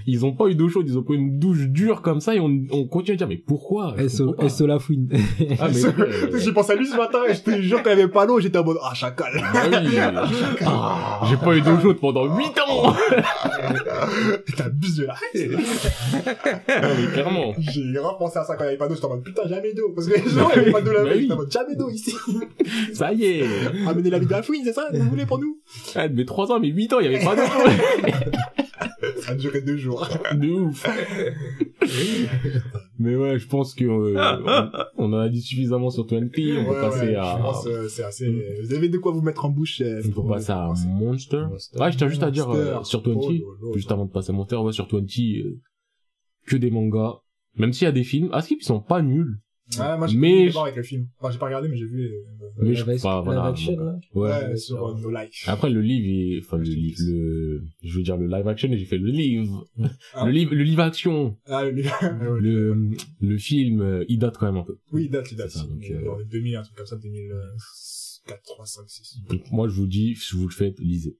Ils 0.07 0.27
ont 0.27 0.33
pas 0.35 0.47
eu 0.49 0.55
d'eau 0.55 0.69
chaude, 0.69 0.87
ils 0.89 0.99
ont 0.99 1.03
pris 1.03 1.15
une 1.17 1.39
douche 1.39 1.67
dure 1.69 2.03
comme 2.03 2.21
ça 2.21 2.35
et 2.35 2.41
on, 2.41 2.51
on 2.71 2.87
continue 2.87 3.15
à 3.15 3.17
dire, 3.17 3.29
mais 3.29 3.39
pourquoi? 3.39 3.95
SO. 4.09 4.35
SO 4.49 4.67
la 4.67 4.79
fouine. 4.79 5.09
Ah, 5.59 5.69
mais... 5.73 5.85
euh, 6.01 6.39
J'ai 6.39 6.53
pensé 6.53 6.73
à 6.73 6.77
lui 6.77 6.87
ce 6.87 6.97
matin 6.97 7.21
et 7.29 7.35
je 7.35 7.41
te 7.43 7.51
jure 7.63 7.83
qu'il 7.83 7.95
n'y 7.95 8.03
avait 8.03 8.11
pas 8.13 8.27
l'eau, 8.27 8.41
j'étais 8.41 8.59
en 8.59 8.65
mode, 8.65 8.77
ah, 8.83 8.93
chacal. 8.95 9.33
bah 9.55 9.81
oui. 9.85 9.97
Ah, 10.67 11.21
J'ai 11.31 11.37
pas 11.39 11.57
eu 11.57 11.63
d'eau 11.63 11.79
chaude 11.81 11.99
pendant 11.99 12.25
8 12.37 12.45
ans 12.69 12.95
T'abuses 14.57 14.97
de 14.97 15.07
la 15.07 15.15
Ah, 15.15 16.89
mais 16.99 17.13
clairement. 17.13 17.55
J'ai 17.59 17.83
grave 17.95 18.17
pensé 18.19 18.39
à 18.39 18.45
ça 18.45 18.55
quand 18.57 18.65
il 18.65 18.67
n'y 18.67 18.69
avait 18.71 18.79
pas 18.79 18.89
d'eau, 18.89 18.95
j'étais 18.95 19.07
en 19.07 19.11
mode, 19.11 19.23
putain, 19.25 19.43
jamais 19.49 19.73
d'eau. 19.73 19.93
Parce 19.95 20.07
que 20.09 20.15
les 20.15 20.31
gens, 20.31 20.49
avait 20.49 20.71
pas 20.71 20.81
d'eau 20.83 20.93
là-bas, 20.93 21.05
Bah 21.05 21.11
oui. 21.15 21.23
j'étais 21.23 21.33
en 21.33 21.37
mode, 21.37 21.51
jamais 21.53 21.75
d'eau 21.77 21.89
ici. 21.91 22.15
Ça 22.93 23.13
y 23.13 23.25
est 23.25 23.45
Amenez 23.87 24.11
la 24.11 24.19
vie 24.19 24.27
de 24.27 24.31
la 24.33 24.43
fouine, 24.43 24.63
c'est 24.65 24.73
ça, 24.73 24.89
que 24.93 24.99
vous 24.99 25.09
voulez 25.09 25.27
pour 25.27 25.39
nous? 25.39 25.59
Ah, 25.95 26.09
mais 26.09 26.25
3 26.25 26.53
ans, 26.53 26.61
mais 26.61 26.69
8 26.69 26.82
ans, 26.93 27.01
il 27.01 27.11
y 27.11 27.15
avait 27.15 27.25
pas 27.25 27.37
chaude 27.37 28.13
Ça 29.23 29.33
a 29.33 29.35
duré 29.35 29.61
deux 29.61 29.77
jours. 29.77 30.09
de 30.35 30.49
ouf. 30.51 30.87
Mais 32.99 33.17
ouais, 33.17 33.39
je 33.39 33.47
pense 33.49 33.75
que 33.75 33.85
euh, 33.85 34.71
on, 34.97 35.07
on 35.11 35.13
en 35.13 35.19
a 35.19 35.29
dit 35.29 35.41
suffisamment 35.41 35.91
sur 35.91 36.07
20, 36.07 36.17
on 36.17 36.29
peut 36.29 36.71
Ouais, 36.71 36.81
passer 36.81 37.07
ouais, 37.09 37.15
à 37.17 37.37
Je 37.37 37.43
pense 37.43 37.67
euh, 37.67 37.89
c'est 37.89 38.05
assez. 38.05 38.29
Vous 38.63 38.75
avez 38.75 38.89
de 38.89 38.99
quoi 38.99 39.13
vous 39.13 39.23
mettre 39.23 39.45
en 39.45 39.49
bouche. 39.51 39.81
euh, 39.81 40.03
on 40.07 40.11
peut 40.23 40.29
passer 40.29 40.53
à 40.53 40.73
Monster. 40.87 41.45
Monster. 41.51 41.79
Ouais, 41.81 41.93
je 41.93 41.99
tiens 41.99 42.09
juste 42.09 42.23
à 42.23 42.31
dire 42.31 42.51
euh, 42.51 42.83
sur 42.85 43.03
20, 43.03 43.13
Oh, 43.15 43.75
juste 43.75 43.91
avant 43.91 44.07
de 44.07 44.11
passer 44.11 44.31
à 44.31 44.33
Monster, 44.35 44.57
ouais, 44.57 44.73
sur 44.73 44.87
20 44.89 44.99
euh, 45.01 45.59
que 46.47 46.57
des 46.57 46.71
mangas, 46.71 47.15
même 47.57 47.73
s'il 47.73 47.87
y 47.87 47.89
a 47.89 47.93
des 47.93 48.05
films, 48.05 48.29
à 48.33 48.41
ce 48.43 48.49
qu'ils 48.49 48.63
sont 48.63 48.81
pas 48.81 49.03
nuls? 49.03 49.39
Ouais, 49.79 49.97
moi 49.99 50.07
j'ai 50.07 50.17
Mais 50.19 50.51
je- 50.51 50.59
avec 50.59 50.77
le 50.77 50.83
film. 50.83 51.09
Enfin, 51.19 51.31
j'ai 51.31 51.39
pas 51.39 51.47
regardé, 51.47 51.69
mais 51.69 51.77
j'ai 51.77 51.87
vu. 51.87 52.05
euh, 52.07 52.47
Mais 52.59 52.75
je 52.75 52.85
pas 52.85 52.93
action- 52.93 53.23
voilà. 53.23 53.45
action, 53.47 53.77
là. 53.79 53.99
Ouais. 54.15 54.31
Ouais, 54.31 54.57
sur 54.57 54.87
euh, 54.87 55.01
No 55.01 55.11
Life. 55.11 55.45
Après 55.47 55.71
le 55.71 55.81
livre, 55.81 56.07
il- 56.07 56.39
enfin 56.41 56.59
le 56.59 56.65
livre, 56.65 56.97
le, 57.07 57.65
je 57.83 57.97
veux 57.97 58.03
dire 58.03 58.17
le 58.17 58.27
live 58.27 58.47
action, 58.49 58.71
et 58.73 58.77
j'ai 58.79 58.85
fait 58.85 58.99
le 58.99 59.11
livre, 59.11 59.67
Ah. 60.15 60.27
le 60.27 60.33
livre, 60.33 60.55
le 60.55 60.63
livre 60.65 60.83
action, 60.83 61.39
Ah, 61.47 61.65
le 61.65 61.83
ouais, 61.83 62.41
le, 62.41 62.91
le 63.21 63.39
film, 63.39 63.81
euh, 63.81 64.05
il 64.09 64.19
date 64.19 64.37
quand 64.39 64.47
même 64.47 64.57
un 64.61 64.65
peu. 64.65 64.79
Oui, 64.93 65.05
il 65.05 65.11
date, 65.11 65.31
il 65.33 65.37
date. 65.39 65.51
Ça, 65.51 65.63
donc, 65.65 65.83
euh, 65.91 66.05
Dans 66.05 66.19
les 66.19 66.25
2000, 66.27 66.57
un 66.57 66.63
truc 66.63 66.77
comme 66.77 66.87
ça, 66.87 66.97
2004, 66.97 68.43
3, 68.45 68.67
5, 68.67 68.85
6. 68.89 69.19
Donc 69.29 69.41
moi 69.51 69.69
je 69.69 69.75
vous 69.75 69.87
dis, 69.87 70.15
si 70.17 70.37
vous 70.37 70.47
le 70.49 70.53
faites, 70.55 70.79
lisez. 70.81 71.17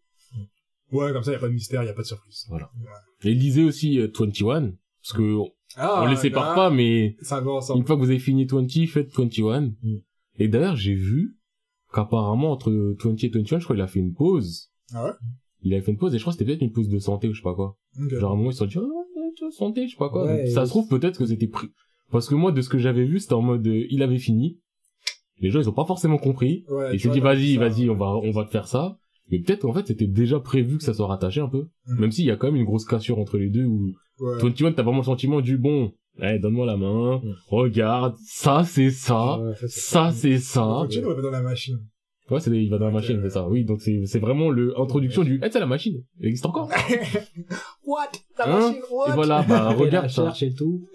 Ouais, 0.91 1.11
comme 1.13 1.23
ça, 1.23 1.33
y 1.33 1.37
a 1.37 1.39
pas 1.39 1.49
de 1.49 1.55
mystère, 1.55 1.83
y 1.85 1.89
a 1.89 1.95
pas 1.95 2.03
de 2.03 2.07
surprise. 2.07 2.45
Voilà. 2.49 2.71
Ouais. 2.79 3.31
Et 3.31 3.35
lisez 3.35 3.63
aussi 3.65 3.99
euh, 3.99 4.09
21, 4.15 4.73
parce 5.03 5.13
que 5.17 5.37
Ah, 5.77 6.03
on 6.03 6.07
les 6.07 6.17
sépare 6.17 6.51
là, 6.51 6.55
pas, 6.55 6.71
mais 6.71 7.17
Ça 7.23 7.41
va 7.41 7.61
une 7.75 7.85
fois 7.85 7.97
que 7.97 8.01
vous 8.01 8.11
avez 8.11 8.19
fini 8.19 8.45
20, 8.45 8.87
faites 8.87 9.15
21. 9.15 9.61
Mm. 9.61 9.73
Et 10.39 10.49
d'ailleurs, 10.49 10.77
j'ai 10.77 10.95
vu 10.95 11.39
qu'apparemment, 11.93 12.53
entre 12.53 12.71
20 12.73 13.25
et 13.25 13.29
21, 13.29 13.59
je 13.59 13.65
crois 13.65 13.77
qu'il 13.77 13.83
a 13.83 13.87
fait 13.87 14.01
une 14.01 14.15
pause. 14.15 14.71
Ah 14.93 15.05
ouais? 15.05 15.13
Il 15.63 15.75
a 15.75 15.81
fait 15.81 15.93
une 15.93 15.99
pause, 15.99 16.15
et 16.15 16.19
je 16.19 16.23
crois 16.23 16.33
que 16.33 16.39
c'était 16.39 16.51
peut-être 16.51 16.63
une 16.63 16.73
pause 16.73 16.89
de 16.89 16.99
santé 16.99 17.29
ou 17.29 17.33
je 17.33 17.39
sais 17.39 17.45
pas 17.45 17.55
quoi. 17.55 17.77
Genre, 18.09 18.31
à 18.31 18.35
un 18.35 18.37
moment, 18.37 18.51
ils 18.51 18.55
se 18.55 18.59
sont 18.59 18.67
dit, 18.67 18.79
oh, 18.79 19.51
santé, 19.51 19.87
je 19.87 19.93
sais 19.93 19.99
pas 19.99 20.09
quoi. 20.09 20.27
Ouais, 20.27 20.47
ça 20.47 20.65
se 20.65 20.71
trouve, 20.71 20.89
peut-être 20.89 21.19
que 21.19 21.27
c'était 21.27 21.47
pris. 21.47 21.69
Parce 22.11 22.29
que 22.29 22.35
moi, 22.35 22.53
de 22.53 22.61
ce 22.61 22.69
que 22.69 22.79
j'avais 22.79 23.05
vu, 23.05 23.21
c'était 23.21 23.35
en 23.35 23.43
mode, 23.43 23.67
euh, 23.67 23.87
il 23.91 24.03
avait 24.03 24.19
fini. 24.19 24.61
Les 25.41 25.51
gens, 25.51 25.61
ils 25.61 25.69
ont 25.69 25.75
pas 25.75 25.85
forcément 25.85 26.19
compris. 26.19 26.65
Ouais, 26.69 26.91
Et 26.91 26.95
il 26.95 27.01
tu 27.01 27.09
s'est 27.09 27.15
dit, 27.15 27.21
vas-y, 27.21 27.57
vas-y, 27.57 27.89
on 27.89 27.95
va, 27.95 28.07
on 28.07 28.31
va 28.31 28.45
te 28.45 28.51
faire 28.51 28.69
ça. 28.69 28.99
Mais 29.31 29.39
peut-être 29.41 29.61
qu'en 29.61 29.73
fait, 29.73 29.87
c'était 29.87 30.07
déjà 30.07 30.41
prévu 30.41 30.77
que 30.77 30.85
ça 30.85 30.95
soit 30.95 31.07
rattaché 31.07 31.41
un 31.41 31.49
peu. 31.49 31.69
Mhm. 31.87 32.01
Même 32.01 32.11
s'il 32.13 32.27
y 32.27 32.31
a 32.31 32.37
quand 32.37 32.49
même 32.49 32.57
une 32.57 32.65
grosse 32.65 32.85
cassure 32.85 33.19
entre 33.19 33.39
les 33.39 33.49
deux 33.49 33.65
où 33.65 33.93
Ouais. 34.23 34.39
21, 34.41 34.73
t'as 34.73 34.83
vraiment 34.83 34.99
le 34.99 35.05
sentiment 35.05 35.41
du 35.41 35.59
bon, 35.59 35.93
eh, 36.23 36.39
donne-moi 36.39 36.65
la 36.67 36.77
main, 36.77 37.21
regarde, 37.49 38.15
ça 38.27 38.63
c'est 38.65 38.91
ça, 38.91 39.39
Ouais, 39.39 39.55
ça, 39.55 39.67
c'est- 39.69 39.81
ça 39.81 40.11
c'est 40.13 40.39
ça. 40.39 40.77
Continue, 40.83 41.07
on 41.07 41.15
va 41.15 41.23
dans 41.23 41.31
la 41.31 41.43
machine. 41.43 41.79
Ouais, 42.31 42.41
c'est, 42.41 42.51
il 42.51 42.71
va 42.71 42.79
dans 42.79 42.87
la 42.87 42.93
machine, 42.93 43.19
c'est 43.23 43.31
ça. 43.31 43.47
Oui, 43.49 43.65
donc 43.65 43.81
c'est, 43.83 44.07
c'est 44.07 44.19
vraiment 44.21 44.49
le 44.49 44.79
introduction 44.81 45.23
du, 45.23 45.41
eh, 45.45 45.51
c'est 45.51 45.59
la 45.61 45.67
machine. 45.67 46.03
Elle 46.21 46.29
existe 46.29 46.47
encore. 46.47 46.71
What? 47.85 48.13
La 48.39 48.47
Hein 48.47 48.61
machine, 48.69 48.83
what? 48.91 49.09
Et 49.09 49.13
voilà, 49.13 49.43
bah, 49.43 49.71
regarde 49.79 50.05
la 50.07 50.09
ça. 50.09 50.25
cherche 50.27 50.43
et 50.45 50.55
tout. 50.55 50.89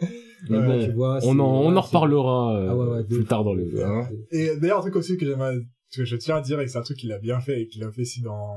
Mais 0.50 0.58
Ouais, 0.58 0.66
bon, 0.80 0.86
tu 0.86 0.92
vois, 0.94 1.20
on 1.24 1.38
en, 1.40 1.46
on 1.66 1.76
en 1.76 1.82
reparlera, 1.82 2.56
euh, 2.58 2.68
Ah 2.70 2.76
ouais, 2.78 2.88
ouais, 2.88 3.04
de 3.04 3.08
plus 3.16 3.26
tard 3.26 3.44
dans 3.44 3.54
le, 3.54 3.70
hein. 3.86 4.08
Et 4.32 4.56
d'ailleurs, 4.58 4.78
un 4.80 4.82
truc 4.82 4.96
aussi 4.96 5.18
que 5.18 5.26
j'aimerais, 5.26 5.58
que 5.94 6.06
je 6.06 6.16
tiens 6.16 6.38
à 6.38 6.42
dire 6.42 6.60
et 6.60 6.66
que 6.66 6.72
c'est 6.72 6.78
un 6.78 6.82
truc 6.84 6.98
qu'il 6.98 7.12
a 7.12 7.20
bien 7.20 7.40
fait 7.40 7.62
et 7.64 7.68
qu'il 7.68 7.84
a 7.84 7.92
fait 7.92 8.02
aussi 8.02 8.22
dans, 8.22 8.54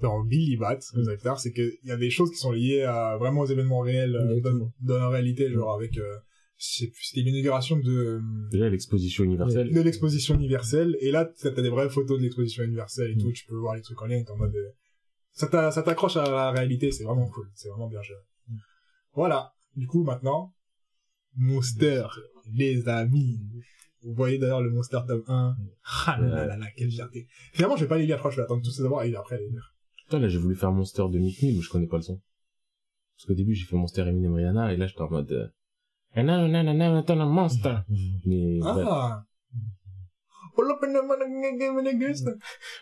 dans 0.00 0.22
Billy 0.24 0.56
Bat, 0.56 0.76
que 0.76 1.00
vous 1.00 1.08
allez 1.08 1.18
faire, 1.18 1.38
c'est 1.38 1.52
qu'il 1.52 1.72
y 1.84 1.90
a 1.90 1.96
des 1.96 2.10
choses 2.10 2.30
qui 2.30 2.36
sont 2.38 2.52
liées 2.52 2.82
à, 2.82 3.16
vraiment 3.18 3.40
aux 3.42 3.46
événements 3.46 3.80
réels, 3.80 4.16
euh, 4.16 4.40
dans, 4.80 4.98
la 4.98 5.08
réalité, 5.08 5.50
genre 5.50 5.72
avec, 5.74 5.96
euh, 5.98 6.16
c'est- 6.56 6.92
c'était 7.00 7.22
l'inauguration 7.22 7.76
de, 7.78 8.20
Déjà, 8.50 8.68
l'exposition 8.68 9.24
universelle. 9.24 9.72
de 9.72 9.80
l'exposition 9.80 10.34
universelle, 10.34 10.96
et 11.00 11.10
là, 11.10 11.24
t'as 11.24 11.50
des 11.50 11.70
vraies 11.70 11.90
photos 11.90 12.18
de 12.18 12.22
l'exposition 12.24 12.62
universelle 12.64 13.10
et 13.12 13.16
tout, 13.16 13.32
tu 13.32 13.46
peux 13.46 13.56
voir 13.56 13.74
les 13.76 13.82
trucs 13.82 14.00
en 14.02 14.08
t'es 14.08 14.30
en 14.30 14.36
mode, 14.36 14.54
euh, 14.54 14.70
ça 15.32 15.46
t'a- 15.48 15.70
ça 15.70 15.82
t'accroche 15.82 16.16
à 16.16 16.24
la 16.30 16.50
réalité, 16.50 16.90
c'est 16.92 17.04
vraiment 17.04 17.28
cool, 17.28 17.48
c'est 17.54 17.68
vraiment 17.68 17.88
bien 17.88 18.02
géré. 18.02 18.20
Voilà. 19.14 19.52
Du 19.76 19.86
coup, 19.86 20.02
maintenant, 20.04 20.54
Monster, 21.36 22.06
les 22.52 22.88
amis. 22.88 23.40
Vous 24.02 24.14
voyez 24.14 24.38
d'ailleurs 24.38 24.62
le 24.62 24.70
Monster 24.70 24.98
tome 25.06 25.22
1. 25.28 25.56
Ah 26.06 26.18
là 26.20 26.46
là 26.46 26.56
là 26.56 26.66
quelle 26.76 26.90
fierté. 26.90 27.26
Finalement, 27.52 27.76
je 27.76 27.84
vais 27.84 27.88
pas 27.88 27.98
les 27.98 28.06
lire, 28.06 28.16
je 28.16 28.20
crois 28.20 28.30
que 28.30 28.36
je 28.36 28.40
vais 28.40 28.44
attendre 28.44 28.62
tous 28.62 28.80
d'abord 28.80 29.02
et 29.02 29.14
après 29.14 29.38
les 29.38 29.48
lire. 29.48 29.74
Putain, 30.10 30.22
là, 30.22 30.28
j'ai 30.28 30.38
voulu 30.38 30.56
faire 30.56 30.72
Monster 30.72 31.04
de 31.08 31.20
Mick 31.20 31.40
Mill, 31.40 31.54
mais 31.54 31.62
je 31.62 31.70
connais 31.70 31.86
pas 31.86 31.94
le 31.94 32.02
son. 32.02 32.20
Parce 33.16 33.26
qu'au 33.28 33.34
début, 33.34 33.54
j'ai 33.54 33.64
fait 33.64 33.76
Monster 33.76 34.08
Eminem 34.08 34.34
Rihanna, 34.34 34.72
et 34.72 34.76
là, 34.76 34.88
j'étais 34.88 35.02
en 35.02 35.08
mode, 35.08 35.30
euh, 35.30 35.46
Ah, 36.16 36.24
non, 36.24 36.48
non, 36.48 36.64
non, 36.64 36.74
non, 36.74 37.04
non, 37.06 37.14
non, 37.14 37.26
Monster. 37.26 37.76
Mais, 38.26 38.60
ouais. 38.60 38.84
Ah! 38.88 39.24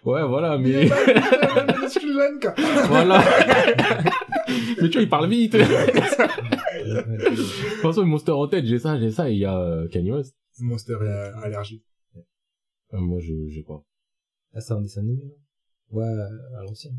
Ouais, 0.04 0.26
voilà, 0.26 0.56
mais, 0.56 0.86
voilà. 2.88 3.20
mais 4.80 4.88
tu 4.88 4.92
vois, 4.94 5.02
il 5.02 5.08
parle 5.10 5.28
vite. 5.28 5.52
De 5.52 7.34
toute 7.34 7.82
façon, 7.82 8.06
Monster 8.06 8.32
en 8.32 8.48
tête, 8.48 8.64
j'ai 8.64 8.78
ça, 8.78 8.98
j'ai 8.98 9.10
ça, 9.10 9.28
et 9.28 9.34
il 9.34 9.40
y 9.40 9.44
a 9.44 9.60
euh, 9.60 9.86
Kanye 9.88 10.12
West. 10.12 10.34
Monster 10.60 10.96
allergie. 11.42 11.84
Euh, 12.94 13.00
moi, 13.00 13.20
je, 13.20 13.34
j'ai 13.48 13.64
pas. 13.64 13.84
Ah, 14.54 14.62
c'est 14.62 14.72
un 14.72 14.80
dessin 14.80 15.02
animé, 15.02 15.20
non? 15.22 15.34
Ouais, 15.90 16.04
à 16.04 16.62
l'ancienne. 16.62 16.98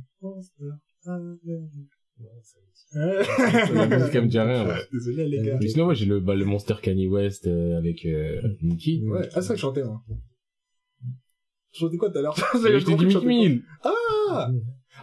La 2.94 3.88
musique, 3.88 4.16
elle 4.16 4.24
me 4.24 4.28
dit 4.28 4.40
rien, 4.40 4.66
là. 4.66 4.78
Désolé 4.92 5.28
les 5.28 5.42
gars. 5.42 5.58
Mais 5.62 5.68
sinon, 5.68 5.86
moi, 5.86 5.94
j'ai 5.94 6.06
le, 6.06 6.20
bah, 6.20 6.36
le 6.36 6.46
Monster 6.46 6.76
Kanye 6.82 7.08
West 7.08 7.48
euh, 7.48 7.78
avec 7.78 8.06
euh, 8.06 8.42
Nicki. 8.62 9.04
Ouais, 9.08 9.30
ah 9.34 9.42
ça 9.42 9.54
que 9.54 9.58
je 9.58 9.62
chantais 9.62 9.84
moi. 9.84 10.04
Tu 11.72 11.80
chantais 11.82 11.98
quoi 11.98 12.10
tout 12.10 12.18
à 12.18 12.22
l'heure? 12.22 12.36
Je 12.54 12.84
t'ai 12.84 12.96
dit 12.96 13.06
Mickey 13.06 13.26
Mill. 13.26 13.64
Ah 13.84 14.50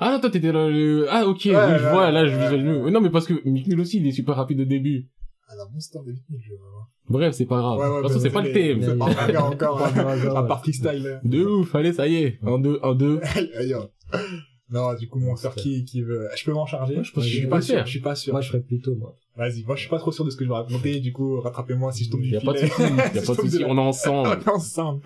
Ah 0.01 0.13
non, 0.13 0.21
toi, 0.21 0.31
t'étais 0.31 0.51
dans 0.53 0.69
le... 0.69 1.07
Ah, 1.09 1.27
ok, 1.27 1.43
oui, 1.45 1.51
Ouais, 1.53 1.79
je 1.79 1.85
ouais, 1.85 1.91
vois, 1.93 2.11
là, 2.11 2.27
je 2.27 2.35
ouais, 2.35 2.43
visualise 2.43 2.67
mieux. 2.67 2.91
Non, 2.91 3.01
mais 3.01 3.11
parce 3.11 3.27
que 3.27 3.35
Mickey 3.49 3.71
Mill 3.71 3.81
aussi, 3.81 3.99
il 3.99 4.07
est 4.07 4.13
super 4.13 4.35
rapide 4.35 4.61
au 4.61 4.65
début. 4.65 5.09
Alors 5.49 5.71
Monster 5.71 6.01
de 6.05 6.13
Mickey, 6.13 6.35
je 6.41 6.51
vais 6.51 6.57
voir. 6.59 6.89
Bref, 7.09 7.35
c'est 7.35 7.47
pas 7.47 7.59
grave. 7.61 7.79
Ouais, 7.79 7.87
ouais, 7.87 7.97
de 7.99 8.03
toute 8.03 8.09
façon, 8.13 8.21
c'est 8.21 8.31
pas 8.31 8.43
le 8.43 8.53
thème. 8.53 8.83
C'est 8.83 8.99
pas 8.99 9.05
encore, 9.43 9.81
encore. 9.83 10.37
À 10.37 10.47
part 10.47 10.61
freestyle. 10.61 11.21
De 11.23 11.45
ouf, 11.45 11.75
allez, 11.75 11.93
ça 11.93 12.09
y 12.09 12.17
est. 12.17 12.39
Un, 12.45 12.59
deux, 12.59 12.81
un, 12.83 12.95
deux. 12.95 13.21
Aïe, 13.37 13.51
aïe, 13.57 13.73
aïe. 13.75 14.21
Non, 14.69 14.93
du 14.95 15.09
coup, 15.09 15.21
Monster 15.21 15.51
qui, 15.57 15.85
qui 15.85 16.03
veut... 16.03 16.29
Je 16.37 16.45
peux 16.45 16.53
m'en 16.53 16.67
charger? 16.67 16.97
Ouais, 16.97 17.05
je 17.05 17.13
pense 17.13 17.23
Je 17.25 17.31
que 17.31 17.37
suis 17.37 17.47
pas 17.47 17.61
sûr, 17.61 17.85
je 17.87 17.91
suis 17.91 18.01
pas 18.01 18.17
sûr. 18.17 18.33
Moi, 18.33 18.41
je 18.41 18.49
ferais 18.49 18.61
plutôt, 18.63 18.97
moi. 18.97 19.15
Vas-y, 19.37 19.63
moi 19.65 19.77
je 19.77 19.83
suis 19.83 19.91
pas 19.91 19.99
trop 19.99 20.11
sûr 20.11 20.25
de 20.25 20.31
ce 20.31 20.37
que 20.37 20.45
je 20.45 20.49
vais 20.49 20.57
raconter, 20.57 20.99
du 20.99 21.13
coup, 21.13 21.41
rattrapez-moi 21.41 21.93
si 21.93 22.05
je 22.05 22.11
tombe 22.11 22.23
du 22.23 22.31
Y 22.31 22.37
a 22.37 22.41
pas 22.41 22.53
de 22.55 22.59
filet. 22.59 22.71
souci, 22.71 22.83
y 22.83 23.01
a 23.01 23.09
pas 23.13 23.21
de 23.35 23.41
souci, 23.41 23.59
la- 23.61 23.69
on 23.69 23.77
est 23.77 23.81
ensemble. 23.81 24.29
On 24.31 24.41
est 24.41 24.49
ensemble. 24.49 25.03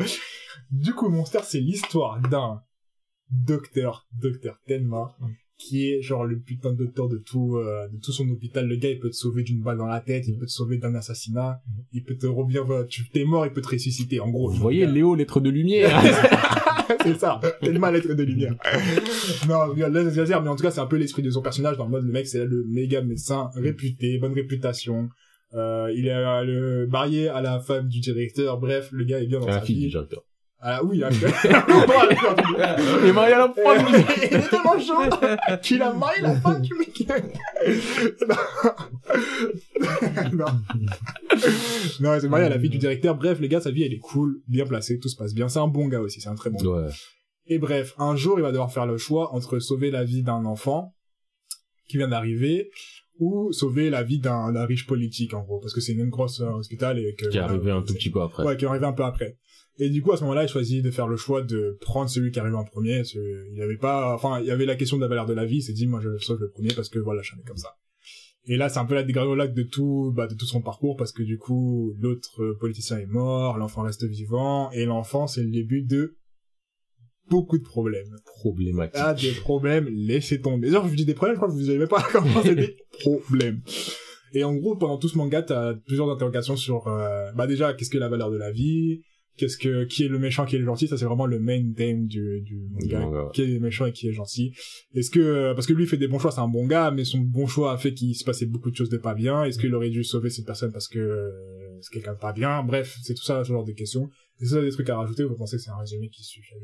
Du 0.70 0.94
coup, 0.94 1.08
Monster, 1.10 1.40
c'est 1.42 1.60
l'histoire 1.60 2.20
d'un 2.20 2.62
docteur, 3.30 4.06
docteur 4.18 4.58
Tenma, 4.66 5.14
qui 5.60 5.90
est 5.90 6.00
genre 6.00 6.24
le 6.24 6.38
putain 6.38 6.72
de 6.72 6.78
docteur 6.78 7.08
de 7.08 7.18
tout, 7.18 7.56
euh, 7.56 7.86
de 7.88 7.98
tout 7.98 8.12
son 8.12 8.26
hôpital. 8.30 8.66
Le 8.66 8.76
gars, 8.76 8.88
il 8.88 8.98
peut 8.98 9.10
te 9.10 9.14
sauver 9.14 9.42
d'une 9.42 9.60
balle 9.60 9.76
dans 9.76 9.86
la 9.86 10.00
tête, 10.00 10.26
il 10.26 10.38
peut 10.38 10.46
te 10.46 10.50
sauver 10.50 10.78
d'un 10.78 10.94
assassinat, 10.94 11.60
il 11.92 12.02
peut 12.02 12.16
te 12.16 12.26
revenir, 12.26 12.64
voilà, 12.64 12.84
tu 12.84 13.06
t'es 13.10 13.24
mort, 13.24 13.44
il 13.44 13.52
peut 13.52 13.60
te 13.60 13.68
ressusciter, 13.68 14.20
en 14.20 14.30
gros. 14.30 14.50
Vous 14.50 14.56
voyez, 14.56 14.86
Léo, 14.86 15.14
lettre 15.14 15.38
de 15.38 15.50
lumière. 15.50 15.90
c'est 17.02 17.18
ça, 17.18 17.40
tellement 17.60 17.90
lettre 17.90 18.14
de 18.14 18.22
lumière. 18.22 18.54
non, 19.48 19.66
regarde, 19.68 19.92
là, 19.92 20.02
j'exagère, 20.04 20.42
mais 20.42 20.48
en 20.48 20.56
tout 20.56 20.62
cas, 20.62 20.70
c'est 20.70 20.80
un 20.80 20.86
peu 20.86 20.96
l'esprit 20.96 21.22
de 21.22 21.30
son 21.30 21.42
personnage, 21.42 21.76
dans 21.76 21.84
le 21.84 21.90
mode, 21.90 22.06
le 22.06 22.12
mec, 22.12 22.26
c'est 22.26 22.46
le 22.46 22.64
méga 22.66 23.02
médecin 23.02 23.50
réputé, 23.54 24.18
bonne 24.18 24.32
réputation, 24.32 25.10
euh, 25.52 25.92
il 25.94 26.06
est 26.06 26.14
euh, 26.14 26.42
le 26.42 26.86
marié 26.86 27.28
à 27.28 27.42
la 27.42 27.60
femme 27.60 27.88
du 27.88 28.00
directeur, 28.00 28.58
bref, 28.58 28.88
le 28.92 29.04
gars 29.04 29.20
est 29.20 29.26
bien 29.26 29.40
dans 29.40 29.46
la 29.46 29.54
sa 29.54 29.60
fille 29.60 29.78
du 29.78 29.88
directeur. 29.88 30.22
Ah 30.62 30.84
oui, 30.84 30.98
il 30.98 31.04
a 31.04 31.10
Il 31.10 33.06
est 33.08 33.12
marié 33.12 33.32
à 33.34 33.38
la 33.38 33.52
femme 33.54 33.86
du- 33.92 33.98
il 34.18 34.34
est 34.34 34.48
tellement 34.50 34.78
chaud 34.78 35.56
qu'il 35.62 35.80
a 35.82 35.92
marié 35.92 36.20
la 36.22 36.36
femme 36.36 36.60
du 36.60 36.74
mec. 36.74 37.08
non. 40.32 40.44
non, 42.00 42.14
il 42.14 42.20
s'est 42.20 42.28
marié 42.28 42.46
à 42.46 42.48
la 42.50 42.58
fille 42.58 42.68
du 42.70 42.78
directeur. 42.78 43.14
Bref, 43.16 43.40
les 43.40 43.48
gars, 43.48 43.60
sa 43.60 43.70
vie, 43.70 43.84
elle 43.84 43.92
est 43.94 43.98
cool, 43.98 44.42
bien 44.48 44.66
placée, 44.66 44.98
tout 44.98 45.08
se 45.08 45.16
passe 45.16 45.34
bien. 45.34 45.48
C'est 45.48 45.58
un 45.60 45.68
bon 45.68 45.88
gars 45.88 46.00
aussi, 46.00 46.20
c'est 46.20 46.28
un 46.28 46.34
très 46.34 46.50
bon 46.50 46.58
gars. 46.58 46.86
Ouais. 46.86 46.92
Et 47.46 47.58
bref, 47.58 47.94
un 47.98 48.14
jour, 48.16 48.38
il 48.38 48.42
va 48.42 48.50
devoir 48.52 48.70
faire 48.72 48.86
le 48.86 48.98
choix 48.98 49.34
entre 49.34 49.58
sauver 49.58 49.90
la 49.90 50.04
vie 50.04 50.22
d'un 50.22 50.44
enfant 50.44 50.94
qui 51.88 51.96
vient 51.96 52.08
d'arriver 52.08 52.70
ou 53.20 53.52
sauver 53.52 53.90
la 53.90 54.02
vie 54.02 54.18
d'un 54.18 54.64
riche 54.64 54.86
politique, 54.86 55.34
en 55.34 55.42
gros, 55.42 55.60
parce 55.60 55.74
que 55.74 55.80
c'est 55.80 55.92
une 55.92 56.08
grosse 56.08 56.40
euh, 56.40 56.50
hôpital 56.50 56.98
et 56.98 57.14
que... 57.14 57.28
Qui 57.28 57.36
est 57.36 57.40
arrivé 57.40 57.70
un 57.70 57.82
tout 57.82 57.94
petit 57.94 58.10
peu 58.10 58.22
après. 58.22 58.44
Ouais, 58.44 58.56
qui 58.56 58.64
est 58.64 58.68
arrivé 58.68 58.86
un 58.86 58.92
peu 58.92 59.04
après. 59.04 59.38
Et 59.78 59.90
du 59.90 60.02
coup, 60.02 60.12
à 60.12 60.16
ce 60.16 60.22
moment-là, 60.22 60.44
il 60.44 60.48
choisit 60.48 60.82
de 60.82 60.90
faire 60.90 61.06
le 61.06 61.16
choix 61.16 61.42
de 61.42 61.78
prendre 61.80 62.10
celui 62.10 62.32
qui 62.32 62.40
arrive 62.40 62.54
en 62.54 62.64
premier. 62.64 63.02
Il 63.14 63.56
y 63.56 63.62
avait 63.62 63.76
pas, 63.76 64.14
enfin, 64.14 64.40
il 64.40 64.46
y 64.46 64.50
avait 64.50 64.66
la 64.66 64.74
question 64.74 64.96
de 64.96 65.02
la 65.02 65.08
valeur 65.08 65.26
de 65.26 65.32
la 65.32 65.44
vie. 65.44 65.58
Il 65.58 65.62
s'est 65.62 65.72
dit, 65.72 65.86
moi, 65.86 66.00
je 66.02 66.18
sauve 66.18 66.40
le 66.40 66.50
premier 66.50 66.74
parce 66.74 66.88
que 66.88 66.98
voilà, 66.98 67.22
j'en 67.22 67.36
ai 67.38 67.44
comme 67.44 67.56
ça. 67.56 67.76
Et 68.46 68.56
là, 68.56 68.68
c'est 68.68 68.78
un 68.78 68.86
peu 68.86 68.94
la 68.94 69.02
dégringolade 69.02 69.54
de 69.54 69.62
tout, 69.62 70.12
bah, 70.14 70.26
de 70.26 70.34
tout 70.34 70.46
son 70.46 70.62
parcours 70.62 70.96
parce 70.96 71.12
que 71.12 71.22
du 71.22 71.38
coup, 71.38 71.94
l'autre 72.00 72.56
politicien 72.58 72.98
est 72.98 73.06
mort, 73.06 73.58
l'enfant 73.58 73.82
reste 73.82 74.04
vivant 74.04 74.70
et 74.72 74.86
l'enfant, 74.86 75.26
c'est 75.26 75.42
le 75.42 75.50
début 75.50 75.82
de 75.82 76.16
beaucoup 77.30 77.58
de 77.58 77.62
problèmes. 77.62 78.16
Problématique. 78.24 79.00
Ah, 79.02 79.14
des 79.14 79.32
problèmes, 79.32 79.88
laissez 79.88 80.40
tomber. 80.40 80.66
D'ailleurs, 80.66 80.84
je 80.84 80.90
vous 80.90 80.96
dis 80.96 81.06
des 81.06 81.14
problèmes, 81.14 81.36
je 81.36 81.40
crois 81.40 81.48
que 81.48 81.54
vous 81.54 81.64
savez 81.64 81.78
même 81.78 81.88
pas 81.88 82.02
comment 82.12 82.42
c'est 82.42 82.54
des 82.54 82.76
problèmes. 83.00 83.62
Et 84.34 84.44
en 84.44 84.54
gros, 84.54 84.76
pendant 84.76 84.98
tout 84.98 85.08
ce 85.08 85.16
manga, 85.16 85.42
t'as 85.42 85.74
plusieurs 85.74 86.10
interrogations 86.10 86.56
sur, 86.56 86.86
euh, 86.88 87.32
bah 87.34 87.46
déjà, 87.46 87.74
qu'est-ce 87.74 87.90
que 87.90 87.98
la 87.98 88.08
valeur 88.08 88.30
de 88.30 88.36
la 88.36 88.52
vie, 88.52 89.00
qu'est-ce 89.36 89.56
que, 89.56 89.84
qui 89.84 90.04
est 90.04 90.08
le 90.08 90.18
méchant, 90.18 90.44
qui 90.46 90.54
est 90.56 90.58
le 90.58 90.64
gentil, 90.64 90.86
ça 90.86 90.96
c'est 90.96 91.04
vraiment 91.04 91.26
le 91.26 91.40
main 91.40 91.72
theme 91.76 92.06
du, 92.06 92.42
du 92.42 92.68
manga, 92.70 92.86
Du 92.86 92.94
manga, 92.94 93.24
ouais. 93.24 93.30
qui 93.32 93.42
est 93.42 93.58
méchant 93.58 93.86
et 93.86 93.92
qui 93.92 94.08
est 94.08 94.12
gentil. 94.12 94.52
Est-ce 94.94 95.10
que, 95.10 95.18
euh, 95.18 95.54
parce 95.54 95.66
que 95.66 95.72
lui 95.72 95.84
il 95.84 95.88
fait 95.88 95.96
des 95.96 96.06
bons 96.08 96.18
choix, 96.18 96.30
c'est 96.30 96.40
un 96.40 96.48
bon 96.48 96.66
gars, 96.66 96.90
mais 96.90 97.04
son 97.04 97.18
bon 97.18 97.46
choix 97.46 97.72
a 97.72 97.76
fait 97.76 97.92
qu'il 97.92 98.14
se 98.14 98.22
passait 98.24 98.46
beaucoup 98.46 98.70
de 98.70 98.76
choses 98.76 98.90
de 98.90 98.98
pas 98.98 99.14
bien, 99.14 99.44
est-ce 99.44 99.58
qu'il 99.58 99.74
aurait 99.74 99.90
dû 99.90 100.04
sauver 100.04 100.30
cette 100.30 100.46
personne 100.46 100.72
parce 100.72 100.88
que 100.88 100.98
euh, 100.98 101.30
c'est 101.80 101.92
quelqu'un 101.92 102.14
de 102.14 102.18
pas 102.18 102.32
bien, 102.32 102.62
bref, 102.62 102.98
c'est 103.02 103.14
tout 103.14 103.24
ça, 103.24 103.42
ce 103.42 103.48
genre 103.52 103.64
de 103.64 103.72
questions. 103.72 104.10
Et 104.40 104.46
ça, 104.46 104.60
des 104.62 104.70
trucs 104.70 104.88
à 104.88 104.96
rajouter, 104.96 105.24
vous 105.24 105.36
pensez 105.36 105.56
que 105.56 105.62
c'est 105.62 105.70
un 105.70 105.76
résumé 105.76 106.08
qui 106.08 106.24
suffit 106.24 106.54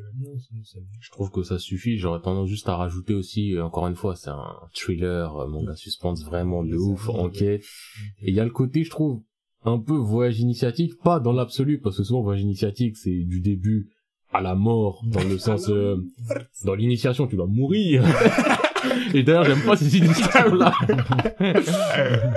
Je 1.01 1.11
trouve 1.11 1.31
que 1.31 1.43
ça 1.43 1.59
suffit. 1.59 1.99
J'aurais 1.99 2.23
tendance 2.23 2.49
juste 2.49 2.69
à 2.69 2.77
rajouter 2.77 3.13
aussi, 3.13 3.55
euh, 3.55 3.65
encore 3.65 3.87
une 3.87 3.97
fois, 3.97 4.17
c'est 4.17 4.31
un 4.31 4.55
thriller, 4.75 5.37
euh, 5.37 5.47
manga 5.47 5.75
suspense 5.77 6.25
vraiment 6.25 6.65
de 6.65 6.77
ouf, 6.77 7.11
enquête. 7.11 7.63
Et 8.23 8.31
il 8.31 8.35
y 8.35 8.41
a 8.41 8.45
le 8.45 8.51
côté, 8.51 8.83
je 8.83 8.91
trouve, 8.91 9.23
un 9.65 9.79
peu 9.79 9.95
voyage 9.95 10.41
initiatique, 10.41 10.93
pas 11.03 11.21
dans 11.21 11.33
l'absolu, 11.33 11.79
parce 11.81 11.99
que 11.99 12.03
souvent 12.03 12.23
voyage 12.23 12.43
initiatique, 12.43 12.97
c'est 12.97 13.25
du 13.25 13.41
début 13.41 13.91
à 14.33 14.41
la 14.41 14.55
mort, 14.55 15.05
dans 15.07 15.25
le 15.25 15.37
sens, 15.39 15.69
euh, 15.69 15.97
dans 16.65 16.75
l'initiation, 16.75 17.27
tu 17.27 17.37
dois 17.37 17.47
mourir. 17.47 18.05
Et 19.15 19.23
d'ailleurs, 19.23 19.45
j'aime 19.45 19.63
pas 19.63 19.77
ces 19.77 19.99
initiations-là. 19.99 20.73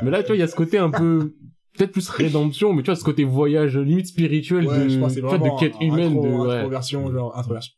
mais 0.04 0.12
là, 0.12 0.22
tu 0.22 0.28
vois, 0.28 0.36
il 0.36 0.40
y 0.40 0.44
a 0.44 0.48
ce 0.48 0.56
côté 0.56 0.78
un 0.78 0.90
peu, 0.90 1.36
peut-être 1.80 1.92
plus 1.94 2.10
rédemption, 2.10 2.74
mais 2.74 2.84
tu 2.84 2.88
vois, 2.92 2.96
ce 2.96 3.04
côté 3.04 3.24
voyage 3.24 3.78
limite 3.78 4.06
spirituel 4.08 4.68
Ouais, 4.68 4.84
de, 4.84 4.90
je 4.90 5.00
pense 5.00 5.16
que 5.16 5.22
de 5.22 5.60
quête 5.60 5.74
humaine, 5.82 6.14
intro- 6.18 6.24
de, 6.24 6.48
ouais. 6.48 6.56
introversion, 6.58 7.12
genre 7.12 7.36
introversion. 7.38 7.74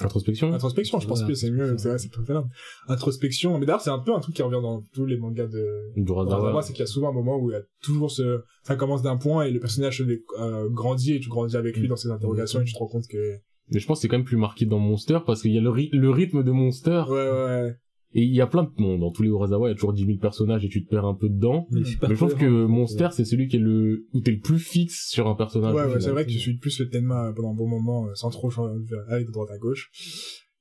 Introspection. 0.00 0.52
Introspection, 0.52 0.98
je 0.98 1.06
pense 1.06 1.20
Ouais, 1.22 1.28
que 1.28 1.34
c'est 1.34 1.52
mieux, 1.52 1.78
c'est 1.78 1.88
vrai, 1.88 1.98
c'est 1.98 2.10
bien. 2.26 2.48
Introspection, 2.88 3.58
mais 3.58 3.66
d'ailleurs 3.66 3.80
c'est 3.80 3.90
un 3.90 4.00
peu 4.00 4.12
un 4.12 4.18
truc 4.18 4.34
qui 4.34 4.42
revient 4.42 4.60
dans 4.60 4.82
tous 4.92 5.06
les 5.06 5.16
mangas 5.16 5.46
de 5.46 5.66
Urasawa, 5.96 6.62
c'est 6.62 6.72
qu'il 6.72 6.80
y 6.80 6.82
a 6.82 6.86
souvent 6.86 7.10
un 7.10 7.12
moment 7.12 7.38
où 7.38 7.50
il 7.50 7.54
y 7.54 7.56
a 7.56 7.62
toujours 7.80 8.10
ce, 8.10 8.40
ça 8.64 8.74
commence 8.74 9.02
d'un 9.02 9.16
point 9.16 9.44
et 9.44 9.52
le 9.52 9.60
personnage 9.60 10.02
euh, 10.02 10.68
grandit 10.70 11.14
et 11.14 11.20
tu 11.20 11.28
grandis 11.28 11.56
avec 11.56 11.76
lui 11.76 11.86
dans 11.86 11.94
ses 11.96 12.10
interrogations 12.10 12.60
et 12.60 12.64
tu 12.64 12.72
te 12.72 12.78
rends 12.78 12.88
compte 12.88 13.06
que, 13.08 13.36
Mais 13.72 13.78
je 13.78 13.86
pense 13.86 13.98
que 13.98 14.02
c'est 14.02 14.08
quand 14.08 14.16
même 14.18 14.26
plus 14.26 14.36
marqué 14.36 14.66
dans 14.66 14.80
Monster 14.80 15.20
parce 15.24 15.42
qu'il 15.42 15.52
y 15.52 15.58
a 15.58 15.60
le, 15.60 15.70
ry- 15.70 15.90
le 15.92 16.10
rythme 16.10 16.42
de 16.42 16.50
Monster 16.50 17.04
ouais, 17.08 17.14
ouais. 17.30 17.76
Et 18.16 18.22
il 18.22 18.34
y 18.34 18.40
a 18.40 18.46
plein 18.46 18.62
de 18.62 18.70
monde. 18.80 19.00
Dans 19.00 19.10
tous 19.10 19.22
les 19.22 19.28
Urasawa, 19.28 19.68
il 19.68 19.70
y 19.70 19.72
a 19.72 19.74
toujours 19.74 19.92
10 19.92 20.06
000 20.06 20.18
personnages 20.18 20.64
et 20.64 20.68
tu 20.68 20.84
te 20.84 20.88
perds 20.88 21.04
un 21.04 21.14
peu 21.14 21.28
dedans. 21.28 21.66
Mais, 21.70 21.82
je 21.84 22.14
trouve 22.14 22.34
que. 22.36 22.64
Monster, 22.66 23.08
c'est 23.12 23.24
celui 23.24 23.48
qui 23.48 23.56
est 23.56 23.60
le, 23.60 24.06
où 24.12 24.20
t'es 24.20 24.30
le 24.30 24.40
plus 24.40 24.58
fixe 24.58 25.08
sur 25.10 25.26
un 25.28 25.34
personnage. 25.34 25.74
Ouais, 25.74 25.84
ouais, 25.84 26.00
c'est 26.00 26.10
vrai 26.10 26.24
que 26.24 26.30
tu 26.30 26.38
suis 26.38 26.56
plus 26.56 26.78
le 26.80 26.88
Tenma 26.88 27.32
pendant 27.34 27.50
un 27.52 27.54
bon 27.56 27.68
moment, 27.68 28.06
euh, 28.06 28.14
sans 28.14 28.30
trop 28.30 28.50
changer- 28.50 28.72
aller 29.08 29.24
de 29.24 29.30
droite 29.30 29.50
à 29.50 29.58
gauche. 29.58 29.90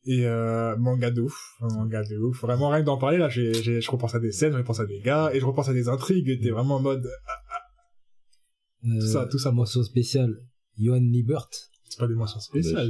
Et 0.06 0.26
euh, 0.26 0.76
manga 0.78 1.12
de 1.12 1.22
ouf, 1.22 1.38
un 1.62 1.74
manga 1.76 2.04
de 2.04 2.18
ouf. 2.18 2.42
Vraiment, 2.42 2.70
rien 2.70 2.82
que 2.82 2.86
d'en 2.88 2.98
parler, 2.98 3.18
là, 3.18 3.30
j'ai, 3.30 3.54
j'ai, 3.54 3.80
je 3.80 3.90
repense 3.92 4.14
à 4.16 4.20
des 4.20 4.32
scènes, 4.32 4.52
je 4.52 4.58
repense 4.58 4.82
à 4.82 4.86
des 4.86 5.00
gars, 5.00 5.32
et 5.34 5.40
je 5.40 5.46
repense 5.46 5.70
à 5.70 5.74
des 5.74 5.88
intrigues, 5.88 6.28
et 6.28 6.40
t'es 6.40 6.50
vraiment 6.50 6.76
en 6.76 6.82
mode, 6.82 7.06
Euh, 8.84 9.00
tout 9.00 9.08
ça, 9.08 9.28
tout 9.32 9.40
ça. 9.40 9.52
Mention 9.54 9.82
spéciale. 9.84 10.36
Johan 10.78 11.00
Liebert. 11.00 11.48
C'est 11.94 12.00
pas 12.00 12.08
des 12.08 12.16
mentions 12.16 12.40
spéciales. 12.40 12.90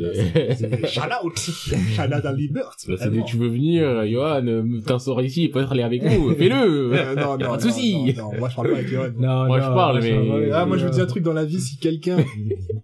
Shout 0.88 1.02
out! 1.24 1.38
Shout 1.38 2.02
out 2.16 2.26
à 2.26 2.32
Libert! 2.34 2.72
Des, 2.88 3.24
tu 3.26 3.38
veux 3.38 3.50
venir, 3.50 4.06
Johan, 4.08 4.46
euh, 4.48 4.64
t'en 4.86 5.00
sors 5.00 5.22
ici, 5.22 5.50
peut-être 5.50 5.72
aller 5.74 5.84
avec 5.84 6.02
nous, 6.04 6.34
fais-le! 6.38 6.94
Euh, 6.94 7.16
non, 7.16 7.38
non, 7.38 7.38
pas 7.38 7.58
de 7.58 7.64
non, 7.66 7.70
souci. 7.70 8.14
non, 8.18 8.32
non, 8.32 8.40
moi 8.40 8.50
je 8.50 8.56
parle 8.56 8.70
pas 8.70 8.76
avec 8.76 8.88
Johan. 8.88 9.10
Non, 9.20 9.46
Moi, 9.48 9.60
je 9.60 9.66
parle, 9.68 10.00
mais- 10.02 10.52
Ah, 10.52 10.66
moi 10.66 10.78
je 10.78 10.86
vous 10.86 10.92
dis 10.94 11.02
un 11.02 11.06
truc 11.06 11.24
dans 11.24 11.34
la 11.34 11.46
vie, 11.46 11.60
si 11.60 11.78
quelqu'un 11.78 12.18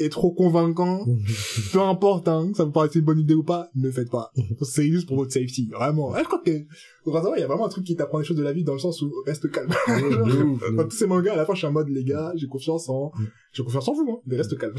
est 0.00 0.08
trop 0.08 0.32
convaincant, 0.32 1.04
peu 1.72 1.80
importe, 1.80 2.28
hein, 2.28 2.50
ça 2.54 2.64
vous 2.64 2.72
paraît 2.72 2.88
une 2.94 3.00
bonne 3.02 3.18
idée 3.20 3.34
ou 3.34 3.42
pas, 3.44 3.68
ne 3.74 3.84
le 3.84 3.92
faites 3.92 4.10
pas. 4.10 4.30
C'est 4.62 4.88
juste 4.88 5.06
pour 5.06 5.16
votre 5.16 5.32
safety, 5.32 5.68
vraiment. 5.72 6.16
Je 6.16 6.24
crois 6.24 6.40
que, 6.44 6.50
il 6.50 7.40
y 7.40 7.42
a 7.42 7.46
vraiment 7.46 7.66
un 7.66 7.68
truc 7.68 7.84
qui 7.84 7.96
t'apprend 7.96 8.18
des 8.18 8.24
choses 8.24 8.36
de 8.36 8.42
la 8.42 8.52
vie 8.52 8.64
dans 8.64 8.72
le 8.72 8.78
sens 8.78 9.00
où 9.02 9.12
reste 9.26 9.50
calme. 9.50 9.70
Genre, 9.86 10.58
dans 10.76 10.84
tous 10.84 10.96
ces 10.96 11.06
mangas, 11.06 11.32
à 11.32 11.36
la 11.36 11.44
fin, 11.46 11.54
je 11.54 11.58
suis 11.58 11.66
en 11.66 11.72
mode, 11.72 11.88
les 11.88 12.04
gars, 12.04 12.32
j'ai 12.36 12.46
confiance 12.46 12.88
en, 12.88 13.12
j'ai 13.52 13.62
confiance 13.62 13.88
en 13.88 13.92
vous, 13.94 14.10
hein, 14.10 14.20
mais 14.26 14.36
reste 14.36 14.56
calme. 14.58 14.74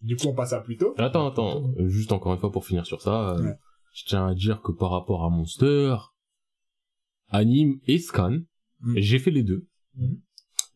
du 0.00 0.16
coup, 0.16 0.26
on 0.28 0.34
passe 0.34 0.52
à 0.52 0.60
plus 0.60 0.76
tôt. 0.76 0.94
Attends, 0.98 1.26
attends, 1.28 1.72
euh, 1.78 1.88
juste 1.88 2.12
encore 2.12 2.34
une 2.34 2.40
fois 2.40 2.52
pour 2.52 2.64
finir 2.66 2.84
sur 2.86 3.00
ça, 3.00 3.30
euh, 3.30 3.42
Ouais. 3.42 3.54
je 3.94 4.04
tiens 4.06 4.26
à 4.28 4.34
dire 4.34 4.60
que 4.62 4.72
par 4.72 4.90
rapport 4.90 5.24
à 5.24 5.30
Monster, 5.30 5.96
anime 7.28 7.78
et 7.86 7.98
scan, 7.98 8.40
Mm. 8.80 8.94
j'ai 8.98 9.18
fait 9.18 9.30
les 9.30 9.42
deux. 9.42 9.66
Mhm. 9.96 10.20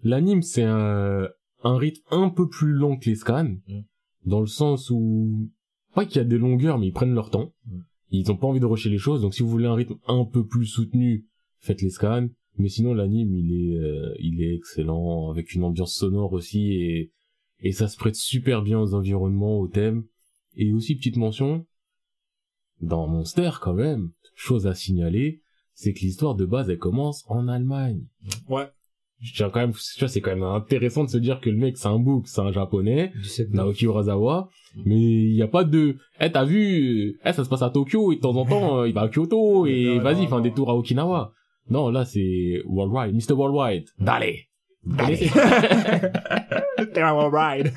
L'anime, 0.03 0.43
c'est 0.43 0.63
un, 0.63 1.29
un 1.63 1.77
rythme 1.77 2.03
un 2.11 2.31
peu 2.31 2.49
plus 2.49 2.73
lent 2.73 2.97
que 2.97 3.09
les 3.09 3.17
scans, 3.17 3.57
Mm. 3.67 3.81
dans 4.27 4.41
le 4.41 4.47
sens 4.47 4.91
où, 4.91 5.51
pas 5.95 6.05
qu'il 6.05 6.17
y 6.17 6.21
a 6.21 6.25
des 6.25 6.39
longueurs, 6.39 6.79
mais 6.79 6.89
ils 6.89 6.93
prennent 6.93 7.15
leur 7.15 7.31
temps. 7.31 7.53
Mm. 7.67 7.79
Ils 8.11 8.31
ont 8.31 8.37
pas 8.37 8.47
envie 8.47 8.61
de 8.61 8.67
rusher 8.67 8.89
les 8.91 8.99
choses, 8.99 9.21
donc 9.21 9.35
si 9.35 9.43
vous 9.43 9.51
voulez 9.51 9.67
un 9.67 9.75
rythme 9.75 9.97
un 10.07 10.25
peu 10.25 10.47
plus 10.47 10.67
soutenu, 10.67 11.27
faites 11.59 11.83
les 11.83 11.91
scans. 11.91 12.29
Mais 12.57 12.69
sinon, 12.69 12.93
l'anime, 12.95 13.35
il 13.35 13.53
est, 13.53 13.77
euh, 13.77 14.15
il 14.19 14.43
est 14.43 14.55
excellent, 14.55 15.31
avec 15.31 15.55
une 15.55 15.63
ambiance 15.65 15.95
sonore 15.95 16.33
aussi, 16.33 16.73
et, 16.73 17.13
Et 17.61 17.73
ça 17.73 17.89
se 17.89 17.97
prête 17.97 18.15
super 18.15 18.63
bien 18.63 18.79
aux 18.81 18.95
environnements, 18.95 19.59
aux 19.59 19.67
thèmes. 19.67 20.05
Et 20.55 20.73
aussi, 20.73 20.95
petite 20.95 21.17
mention, 21.17 21.67
dans 22.81 23.09
Monster, 23.09 23.51
quand 23.61 23.75
même, 23.75 24.13
chose 24.37 24.67
à 24.69 24.75
signaler, 24.75 25.43
c'est 25.75 25.93
que 25.93 26.01
l'histoire 26.01 26.37
de 26.37 26.47
base, 26.47 26.71
elle 26.71 26.79
commence 26.79 27.25
en 27.29 27.49
Allemagne. 27.49 28.07
Ouais. 28.49 28.69
Je 29.21 29.35
tiens 29.35 29.51
quand 29.51 29.61
même, 29.61 29.73
tu 29.73 29.99
vois, 29.99 30.09
c'est 30.09 30.21
quand 30.21 30.31
même 30.31 30.45
intéressant 30.45 31.03
de 31.03 31.09
se 31.09 31.19
dire 31.19 31.41
que 31.41 31.51
le 31.51 31.57
mec, 31.57 31.77
c'est 31.77 31.89
un 31.89 31.99
book, 31.99 32.29
c'est 32.29 32.41
un 32.41 32.53
japonais, 32.53 33.13
Naoki 33.51 33.87
Urasawa, 33.87 34.49
mais 34.85 34.97
il 34.97 35.35
y 35.35 35.43
a 35.43 35.49
pas 35.49 35.65
de, 35.65 35.97
eh, 36.21 36.31
t'as 36.31 36.45
vu, 36.45 37.19
eh, 37.25 37.33
ça 37.33 37.43
se 37.45 37.49
passe 37.49 37.63
à 37.63 37.71
Tokyo, 37.71 38.13
et 38.13 38.17
de 38.17 38.21
temps 38.21 38.37
en 38.37 38.45
temps, 38.45 38.79
euh, 38.81 38.89
il 38.89 38.95
va 38.95 39.03
à 39.03 39.09
Kyoto, 39.09 39.67
et 39.67 39.99
vas-y, 39.99 40.23
il 40.23 40.29
fait 40.29 40.35
un 40.35 40.41
détour 40.41 40.71
à 40.71 40.77
Okinawa. 40.77 41.33
Non, 41.69 41.91
là, 41.91 42.05
c'est 42.05 42.63
Worldwide, 42.65 43.15
Mr. 43.15 43.35
Worldwide. 43.35 43.87
Connaissez 44.97 45.31
T'es 46.95 47.01
un 47.01 47.29
ride. 47.29 47.73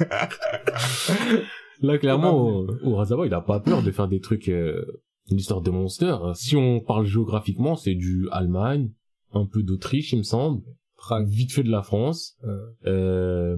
Là, 1.82 1.98
clairement, 1.98 2.66
Urasawa, 2.84 3.26
il 3.26 3.34
a 3.34 3.42
pas 3.42 3.60
peur 3.60 3.82
de 3.82 3.90
faire 3.90 4.08
des 4.08 4.20
trucs, 4.20 4.48
euh, 4.48 4.86
une 5.32 5.38
histoire 5.38 5.62
de 5.62 5.72
monster. 5.72 6.16
Si 6.36 6.56
on 6.56 6.80
parle 6.80 7.06
géographiquement, 7.08 7.76
c'est 7.76 7.96
du 7.96 8.28
Allemagne, 8.32 8.92
un 9.34 9.48
peu 9.48 9.64
d'Autriche, 9.64 10.14
il 10.14 10.20
me 10.20 10.24
semble. 10.24 10.62
Prague, 11.02 11.28
vite 11.28 11.52
fait 11.52 11.64
de 11.64 11.72
la 11.72 11.82
France. 11.82 12.38
Euh, 12.44 12.58
Euh... 12.86 13.58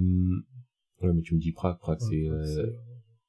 Ouais, 1.02 1.12
mais 1.14 1.22
tu 1.22 1.36
me 1.36 1.40
dis 1.42 1.52
Prague, 1.52 1.78
Prague, 1.78 2.00
c'est, 2.00 2.24
euh... 2.30 2.72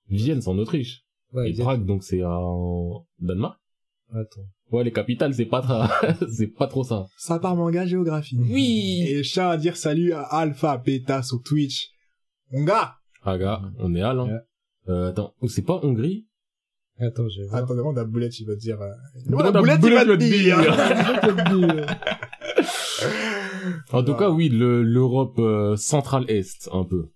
Vienne, 0.09 0.41
c'est 0.41 0.49
en 0.49 0.57
Autriche. 0.59 1.03
ouais, 1.33 1.47
Et 1.47 1.51
exact. 1.51 1.65
Prague, 1.65 1.85
donc 1.85 2.05
c'est 2.05 2.23
en 2.23 3.05
Danemark. 3.19 3.59
Attends. 4.13 4.47
Ouais, 4.71 4.85
les 4.85 4.93
capitales, 4.93 5.35
c'est 5.35 5.47
pas 5.47 5.61
trop, 5.63 5.83
c'est 6.31 6.47
pas 6.47 6.69
trop 6.69 6.85
ça. 6.85 7.07
Ça 7.19 7.41
part 7.41 7.57
manga 7.57 7.85
géographie. 7.87 8.39
Oui! 8.39 9.05
Et 9.09 9.23
tiens 9.23 9.49
à 9.49 9.57
dire 9.57 9.77
salut 9.77 10.13
à 10.13 10.23
Alpha 10.23 10.79
Beta 10.79 11.23
sur 11.25 11.43
Twitch. 11.43 11.89
Mon 12.53 12.63
gars! 12.63 12.95
Ah, 13.25 13.37
gars, 13.37 13.63
on 13.79 13.95
est 13.97 14.03
à 14.03 14.11
hein. 14.11 14.27
Ouais. 14.27 14.39
Euh, 14.91 15.11
attends, 15.11 15.35
c'est 15.49 15.63
pas 15.67 15.81
Hongrie? 15.83 16.29
Attends, 17.01 17.29
je 17.29 17.41
vais 17.41 17.49
voir. 17.49 17.65
Attends, 17.65 17.75
demande 17.75 17.99
à 17.99 18.05
Boulette, 18.05 18.39
il 18.39 18.47
va 18.47 18.55
te 18.55 18.61
dire... 18.61 18.81
euh, 18.81 18.93
Demande 19.27 19.53
Demande 19.53 19.57
à 19.57 19.61
Boulette, 19.61 19.81
il 19.83 19.91
Boulette, 19.91 20.07
va 20.07 20.17
te 20.17 21.57
dire! 21.57 21.99
En 23.93 24.03
tout 24.05 24.15
cas, 24.15 24.31
oui, 24.31 24.49
le, 24.49 24.83
l'Europe 24.83 25.39
euh, 25.39 25.77
centrale-est, 25.77 26.69
un 26.73 26.85
peu. 26.85 27.07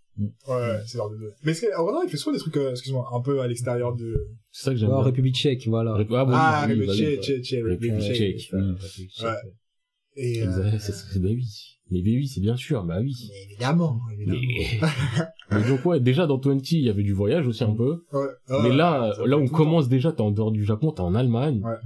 Ouais, 0.49 0.79
c'est 0.87 0.99
l'heure 0.99 1.11
de 1.11 1.17
deux. 1.17 1.33
Mais 1.45 1.53
est-ce 1.53 1.63
que, 1.63 1.67
heureusement, 1.79 2.03
il 2.03 2.11
fait 2.11 2.17
souvent 2.17 2.35
des 2.35 2.41
trucs, 2.41 2.57
euh, 2.57 2.71
excuse-moi, 2.73 3.09
un 3.15 3.21
peu 3.21 3.41
à 3.41 3.47
l'extérieur 3.47 3.95
de... 3.95 4.27
C'est 4.51 4.65
ça 4.65 4.71
que 4.73 4.77
j'aime 4.77 4.89
bien. 4.89 5.01
République 5.01 5.37
tchèque, 5.37 5.67
voilà. 5.69 5.95
Ah, 5.97 6.05
bon, 6.25 6.31
Ah, 6.35 6.67
oui, 6.69 6.75
mais 6.77 6.87
République 6.87 7.23
tchèque. 7.23 7.43
tchèque. 7.45 7.65
oui. 7.65 7.71
République 7.71 8.01
tchèque. 8.01 8.53
Ouais. 8.53 9.31
Et, 10.17 10.43
euh, 10.43 10.79
c'est, 10.81 10.93
c'est, 10.93 11.21
bah 11.21 11.29
oui. 11.31 11.47
Mais 11.91 12.03
bah 12.03 12.11
oui, 12.13 12.27
c'est 12.27 12.41
bien 12.41 12.57
sûr, 12.57 12.85
bah 12.85 12.99
oui. 13.01 13.15
mais 13.31 13.45
évidemment, 13.45 14.01
évidemment. 14.13 14.41
Mais... 15.51 15.61
mais 15.63 15.69
donc 15.69 15.87
ouais, 15.87 16.01
déjà 16.01 16.27
dans 16.27 16.39
20, 16.39 16.73
il 16.73 16.81
y 16.81 16.91
avait 16.91 17.05
du 17.05 17.13
voyage 17.15 17.47
aussi 17.47 17.63
un 17.65 17.75
peu. 17.75 18.05
Ouais. 18.13 18.27
mais 18.51 18.71
Ouais, 18.71 18.77
là, 18.77 19.15
là 19.25 19.39
on 19.39 19.45
le 19.45 19.49
commence 19.49 19.89
déjà, 19.89 20.13
t'es 20.13 20.21
en 20.21 20.33
dehors 20.33 20.51
du 20.51 20.65
Japon, 20.65 20.91
t'es 20.91 21.01
en 21.01 21.15
Allemagne. 21.15 21.63
Ouais. 21.63 21.77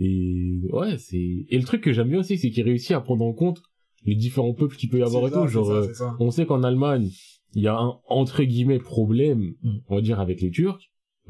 Et 0.00 0.60
ouais, 0.72 0.98
c'est 0.98 1.16
et 1.48 1.56
le 1.58 1.64
truc 1.64 1.82
que 1.82 1.92
j'aime 1.92 2.08
bien 2.08 2.18
aussi, 2.18 2.36
c'est 2.36 2.50
qu'il 2.50 2.64
réussit 2.64 2.92
à 2.92 3.00
prendre 3.00 3.24
en 3.24 3.32
compte 3.32 3.62
les 4.04 4.14
différents 4.14 4.54
peuples 4.54 4.76
qu'il 4.76 4.88
peut 4.90 4.98
y 4.98 5.02
avoir 5.02 5.26
et 5.26 5.30
ça, 5.30 5.40
tout. 5.42 5.46
Genre, 5.48 5.66
ça, 5.66 5.72
euh, 5.72 5.92
ça. 5.94 6.16
on 6.20 6.30
sait 6.30 6.46
qu'en 6.46 6.62
Allemagne, 6.62 7.08
il 7.54 7.62
y 7.62 7.68
a 7.68 7.76
un 7.78 7.94
entre 8.08 8.42
guillemets 8.44 8.78
problème, 8.78 9.54
Mm. 9.62 9.70
on 9.88 9.94
va 9.96 10.00
dire 10.02 10.20
avec 10.20 10.40
les 10.40 10.50
Turcs. 10.50 10.80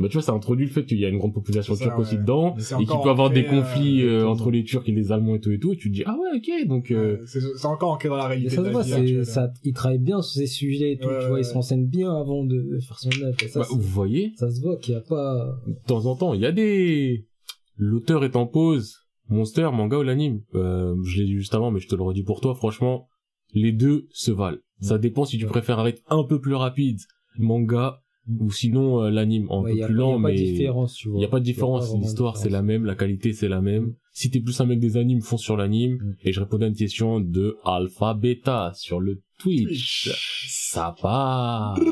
Bah 0.01 0.07
tu 0.09 0.13
vois, 0.13 0.23
ça 0.23 0.31
introduit 0.33 0.65
le 0.65 0.71
fait 0.71 0.85
qu'il 0.87 1.01
y 1.01 1.05
a 1.05 1.09
une 1.09 1.19
grande 1.19 1.35
population 1.35 1.75
turque 1.75 1.99
aussi 1.99 2.17
dedans 2.19 2.55
et 2.57 2.85
qu'il 2.87 3.01
peut 3.03 3.11
avoir 3.11 3.31
des 3.31 3.45
euh, 3.45 3.51
conflits 3.51 4.03
euh, 4.03 4.29
entre 4.29 4.53
les 4.53 4.63
Turcs 4.63 4.85
et 4.89 4.93
les 4.93 5.11
Allemands 5.11 5.35
et 5.35 5.41
tout 5.41 5.51
et 5.51 5.59
tout. 5.59 5.73
Et 5.73 5.77
tu 5.77 5.91
te 5.91 5.95
dis 5.97 6.05
ah 6.07 6.15
ouais 6.17 6.39
ok 6.39 6.69
donc 6.69 6.93
euh, 6.93 7.17
Ouais, 7.19 7.27
C'est 7.57 7.67
encore 7.67 7.91
ancré 7.91 8.09
dans 8.09 8.15
la 8.17 8.29
Mais 8.29 8.35
réalité 8.37 8.55
ça 8.55 8.63
de 8.63 8.67
se 8.67 8.69
la 8.69 8.73
voit, 8.75 8.83
vie 8.85 8.91
c'est, 8.91 8.97
actuelle. 9.01 9.27
ça, 9.27 9.53
il 9.65 9.73
travaille 9.73 9.99
bien 9.99 10.23
sur 10.23 10.35
ces 10.41 10.47
sujets 10.47 10.93
et 10.93 10.99
tout, 10.99 11.09
Ouais, 11.09 11.19
tu 11.19 11.25
vois, 11.27 11.35
ouais, 11.35 11.41
il 11.41 11.45
se 11.45 11.53
renseigne 11.53 11.85
bien 11.89 12.15
avant 12.15 12.45
de 12.45 12.79
faire 12.87 12.97
son 13.01 13.11
œuvre. 13.23 13.37
Bah, 13.57 13.67
vous 13.69 13.81
voyez 13.81 14.33
ça 14.37 14.49
se 14.49 14.61
voit 14.61 14.77
qu'il 14.77 14.95
y 14.95 14.97
a 14.97 15.01
pas, 15.01 15.59
de 15.67 15.75
temps 15.89 16.07
en 16.07 16.15
temps, 16.15 16.33
il 16.33 16.43
y 16.43 16.47
a 16.47 16.53
des... 16.53 17.27
L'auteur 17.77 18.25
est 18.25 18.37
en 18.37 18.47
pause, 18.47 19.08
monster, 19.29 19.71
manga 19.73 19.99
ou 19.99 20.03
l'anime. 20.03 20.43
Euh, 20.55 20.95
je 21.05 21.19
l'ai 21.19 21.27
dit 21.27 21.35
juste 21.35 21.55
avant, 21.55 21.71
mais 21.71 21.81
je 21.81 21.89
te 21.89 21.95
le 21.95 22.03
redis 22.03 22.23
pour 22.23 22.41
toi, 22.41 22.55
franchement, 22.55 23.09
les 23.53 23.73
deux 23.73 24.09
se 24.11 24.31
valent. 24.31 24.59
Ça 24.81 24.99
dépend 24.99 25.25
si 25.25 25.39
tu 25.39 25.47
préfères 25.47 25.79
arrêter 25.79 26.03
un 26.09 26.25
peu 26.25 26.41
plus 26.41 26.55
rapide, 26.55 26.99
manga, 27.39 28.01
ou 28.41 28.51
sinon 28.53 29.03
euh, 29.03 29.11
l'anime, 29.11 29.49
un 29.51 29.61
ouais, 29.61 29.75
peu 29.75 29.83
a, 29.85 29.87
plus 29.87 29.95
lent, 29.95 30.19
a 30.19 30.23
pas 30.23 30.29
mais... 30.29 30.35
de 30.35 30.43
différence, 30.43 30.95
tu 30.95 31.09
Il 31.09 31.15
n'y 31.15 31.25
a 31.25 31.29
pas 31.29 31.41
de 31.41 31.45
différence, 31.45 31.95
l'histoire 31.97 32.37
c'est 32.37 32.51
la 32.51 32.63
même, 32.63 32.85
la 32.85 32.95
qualité 32.95 33.33
c'est 33.33 33.49
la 33.49 33.61
même. 33.61 33.85
Mm. 33.85 33.97
Si 34.13 34.31
t'es 34.31 34.41
plus 34.41 34.61
un 34.61 34.67
mec 34.67 34.81
des 34.81 34.97
animes, 34.97 35.23
fonce 35.23 35.43
sur 35.43 35.57
l'anime. 35.57 35.95
Mm. 35.95 36.17
Et 36.25 36.33
je 36.33 36.41
répondais 36.41 36.67
à 36.67 36.69
une 36.69 36.75
question 36.75 37.21
de 37.21 37.57
Alpha 37.65 38.15
Beta 38.15 38.73
sur 38.75 39.01
le 39.01 39.23
Twitch. 39.39 40.05
Twitch. 40.05 40.65
Ça 40.71 40.95
part. 41.01 41.79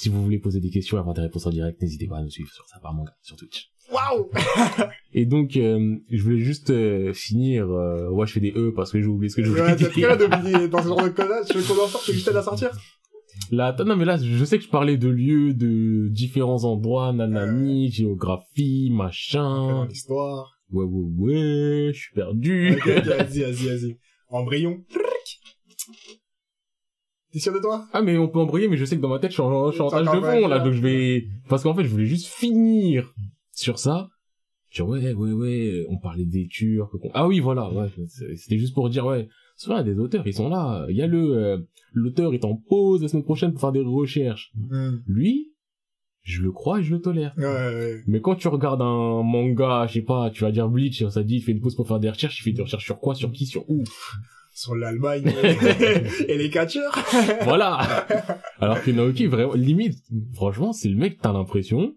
Si 0.00 0.08
vous 0.08 0.22
voulez 0.24 0.38
poser 0.38 0.60
des 0.60 0.70
questions 0.70 0.96
et 0.96 1.00
avoir 1.00 1.14
des 1.14 1.20
réponses 1.20 1.46
en 1.46 1.50
direct, 1.50 1.82
n'hésitez 1.82 2.06
pas 2.06 2.16
à 2.16 2.22
nous 2.22 2.30
suivre 2.30 2.50
sur 2.50 2.66
ça 2.66 2.78
part 2.80 2.94
manga 2.94 3.12
sur 3.20 3.36
Twitch. 3.36 3.70
Waouh! 3.92 4.30
Et 5.12 5.26
donc, 5.26 5.56
euh, 5.56 5.96
je 6.10 6.22
voulais 6.22 6.38
juste 6.38 6.70
euh, 6.70 7.12
finir. 7.12 7.68
Euh, 7.70 8.08
ouais, 8.10 8.26
je 8.26 8.32
fais 8.32 8.40
des 8.40 8.52
E 8.56 8.72
parce 8.74 8.92
que 8.92 9.00
j'ai 9.00 9.06
oublié 9.08 9.28
ce 9.28 9.36
que 9.36 9.42
je 9.42 9.50
voulais 9.50 9.62
Ouais, 9.62 9.76
dire. 9.76 9.90
très 9.90 10.16
de 10.16 10.66
dans 10.68 10.82
ce 10.82 10.88
genre 10.88 11.02
de 11.02 11.08
connard, 11.08 11.44
tu 11.44 11.58
veux 11.58 11.62
qu'on 11.74 11.82
en 11.82 11.86
sorte, 11.88 12.04
tu 12.04 12.10
veux 12.12 12.16
juste 12.16 12.28
à 12.28 12.42
sortir? 12.42 12.70
Là, 13.50 13.66
attends, 13.68 13.84
non, 13.84 13.96
mais 13.96 14.04
là, 14.04 14.16
je 14.16 14.44
sais 14.44 14.58
que 14.58 14.64
je 14.64 14.68
parlais 14.68 14.96
de 14.96 15.08
lieux, 15.08 15.54
de 15.54 16.08
différents 16.08 16.64
endroits, 16.64 17.12
nanani, 17.12 17.90
géographie, 17.90 18.90
machin. 18.92 19.86
l'histoire. 19.86 20.52
Ouais, 20.72 20.84
ouais, 20.84 21.08
ouais, 21.18 21.90
je 21.92 21.98
suis 21.98 22.14
perdu. 22.14 22.74
Ok, 22.76 22.86
vas-y, 22.86 23.40
vas-y, 23.42 23.66
vas-y. 23.66 23.98
Embryon. 24.28 24.84
T'es 27.32 27.38
sûr 27.38 27.52
de 27.52 27.58
toi? 27.60 27.86
Ah, 27.92 28.02
mais 28.02 28.18
on 28.18 28.28
peut 28.28 28.38
embrayer, 28.40 28.68
mais 28.68 28.76
je 28.76 28.84
sais 28.84 28.96
que 28.96 29.00
dans 29.00 29.08
ma 29.08 29.18
tête, 29.20 29.30
je 29.30 29.34
suis 29.34 29.42
en, 29.42 29.68
je 29.70 29.74
suis 29.74 29.82
en 29.82 29.88
C'est 29.88 30.04
tâche 30.04 30.14
de 30.16 30.20
fond, 30.20 30.48
là. 30.48 30.58
donc 30.58 30.72
je 30.72 30.80
vais... 30.80 31.24
Parce 31.48 31.62
qu'en 31.62 31.74
fait, 31.74 31.84
je 31.84 31.88
voulais 31.88 32.06
juste 32.06 32.26
finir 32.26 33.12
sur 33.60 33.78
ça. 33.78 34.08
Genre, 34.70 34.88
ouais, 34.88 35.12
ouais, 35.12 35.32
ouais, 35.32 35.84
on 35.88 35.98
parlait 35.98 36.24
des 36.26 36.46
Turcs. 36.46 36.90
Ah 37.12 37.26
oui, 37.26 37.40
voilà, 37.40 37.72
ouais, 37.72 37.88
c'était 38.36 38.56
juste 38.58 38.72
pour 38.74 38.88
dire, 38.88 39.04
ouais, 39.04 39.28
souvent, 39.56 39.76
il 39.76 39.78
y 39.78 39.90
a 39.90 39.94
des 39.94 39.98
auteurs, 39.98 40.24
ils 40.26 40.32
sont 40.34 40.48
là. 40.48 40.86
Il 40.88 40.96
y 40.96 41.02
a 41.02 41.06
le... 41.08 41.36
euh, 41.36 41.58
L'auteur 41.92 42.34
est 42.34 42.44
en 42.44 42.54
pause 42.54 43.02
la 43.02 43.08
semaine 43.08 43.24
prochaine 43.24 43.50
pour 43.50 43.60
faire 43.60 43.72
des 43.72 43.80
recherches. 43.82 44.52
Hmm. 44.54 44.98
Lui, 45.08 45.52
je 46.22 46.40
le 46.40 46.52
crois 46.52 46.78
et 46.78 46.82
je 46.84 46.94
le 46.94 47.00
tolère. 47.00 47.34
Ouais, 47.36 47.44
ouais. 47.44 48.02
Mais 48.06 48.20
quand 48.20 48.36
tu 48.36 48.46
regardes 48.46 48.80
un 48.80 49.22
manga, 49.24 49.86
je 49.88 49.94
sais 49.94 50.02
pas, 50.02 50.30
tu 50.30 50.44
vas 50.44 50.52
dire 50.52 50.68
Bleach, 50.68 51.04
ça 51.08 51.24
dit, 51.24 51.36
il 51.36 51.42
fait 51.42 51.50
une 51.50 51.60
pause 51.60 51.74
pour 51.74 51.88
faire 51.88 51.98
des 51.98 52.08
recherches, 52.10 52.38
il 52.38 52.42
fait 52.44 52.52
des 52.52 52.62
recherches 52.62 52.84
sur 52.84 53.00
quoi, 53.00 53.16
sur 53.16 53.32
qui, 53.32 53.46
sur 53.46 53.68
où? 53.68 53.82
Sur 54.52 54.74
l'Allemagne 54.74 55.24
et 56.28 56.36
les 56.36 56.50
catcheurs. 56.50 56.92
voilà. 57.44 57.78
Alors 58.60 58.82
que 58.82 58.90
Naoki, 58.90 59.26
vraiment, 59.26 59.54
limite, 59.54 59.96
franchement, 60.34 60.72
c'est 60.72 60.88
le 60.88 60.96
mec, 60.96 61.18
t'as 61.22 61.32
l'impression, 61.32 61.94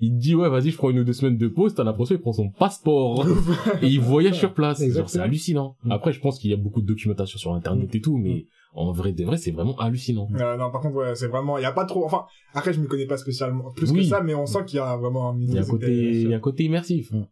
il 0.00 0.16
dit, 0.16 0.34
ouais, 0.34 0.48
vas-y, 0.48 0.70
je 0.70 0.76
prends 0.76 0.90
une 0.90 0.98
ou 0.98 1.04
deux 1.04 1.12
semaines 1.12 1.36
de 1.36 1.48
pause, 1.48 1.74
t'as 1.74 1.84
l'impression, 1.84 2.16
il 2.16 2.20
prend 2.20 2.32
son 2.32 2.50
passeport. 2.50 3.24
et 3.82 3.86
il 3.86 4.00
voyage 4.00 4.38
sur 4.38 4.52
place. 4.52 4.82
C'est 5.06 5.20
hallucinant. 5.20 5.76
Mm. 5.84 5.92
Après, 5.92 6.12
je 6.12 6.20
pense 6.20 6.38
qu'il 6.38 6.50
y 6.50 6.54
a 6.54 6.56
beaucoup 6.56 6.80
de 6.80 6.86
documentation 6.86 7.38
sur 7.38 7.54
Internet 7.54 7.94
et 7.94 8.00
tout, 8.00 8.16
mais 8.16 8.46
en 8.74 8.92
vrai, 8.92 9.12
de 9.12 9.24
vrai, 9.24 9.36
c'est 9.36 9.52
vraiment 9.52 9.76
hallucinant. 9.78 10.28
Euh, 10.34 10.56
non, 10.56 10.70
par 10.70 10.80
contre, 10.80 10.96
ouais, 10.96 11.14
c'est 11.14 11.28
vraiment, 11.28 11.58
il 11.58 11.62
y 11.62 11.66
a 11.66 11.72
pas 11.72 11.84
trop, 11.84 12.04
enfin, 12.04 12.24
après, 12.54 12.72
je 12.72 12.80
me 12.80 12.86
connais 12.86 13.06
pas 13.06 13.16
spécialement 13.16 13.70
plus 13.70 13.92
que 13.92 14.02
ça, 14.02 14.22
mais 14.22 14.34
on 14.34 14.46
sent 14.46 14.64
qu'il 14.66 14.78
y 14.78 14.80
a 14.80 14.96
vraiment 14.96 15.30
un 15.30 15.40
Il 15.40 15.52
y 15.52 15.58
a 15.58 15.62
un 15.62 15.64
côté, 15.64 15.92
il 15.92 16.28
y 16.28 16.34
a 16.34 16.36
un 16.36 16.40
côté 16.40 16.64
immersif. 16.64 17.12
Mm. 17.12 17.26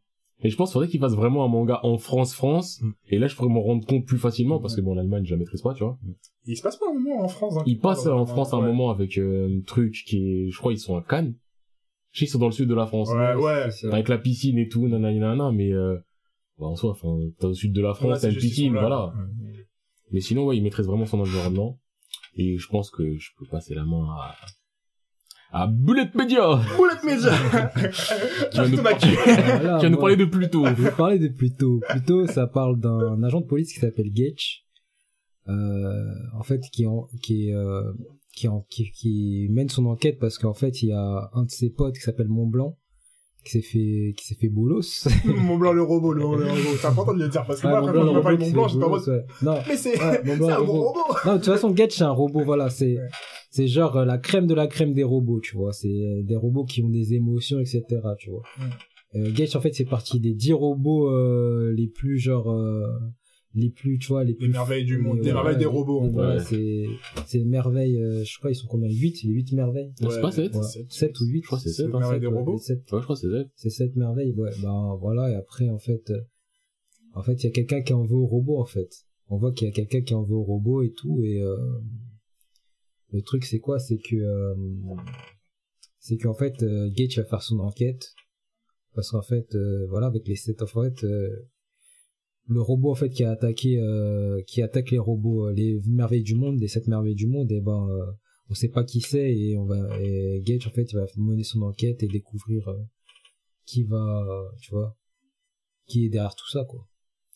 Et 0.44 0.50
je 0.50 0.56
pense 0.56 0.70
qu'il 0.70 0.72
faudrait 0.74 0.88
qu'il 0.88 1.00
fasse 1.00 1.14
vraiment 1.14 1.44
un 1.44 1.48
manga 1.48 1.80
en 1.84 1.98
France, 1.98 2.34
France. 2.34 2.80
Mm. 2.80 2.90
Et 3.10 3.18
là, 3.18 3.26
je 3.28 3.36
pourrais 3.36 3.48
m'en 3.48 3.62
rendre 3.62 3.86
compte 3.86 4.06
plus 4.06 4.18
facilement 4.18 4.60
parce 4.60 4.74
que 4.74 4.80
bon, 4.80 4.94
l'Allemagne, 4.94 5.24
je 5.24 5.32
la 5.32 5.36
maîtrise 5.36 5.62
pas, 5.62 5.72
tu 5.74 5.84
vois. 5.84 5.98
Il 6.46 6.56
se 6.56 6.62
passe 6.62 6.76
pas 6.76 6.86
un 6.90 6.94
moment 6.94 7.22
en 7.22 7.28
France, 7.28 7.56
hein. 7.58 7.62
Il 7.66 7.78
passe 7.78 8.06
en 8.06 8.26
France 8.26 8.52
un 8.52 8.58
Ouais. 8.58 8.66
moment 8.66 8.90
avec 8.90 9.18
euh, 9.18 9.48
un 9.48 9.62
truc 9.62 10.02
qui 10.06 10.16
est, 10.16 10.50
je 10.50 10.58
crois, 10.58 10.72
ils 10.72 10.78
sont 10.78 10.96
à 10.96 11.02
Cannes. 11.02 11.34
Je 12.12 12.18
sais 12.20 12.24
qu'ils 12.26 12.32
sont 12.32 12.38
dans 12.38 12.46
le 12.46 12.52
sud 12.52 12.68
de 12.68 12.74
la 12.74 12.86
France. 12.86 13.10
Ouais, 13.10 13.34
ouais. 13.34 13.70
C'est 13.70 13.88
ça. 13.88 13.92
Avec 13.94 14.08
la 14.08 14.18
piscine 14.18 14.58
et 14.58 14.68
tout, 14.68 14.86
nanana, 14.88 15.12
nanana, 15.18 15.50
mais 15.50 15.72
euh, 15.72 15.96
bah, 16.58 16.66
en 16.66 16.76
soi, 16.76 16.90
enfin, 16.90 17.08
t'as 17.40 17.48
au 17.48 17.54
sud 17.54 17.72
de 17.72 17.80
la 17.80 17.94
France, 17.94 18.18
c'est 18.20 18.28
t'as 18.28 18.32
une 18.34 18.38
piscine, 18.40 18.74
là. 18.74 18.80
voilà. 18.80 19.06
Ouais. 19.06 19.66
Mais 20.12 20.20
sinon, 20.20 20.44
ouais, 20.44 20.56
il 20.56 20.62
maîtrise 20.62 20.86
vraiment 20.86 21.06
son 21.06 21.20
environnement. 21.20 21.78
Et 22.36 22.58
je 22.58 22.68
pense 22.68 22.90
que 22.90 23.16
je 23.18 23.30
peux 23.38 23.46
passer 23.46 23.74
la 23.74 23.84
main 23.84 24.06
à, 25.52 25.62
à 25.62 25.66
Bullet 25.66 26.10
Media, 26.14 26.60
Bullet 26.76 27.14
Media! 27.14 27.30
qui 28.50 28.56
va 28.58 28.68
nous, 28.68 28.76
Tout 28.76 28.82
ma 28.82 28.90
par- 28.90 28.98
cul. 28.98 29.08
Voilà, 29.14 29.78
qui 29.78 29.84
va 29.84 29.88
nous 29.90 29.98
parler 29.98 30.16
de 30.16 30.24
plus 30.26 30.48
tôt. 30.50 30.64
Je 30.66 30.82
vais 30.82 30.90
parler 30.92 31.18
de 31.18 31.28
Pluto. 31.28 31.80
Pluto, 31.88 32.26
ça 32.26 32.46
parle 32.46 32.78
d'un 32.80 33.22
agent 33.22 33.40
de 33.40 33.46
police 33.46 33.72
qui 33.72 33.80
s'appelle 33.80 34.10
Gage, 34.12 34.64
euh, 35.48 36.04
en 36.38 36.42
fait, 36.42 36.60
qui 36.72 36.86
en, 36.86 37.06
qui 37.22 37.48
est, 37.48 37.54
euh, 37.54 37.92
qui, 38.32 38.48
en, 38.48 38.64
qui, 38.68 38.90
qui 38.92 39.48
mène 39.50 39.68
son 39.68 39.86
enquête 39.86 40.18
parce 40.18 40.38
qu'en 40.38 40.54
fait, 40.54 40.82
il 40.82 40.88
y 40.88 40.92
a 40.92 41.30
un 41.34 41.44
de 41.44 41.50
ses 41.50 41.70
potes 41.70 41.94
qui 41.96 42.00
s'appelle 42.02 42.28
Mont 42.28 42.46
Blanc 42.46 42.78
qui 43.44 43.50
s'est 43.50 43.62
fait, 43.62 44.14
qui 44.16 44.24
s'est 44.24 44.36
fait 44.36 44.48
bolos. 44.48 45.08
Mont 45.24 45.56
Blanc 45.58 45.72
le 45.72 45.82
robot, 45.82 46.12
le, 46.12 46.20
le 46.20 46.26
robot. 46.26 46.76
C'est 46.80 46.86
important 46.86 47.12
de 47.12 47.18
le 47.24 47.28
dire 47.28 47.44
parce 47.44 47.60
que 47.60 47.66
Ouais, 47.66 47.72
moi, 47.72 47.80
après, 47.80 47.92
quand 47.98 48.04
je 48.04 48.06
le 48.06 48.14
me 48.14 48.22
parle 48.22 48.34
robot 48.34 48.38
Mont 48.38 48.46
qui 48.46 48.52
Blanc, 48.52 48.68
s'est 48.68 48.72
j'étais 48.74 48.84
en 48.84 48.88
mode, 48.90 49.08
ouais. 49.08 49.24
Non, 49.42 49.58
mais 49.68 49.76
c'est, 49.76 49.98
Ouais, 49.98 50.50
un 50.52 50.62
gros 50.62 50.74
robot. 50.74 50.92
robot. 50.92 51.14
Non, 51.26 51.32
de 51.32 51.36
toute 51.38 51.46
façon, 51.52 51.70
Gage, 51.72 51.90
c'est 51.92 52.04
un 52.04 52.10
robot, 52.12 52.44
voilà, 52.44 52.70
c'est, 52.70 52.98
c'est 53.50 53.66
genre 53.66 53.96
euh, 53.96 54.04
la 54.04 54.18
crème 54.18 54.46
de 54.46 54.54
la 54.54 54.68
crème 54.68 54.94
des 54.94 55.02
robots, 55.02 55.40
tu 55.40 55.56
vois. 55.56 55.72
C'est 55.72 56.22
des 56.22 56.36
robots 56.36 56.64
qui 56.64 56.82
ont 56.84 56.88
des 56.88 57.14
émotions, 57.14 57.58
etc., 57.58 57.82
tu 58.18 58.30
vois. 58.30 58.42
Euh, 59.16 59.30
Gage, 59.32 59.56
en 59.56 59.60
fait, 59.60 59.74
c'est 59.74 59.84
parti 59.86 60.20
des 60.20 60.34
10 60.34 60.52
robots 60.52 61.10
euh, 61.10 61.72
les 61.76 61.88
plus, 61.88 62.18
genre, 62.18 62.50
euh, 62.52 62.86
les 63.54 63.70
plus, 63.70 63.98
tu 63.98 64.08
vois, 64.08 64.24
les 64.24 64.32
Les 64.32 64.38
plus. 64.38 64.48
merveilles 64.48 64.84
du 64.84 64.98
monde, 64.98 65.18
les- 65.18 65.24
les 65.24 65.28
ouais, 65.28 65.34
merveilles 65.34 65.54
des 65.56 65.60
les- 65.60 65.66
robots, 65.66 66.00
en 66.00 66.08
ouais, 66.08 66.36
gros. 66.36 66.38
c'est, 66.40 66.86
c'est 67.26 67.38
les 67.38 67.44
merveilles, 67.44 68.00
euh, 68.00 68.24
je 68.24 68.38
crois, 68.38 68.50
ils 68.50 68.54
sont 68.54 68.66
combien? 68.66 68.88
8, 68.88 69.16
c'est 69.16 69.26
les 69.26 69.34
8 69.34 69.52
merveilles? 69.52 69.92
Non, 70.00 70.10
c'est 70.10 70.20
pas 70.20 70.32
sept. 70.32 70.54
Ouais. 70.54 70.62
sept, 70.62 70.90
7 70.92 71.20
ou 71.20 71.24
8. 71.26 71.42
Je 71.42 71.46
crois 71.46 71.58
que 71.58 71.64
c'est 71.64 71.70
C'est 71.70 71.82
sept, 71.82 71.86
les 71.88 71.94
hein. 71.94 71.98
merveilles 71.98 72.20
des 72.20 72.26
ouais, 72.28 72.32
robots. 72.38 72.58
sept. 72.58 72.78
Ouais, 72.92 72.98
je 72.98 73.04
crois 73.04 73.14
que 73.16 73.20
c'est 73.20 73.30
sept. 73.30 73.48
C'est 73.56 73.70
cette 73.70 73.96
merveille, 73.96 74.32
ouais. 74.32 74.50
Ben 74.62 74.96
voilà, 75.00 75.30
et 75.30 75.34
après, 75.34 75.68
en 75.68 75.78
fait, 75.78 76.10
euh, 76.10 76.20
en 77.14 77.22
fait, 77.22 77.34
il 77.42 77.44
y 77.44 77.48
a 77.48 77.52
quelqu'un 77.52 77.82
qui 77.82 77.92
en 77.92 78.04
veut 78.04 78.16
au 78.16 78.26
robot, 78.26 78.58
en 78.58 78.64
fait. 78.66 78.88
On 79.28 79.36
voit 79.36 79.52
qu'il 79.52 79.66
y 79.68 79.70
a 79.70 79.74
quelqu'un 79.74 80.00
qui 80.00 80.14
en 80.14 80.22
veut 80.22 80.34
au 80.34 80.42
robot 80.44 80.82
et 80.82 80.92
tout, 80.92 81.22
et 81.22 81.42
euh, 81.42 81.56
le 83.12 83.20
truc, 83.22 83.44
c'est 83.44 83.60
quoi? 83.60 83.78
C'est 83.78 83.98
que, 83.98 84.16
euh, 84.16 84.54
c'est 85.98 86.16
qu'en 86.16 86.34
fait, 86.34 86.62
euh, 86.62 86.88
Gage 86.90 87.18
va 87.18 87.24
faire 87.24 87.42
son 87.42 87.58
enquête, 87.60 88.14
parce 88.94 89.10
qu'en 89.10 89.22
fait, 89.22 89.54
euh, 89.54 89.86
voilà, 89.90 90.06
avec 90.06 90.26
les 90.26 90.36
sept, 90.36 90.62
en 90.62 90.66
fait, 90.66 91.04
euh, 91.04 91.28
le 92.48 92.60
robot, 92.60 92.90
en 92.90 92.94
fait, 92.94 93.10
qui 93.10 93.24
a 93.24 93.30
attaqué, 93.30 93.78
euh, 93.78 94.42
qui 94.46 94.62
attaque 94.62 94.90
les 94.90 94.98
robots, 94.98 95.48
euh, 95.48 95.52
les 95.52 95.80
merveilles 95.86 96.22
du 96.22 96.34
monde, 96.34 96.58
les 96.60 96.68
sept 96.68 96.86
merveilles 96.86 97.14
du 97.14 97.26
monde, 97.26 97.50
et 97.52 97.60
ben, 97.60 97.88
euh, 97.88 98.10
on 98.50 98.54
sait 98.54 98.68
pas 98.68 98.84
qui 98.84 99.00
c'est, 99.00 99.34
et 99.34 99.56
on 99.56 99.64
va, 99.64 100.00
et 100.00 100.42
Gage, 100.44 100.66
en 100.66 100.70
fait, 100.70 100.90
il 100.92 100.96
va 100.96 101.06
mener 101.16 101.44
son 101.44 101.62
enquête 101.62 102.02
et 102.02 102.08
découvrir 102.08 102.68
euh, 102.68 102.78
qui 103.64 103.84
va, 103.84 104.50
tu 104.60 104.72
vois, 104.72 104.96
qui 105.86 106.06
est 106.06 106.08
derrière 106.08 106.34
tout 106.34 106.50
ça, 106.50 106.64
quoi. 106.64 106.86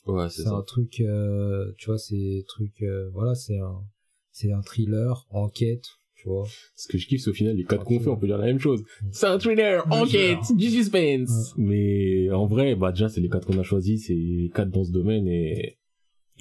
Ouais, 0.06 0.30
c'est 0.30 0.46
un 0.46 0.62
truc, 0.62 1.00
euh, 1.00 1.72
tu 1.78 1.86
vois, 1.86 1.98
c'est 1.98 2.44
truc, 2.46 2.80
euh, 2.82 3.10
voilà, 3.12 3.34
c'est 3.34 3.58
un, 3.58 3.82
c'est 4.30 4.52
un 4.52 4.62
thriller, 4.62 5.26
enquête, 5.30 5.84
tu 6.26 6.30
vois. 6.30 6.44
Ce 6.74 6.88
que 6.88 6.98
je 6.98 7.06
kiffe, 7.06 7.22
c'est 7.22 7.30
au 7.30 7.34
final, 7.34 7.56
les 7.56 7.64
quatre 7.64 7.84
qu'on 7.84 8.00
fait, 8.00 8.10
on 8.10 8.16
peut 8.16 8.26
dire 8.26 8.38
la 8.38 8.46
même 8.46 8.58
chose. 8.58 8.82
C'est 9.12 9.26
un 9.26 9.38
thriller, 9.38 9.86
enquête, 9.92 10.56
du 10.56 10.68
suspense. 10.70 11.54
Mais 11.56 12.28
en 12.30 12.46
vrai, 12.46 12.74
bah 12.74 12.90
déjà, 12.90 13.08
c'est 13.08 13.20
les 13.20 13.28
quatre 13.28 13.46
qu'on 13.46 13.58
a 13.58 13.62
choisis, 13.62 14.08
c'est 14.08 14.14
les 14.14 14.50
quatre 14.52 14.70
dans 14.70 14.82
ce 14.82 14.90
domaine 14.90 15.28
et, 15.28 15.78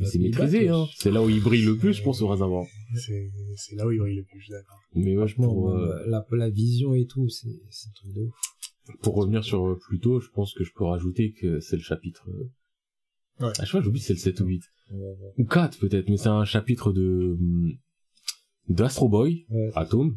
c'est 0.03 0.19
maîtrisé, 0.19 0.67
hein. 0.69 0.86
C'est 0.97 1.11
là 1.11 1.23
où 1.23 1.29
il 1.29 1.41
brille 1.41 1.63
le 1.63 1.77
plus, 1.77 1.93
je 1.93 2.03
pense, 2.03 2.21
au 2.21 2.27
réservoir. 2.27 2.65
C'est, 2.95 3.29
là 3.75 3.86
où 3.86 3.91
il 3.91 3.99
brille 3.99 4.17
le 4.17 4.23
plus, 4.23 4.49
d'accord. 4.49 4.79
Mais 4.95 5.15
pour, 5.36 5.69
même, 5.69 5.83
euh, 5.83 6.03
la, 6.07 6.25
la 6.31 6.49
vision 6.49 6.95
et 6.95 7.05
tout, 7.05 7.29
c'est, 7.29 7.47
un 7.47 7.91
truc 7.93 8.13
de 8.13 8.21
ouf. 8.23 8.33
pour 9.03 9.15
revenir 9.15 9.43
sur 9.43 9.65
euh, 9.65 9.79
plus 9.88 9.99
tôt, 9.99 10.19
je 10.19 10.29
pense 10.31 10.53
que 10.53 10.63
je 10.63 10.71
peux 10.75 10.83
rajouter 10.83 11.31
que 11.31 11.59
c'est 11.59 11.77
le 11.77 11.83
chapitre, 11.83 12.27
euh, 12.29 12.49
Ouais. 13.39 13.51
ah, 13.59 13.65
je 13.65 13.65
sais 13.65 13.77
pas, 13.77 13.83
j'oublie 13.83 13.99
c'est 13.99 14.13
le 14.13 14.19
7 14.19 14.39
ou 14.41 14.45
8. 14.45 14.63
Ouais, 14.91 14.97
ouais. 14.97 15.33
Ou 15.38 15.45
4 15.45 15.79
peut-être, 15.79 16.07
mais 16.09 16.15
c'est 16.15 16.29
un 16.29 16.45
chapitre 16.45 16.93
de, 16.93 17.38
hum, 17.38 17.73
d'Astro 18.70 19.09
Boy, 19.09 19.45
Ouais, 19.49 19.72
Atom. 19.76 20.16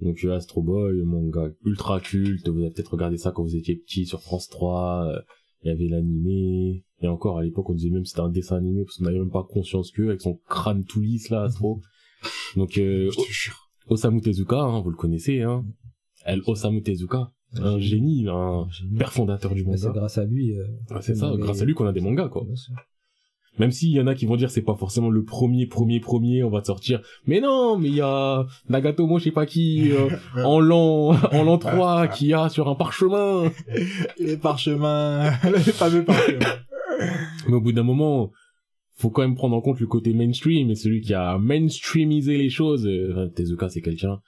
Donc 0.00 0.24
euh, 0.24 0.32
Astro 0.36 0.62
Boy, 0.62 1.02
manga 1.02 1.50
ultra 1.64 2.00
culte, 2.00 2.48
vous 2.48 2.60
avez 2.60 2.70
peut-être 2.70 2.92
regardé 2.92 3.16
ça 3.16 3.32
quand 3.32 3.42
vous 3.42 3.56
étiez 3.56 3.74
petit 3.76 4.06
sur 4.06 4.20
France 4.22 4.48
3, 4.48 5.08
euh, 5.12 5.20
il 5.62 5.68
y 5.68 5.70
avait 5.72 5.88
l'animé, 5.88 6.84
et 7.00 7.08
encore 7.08 7.38
à 7.38 7.42
l'époque 7.42 7.68
on 7.68 7.74
disait 7.74 7.90
même 7.90 8.02
que 8.04 8.08
c'était 8.08 8.20
un 8.20 8.28
dessin 8.28 8.56
animé 8.56 8.84
parce 8.84 8.96
qu'on 8.98 9.04
n'avait 9.04 9.18
même 9.18 9.30
pas 9.30 9.42
conscience 9.42 9.90
que 9.90 10.02
avec 10.02 10.20
son 10.20 10.38
crâne 10.48 10.84
tout 10.84 11.00
lisse 11.00 11.30
là, 11.30 11.42
Astro. 11.44 11.80
Donc 12.56 12.78
euh. 12.78 13.10
Osamu 13.88 14.20
Tezuka, 14.20 14.60
hein, 14.60 14.80
vous 14.82 14.90
le 14.90 14.96
connaissez, 14.96 15.42
hein. 15.42 15.64
El 16.24 16.42
Osamu 16.46 16.82
Tezuka, 16.82 17.32
un 17.56 17.78
génie, 17.80 18.26
un 18.28 18.68
père 18.98 19.12
fondateur 19.12 19.54
du 19.54 19.62
Ouais, 19.64 19.76
c'est 19.76 19.86
manga. 19.88 19.98
grâce 20.00 20.18
à 20.18 20.24
lui. 20.26 20.56
euh, 20.56 20.64
Ouais, 20.90 21.00
c'est 21.02 21.14
ça, 21.16 21.32
grâce 21.38 21.62
à 21.62 21.64
lui 21.64 21.74
qu'on 21.74 21.86
a 21.86 21.92
des 21.92 22.00
mangas 22.02 22.28
quoi. 22.28 22.44
Même 23.58 23.70
s'il 23.72 23.90
y 23.90 24.00
en 24.00 24.06
a 24.06 24.14
qui 24.14 24.26
vont 24.26 24.36
dire 24.36 24.50
c'est 24.50 24.62
pas 24.62 24.74
forcément 24.76 25.10
le 25.10 25.24
premier, 25.24 25.66
premier, 25.66 26.00
premier, 26.00 26.42
on 26.44 26.50
va 26.50 26.60
te 26.60 26.66
sortir. 26.66 27.00
Mais 27.26 27.40
non, 27.40 27.76
mais 27.78 27.88
il 27.88 27.94
y 27.96 28.00
a 28.00 28.46
Nagatomo, 28.68 29.18
je 29.18 29.24
sais 29.24 29.30
pas 29.30 29.46
qui, 29.46 29.90
euh, 29.92 30.08
en 30.44 30.60
l'an, 30.60 31.16
en 31.32 31.42
l'an 31.44 31.58
3, 31.58 32.08
qui 32.08 32.32
a 32.32 32.48
sur 32.48 32.68
un 32.68 32.74
parchemin. 32.74 33.50
Les 34.18 34.36
parchemins, 34.36 35.30
les 35.44 35.58
fameux 35.72 36.04
parchemins. 36.04 36.38
Mais 37.48 37.54
au 37.54 37.60
bout 37.60 37.72
d'un 37.72 37.82
moment, 37.82 38.30
faut 38.96 39.10
quand 39.10 39.22
même 39.22 39.36
prendre 39.36 39.56
en 39.56 39.60
compte 39.60 39.80
le 39.80 39.86
côté 39.86 40.12
mainstream 40.12 40.70
et 40.70 40.74
celui 40.74 41.00
qui 41.00 41.14
a 41.14 41.38
mainstreamisé 41.38 42.36
les 42.36 42.50
choses. 42.50 42.86
euh, 42.86 43.12
Enfin, 43.12 43.28
Tezuka, 43.28 43.68
c'est 43.68 43.80
quelqu'un. 43.80 44.20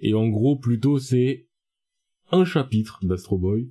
Et 0.00 0.12
en 0.14 0.28
gros, 0.28 0.56
plutôt, 0.56 0.98
c'est 0.98 1.46
un 2.30 2.44
chapitre 2.44 3.00
d'Astro 3.02 3.38
Boy 3.38 3.70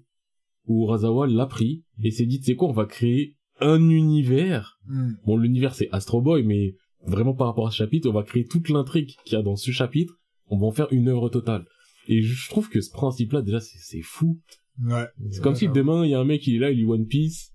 où 0.65 0.83
Urasawa 0.85 1.27
l'a 1.27 1.45
pris 1.45 1.83
et 2.03 2.11
s'est 2.11 2.25
dit, 2.25 2.41
sais 2.41 2.55
quoi, 2.55 2.67
on 2.69 2.73
va 2.73 2.85
créer 2.85 3.36
un 3.61 3.89
univers 3.89 4.79
Hmm. 4.87 5.11
Bon, 5.25 5.35
l'univers 5.37 5.75
c'est 5.75 5.89
Astro 5.91 6.21
Boy, 6.21 6.43
mais 6.43 6.75
vraiment 7.05 7.33
par 7.33 7.47
rapport 7.47 7.67
à 7.67 7.71
ce 7.71 7.75
chapitre, 7.77 8.09
on 8.09 8.13
va 8.13 8.23
créer 8.23 8.45
toute 8.45 8.69
l'intrigue 8.69 9.11
qu'il 9.25 9.37
y 9.37 9.39
a 9.39 9.43
dans 9.43 9.57
ce 9.57 9.71
chapitre. 9.71 10.13
On 10.49 10.57
va 10.57 10.65
en 10.67 10.71
faire 10.71 10.87
une 10.91 11.09
œuvre 11.09 11.27
totale. 11.29 11.65
Et 12.07 12.21
je 12.21 12.49
trouve 12.49 12.69
que 12.69 12.79
ce 12.79 12.89
principe-là, 12.91 13.41
déjà, 13.41 13.59
c'est 13.59 14.01
fou. 14.01 14.39
Ouais. 14.81 15.03
C'est 15.29 15.41
comme 15.41 15.55
si 15.55 15.67
demain, 15.67 16.05
il 16.05 16.11
y 16.11 16.13
a 16.13 16.19
un 16.21 16.23
mec, 16.23 16.47
il 16.47 16.55
est 16.55 16.59
là, 16.59 16.71
il 16.71 16.77
lit 16.77 16.85
One 16.85 17.05
Piece. 17.05 17.51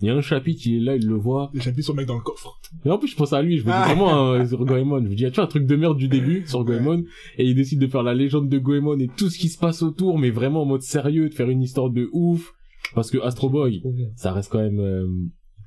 Il 0.00 0.08
y 0.08 0.10
a 0.10 0.14
un 0.14 0.22
chapitre, 0.22 0.62
il 0.64 0.76
est 0.76 0.80
là, 0.80 0.96
il 0.96 1.06
le 1.06 1.14
voit. 1.14 1.50
Les 1.52 1.60
chapitres 1.60 1.86
sont 1.86 1.92
le 1.92 1.98
mec 1.98 2.06
dans 2.06 2.16
le 2.16 2.22
coffre. 2.22 2.58
Et 2.86 2.90
en 2.90 2.96
plus, 2.98 3.08
je 3.08 3.16
pense 3.16 3.34
à 3.34 3.42
lui, 3.42 3.58
je 3.58 3.62
me 3.64 3.66
dis 3.68 3.72
Ah. 3.74 3.84
vraiment 3.86 4.32
euh, 4.32 4.46
sur 4.46 4.64
Goemon? 4.64 5.04
Je 5.04 5.08
me 5.10 5.14
dis, 5.14 5.24
tu 5.26 5.30
vois, 5.32 5.44
un 5.44 5.46
truc 5.46 5.66
de 5.66 5.76
merde 5.76 5.98
du 5.98 6.08
début 6.08 6.44
sur 6.46 6.64
Goemon. 6.64 7.04
Et 7.36 7.44
il 7.46 7.54
décide 7.54 7.80
de 7.80 7.86
faire 7.86 8.02
la 8.02 8.14
légende 8.14 8.48
de 8.48 8.58
Goemon 8.58 8.98
et 8.98 9.08
tout 9.08 9.28
ce 9.28 9.38
qui 9.38 9.48
se 9.50 9.58
passe 9.58 9.82
autour, 9.82 10.18
mais 10.18 10.30
vraiment 10.30 10.62
en 10.62 10.66
mode 10.66 10.82
sérieux, 10.82 11.28
de 11.28 11.34
faire 11.34 11.50
une 11.50 11.62
histoire 11.62 11.90
de 11.90 12.08
ouf. 12.12 12.54
Parce 12.94 13.10
que 13.10 13.18
Astro 13.18 13.48
Boy, 13.50 13.82
ça 14.16 14.32
reste 14.32 14.50
quand 14.50 14.58
même 14.60 14.78
euh, 14.80 15.06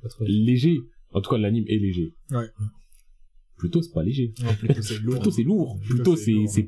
Pas 0.02 0.08
trop- 0.08 0.24
léger. 0.26 0.78
En 1.12 1.20
tout 1.20 1.30
cas, 1.30 1.38
l'anime 1.38 1.64
est 1.68 1.78
léger. 1.78 2.12
Ouais. 2.30 2.46
Plutôt, 3.56 3.80
c'est 3.80 3.92
pas 3.92 4.02
léger. 4.02 4.34
Non, 4.42 4.54
plutôt 4.54 4.82
c'est 4.82 4.98
lourd. 4.98 5.16
Plutôt 5.16 5.30
c'est 5.30 5.42
lourd, 5.44 5.80
Plutôt, 5.80 6.14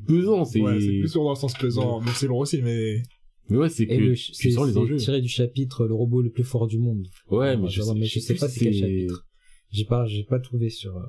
pesant, 0.07 0.45
c'est 0.45 0.61
Ouais, 0.63 0.77
plus 0.79 1.15
lourd 1.15 1.25
dans 1.25 1.31
le 1.33 1.37
sens 1.37 1.53
pesant. 1.55 2.01
Bon, 2.01 2.11
c'est 2.15 2.27
lourd 2.27 2.39
aussi, 2.39 2.63
mais 2.63 3.03
mais 3.51 3.57
ouais, 3.57 3.69
c'est 3.71 3.87
que 3.87 3.95
le, 3.95 4.15
tu 4.15 4.33
c'est, 4.35 4.51
sens 4.51 4.69
les 4.69 4.77
enjeux. 4.77 4.97
tiré 4.97 5.21
du 5.23 5.29
chapitre 5.29 5.87
Le 5.87 5.95
robot 5.95 6.21
le 6.23 6.31
plus 6.31 6.45
fort 6.45 6.67
du 6.67 6.79
monde. 6.79 7.07
Ouais, 7.31 7.57
mais 7.57 7.69
je 7.69 7.81
sais, 7.83 7.95
mais 7.95 8.05
je 8.07 8.21
sais 8.21 8.35
pas 8.35 8.49
c'est 8.49 8.61
quel 8.61 8.75
si 8.75 8.81
chapitre. 8.81 9.27
J'ai 9.71 9.85
pas, 9.85 10.07
j'ai 10.07 10.25
pas 10.25 10.39
trouvé 10.39 10.69
sur. 10.71 10.97
euh. 10.97 11.03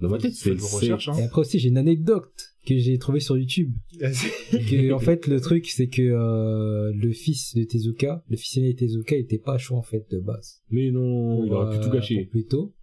Dans 0.00 0.08
ma 0.10 0.18
tête, 0.18 0.34
c'est 0.34 0.58
c'est 0.58 0.76
recherches, 0.76 1.08
hein. 1.08 1.14
Et 1.18 1.22
après 1.24 1.40
aussi, 1.40 1.58
j'ai 1.58 1.68
une 1.70 1.76
anecdote 1.78 2.30
que 2.68 2.78
j'ai 2.78 2.98
trouvée 2.98 3.20
sur 3.20 3.36
YouTube. 3.36 3.72
que, 3.98 4.92
en 4.92 4.98
fait, 4.98 5.26
le 5.26 5.40
truc, 5.40 5.66
c'est 5.66 5.88
que 5.88 6.02
euh, 6.02 6.92
le 6.94 7.12
fils 7.12 7.54
de 7.54 7.64
Tezuka, 7.64 8.22
le 8.28 8.36
fils 8.36 8.58
aîné 8.58 8.74
de 8.74 8.78
Tezuka, 8.78 9.16
il 9.16 9.20
était 9.20 9.38
pas 9.38 9.58
chaud 9.58 9.76
en 9.76 9.82
fait 9.82 10.06
de 10.10 10.18
base. 10.18 10.62
mais 10.70 10.90
non, 10.90 11.44
il 11.44 11.52
aurait 11.52 11.78
pu 11.78 11.84
tout 11.84 11.90
gâcher. 11.90 12.22
pour 12.24 12.30
Plus 12.30 12.46
tôt. 12.46 12.74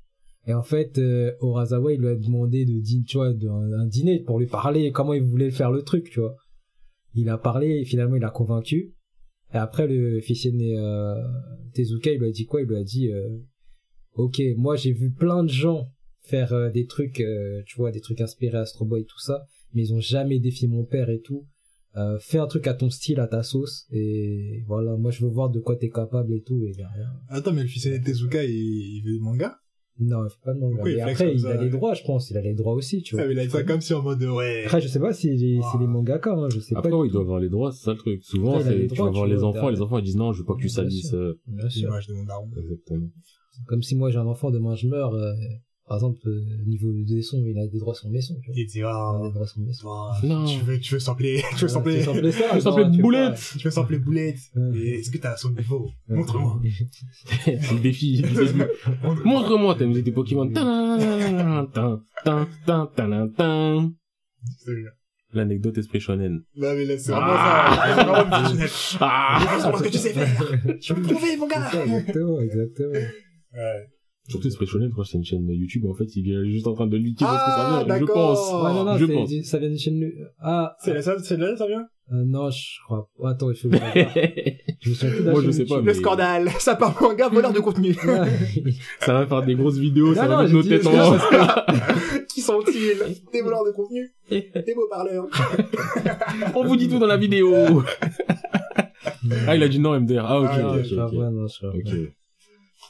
Et 0.47 0.53
en 0.53 0.63
fait, 0.63 0.97
euh, 0.99 1.31
Urasawa, 1.41 1.93
il 1.93 2.01
lui 2.01 2.07
a 2.07 2.15
demandé 2.15 2.65
de 2.65 2.79
dîner, 2.79 3.03
tu 3.05 3.17
vois, 3.17 3.33
d'un 3.33 3.73
un 3.73 3.87
dîner 3.87 4.19
pour 4.19 4.39
lui 4.39 4.45
parler 4.45 4.91
comment 4.91 5.13
il 5.13 5.23
voulait 5.23 5.51
faire 5.51 5.71
le 5.71 5.81
truc, 5.81 6.09
tu 6.11 6.19
vois. 6.19 6.35
Il 7.15 7.29
a 7.29 7.37
parlé 7.37 7.79
et 7.79 7.85
finalement 7.85 8.15
il 8.15 8.23
a 8.23 8.29
convaincu. 8.29 8.93
Et 9.53 9.57
après, 9.57 9.87
le 9.87 10.19
fils 10.21 10.45
aîné 10.45 10.77
euh, 10.77 11.15
Tezuka, 11.73 12.11
il 12.11 12.19
lui 12.19 12.27
a 12.27 12.31
dit 12.31 12.45
quoi? 12.45 12.61
Il 12.61 12.67
lui 12.67 12.75
a 12.75 12.83
dit, 12.83 13.11
euh, 13.11 13.37
ok, 14.13 14.41
moi 14.57 14.75
j'ai 14.75 14.91
vu 14.91 15.11
plein 15.11 15.43
de 15.43 15.49
gens 15.49 15.87
faire 16.21 16.53
euh, 16.53 16.69
des 16.69 16.85
trucs, 16.85 17.23
tu 17.65 17.77
vois, 17.77 17.91
des 17.91 18.01
trucs 18.01 18.21
inspirés 18.21 18.57
Astro 18.57 18.85
Boy, 18.85 19.05
tout 19.05 19.19
ça, 19.19 19.45
mais 19.73 19.83
ils 19.83 19.93
ont 19.93 19.99
jamais 19.99 20.39
défié 20.39 20.67
mon 20.67 20.83
père 20.85 21.09
et 21.09 21.21
tout. 21.21 21.45
Euh, 21.97 22.17
fais 22.19 22.39
un 22.39 22.47
truc 22.47 22.67
à 22.67 22.73
ton 22.73 22.89
style, 22.89 23.21
à 23.21 23.27
ta 23.27 23.41
sauce, 23.41 23.85
et 23.89 24.63
voilà, 24.67 24.97
moi 24.97 25.11
je 25.11 25.23
veux 25.25 25.31
voir 25.31 25.49
de 25.49 25.61
quoi 25.61 25.77
t'es 25.77 25.89
capable 25.89 26.33
et 26.33 26.41
tout, 26.41 26.65
et 26.65 26.71
il 26.73 26.77
y 26.77 26.83
a 26.83 26.89
rien. 26.89 27.07
Attends, 27.29 27.53
mais 27.53 27.61
le 27.61 27.67
fils 27.69 27.85
aîné 27.85 27.99
de 27.99 28.03
Tezuka, 28.03 28.43
il, 28.43 28.49
il 28.51 29.01
fait 29.01 29.11
des 29.13 29.19
mangas 29.19 29.55
Non, 29.99 30.25
il 30.25 30.29
fait 30.29 30.35
pas 30.43 30.53
de 30.53 30.59
manga. 30.59 30.73
Pourquoi 30.75 30.91
il 30.91 30.99
flex 31.01 31.21
après, 31.21 31.33
il 31.33 31.39
ça, 31.39 31.51
a 31.51 31.63
les 31.63 31.69
droits, 31.69 31.93
je 31.93 32.03
pense. 32.03 32.29
Il 32.31 32.35
a 32.37 32.41
les 32.41 32.53
droits 32.53 32.73
aussi, 32.73 33.01
tu 33.01 33.15
vois. 33.15 33.23
Ah, 33.23 33.27
mais 33.27 33.33
il 33.35 33.39
a 33.39 33.47
ça 33.49 33.63
comme 33.63 33.79
si 33.79 33.93
en 33.93 34.01
mode, 34.03 34.21
ouais. 34.23 34.63
Après, 34.65 34.81
je 34.81 34.89
sais 34.89 34.99
pas 34.99 35.13
si 35.13 35.29
les- 35.37 35.61
c'est 35.71 35.77
les 35.79 35.87
mangaka, 35.87 36.33
hein, 36.33 36.49
je 36.53 36.59
sais 36.59 36.75
Après, 36.75 36.89
pas. 36.89 36.97
ouais, 36.97 37.03
du 37.07 37.11
il 37.11 37.13
doit 37.13 37.21
tout. 37.21 37.23
avoir 37.27 37.39
les 37.39 37.47
droits, 37.47 37.71
c'est 37.71 37.85
ça 37.85 37.91
le 37.93 37.97
truc. 37.97 38.21
Souvent, 38.25 38.55
Après, 38.57 38.65
c'est, 38.71 38.77
les 38.77 38.87
tu 38.87 38.95
droits, 38.95 39.05
vas 39.05 39.11
voir 39.13 39.27
les 39.27 39.37
enfants, 39.37 39.51
derrière. 39.53 39.71
les 39.71 39.81
enfants, 39.81 39.97
ils 39.99 40.03
disent 40.03 40.17
non, 40.17 40.33
je 40.33 40.39
veux 40.39 40.45
pas 40.45 40.55
que 40.55 40.61
tu 40.61 40.67
salisses, 40.67 41.13
euh. 41.13 41.39
L'image 41.47 42.07
de 42.07 42.13
mon 42.13 42.25
daron. 42.25 42.49
exactement. 42.61 43.07
Comme 43.67 43.81
si 43.83 43.95
moi 43.95 44.09
j'ai 44.11 44.17
un 44.17 44.27
enfant, 44.27 44.51
demain 44.51 44.75
je 44.75 44.89
meurs, 44.89 45.13
euh, 45.13 45.31
par 45.87 45.97
exemple, 45.97 46.19
euh, 46.27 46.41
niveau 46.65 46.91
des 46.91 47.21
sons, 47.21 47.43
il 47.45 47.57
a 47.59 47.67
des 47.67 47.77
droits 47.79 47.93
sur 47.93 48.09
mes 48.09 48.21
sons, 48.21 48.35
tu 48.41 48.47
vois. 48.47 48.55
Il 48.57 48.65
dit, 48.65 48.81
ah, 48.81 49.19
des 49.23 49.31
droits 49.31 49.45
sur 49.47 49.59
mes 49.61 49.71
sons. 49.73 49.81
toi, 49.83 50.13
Non. 50.23 50.45
tu 50.45 50.59
veux, 50.61 50.79
tu 50.79 50.93
veux 50.93 50.99
sampler, 50.99 51.43
tu 51.57 51.61
veux 51.63 51.67
sampler, 51.67 51.93
Tu 51.93 51.99
veux 51.99 52.03
sampler 52.05 52.31
ça 52.31 52.41
Tu 53.57 53.63
veux 53.65 53.71
sampler 53.71 53.99
boulette. 53.99 54.39
Mais 54.55 54.79
est-ce 54.99 55.11
que 55.11 55.17
t'as 55.19 55.37
son 55.37 55.51
niveau? 55.51 55.89
Montre-moi. 56.07 56.59
c'est 57.45 57.71
le 57.73 57.79
défi. 57.79 58.23
Montre-moi 59.23 59.75
ta 59.75 59.85
musique 59.85 60.05
des 60.05 60.11
Pokémon. 60.11 60.51
L'anecdote 65.33 65.77
esprit 65.77 65.99
shonen. 65.99 66.43
Non, 66.55 66.73
mais 66.75 66.85
là, 66.85 66.97
c'est 66.97 67.11
vraiment 67.11 67.27
Ah. 67.29 67.75
ça. 67.77 67.95
C'est 67.95 68.03
vraiment. 68.03 68.65
Ah! 69.01 69.73
Ce 69.77 69.83
que 69.83 69.89
tu 69.89 69.97
sais 69.97 70.13
faire. 70.13 70.27
Je 70.81 70.93
me 70.93 71.37
mon 71.37 71.47
gars. 71.47 71.69
exactement, 71.83 72.39
exactement. 72.39 72.91
Ouais. 73.53 73.89
Surtout 74.27 74.47
esprit 74.47 74.65
shonen, 74.65 74.87
je 74.87 74.91
crois 74.91 75.03
que 75.03 75.09
c'est 75.11 75.17
une 75.19 75.23
chaîne 75.23 75.47
YouTube, 75.49 75.85
en 75.85 75.93
fait, 75.93 76.15
il 76.15 76.31
est 76.31 76.49
juste 76.51 76.65
en 76.65 76.73
train 76.73 76.87
de 76.87 76.97
liquer 76.97 77.25
parce 77.25 77.43
que 77.45 77.51
ça 77.51 77.57
Ah, 77.59 77.83
vient, 77.85 77.99
je 77.99 78.05
pense. 78.05 78.51
Ouais, 78.53 78.73
non, 78.73 78.83
non, 78.83 78.97
je 78.97 79.05
c'est- 79.05 79.13
pense. 79.13 79.29
du- 79.29 79.43
ça 79.43 79.57
vient 79.59 79.69
d'une 79.69 79.77
chaîne. 79.77 80.11
Ah, 80.39 80.75
C'est 80.79 80.93
là, 80.95 81.01
ça, 81.03 81.15
c'est 81.21 81.37
là, 81.37 81.55
ça 81.55 81.67
vient? 81.67 81.85
euh, 82.11 82.23
non, 82.25 82.49
je 82.49 82.81
crois. 82.85 83.07
pas. 83.21 83.29
Attends, 83.29 83.51
il 83.51 83.55
faut 83.55 83.69
que 83.69 83.75
je 84.81 84.89
me 84.89 84.95
souviens 84.95 85.09
plus 85.11 85.19
de 85.21 85.25
la 85.25 85.31
Moi, 85.31 85.41
je 85.43 85.51
sais 85.51 85.65
pas, 85.65 85.77
mais- 85.79 85.85
Le 85.87 85.93
scandale. 85.93 86.49
Ça 86.59 86.75
part 86.75 86.99
manga, 86.99 87.29
voleur 87.29 87.53
de 87.53 87.59
contenu. 87.59 87.93
ça 88.99 89.13
va 89.13 89.27
faire 89.27 89.43
des 89.43 89.53
grosses 89.55 89.77
vidéos, 89.77 90.15
ça 90.15 90.23
Non, 90.23 90.29
va 90.29 90.35
non, 90.37 90.41
mettre 90.43 90.53
nos 90.55 90.63
têtes 90.63 90.83
non, 90.85 90.91
en... 90.91 92.25
Qui 92.33 92.41
sont-ils? 92.41 92.97
Des 93.31 93.41
voleurs 93.43 93.63
de 93.63 93.71
contenu? 93.73 94.11
Des 94.31 94.73
beaux 94.75 94.87
parleurs. 94.89 95.27
On 96.55 96.65
vous 96.65 96.75
dit 96.75 96.89
tout 96.89 96.97
dans 96.99 97.05
la 97.07 97.17
vidéo. 97.17 97.53
ah, 99.47 99.55
il 99.55 99.61
a 99.61 99.67
dit 99.67 99.79
non, 99.79 99.99
MDR. 99.99 100.25
Ah, 100.25 100.39
ok. 100.41 100.49
Ah, 100.51 100.61
Non, 100.61 100.73
ok, 100.75 100.83
je 100.83 102.07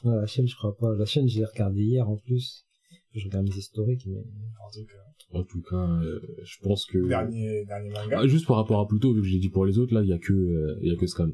Ouais, 0.04 0.16
la 0.16 0.26
chaîne, 0.26 0.48
je 0.48 0.56
crois 0.56 0.76
pas. 0.78 0.96
La 0.96 1.06
chaîne, 1.06 1.28
j'ai 1.28 1.46
regardé 1.46 1.82
hier 1.82 2.10
en 2.10 2.18
plus. 2.18 2.66
Je 3.14 3.26
regarde 3.26 3.48
mes 3.48 3.56
historiques, 3.56 4.06
mais. 4.08 4.18
En 4.20 4.72
tout 4.72 4.86
cas, 4.86 5.38
En 5.40 5.44
tout 5.44 5.62
cas, 5.62 6.04
euh, 6.04 6.20
je 6.44 6.58
pense 6.62 6.86
que... 6.86 7.08
dernier, 7.08 7.64
dernier 7.66 7.90
manga. 7.90 8.20
Ah, 8.22 8.28
juste 8.28 8.46
par 8.46 8.58
rapport 8.58 8.80
à 8.80 8.88
Pluto, 8.88 9.14
vu 9.14 9.22
que 9.22 9.28
j'ai 9.28 9.40
dit 9.40 9.50
pour 9.50 9.66
les 9.66 9.80
autres, 9.80 9.94
là, 9.94 10.02
il 10.02 10.10
y 10.10 10.14
a 10.14 10.18
que, 10.20 10.34
euh, 10.34 10.78
il 10.82 10.92
y 10.92 10.96
a 10.96 10.98
que 10.98 11.08
Scan. 11.08 11.30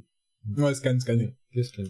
Ouais, 0.57 0.73
scan, 0.73 0.97
que. 0.97 1.81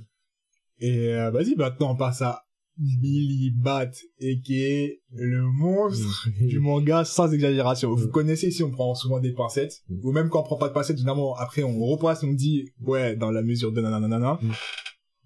Et 0.80 1.14
euh, 1.14 1.30
vas-y, 1.32 1.56
maintenant 1.56 1.92
on 1.94 1.96
passe 1.96 2.22
à 2.22 2.42
Billy 2.78 3.52
Bat, 3.52 3.92
et 4.20 4.42
qui 4.42 4.62
est 4.62 5.02
le 5.12 5.42
monstre 5.44 6.28
du 6.40 6.60
manga 6.60 7.06
sans 7.06 7.32
exagération. 7.32 7.94
Vous 7.94 8.08
connaissez 8.10 8.48
ici, 8.48 8.64
on 8.64 8.72
prend 8.72 8.96
souvent 8.96 9.20
des 9.20 9.34
pincettes, 9.34 9.84
Mm. 9.90 10.00
ou 10.04 10.12
même 10.12 10.30
quand 10.30 10.40
on 10.42 10.44
prend 10.44 10.58
pas 10.58 10.70
de 10.70 10.74
pincettes, 10.74 10.98
généralement 10.98 11.36
après 11.36 11.64
on 11.64 11.80
repasse, 11.86 12.24
on 12.24 12.34
dit 12.34 12.70
ouais 12.82 13.16
dans 13.16 13.30
la 13.32 13.42
mesure 13.44 13.72
de 13.72 13.82
nanana. 13.82 14.40
Mm. 14.42 14.52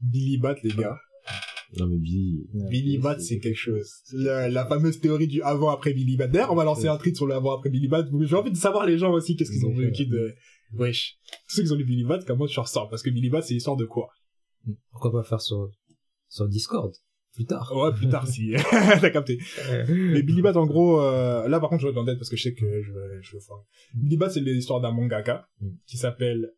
Billy 0.02 0.38
Bat, 0.38 0.56
les 0.64 0.72
gars, 0.72 0.98
Non, 1.80 1.88
mais 1.88 1.97
Billy, 1.97 2.47
Ouais, 2.53 2.69
Billy 2.69 2.97
Bat 2.97 3.19
c'est 3.19 3.39
quelque 3.39 3.57
chose. 3.57 3.89
La, 4.13 4.49
la 4.49 4.65
fameuse 4.65 4.99
théorie 4.99 5.28
du 5.28 5.41
avant 5.41 5.69
après 5.69 5.93
Billy 5.93 6.15
Bat. 6.17 6.28
D'ailleurs, 6.28 6.51
on 6.51 6.55
va 6.55 6.63
lancer 6.63 6.88
un 6.88 6.97
tweet 6.97 7.15
sur 7.15 7.26
le 7.28 7.34
avant 7.34 7.57
après 7.57 7.69
Billy 7.69 7.88
Bat. 7.88 8.07
J'ai 8.21 8.36
envie 8.36 8.51
de 8.51 8.57
savoir 8.57 8.86
les 8.86 8.97
gens 8.97 9.11
aussi 9.11 9.36
qu'est-ce 9.36 9.51
qu'ils 9.51 9.65
ont 9.65 9.76
Ouais. 9.76 9.86
vécu 9.88 10.05
de 10.05 10.34
wesh. 10.73 11.17
Tous 11.49 11.55
ceux 11.57 11.63
qui 11.63 11.71
ont 11.71 11.76
lu 11.76 11.86
Billy 11.86 12.03
Bat, 12.03 12.19
comment 12.26 12.45
tu 12.47 12.59
en 12.59 12.63
ressors? 12.63 12.89
Parce 12.89 13.01
que 13.03 13.09
Billy 13.09 13.30
Bat 13.30 13.41
c'est 13.43 13.53
l'histoire 13.53 13.78
de 13.78 13.86
quoi? 13.86 14.09
Pourquoi 14.91 15.11
pas 15.11 15.23
faire 15.23 15.41
sur, 15.41 15.69
sur 16.30 16.47
Discord? 16.47 16.93
Plus 17.34 17.45
tard. 17.45 17.71
Ouais, 17.76 17.91
plus 17.93 18.07
tard 18.07 18.26
si 18.28 18.53
t'as 18.71 19.09
capté. 19.09 19.38
Mais 19.89 20.23
Billy 20.23 20.41
Bat, 20.41 20.55
en 20.55 20.65
gros, 20.65 21.01
euh, 21.01 21.47
là 21.49 21.59
par 21.59 21.69
contre, 21.69 21.82
je 21.84 21.88
vais 21.89 21.97
en 21.97 22.05
tête 22.05 22.17
parce 22.17 22.30
que 22.30 22.38
je 22.38 22.43
sais 22.43 22.53
que 22.53 22.82
je 22.82 22.91
vais, 22.93 23.21
je 23.21 23.34
vais 23.36 23.41
foirer. 23.41 23.63
Billy 23.93 24.15
Bat, 24.15 24.30
c'est 24.30 24.39
l'histoire 24.39 24.80
d'un 24.82 24.91
mangaka 24.91 25.47
Mm. 25.61 25.67
qui 25.86 25.97
s'appelle 25.97 26.51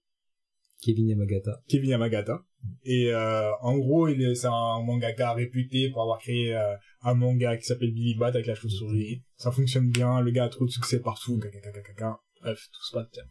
Kevin 0.84 1.08
Yamagata. 1.08 1.64
Kevin 1.68 1.90
Yamagata. 1.90 2.46
Et 2.84 3.12
euh, 3.14 3.52
en 3.62 3.78
gros, 3.78 4.08
il 4.08 4.22
est, 4.22 4.36
c'est 4.36 4.48
un 4.48 4.82
mangaka 4.82 5.34
réputé 5.34 5.90
pour 5.90 6.02
avoir 6.02 6.20
créé 6.20 6.56
euh, 6.56 6.76
un 7.02 7.14
manga 7.14 7.58
qui 7.58 7.66
s'appelle 7.66 7.94
Billy 7.94 8.16
Bat 8.16 8.28
avec 8.28 8.46
la 8.46 8.56
chauve-souris. 8.56 9.24
Ça 9.36 9.52
fonctionne 9.52 9.90
bien, 9.90 10.22
le 10.22 10.32
gars 10.32 10.46
a 10.46 10.50
trop 10.50 10.66
de 10.66 10.72
succès 10.72 11.00
partout, 11.02 11.38
caca, 11.40 11.60
caca, 11.60 11.82
caca. 11.82 12.20
Bref, 12.42 12.68
tout 12.72 12.84
se 12.84 12.94
passe 12.94 13.12
bien. 13.12 13.24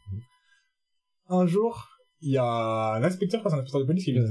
Un 1.28 1.46
jour, 1.46 1.95
il 2.22 2.32
y 2.32 2.38
a 2.38 2.98
l'inspecteur, 3.00 3.40
c'est 3.44 3.48
un 3.54 3.58
inspecteur 3.58 3.80
de 3.82 3.86
police 3.86 4.04
qui 4.04 4.12
vient 4.12 4.22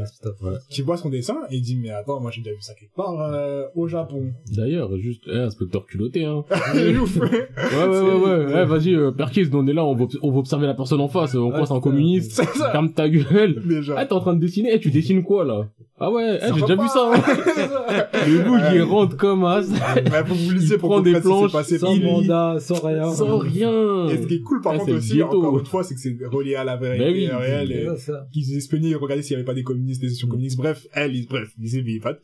Ouais. 0.41 0.51
qui 0.69 0.81
voit 0.81 0.97
son 0.97 1.09
dessin 1.09 1.37
et 1.51 1.55
il 1.57 1.61
dit 1.61 1.75
mais 1.81 1.89
attends 1.91 2.19
moi 2.19 2.31
j'ai 2.31 2.41
déjà 2.41 2.55
vu 2.55 2.61
ça 2.61 2.73
quelque 2.73 2.95
part 2.95 3.19
euh, 3.21 3.63
au 3.75 3.87
Japon 3.87 4.31
D'ailleurs, 4.55 4.95
juste, 4.97 5.23
eh, 5.27 5.37
inspecteur 5.39 5.85
culotté, 5.85 6.25
hein. 6.25 6.43
Il 6.75 6.97
ouf. 6.99 7.15
Ouais, 7.17 7.29
ouais, 7.29 7.87
ouais, 7.87 8.15
ouais, 8.15 8.53
ouais, 8.53 8.65
vas-y, 8.65 8.93
euh, 8.95 9.11
Perkis, 9.11 9.47
on 9.53 9.65
est 9.67 9.73
là, 9.73 9.85
on 9.85 9.95
va, 9.95 10.05
on 10.21 10.31
va 10.31 10.37
observer 10.39 10.67
la 10.67 10.73
personne 10.73 10.99
en 11.01 11.07
face, 11.07 11.35
on 11.35 11.49
croit 11.51 11.65
c'est 11.65 11.73
un 11.73 11.79
communiste. 11.79 12.41
Ferme 12.71 12.91
ta 12.91 13.07
gueule. 13.09 13.61
déjà 13.65 13.95
Ah, 13.97 14.05
t'es 14.05 14.13
en 14.13 14.19
train 14.19 14.33
de 14.33 14.39
dessiner, 14.39 14.71
eh, 14.73 14.79
tu 14.79 14.89
dessines 14.91 15.23
quoi, 15.23 15.45
là? 15.45 15.67
Ah 15.97 16.11
ouais, 16.11 16.39
eh, 16.41 16.47
j'ai 16.53 16.61
déjà 16.61 16.75
pas. 16.75 16.83
vu 16.83 16.89
ça, 16.89 17.11
hein. 17.13 17.21
Le 18.27 18.43
bout, 18.43 18.57
il 18.75 18.81
rentre 18.81 19.15
comme 19.15 19.45
as, 19.45 19.61
Ouais, 19.61 20.23
faut 20.25 20.33
que 20.33 20.39
vous 20.45 20.51
lisiez 20.51 20.77
pour 20.77 20.89
prend 20.89 20.99
des 21.01 21.19
planches 21.21 21.51
passé. 21.53 21.77
Sans 21.77 21.93
Il 21.93 22.03
mandat, 22.03 22.57
sans 22.59 22.85
rien. 22.85 23.09
sans 23.11 23.37
rien. 23.37 24.07
Et 24.09 24.21
ce 24.21 24.27
qui 24.27 24.35
est 24.35 24.41
cool 24.41 24.59
par 24.61 24.73
Ah, 24.73 24.79
contre 24.79 24.93
aussi, 24.95 25.21
encore 25.23 25.57
une 25.59 25.65
fois, 25.65 25.83
c'est 25.83 25.95
que 25.95 26.01
c'est 26.01 26.17
relié 26.25 26.55
à 26.55 26.63
la 26.65 26.75
Ben 26.77 26.97
vérité 26.97 27.29
oui. 27.31 27.37
réelle 27.37 27.71
Ça, 27.83 27.97
ça. 27.97 28.27
qu'ils 28.31 28.55
espionnaient, 28.55 28.89
ils 28.89 28.95
regardaient 28.95 29.23
s'il 29.23 29.33
y 29.33 29.35
avait 29.35 29.43
pas 29.45 29.53
des 29.53 29.63
communistes, 29.63 30.01
des 30.01 30.09
sessions 30.09 30.27
communistes, 30.27 30.57
bref, 30.57 30.87
elle, 30.93 31.15
il- 31.15 31.27
bref, 31.27 31.51
il 31.59 31.83
Billy 31.83 31.99
Bat. 31.99 32.17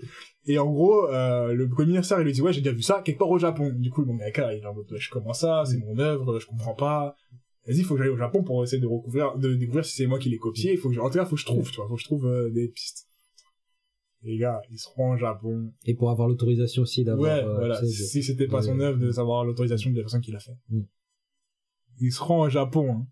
Et 0.46 0.58
en 0.58 0.72
gros, 0.72 1.08
euh, 1.10 1.54
le 1.54 1.68
commissaire, 1.68 2.20
il 2.22 2.26
lui 2.26 2.32
dit, 2.34 2.42
ouais, 2.42 2.54
j'ai 2.54 2.62
déjà 2.62 2.76
vu 2.76 2.82
ça, 2.82 3.02
quelque 3.04 3.20
part 3.20 3.30
au 3.30 3.38
Japon. 3.40 3.72
Du 3.76 3.90
coup, 3.90 4.02
le 4.02 4.08
mangaka, 4.08 4.54
il 4.54 4.64
est 4.64 4.66
en 4.66 4.74
mode, 4.74 4.92
wesh, 4.92 5.10
comment 5.10 5.34
ça, 5.34 5.64
c'est 5.66 5.78
mon 5.78 5.98
œuvre, 6.00 6.40
je 6.40 6.48
comprends 6.48 6.76
pas. 6.76 7.16
Vas-y, 7.68 7.78
il 7.80 7.84
faut 7.86 7.94
que 7.96 8.02
j'aille 8.02 8.10
au 8.12 8.18
Japon 8.18 8.44
pour 8.44 8.64
essayer 8.64 8.82
de 8.82 8.88
recouvrir, 8.88 9.38
de 9.38 9.54
découvrir 9.54 9.86
si 9.86 9.96
c'est 9.96 10.08
moi 10.08 10.18
qui 10.18 10.30
l'ai 10.30 10.38
copié, 10.40 10.72
il 10.74 10.78
faut 10.80 10.90
que 10.90 10.96
je, 10.96 11.00
en 11.00 11.10
tout 11.10 11.18
cas, 11.20 11.26
faut 11.26 11.36
que 11.36 11.42
je 11.42 11.46
trouve, 11.46 11.70
tu 11.70 11.76
vois, 11.78 11.88
faut 11.88 11.96
que 11.96 12.02
je 12.02 12.06
trouve 12.06 12.26
euh, 12.26 12.50
des 12.50 12.68
pistes. 12.70 13.08
Les 14.24 14.38
gars, 14.38 14.62
ils 14.72 14.78
seront 14.78 15.14
au 15.14 15.18
Japon. 15.18 15.72
Et 15.86 15.96
pour 15.96 16.12
avoir 16.12 16.28
l'autorisation 16.28 16.84
aussi 16.84 17.04
d'avoir. 17.04 17.38
Ouais, 17.40 17.44
euh, 17.44 17.56
voilà. 17.56 17.80
tu 17.80 17.88
sais, 17.88 18.04
de- 18.04 18.08
Si 18.08 18.24
c'était 18.24 18.48
pas 18.48 18.62
son 18.62 18.80
œuvre, 18.80 19.00
de 19.00 19.12
savoir 19.12 19.46
l'autorisation 19.46 19.90
de 19.92 19.96
la 19.98 20.04
personne 20.04 20.22
qui 20.22 20.32
l'a 20.32 20.40
fait. 20.40 20.56
Mm. 20.70 20.82
Ils 22.02 22.12
seront 22.12 22.42
au 22.42 22.50
Japon, 22.50 22.92
hein. 22.94 23.08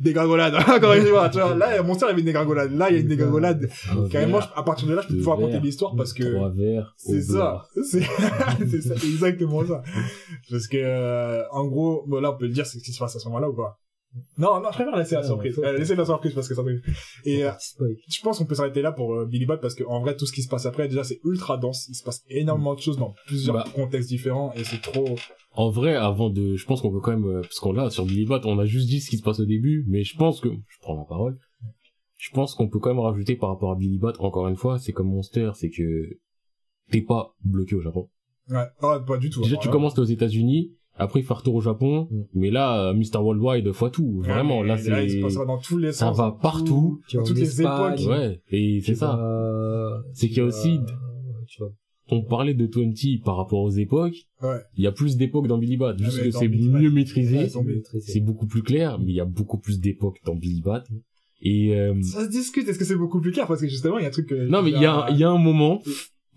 Dégringolade, 0.00 0.54
encore 0.68 0.94
une 0.94 1.06
fois, 1.06 1.28
tu 1.28 1.38
vois. 1.38 1.54
Là, 1.54 1.82
mon 1.82 1.96
y 1.96 2.04
avait 2.04 2.20
une 2.20 2.26
dégringolade. 2.26 2.72
Là, 2.72 2.90
il 2.90 2.94
y 2.94 2.98
a 2.98 3.00
une 3.00 3.08
dégringolade. 3.08 3.68
Un 3.90 4.08
Carrément, 4.08 4.38
à 4.54 4.62
partir 4.62 4.88
de 4.88 4.94
là, 4.94 5.02
je 5.02 5.08
peux 5.08 5.16
pouvoir 5.18 5.38
raconter 5.38 5.60
l'histoire 5.60 5.94
parce 5.96 6.12
que 6.12 6.24
c'est 6.96 7.22
ça. 7.22 7.64
C'est, 7.90 8.02
c'est 8.80 9.04
exactement 9.04 9.64
ça. 9.66 9.82
Parce 10.50 10.66
que, 10.66 10.76
euh, 10.76 11.42
en 11.52 11.66
gros, 11.66 12.04
bon, 12.06 12.20
là, 12.20 12.32
on 12.32 12.36
peut 12.36 12.46
le 12.46 12.52
dire, 12.52 12.66
c'est 12.66 12.78
ce 12.78 12.84
qui 12.84 12.92
se 12.92 12.98
passe 12.98 13.16
à 13.16 13.18
ce 13.18 13.26
moment-là 13.28 13.48
ou 13.48 13.54
pas? 13.54 13.78
Non, 14.38 14.60
non, 14.60 14.68
je 14.70 14.74
préfère 14.76 14.96
laisser 14.96 15.14
la 15.16 15.22
surprise. 15.22 15.54
faut- 15.54 15.62
Euh, 15.62 15.76
laissez 15.78 15.94
la 15.94 16.04
surprise 16.04 16.32
parce 16.34 16.48
que 16.48 16.54
ça 16.54 16.64
fait... 16.64 16.80
Et, 17.24 17.44
euh, 17.44 17.50
je 18.08 18.20
pense 18.22 18.38
qu'on 18.38 18.46
peut 18.46 18.54
s'arrêter 18.54 18.80
là 18.82 18.90
pour 18.92 19.14
euh, 19.14 19.26
Billy 19.26 19.44
Bat 19.46 19.58
parce 19.58 19.74
que 19.74 19.84
en 19.84 20.00
vrai 20.00 20.16
tout 20.16 20.24
ce 20.26 20.32
qui 20.32 20.42
se 20.42 20.48
passe 20.48 20.64
après 20.66 20.88
déjà 20.88 21.04
c'est 21.04 21.20
ultra 21.24 21.58
dense 21.58 21.86
il 21.88 21.94
se 21.94 22.02
passe 22.02 22.24
énormément 22.28 22.74
de 22.74 22.80
choses 22.80 22.96
dans 22.96 23.14
plusieurs 23.26 23.54
Bah. 23.56 23.64
contextes 23.74 24.08
différents 24.08 24.52
et 24.54 24.64
c'est 24.64 24.80
trop 24.80 25.14
En 25.52 25.70
vrai, 25.70 25.94
avant 25.94 26.30
de, 26.30 26.56
je 26.56 26.64
pense 26.66 26.80
qu'on 26.80 26.90
peut 26.90 27.00
quand 27.00 27.10
même, 27.12 27.26
euh, 27.26 27.40
parce 27.42 27.58
qu'on 27.60 27.72
l'a 27.72 27.90
sur 27.90 28.06
Billy 28.06 28.24
Bat, 28.26 28.40
on 28.44 28.58
a 28.58 28.64
juste 28.64 28.88
dit 28.88 29.00
ce 29.00 29.10
qui 29.10 29.18
se 29.18 29.22
passe 29.22 29.40
au 29.40 29.44
début, 29.46 29.84
mais 29.88 30.04
je 30.04 30.16
pense 30.16 30.40
que, 30.40 30.48
je 30.48 30.78
prends 30.80 30.96
la 30.96 31.04
parole, 31.04 31.38
je 32.16 32.30
pense 32.30 32.54
qu'on 32.54 32.68
peut 32.68 32.78
quand 32.78 32.90
même 32.90 33.00
rajouter 33.00 33.36
par 33.36 33.50
rapport 33.50 33.72
à 33.72 33.76
Billy 33.76 33.98
Bat, 33.98 34.14
encore 34.20 34.48
une 34.48 34.56
fois, 34.56 34.78
c'est 34.78 34.92
comme 34.92 35.08
Monster, 35.08 35.50
c'est 35.54 35.70
que 35.70 36.18
t'es 36.90 37.02
pas 37.02 37.34
bloqué 37.44 37.74
au 37.74 37.80
Japon. 37.82 38.08
ouais 38.50 38.64
pas 38.80 39.18
du 39.18 39.30
tout 39.30 39.42
Déjà, 39.42 39.54
alors 39.54 39.62
tu 39.62 39.68
là. 39.68 39.72
commences 39.72 39.94
t'es 39.94 40.00
aux 40.00 40.04
États-Unis, 40.04 40.72
après 40.98 41.20
il 41.20 41.22
fait 41.24 41.34
retour 41.34 41.54
au 41.54 41.60
Japon, 41.60 42.08
Mm. 42.10 42.22
mais 42.34 42.50
là, 42.50 42.88
euh, 42.90 42.94
Mr. 42.94 43.18
Worldwide 43.18 43.72
fois 43.72 43.90
tout, 43.90 44.20
vraiment, 44.20 44.62
là 44.62 44.76
c'est, 44.76 44.90
dans 45.46 45.58
tous 45.58 45.78
les 45.78 45.92
ça 45.92 46.06
sens 46.06 46.16
va 46.18 46.36
partout. 46.42 47.00
Tu 47.08 47.16
Dans 47.16 47.22
toutes 47.24 47.38
les 47.38 47.60
époques. 47.62 48.00
ouais, 48.08 48.40
et 48.50 48.80
c'est 48.84 48.94
ça. 48.94 49.18
C'est 50.12 50.28
qu'il 50.28 50.38
y 50.38 50.40
a 50.40 50.44
aussi- 50.44 50.80
Tu 51.46 51.62
vas 51.62 51.68
On 52.10 52.22
parlait 52.22 52.54
de 52.54 52.64
20 52.66 53.22
par 53.24 53.36
rapport 53.36 53.60
aux 53.60 53.70
époques, 53.70 54.14
ouais 54.42 54.60
il 54.76 54.84
y 54.84 54.86
a 54.86 54.92
plus 54.92 55.16
d'époques 55.16 55.46
dans 55.46 55.58
Billy 55.58 55.76
Bat, 55.76 55.96
juste 55.98 56.18
mais 56.18 56.24
que 56.24 56.30
c'est 56.30 56.48
mieux 56.48 56.90
maîtrisé. 56.90 57.38
Ouais, 57.38 57.48
c'est 58.00 58.20
beaucoup 58.20 58.46
plus 58.46 58.62
clair, 58.62 58.98
mais 58.98 59.12
il 59.12 59.14
y 59.14 59.20
a 59.20 59.24
beaucoup 59.26 59.58
plus 59.58 59.78
d'époques 59.80 60.18
dans 60.24 60.34
Billy 60.34 60.62
Bat. 60.62 60.84
Et 61.42 61.76
euh, 61.76 61.94
ça 62.02 62.24
se 62.24 62.30
discute 62.30 62.66
est-ce 62.68 62.78
que 62.78 62.84
c'est 62.84 62.96
beaucoup 62.96 63.20
plus 63.20 63.30
clair? 63.30 63.46
Parce 63.46 63.60
que 63.60 63.68
justement 63.68 63.98
il 63.98 64.02
y 64.02 64.04
a 64.06 64.08
un 64.08 64.10
truc 64.10 64.26
que 64.26 64.48
non, 64.48 64.62
mais 64.62 64.70
il 64.70 64.80
y 64.80 64.86
a, 64.86 65.06
il 65.10 65.18
y 65.18 65.22
a 65.24 65.30
un 65.30 65.38
moment 65.38 65.80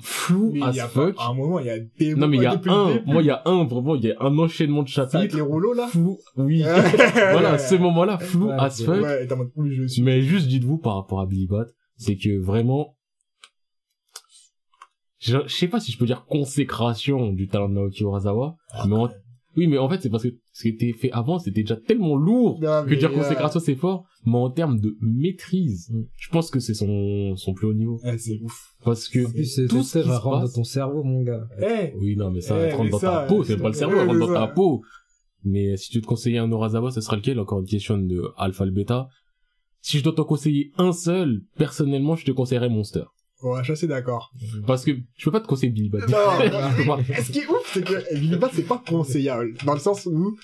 flou 0.02 0.52
mais 0.54 0.62
as 0.64 0.76
y 0.76 0.80
a 0.80 0.84
pas 0.88 0.90
fuck. 1.08 1.16
à 1.20 1.28
un 1.30 1.34
moment 1.34 1.60
il 1.60 1.66
y 1.68 1.70
a 1.70 1.80
des 1.80 2.16
Non, 2.16 2.28
mais 2.28 2.38
il 2.38 2.44
y 2.44 2.46
a 2.46 2.54
un, 2.68 3.02
moi 3.06 3.22
il 3.22 3.26
y 3.26 3.30
a 3.30 3.42
un 3.46 3.64
vraiment, 3.66 3.96
il 3.96 4.04
y 4.06 4.12
a 4.12 4.16
un 4.22 4.38
enchaînement 4.38 4.84
de 4.84 4.90
ça 4.90 5.02
avec 5.04 5.12
chapitres 5.14 5.36
les 5.36 5.42
rouleaux 5.42 5.74
là 5.74 5.88
flou. 5.88 6.18
Oui, 6.38 6.62
voilà, 7.32 7.58
ce 7.58 7.76
moment-là 7.76 8.18
flou 8.18 8.48
Ouais, 8.48 8.56
as 8.60 8.84
fuck. 8.84 9.02
ouais 9.02 9.24
et 9.24 9.28
t'es 9.28 9.34
en 9.34 9.38
mode 9.38 9.52
oui 9.56 9.74
je 9.74 9.86
suis 9.88 10.02
Mais 10.02 10.22
juste 10.22 10.48
dites-vous 10.48 10.78
par 10.78 10.96
rapport 10.96 11.20
à 11.22 11.26
Billy 11.26 11.48
Bat, 11.48 11.66
c'est 11.98 12.18
que 12.18 12.40
vraiment, 12.40 12.96
je, 15.20 15.38
je 15.46 15.56
sais 15.56 15.68
pas 15.68 15.80
si 15.80 15.92
je 15.92 15.98
peux 15.98 16.06
dire 16.06 16.26
consécration 16.26 17.32
du 17.32 17.48
talent 17.48 17.70
de 17.70 17.76
Naoki 17.76 18.04
Urasawa, 18.04 18.56
Ah, 18.72 18.86
mais 18.88 18.96
en- 18.96 19.10
oui, 19.58 19.68
mais 19.68 19.78
en 19.78 19.90
fait 19.90 20.02
c'est 20.02 20.10
parce 20.10 20.24
que 20.24 20.30
ce 20.54 20.62
qui 20.64 20.70
était 20.70 20.94
fait 20.94 21.12
avant 21.12 21.38
c'était 21.40 21.62
déjà 21.62 21.76
tellement 21.76 22.16
lourd 22.16 22.60
Non, 22.62 22.86
que 22.86 22.94
dire 22.96 23.12
euh, 23.12 23.16
consécration 23.16 23.60
c'est 23.60 23.76
fort, 23.76 24.06
mais 24.26 24.38
en 24.38 24.50
termes 24.50 24.80
de 24.80 24.96
maîtrise, 25.02 25.90
Mm. 25.92 26.02
je 26.18 26.30
pense 26.30 26.50
que 26.50 26.60
c'est 26.60 26.74
son 26.74 27.36
son 27.36 27.54
plus 27.54 27.68
haut 27.68 27.74
niveau. 27.74 28.00
ouais, 28.04 28.18
c'est 28.18 28.40
ouf 28.42 28.74
Parce 28.84 29.08
que 29.10 29.26
En 29.28 29.32
plus, 29.32 29.46
c'est 29.46 29.68
tout 29.68 29.84
ce 29.84 29.90
ça 29.90 30.02
qui 30.02 30.08
va 30.08 30.20
rentrer 30.20 30.48
dans 30.48 30.54
ton 30.54 30.64
cerveau, 30.64 31.04
mon 31.04 31.22
gars. 31.24 31.48
eh 31.62 31.94
oui 31.98 32.16
non 32.16 32.32
mais 32.32 32.42
ça 32.42 32.56
Eh, 32.68 32.72
rentre 32.74 32.92
dans 32.92 33.00
ça, 33.00 33.12
ta 33.12 33.26
peau, 33.28 33.44
c'est 33.44 33.58
pas 33.58 33.68
le 33.68 33.74
cerveau, 33.74 33.98
rentre 34.00 34.14
mais 34.14 34.20
dans 34.20 34.34
ta 34.34 34.48
peau. 34.48 34.82
Mais 35.44 35.76
si 35.76 35.90
tu 35.90 36.02
te 36.02 36.06
conseillais 36.06 36.38
un 36.38 36.50
Urasawa, 36.52 36.92
ce 36.92 37.02
sera 37.02 37.16
lequel? 37.16 37.40
Encore 37.40 37.60
une 37.62 37.66
question 37.66 37.98
de 37.98 38.22
alpha 38.38 38.64
le 38.64 38.72
bêta. 38.72 39.08
Si 39.82 39.98
je 39.98 40.04
dois 40.04 40.14
t'en 40.14 40.24
conseiller 40.24 40.72
un 40.78 40.92
seul, 40.92 41.42
personnellement, 41.58 42.16
je 42.16 42.26
te 42.26 42.32
conseillerais 42.32 42.70
Monster. 42.70 43.06
Ouais 43.44 43.60
je 43.60 43.64
suis 43.66 43.74
assez 43.74 43.88
d'accord 43.88 44.32
Parce 44.68 44.84
que 44.86 44.92
je 45.18 45.26
peux 45.26 45.32
pas 45.32 45.42
te 45.42 45.48
conseiller 45.48 45.72
Billy 45.72 45.90
Bat. 45.90 46.00
Non. 46.08 46.98
Ce 47.24 47.32
qui 47.32 47.40
est 47.40 47.48
ouf, 47.48 47.72
c'est 47.74 47.84
que 47.84 48.16
Billy 48.20 48.38
Bat, 48.38 48.50
c'est 48.54 48.68
pas 48.68 48.82
conseillable. 48.86 49.54
Dans 49.66 49.74
le 49.74 49.80
sens 49.80 50.06
où, 50.06 50.38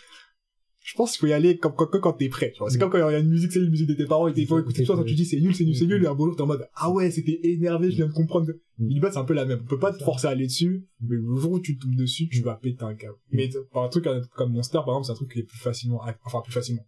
je 0.83 0.93
pense 0.95 1.11
qu'il 1.11 1.19
faut 1.19 1.27
y 1.27 1.33
aller 1.33 1.57
comme, 1.57 1.75
comme, 1.75 1.89
comme 1.89 1.99
quand 2.01 2.13
t'es 2.13 2.29
prêt. 2.29 2.51
tu 2.53 2.59
vois. 2.59 2.69
C'est 2.69 2.77
comme 2.79 2.89
quand 2.89 2.97
il 2.97 3.11
y 3.11 3.15
a 3.15 3.19
une 3.19 3.27
musique, 3.29 3.51
c'est 3.51 3.59
une 3.59 3.69
musique 3.69 3.87
de 3.89 3.93
tes 3.93 4.05
parents 4.05 4.29
et 4.29 4.33
il 4.35 4.47
faut 4.47 4.57
écouter 4.59 4.85
ça, 4.85 4.93
quand 4.95 5.03
tu 5.03 5.15
dis 5.15 5.25
c'est 5.25 5.39
nul, 5.41 5.53
c'est 5.53 5.65
nul, 5.65 5.75
c'est 5.75 5.85
nul, 5.85 6.01
et 6.03 6.07
un 6.07 6.15
beau 6.15 6.27
jour 6.27 6.35
t'es 6.37 6.41
en 6.43 6.47
mode, 6.47 6.65
ah 6.75 6.89
ouais, 6.89 7.11
c'était 7.11 7.39
énervé, 7.43 7.91
je 7.91 7.97
viens 7.97 8.07
de 8.07 8.13
comprendre. 8.13 8.47
Mm. 8.77 8.87
Billy 8.87 8.99
Bat, 9.01 9.11
c'est 9.11 9.17
un 9.19 9.25
peu 9.25 9.33
la 9.33 9.45
même. 9.45 9.59
On 9.63 9.67
peut 9.67 9.79
pas 9.79 9.91
te 9.91 10.01
forcer 10.03 10.27
à 10.27 10.29
aller 10.29 10.47
dessus, 10.47 10.85
mais 11.01 11.15
le 11.17 11.35
jour 11.35 11.51
où 11.51 11.59
tu 11.59 11.77
tombes 11.77 11.95
dessus, 11.95 12.29
tu 12.29 12.41
vas 12.41 12.55
péter 12.55 12.83
un 12.83 12.95
câble. 12.95 13.17
Mais 13.31 13.49
par 13.73 13.83
un 13.83 13.89
truc 13.89 14.07
comme 14.35 14.53
Monster, 14.53 14.79
par 14.85 14.89
exemple, 14.89 15.05
c'est 15.07 15.11
un 15.11 15.15
truc 15.15 15.31
qui 15.33 15.39
est 15.39 15.43
plus 15.43 15.59
facilement, 15.59 16.01
ac- 16.05 16.17
enfin, 16.23 16.41
plus 16.41 16.53
facilement. 16.53 16.85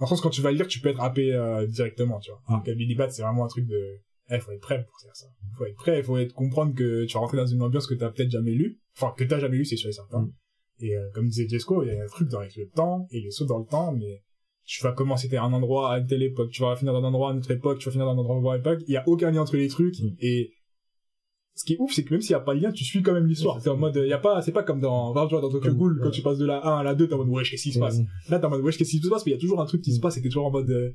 Dans 0.00 0.06
le 0.06 0.08
sens, 0.08 0.20
quand 0.20 0.30
tu 0.30 0.40
vas 0.42 0.50
le 0.50 0.56
lire, 0.56 0.66
tu 0.66 0.80
peux 0.80 0.88
être 0.88 1.00
happé, 1.00 1.32
euh, 1.32 1.66
directement, 1.68 2.18
tu 2.18 2.32
vois. 2.32 2.40
Alors 2.48 2.64
que 2.64 2.72
Billy 2.72 2.96
Bat, 2.96 3.10
c'est 3.10 3.22
vraiment 3.22 3.44
un 3.44 3.48
truc 3.48 3.66
de, 3.68 4.00
eh, 4.30 4.38
faut 4.38 4.52
être 4.52 4.60
prêt 4.60 4.84
pour 4.84 5.00
faire 5.00 5.14
ça. 5.14 5.26
Faut 5.56 5.66
être 5.66 5.76
prêt, 5.76 6.02
faut 6.02 6.16
être 6.18 6.34
comprendre 6.34 6.74
que 6.74 7.04
tu 7.04 7.14
vas 7.14 7.20
rentrer 7.20 7.36
dans 7.36 7.46
une 7.46 7.62
ambiance 7.62 7.86
que 7.86 7.94
t'as 7.94 8.10
peut-être 8.10 8.30
jamais 8.30 8.52
lue. 8.52 8.80
Enfin, 8.96 9.12
que 9.16 9.24
t'as 9.24 9.38
jamais 9.38 9.56
lu, 9.56 9.64
c'est 9.64 9.76
sûr 9.76 9.90
et 9.90 9.92
certain. 9.92 10.22
Mm. 10.22 10.32
Et 10.80 10.96
euh, 10.96 11.08
comme 11.12 11.28
disait 11.28 11.48
Jesco, 11.48 11.82
il 11.82 11.88
y 11.88 11.90
a 11.90 12.02
un 12.02 12.06
truc 12.06 12.28
dans 12.28 12.40
avec 12.40 12.56
le 12.56 12.68
temps 12.68 13.06
et 13.10 13.20
les 13.20 13.30
sauts 13.30 13.46
dans 13.46 13.58
le 13.58 13.66
temps, 13.66 13.92
mais 13.92 14.22
tu 14.64 14.82
vas 14.82 14.92
commencer 14.92 15.34
à 15.36 15.42
un 15.44 15.52
endroit 15.52 15.92
à 15.92 15.98
une 15.98 16.06
telle 16.06 16.22
époque, 16.22 16.50
tu 16.50 16.62
vas 16.62 16.74
finir 16.74 16.92
dans 16.92 17.00
un 17.00 17.08
endroit 17.08 17.30
à 17.30 17.32
une 17.32 17.38
autre 17.38 17.50
époque, 17.50 17.78
tu 17.78 17.86
vas 17.86 17.92
finir 17.92 18.06
dans 18.06 18.12
un 18.12 18.18
endroit 18.18 18.54
à 18.54 18.56
une 18.56 18.60
époque, 18.60 18.80
il 18.88 18.94
y 18.94 18.96
a 18.96 19.06
aucun 19.06 19.30
lien 19.30 19.42
entre 19.42 19.56
les 19.56 19.68
trucs 19.68 20.00
Mm. 20.00 20.16
et 20.20 20.52
ce 21.54 21.64
qui 21.64 21.74
est 21.74 21.76
ouf, 21.78 21.92
c'est 21.92 22.02
que 22.02 22.12
même 22.12 22.20
s'il 22.20 22.32
y 22.32 22.34
a 22.34 22.40
pas 22.40 22.54
de 22.54 22.60
lien, 22.60 22.72
tu 22.72 22.84
suis 22.84 23.00
quand 23.00 23.12
même 23.12 23.26
l'histoire. 23.26 23.56
Oui, 23.56 23.62
c'est 23.62 23.70
en 23.70 23.76
mode, 23.76 23.94
il 23.96 24.08
y 24.08 24.12
a 24.12 24.18
pas, 24.18 24.42
c'est 24.42 24.50
pas 24.50 24.64
comme 24.64 24.80
dans, 24.80 25.12
tu 25.26 25.34
vois, 25.34 25.40
dans 25.40 25.50
Tokyo 25.50 25.72
Ghoul, 25.72 25.98
quand 26.00 26.06
ouais. 26.06 26.10
tu 26.10 26.20
passes 26.20 26.38
de 26.38 26.46
la 26.46 26.66
1 26.66 26.78
à 26.78 26.82
la 26.82 26.96
2, 26.96 27.06
t'es 27.06 27.14
en 27.14 27.18
mode, 27.18 27.28
wesh, 27.28 27.52
qu'est-ce 27.52 27.62
qui 27.62 27.72
se 27.72 27.78
passe? 27.78 28.00
Là, 28.28 28.40
t'es 28.40 28.44
en 28.44 28.50
mode, 28.50 28.62
wesh, 28.62 28.76
qu'est-ce 28.76 28.90
qui 28.90 28.98
se 28.98 29.08
passe? 29.08 29.24
Mais 29.24 29.32
il 29.32 29.34
y 29.36 29.38
a 29.38 29.40
toujours 29.40 29.60
un 29.60 29.66
truc 29.66 29.80
qui 29.80 29.92
se 29.92 30.00
passe 30.00 30.16
et 30.16 30.22
t'es 30.22 30.28
toujours 30.28 30.46
en 30.46 30.50
mode, 30.50 30.68
euh, 30.68 30.90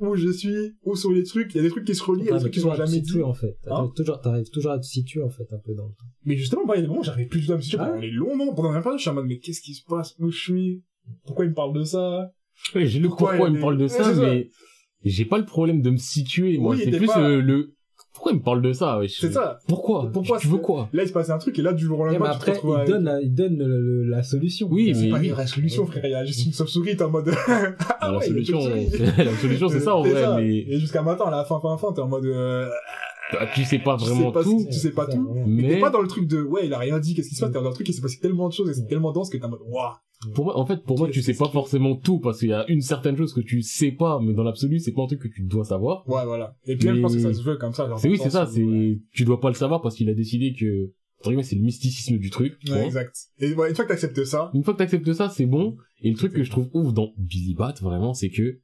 où 0.00 0.14
je 0.16 0.30
suis, 0.30 0.74
où 0.84 0.94
sont 0.96 1.10
les 1.10 1.24
trucs, 1.24 1.54
il 1.54 1.58
y 1.58 1.60
a 1.60 1.62
des 1.62 1.70
trucs 1.70 1.84
qui 1.84 1.94
se 1.94 2.02
relient, 2.02 2.22
il 2.22 2.26
y 2.26 2.30
a 2.30 2.34
des 2.34 2.40
trucs 2.40 2.52
qui 2.54 2.60
sont 2.60 2.74
jamais 2.74 3.00
dit. 3.00 3.22
en 3.22 3.34
fait. 3.34 3.56
Hein 3.66 3.70
T'arrives 3.70 3.92
toujours, 3.94 4.20
t'arrives 4.20 4.50
toujours 4.50 4.72
à 4.72 4.78
te 4.78 4.84
situer, 4.86 5.22
en 5.22 5.30
fait, 5.30 5.46
un 5.52 5.58
peu 5.58 5.74
dans 5.74 5.86
le 5.86 5.92
temps. 5.94 6.06
Mais 6.24 6.36
justement, 6.36 6.66
bah, 6.66 6.74
il 6.76 6.78
y 6.78 6.80
a 6.80 6.82
des 6.82 6.88
moments 6.88 7.02
j'arrive 7.02 7.28
plus 7.28 7.50
à 7.50 7.56
me 7.56 7.60
situer 7.60 7.78
Ah 7.80 7.86
pendant 7.86 8.00
les 8.00 8.10
longs 8.10 8.36
moments, 8.36 8.54
pendant 8.54 8.72
un 8.72 8.82
peu, 8.82 8.96
je 8.96 9.02
suis 9.02 9.10
en 9.10 9.14
mode, 9.14 9.26
mais 9.26 9.38
qu'est-ce 9.38 9.60
qui 9.60 9.74
se 9.74 9.84
passe, 9.84 10.14
où 10.18 10.30
je 10.30 10.38
suis, 10.38 10.82
pourquoi 11.26 11.44
il 11.44 11.50
me 11.50 11.54
parle 11.54 11.74
de 11.74 11.84
ça? 11.84 12.32
Ouais, 12.74 12.86
j'ai 12.86 12.98
le 12.98 13.08
Pourquoi 13.08 13.30
pourquoi, 13.30 13.48
il 13.48 13.54
me 13.54 13.60
parle 13.60 13.78
de 13.78 13.84
Ouais, 13.84 13.88
ça, 13.88 14.12
mais 14.14 14.50
j'ai 15.04 15.24
pas 15.24 15.38
le 15.38 15.44
problème 15.46 15.80
de 15.82 15.90
me 15.90 15.96
situer, 15.96 16.58
moi. 16.58 16.74
Oui, 16.74 16.80
c'est 16.84 16.90
plus 16.90 17.06
pas- 17.06 17.20
euh, 17.20 17.40
le, 17.40 17.76
pourquoi 18.18 18.32
il 18.32 18.38
me 18.38 18.42
parle 18.42 18.62
de 18.62 18.72
ça, 18.72 18.98
wesh 18.98 19.20
C'est 19.20 19.30
ça. 19.32 19.60
Pourquoi? 19.68 20.10
Pourquoi 20.12 20.38
Tu 20.38 20.48
veux 20.48 20.56
c'est- 20.56 20.62
quoi? 20.62 20.88
Là, 20.92 21.04
il 21.04 21.08
se 21.08 21.12
passait 21.12 21.30
un 21.30 21.38
truc, 21.38 21.56
et 21.56 21.62
là, 21.62 21.72
du 21.72 21.84
jour 21.84 22.00
au 22.00 22.02
Ouais, 22.02 22.10
mais 22.10 22.18
lendemain, 22.18 22.34
tu 22.36 22.50
te 22.50 22.66
il 22.66 22.72
avec- 22.74 22.88
donne 22.88 23.04
la, 23.04 23.20
il 23.22 23.32
donne 23.32 23.58
le- 23.58 23.80
le- 23.80 24.04
la 24.10 24.24
solution. 24.24 24.66
Oui, 24.72 24.92
C'est 24.92 25.04
mais- 25.04 25.10
pas 25.12 25.22
une 25.22 25.30
vraie 25.32 25.46
solution, 25.46 25.86
frère. 25.86 26.04
Il 26.04 26.10
y 26.10 26.14
a 26.14 26.24
juste 26.24 26.44
une 26.44 26.52
chauve-souris, 26.52 26.96
t'es 26.96 27.04
en 27.04 27.10
mode. 27.10 27.30
ah 28.00 28.10
la 28.10 28.18
ouais, 28.18 28.26
solution, 28.26 28.58
la 29.18 29.36
solution, 29.36 29.68
c'est 29.68 29.80
ça, 29.80 29.94
en 29.94 30.02
vrai, 30.02 30.24
mais 30.36 30.48
Et 30.68 30.80
jusqu'à 30.80 31.02
maintenant, 31.02 31.26
à 31.26 31.30
la 31.30 31.44
fin, 31.44 31.60
fin, 31.60 31.76
fin, 31.78 31.92
t'es 31.92 32.00
en 32.00 32.08
mode. 32.08 32.26
Euh... 32.26 32.68
bah, 33.32 33.46
tu 33.54 33.62
sais 33.64 33.78
pas 33.78 33.96
tu 33.96 34.04
vraiment 34.06 34.28
sais 34.28 34.32
pas 34.32 34.42
tout. 34.42 34.66
tu 34.68 34.76
sais 34.78 34.90
pas 34.90 35.06
C'est 35.08 35.16
tout. 35.16 35.34
Mais 35.46 35.68
t'es 35.68 35.80
pas 35.80 35.90
dans 35.90 36.00
le 36.00 36.08
truc 36.08 36.26
de, 36.26 36.42
ouais, 36.42 36.66
il 36.66 36.74
a 36.74 36.78
rien 36.78 36.98
dit, 36.98 37.14
qu'est-ce 37.14 37.28
qui 37.28 37.34
se 37.36 37.40
passe? 37.40 37.52
T'es 37.52 37.58
dans 37.62 37.68
le 37.68 37.74
truc, 37.74 37.88
il 37.88 37.92
s'est 37.94 38.00
passé 38.02 38.18
tellement 38.20 38.48
de 38.48 38.52
choses 38.52 38.68
et 38.70 38.74
c'est 38.74 38.86
tellement 38.88 39.12
dense 39.12 39.30
que 39.30 39.36
t'es 39.36 39.44
en 39.44 39.48
mode, 39.50 39.60
waouh. 39.68 39.92
Pour 40.34 40.46
moi, 40.46 40.58
en 40.58 40.66
fait, 40.66 40.82
pour 40.82 40.98
moi, 40.98 41.08
tu 41.08 41.22
sais 41.22 41.34
pas 41.34 41.48
forcément 41.48 41.94
tout 41.94 42.18
parce 42.18 42.40
qu'il 42.40 42.48
y 42.48 42.52
a 42.52 42.68
une 42.68 42.80
certaine 42.80 43.16
chose 43.16 43.32
que 43.32 43.40
tu 43.40 43.62
sais 43.62 43.92
pas, 43.92 44.18
mais 44.20 44.34
dans 44.34 44.42
l'absolu, 44.42 44.80
c'est 44.80 44.92
pas 44.92 45.02
un 45.02 45.06
truc 45.06 45.22
que 45.22 45.28
tu 45.28 45.42
dois 45.42 45.64
savoir. 45.64 46.08
Ouais, 46.08 46.24
voilà. 46.24 46.56
Et 46.64 46.76
puis, 46.76 46.88
je 46.88 47.00
pense 47.00 47.14
que 47.14 47.20
ça 47.20 47.32
se 47.32 47.42
veut 47.42 47.56
comme 47.56 47.72
ça. 47.72 47.88
C'est 47.98 48.08
oui, 48.08 48.18
c'est 48.20 48.30
ça, 48.30 48.46
c'est, 48.46 48.64
ouais. 48.64 49.00
tu 49.12 49.24
dois 49.24 49.40
pas 49.40 49.48
le 49.48 49.54
savoir 49.54 49.80
parce 49.80 49.94
qu'il 49.94 50.08
a 50.10 50.14
décidé 50.14 50.54
que, 50.54 50.92
c'est 51.42 51.56
le 51.56 51.62
mysticisme 51.62 52.18
du 52.18 52.30
truc. 52.30 52.58
Ouais, 52.68 52.86
exact. 52.86 53.14
Et 53.38 53.52
ouais, 53.54 53.70
une 53.70 53.76
fois 53.76 53.84
que 53.84 53.90
t'acceptes 53.90 54.24
ça, 54.24 54.50
Une 54.54 54.64
fois 54.64 54.74
que 54.74 54.78
t'acceptes 54.78 55.12
ça, 55.12 55.28
c'est 55.28 55.46
bon. 55.46 55.76
Et 56.00 56.10
le 56.10 56.16
truc 56.16 56.32
que 56.32 56.42
je 56.42 56.50
trouve 56.50 56.68
ouf 56.74 56.92
dans 56.92 57.12
Billy 57.16 57.54
Bat, 57.54 57.74
vraiment, 57.80 58.12
c'est 58.12 58.30
que 58.30 58.60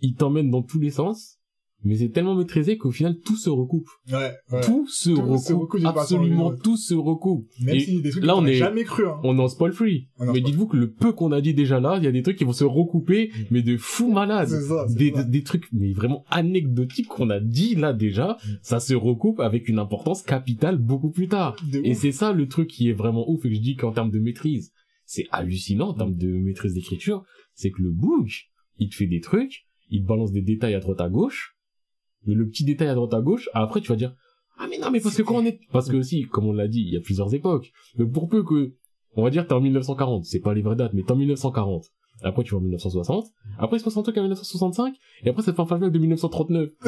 il 0.00 0.14
t'emmène 0.14 0.50
dans 0.50 0.62
tous 0.62 0.78
les 0.80 0.90
sens, 0.90 1.39
mais 1.84 1.96
c'est 1.96 2.08
tellement 2.10 2.34
maîtrisé 2.34 2.76
qu'au 2.76 2.90
final, 2.90 3.16
tout 3.24 3.36
se 3.36 3.48
recoupe. 3.50 3.88
ouais, 4.12 4.32
ouais. 4.52 4.60
Tout 4.62 4.86
se 4.88 5.10
Tout 5.10 5.38
se 5.38 5.52
recoupe. 5.52 5.84
Absolument 5.84 6.52
tout 6.54 6.76
se 6.76 6.94
recoupe. 6.94 7.46
Même 7.62 7.74
Et 7.76 7.80
si 7.80 8.00
des 8.02 8.10
trucs 8.10 8.24
là, 8.24 8.36
on 8.36 8.44
est- 8.46 8.54
jamais 8.54 8.84
cru, 8.84 9.06
hein. 9.06 9.18
On 9.22 9.38
est 9.38 9.42
en 9.42 9.48
spoil 9.48 9.72
free. 9.72 10.08
On 10.18 10.32
mais 10.32 10.40
dites-vous 10.40 10.66
que 10.66 10.76
le 10.76 10.90
peu 10.90 11.12
qu'on 11.12 11.32
a 11.32 11.40
dit 11.40 11.54
déjà 11.54 11.80
là, 11.80 11.96
il 11.98 12.04
y 12.04 12.06
a 12.06 12.12
des 12.12 12.22
trucs 12.22 12.36
qui 12.36 12.44
vont 12.44 12.52
se 12.52 12.64
recouper, 12.64 13.30
mais 13.50 13.62
de 13.62 13.76
fou 13.76 14.10
malade. 14.12 14.48
Ça, 14.48 14.86
Des, 14.88 15.12
ça. 15.12 15.22
des 15.24 15.42
trucs, 15.42 15.66
mais 15.72 15.92
vraiment 15.92 16.24
anecdotiques 16.30 17.08
qu'on 17.08 17.30
a 17.30 17.40
dit 17.40 17.74
là 17.74 17.92
déjà, 17.92 18.36
ça 18.62 18.80
se 18.80 18.94
recoupe 18.94 19.40
avec 19.40 19.68
une 19.68 19.78
importance 19.78 20.22
capitale 20.22 20.76
beaucoup 20.78 21.10
plus 21.10 21.28
tard. 21.28 21.56
Et 21.84 21.94
c'est 21.94 22.12
ça 22.12 22.32
le 22.32 22.46
truc 22.48 22.68
qui 22.68 22.88
est 22.88 22.92
vraiment 22.94 23.28
ouf 23.30 23.44
et 23.44 23.48
que 23.48 23.54
je 23.54 23.60
dis 23.60 23.76
qu'en 23.76 23.92
termes 23.92 24.10
de 24.10 24.18
maîtrise, 24.18 24.72
c'est 25.06 25.26
hallucinant 25.32 25.88
en 25.88 25.94
termes 25.94 26.14
de 26.14 26.28
maîtrise 26.28 26.74
d'écriture, 26.74 27.24
c'est 27.54 27.70
que 27.70 27.82
le 27.82 27.90
book, 27.90 28.28
il 28.78 28.88
te 28.90 28.94
fait 28.94 29.06
des 29.06 29.20
trucs, 29.20 29.66
il 29.90 30.02
te 30.02 30.06
balance 30.06 30.30
des 30.32 30.42
détails 30.42 30.74
à 30.74 30.80
droite 30.80 31.00
à 31.00 31.08
gauche, 31.08 31.56
mais 32.26 32.34
le 32.34 32.46
petit 32.48 32.64
détail 32.64 32.88
à 32.88 32.94
droite 32.94 33.14
à 33.14 33.20
gauche, 33.20 33.48
après 33.54 33.80
tu 33.80 33.88
vas 33.88 33.96
dire, 33.96 34.14
ah 34.58 34.66
mais 34.68 34.78
non 34.78 34.90
mais 34.90 35.00
parce 35.00 35.16
que 35.16 35.22
quand 35.22 35.36
on 35.36 35.44
est, 35.46 35.60
parce 35.72 35.88
que 35.88 35.96
aussi, 35.96 36.22
comme 36.26 36.46
on 36.46 36.52
l'a 36.52 36.68
dit, 36.68 36.80
il 36.86 36.92
y 36.92 36.96
a 36.96 37.00
plusieurs 37.00 37.32
époques, 37.34 37.70
mais 37.98 38.06
pour 38.06 38.28
peu 38.28 38.42
que, 38.44 38.72
on 39.16 39.22
va 39.22 39.30
dire 39.30 39.46
t'es 39.46 39.54
en 39.54 39.60
1940, 39.60 40.24
c'est 40.24 40.40
pas 40.40 40.54
les 40.54 40.62
vraies 40.62 40.76
dates, 40.76 40.92
mais 40.94 41.02
t'es 41.02 41.12
en 41.12 41.16
1940. 41.16 41.84
Après, 42.22 42.42
tu 42.44 42.50
vas 42.50 42.58
en 42.58 42.60
1960. 42.60 43.28
Après, 43.58 43.78
il 43.78 43.80
se 43.80 43.84
passe 43.84 43.96
un 43.96 44.02
truc 44.02 44.18
en 44.18 44.20
1965. 44.20 44.92
Et 45.24 45.30
après, 45.30 45.42
ça 45.42 45.52
te 45.52 45.56
fait 45.56 45.62
un 45.62 45.64
flashback 45.64 45.90
de 45.90 45.98
1939. 45.98 46.68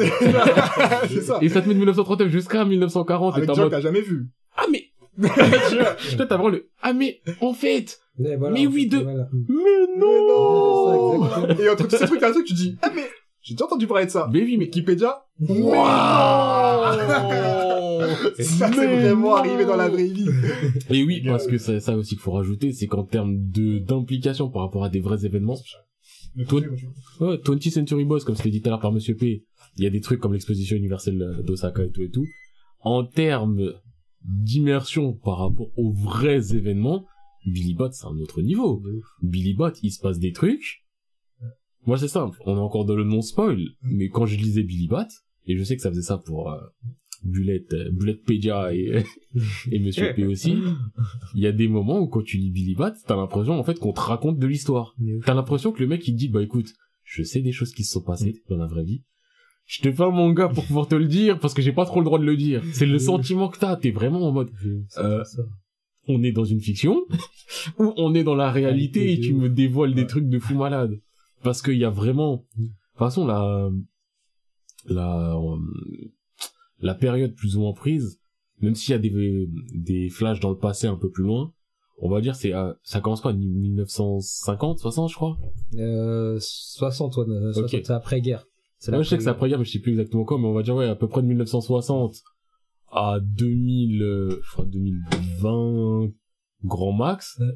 c'est 1.07 1.21
ça. 1.21 1.39
Et 1.41 1.49
ça 1.49 1.59
te 1.63 1.67
met 1.67 1.73
de 1.73 1.79
1939 1.79 2.29
jusqu'à 2.29 2.63
1940. 2.63 3.35
Avec 3.37 3.49
et 3.49 3.59
mode, 3.59 3.71
t'as 3.71 3.81
jamais 3.81 4.01
vu. 4.01 4.27
ah 4.55 4.65
mais, 4.71 4.83
toi, 5.19 6.25
t'as 6.27 6.37
vraiment 6.37 6.49
le, 6.49 6.69
ah 6.83 6.93
mais, 6.93 7.19
en 7.41 7.53
fait, 7.53 7.99
Mais, 8.19 8.35
voilà, 8.35 8.53
Mais 8.53 8.67
en 8.67 8.71
oui, 8.71 8.83
fait, 8.83 8.97
de- 8.97 9.03
voilà. 9.03 9.27
mais 9.31 9.55
Mais 9.55 9.99
non! 9.99 10.27
non! 10.27 11.29
Ça. 11.29 11.63
Et 11.63 11.69
entre 11.69 11.87
tous 11.87 11.95
ces 11.97 12.05
trucs, 12.05 12.19
t'as 12.19 12.29
un 12.29 12.33
truc, 12.33 12.45
tu 12.45 12.53
dis, 12.53 12.77
ah 12.83 12.91
mais, 12.95 13.05
j'ai 13.43 13.53
déjà 13.55 13.65
entendu 13.65 13.87
parler 13.87 14.05
de 14.05 14.11
ça. 14.11 14.29
Mais 14.31 14.41
oui, 14.41 14.57
mais, 14.57 14.65
Wikipédia? 14.65 15.25
Waouh 15.39 16.99
Ça, 18.39 18.71
c'est 18.71 18.87
vraiment 18.87 19.35
arrivé 19.35 19.65
dans 19.65 19.75
la 19.75 19.89
vraie 19.89 20.07
vie. 20.07 20.27
Et 20.89 21.03
oui, 21.03 21.21
parce 21.25 21.47
que 21.47 21.57
c'est 21.57 21.79
ça 21.79 21.95
aussi 21.95 22.11
qu'il 22.15 22.19
faut 22.19 22.31
rajouter, 22.31 22.71
c'est 22.71 22.87
qu'en 22.87 23.03
termes 23.03 23.49
de, 23.49 23.79
d'implication 23.79 24.49
par 24.49 24.63
rapport 24.63 24.83
à 24.83 24.89
des 24.89 24.99
vrais 24.99 25.25
événements, 25.25 25.57
Toi- 26.47 26.61
ouais, 27.19 27.35
20th 27.37 27.69
Century 27.69 28.05
Boys, 28.05 28.21
comme 28.21 28.35
c'était 28.35 28.49
dit 28.49 28.61
tout 28.61 28.69
à 28.69 28.71
l'heure 28.71 28.79
par 28.79 28.91
Monsieur 28.91 29.15
P, 29.15 29.45
il 29.77 29.83
y 29.83 29.87
a 29.87 29.89
des 29.89 30.01
trucs 30.01 30.19
comme 30.19 30.33
l'exposition 30.33 30.75
universelle 30.75 31.41
d'Osaka 31.45 31.83
et 31.83 31.91
tout 31.91 32.01
et 32.01 32.09
tout. 32.09 32.25
En 32.79 33.03
termes 33.03 33.73
d'immersion 34.23 35.13
par 35.13 35.39
rapport 35.39 35.69
aux 35.77 35.91
vrais 35.91 36.55
événements, 36.55 37.05
Billy 37.45 37.73
Bot, 37.73 37.91
c'est 37.91 38.07
un 38.07 38.17
autre 38.19 38.41
niveau. 38.41 38.81
Billy 39.21 39.53
Bot, 39.53 39.71
il 39.81 39.91
se 39.91 39.99
passe 39.99 40.19
des 40.19 40.31
trucs. 40.31 40.82
Moi, 41.85 41.97
c'est 41.97 42.07
simple. 42.07 42.37
On 42.45 42.55
est 42.55 42.59
encore 42.59 42.85
dans 42.85 42.95
le 42.95 43.03
non-spoil. 43.03 43.61
Mais 43.83 44.09
quand 44.09 44.25
je 44.25 44.37
lisais 44.37 44.63
Billy 44.63 44.87
Bot, 44.87 45.05
et 45.47 45.57
je 45.57 45.63
sais 45.63 45.75
que 45.75 45.81
ça 45.81 45.89
faisait 45.89 46.01
ça 46.01 46.17
pour 46.17 46.51
euh, 46.51 46.57
Bullet, 47.23 47.65
euh, 47.73 47.89
Bulletpedia 47.91 48.73
et, 48.73 49.03
et 49.71 49.79
Monsieur 49.79 50.13
P 50.13 50.25
aussi, 50.25 50.57
il 51.35 51.41
y 51.41 51.47
a 51.47 51.51
des 51.51 51.67
moments 51.67 51.99
où 51.99 52.07
quand 52.07 52.23
tu 52.23 52.37
lis 52.37 52.51
Billy 52.51 52.75
Bat, 52.75 52.93
t'as 53.05 53.15
l'impression, 53.15 53.59
en 53.59 53.63
fait, 53.63 53.79
qu'on 53.79 53.93
te 53.93 54.01
raconte 54.01 54.39
de 54.39 54.47
l'histoire. 54.47 54.95
T'as 55.25 55.33
l'impression 55.33 55.71
que 55.71 55.81
le 55.81 55.87
mec, 55.87 56.07
il 56.07 56.13
te 56.13 56.17
dit, 56.17 56.29
bah 56.29 56.41
écoute, 56.41 56.69
je 57.03 57.23
sais 57.23 57.41
des 57.41 57.51
choses 57.51 57.73
qui 57.73 57.83
se 57.83 57.91
sont 57.93 58.01
passées 58.03 58.41
dans 58.49 58.57
la 58.57 58.65
vraie 58.65 58.83
vie. 58.85 59.03
Je 59.65 59.81
te 59.81 59.91
fais 59.91 60.03
un 60.03 60.09
manga 60.09 60.49
pour 60.49 60.65
pouvoir 60.65 60.87
te 60.87 60.95
le 60.95 61.05
dire, 61.07 61.39
parce 61.39 61.53
que 61.53 61.61
j'ai 61.61 61.71
pas 61.71 61.85
trop 61.85 61.99
le 61.99 62.05
droit 62.05 62.19
de 62.19 62.25
le 62.25 62.35
dire. 62.35 62.61
C'est 62.73 62.85
le 62.85 62.99
sentiment 62.99 63.47
que 63.47 63.57
t'as. 63.59 63.75
T'es 63.77 63.91
vraiment 63.91 64.27
en 64.27 64.31
mode, 64.31 64.51
Euh, 64.97 65.23
on 66.07 66.21
est 66.21 66.33
dans 66.33 66.43
une 66.43 66.59
fiction, 66.59 67.01
ou 67.79 67.93
on 67.95 68.13
est 68.13 68.25
dans 68.25 68.35
la 68.35 68.51
réalité 68.51 69.13
et 69.13 69.19
tu 69.21 69.33
me 69.33 69.47
dévoiles 69.49 69.93
des 69.95 70.05
trucs 70.05 70.27
de 70.27 70.37
fou 70.39 70.55
malade. 70.55 70.99
Parce 71.43 71.61
qu'il 71.61 71.77
y 71.77 71.85
a 71.85 71.89
vraiment, 71.89 72.45
de 72.57 72.65
toute 72.67 72.73
façon, 72.97 73.25
la, 73.27 73.69
la, 74.85 75.35
euh, 75.35 75.57
la 76.79 76.95
période 76.95 77.35
plus 77.35 77.57
ou 77.57 77.61
moins 77.61 77.73
prise, 77.73 78.19
même 78.61 78.75
s'il 78.75 78.91
y 78.91 78.95
a 78.95 78.99
des, 78.99 79.49
des 79.73 80.09
flashs 80.09 80.39
dans 80.39 80.49
le 80.51 80.57
passé 80.57 80.87
un 80.87 80.95
peu 80.95 81.09
plus 81.09 81.23
loin, 81.23 81.53
on 81.99 82.09
va 82.09 82.21
dire 82.21 82.35
c'est, 82.35 82.53
à- 82.53 82.77
ça 82.83 83.01
commence 83.01 83.21
quoi, 83.21 83.33
1950, 83.33 84.79
60, 84.79 85.09
je 85.09 85.15
crois? 85.15 85.37
Euh, 85.75 86.37
60, 86.39 87.17
ouais, 87.17 87.25
euh, 87.29 87.53
60, 87.53 87.63
Ok. 87.73 87.81
c'est 87.85 87.91
après-guerre. 87.91 88.45
C'est 88.79 88.91
Moi, 88.91 89.01
je 89.03 89.09
sais 89.09 89.17
que 89.17 89.23
c'est 89.23 89.29
après-guerre, 89.29 89.59
mais 89.59 89.65
je 89.65 89.71
sais 89.71 89.79
plus 89.79 89.91
exactement 89.91 90.25
quand, 90.25 90.37
mais 90.37 90.47
on 90.47 90.53
va 90.53 90.63
dire, 90.63 90.75
ouais, 90.75 90.87
à 90.89 90.95
peu 90.95 91.07
près 91.07 91.21
de 91.21 91.27
1960 91.27 92.15
à 92.91 93.19
2000, 93.21 94.01
euh, 94.03 94.39
je 94.43 94.51
crois 94.51 94.65
2020, 94.65 96.09
grand 96.65 96.91
max. 96.91 97.37
Ouais. 97.39 97.47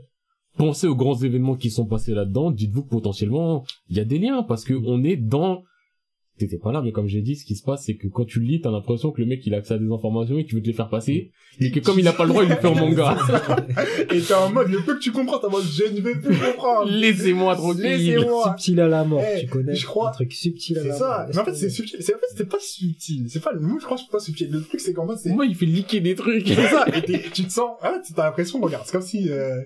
Pensez 0.57 0.87
aux 0.87 0.95
grands 0.95 1.15
événements 1.21 1.55
qui 1.55 1.69
sont 1.69 1.85
passés 1.85 2.13
là-dedans, 2.13 2.51
dites-vous 2.51 2.83
que 2.83 2.89
potentiellement, 2.89 3.63
il 3.89 3.97
y 3.97 3.99
a 3.99 4.05
des 4.05 4.17
liens, 4.19 4.43
parce 4.43 4.63
que 4.63 4.73
on 4.73 5.03
est 5.03 5.15
dans, 5.17 5.63
t'étais 6.39 6.57
pas 6.57 6.71
là, 6.71 6.81
mais 6.83 6.91
comme 6.91 7.07
j'ai 7.07 7.21
dit, 7.21 7.35
ce 7.35 7.45
qui 7.45 7.55
se 7.55 7.63
passe, 7.63 7.83
c'est 7.85 7.95
que 7.95 8.07
quand 8.07 8.25
tu 8.25 8.39
le 8.39 8.45
lis, 8.45 8.61
t'as 8.61 8.71
l'impression 8.71 9.11
que 9.11 9.21
le 9.21 9.27
mec, 9.27 9.45
il 9.45 9.53
a 9.53 9.57
accès 9.57 9.75
à 9.75 9.77
des 9.77 9.91
informations 9.91 10.37
et 10.37 10.45
qu'il 10.45 10.55
veut 10.55 10.61
te 10.61 10.67
les 10.67 10.73
faire 10.73 10.89
passer, 10.89 11.31
et 11.59 11.71
que 11.71 11.79
comme 11.79 11.99
il 11.99 12.07
a 12.07 12.13
pas 12.13 12.23
le 12.25 12.29
droit, 12.29 12.43
il 12.43 12.49
le 12.49 12.55
fait 12.55 12.67
en 12.67 12.75
manga. 12.79 13.17
Et 14.13 14.19
t'es 14.21 14.33
en 14.33 14.51
mode, 14.51 14.69
le 14.69 14.79
peu 14.81 14.95
que 14.95 14.99
tu 14.99 15.11
comprends, 15.11 15.37
t'es 15.39 15.45
en 15.45 15.51
mode, 15.51 15.63
je 15.63 15.83
ne 15.95 16.01
vais 16.01 16.15
plus 16.15 16.35
comprendre. 16.37 16.89
Laissez-moi 16.91 17.55
tranquille. 17.55 17.81
Laissez-moi. 17.83 18.43
Subtil 18.55 18.79
à 18.81 18.87
la 18.87 19.03
mort, 19.03 19.21
Eh, 19.35 19.41
tu 19.41 19.47
connais. 19.47 19.75
je 19.75 19.85
crois- 19.85 20.09
Un 20.09 20.13
truc 20.13 20.33
subtil 20.33 20.77
à 20.77 20.81
C'est 20.81 20.87
la 20.89 20.93
ça. 20.95 21.07
mort. 21.07 21.27
Mais 21.33 21.37
en 21.39 21.45
fait, 21.45 21.53
c'est 21.55 21.69
subtil. 21.69 21.97
C'est, 22.01 22.13
en 22.15 22.17
fait, 22.19 22.25
c'est 22.35 22.49
pas 22.49 22.59
subtil. 22.59 23.25
C'est 23.29 23.43
pas 23.43 23.51
le 23.53 23.59
mot, 23.59 23.79
je 23.79 23.85
crois, 23.85 23.97
c'est 23.97 24.11
pas 24.11 24.19
subtil. 24.19 24.49
Le 24.51 24.61
truc, 24.63 24.79
c'est 24.79 24.93
qu'en 24.93 25.07
fait, 25.07 25.17
c'est, 25.17 25.33
Moi, 25.33 25.45
il 25.45 25.55
fait 25.55 25.65
liquer 25.65 25.99
des 26.01 26.15
trucs. 26.15 26.47
c'est 26.47 26.55
ça. 26.55 26.85
Et 26.95 27.01
tu 27.31 27.43
te 27.45 27.51
sens, 27.51 27.71
ah, 27.81 27.99
t'as 28.15 28.25
l'impression, 28.25 28.59
regarde, 28.59 28.83
c'est 28.85 28.91
comme 28.93 29.01
si, 29.01 29.29
euh... 29.29 29.61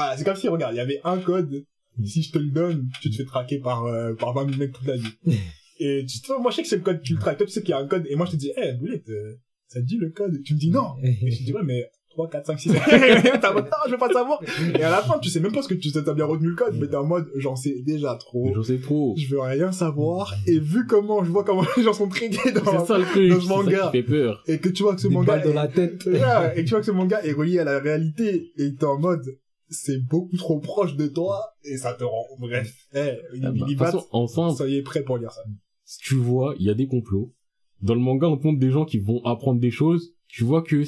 voilà, 0.00 0.16
c'est 0.16 0.24
comme 0.24 0.36
si, 0.36 0.48
regarde, 0.48 0.74
il 0.74 0.78
y 0.78 0.80
avait 0.80 1.00
un 1.04 1.18
code. 1.18 1.64
Si 2.04 2.22
je 2.22 2.32
te 2.32 2.38
le 2.38 2.50
donne, 2.50 2.88
tu 3.02 3.10
te 3.10 3.16
fais 3.16 3.24
traquer 3.24 3.58
par, 3.58 3.84
euh, 3.84 4.14
par 4.14 4.32
20 4.32 4.46
000 4.46 4.58
mecs 4.58 4.72
toute 4.72 4.86
la 4.86 4.96
vie. 4.96 5.12
Et 5.80 6.04
tu 6.06 6.20
te 6.20 6.32
moi, 6.40 6.50
je 6.50 6.56
sais 6.56 6.62
que 6.62 6.68
c'est 6.68 6.76
le 6.76 6.82
code 6.82 7.00
qui 7.02 7.12
le 7.14 7.18
traque. 7.18 7.36
Toi, 7.38 7.46
tu 7.46 7.52
sais 7.52 7.60
qu'il 7.62 7.70
y 7.70 7.72
a 7.74 7.78
un 7.78 7.86
code. 7.86 8.04
Et 8.08 8.14
moi, 8.16 8.26
je 8.26 8.32
te 8.32 8.36
dis, 8.36 8.52
eh, 8.56 8.72
Boulette, 8.74 9.08
euh, 9.08 9.34
ça 9.66 9.80
te 9.80 9.86
dit 9.86 9.96
le 9.98 10.10
code? 10.10 10.34
Et 10.36 10.42
tu 10.42 10.54
me 10.54 10.58
dis 10.58 10.70
non. 10.70 10.94
Et 11.02 11.30
je 11.30 11.38
te 11.38 11.42
dis, 11.44 11.52
ouais, 11.52 11.62
mais 11.64 11.90
3, 12.10 12.28
4, 12.28 12.46
5, 12.46 12.60
6. 12.60 12.72
t'es 12.72 13.46
en 13.46 13.54
mode, 13.54 13.64
non, 13.64 13.70
je 13.86 13.90
veux 13.92 13.98
pas 13.98 14.12
savoir. 14.12 14.40
Et 14.78 14.82
à 14.82 14.90
la 14.90 15.00
fin, 15.02 15.18
tu 15.18 15.28
sais 15.30 15.40
même 15.40 15.52
pas 15.52 15.62
ce 15.62 15.68
que 15.68 15.74
tu 15.74 15.90
t'as 15.92 16.12
bien 16.14 16.24
retenu 16.26 16.48
le 16.50 16.54
code, 16.56 16.74
mais 16.78 16.86
t'es 16.86 16.96
en 16.96 17.04
mode, 17.06 17.30
j'en 17.36 17.56
sais 17.56 17.80
déjà 17.82 18.14
trop. 18.16 18.50
J'en 18.54 18.62
sais 18.62 18.78
trop. 18.78 19.14
Je 19.16 19.26
veux 19.28 19.40
rien 19.40 19.72
savoir. 19.72 20.34
Et 20.46 20.58
vu 20.58 20.86
comment, 20.86 21.22
je 21.24 21.30
vois 21.30 21.44
comment 21.44 21.64
les 21.76 21.82
gens 21.82 21.92
sont 21.92 22.08
traités 22.08 22.52
dans, 22.52 22.84
ça 22.84 22.98
le 22.98 23.04
truc. 23.04 23.28
dans 23.30 23.36
ce 23.36 23.40
C'est 23.42 23.46
ça 23.48 23.54
manga. 23.54 23.86
qui 23.92 23.98
fait 23.98 24.02
peur. 24.02 24.42
et 24.48 24.58
que 24.58 24.68
tu 24.70 24.82
vois 24.82 24.94
que 24.94 25.00
ce 25.00 25.08
Des 25.08 25.14
manga 25.14 25.36
balles 25.36 25.44
dans 25.44 25.50
est- 25.50 25.54
la 25.54 25.68
tête. 25.68 26.06
Et 26.56 26.60
que 26.60 26.60
tu 26.62 26.70
vois 26.70 26.80
que 26.80 26.86
ce 26.86 26.90
manga 26.90 27.22
est 27.22 27.32
relié 27.32 27.58
à 27.60 27.64
la 27.64 27.78
réalité 27.78 28.52
et 28.58 28.74
t'es 28.74 28.84
en 28.84 28.98
mode 28.98 29.24
c'est 29.70 29.98
beaucoup 29.98 30.36
trop 30.36 30.58
proche 30.58 30.96
de 30.96 31.06
toi 31.06 31.54
et 31.64 31.76
ça 31.76 31.94
te 31.94 32.04
rend 32.04 32.26
bref 32.38 32.86
eh 32.94 33.12
Ah 33.42 33.52
bah, 33.52 33.66
façon, 33.78 34.06
ensemble, 34.10 34.56
soyez 34.56 34.82
prêts 34.82 35.02
pour 35.02 35.16
lire 35.16 35.32
ça 35.32 35.42
si 35.90 35.98
tu 35.98 36.14
vois, 36.14 36.54
il 36.60 36.66
y 36.66 36.70
a 36.70 36.74
des 36.74 36.86
complots. 36.86 37.34
Dans 37.82 37.94
le 37.94 38.00
manga, 38.00 38.28
on 38.28 38.36
te 38.36 38.46
montre 38.46 38.60
des 38.60 38.70
gens 38.70 38.84
qui 38.84 39.00
vont 39.00 39.24
apprendre 39.24 39.58
des 39.58 39.72
choses. 39.72 40.14
Tu 40.28 40.44
vois 40.44 40.62
que 40.62 40.84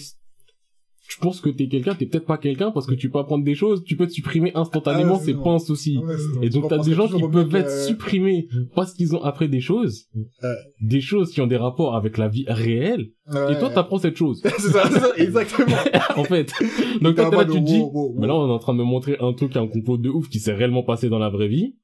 si 1.03 1.17
tu 1.17 1.21
penses 1.21 1.41
que 1.41 1.51
t'es 1.51 1.67
quelqu'un, 1.69 1.95
t'es 1.95 2.07
peut-être 2.07 2.27
pas 2.27 2.39
quelqu'un 2.39 2.71
parce 2.71 2.87
que 2.87 2.95
tu 2.95 3.11
peux 3.11 3.19
apprendre 3.19 3.45
des 3.45 3.55
choses, 3.57 3.83
tu 3.85 3.97
peux 3.97 4.07
te 4.07 4.13
supprimer 4.13 4.53
instantanément, 4.55 5.15
Ah 5.15 5.19
ouais, 5.19 5.23
c'est 5.25 5.35
pas 5.35 5.51
un 5.51 5.59
souci. 5.59 5.99
Ouais, 5.99 6.15
Et 6.43 6.49
donc 6.49 6.69
t'as 6.69 6.79
des 6.79 6.95
gens 6.95 7.09
qui 7.09 7.21
peuvent 7.21 7.55
être 7.57 7.67
que- 7.67 7.87
supprimés 7.87 8.47
parce 8.77 8.95
qu'ils 8.95 9.15
ont 9.17 9.23
appris 9.23 9.49
des 9.49 9.61
choses, 9.61 10.07
Ouais. 10.15 10.49
des 10.81 11.01
choses 11.01 11.33
qui 11.33 11.41
ont 11.41 11.47
des 11.49 11.57
rapports 11.57 11.97
avec 11.97 12.19
la 12.19 12.29
vie 12.29 12.45
réelle, 12.47 13.09
Ouais. 13.33 13.53
et 13.55 13.59
toi 13.59 13.71
t'apprends 13.71 13.99
cette 13.99 14.17
chose, 14.17 14.41
c'est 14.59 14.69
ça, 14.71 14.83
c'est 14.91 15.01
ça, 15.01 15.13
exactement 15.17 15.77
en 16.17 16.25
fait. 16.25 16.53
Donc 17.01 17.17
toi 17.17 17.31
là, 17.31 17.45
tu 17.45 17.53
te 17.53 17.59
dis, 17.59 17.79
wow, 17.81 17.91
wow, 17.93 18.13
wow. 18.15 18.21
mais 18.21 18.27
là 18.29 18.35
on 18.37 18.49
est 18.49 18.53
en 18.53 18.59
train 18.59 18.73
de 18.73 18.79
me 18.79 18.85
montrer 18.85 19.17
un 19.21 19.33
truc, 19.33 19.57
un 19.57 19.67
complot 19.67 19.99
de 19.99 20.09
ouf 20.09 20.29
qui 20.29 20.39
s'est 20.39 20.53
réellement 20.55 20.83
passé 20.85 21.09
dans 21.09 21.19
la 21.19 21.29
vraie 21.31 21.49
vie. 21.49 21.75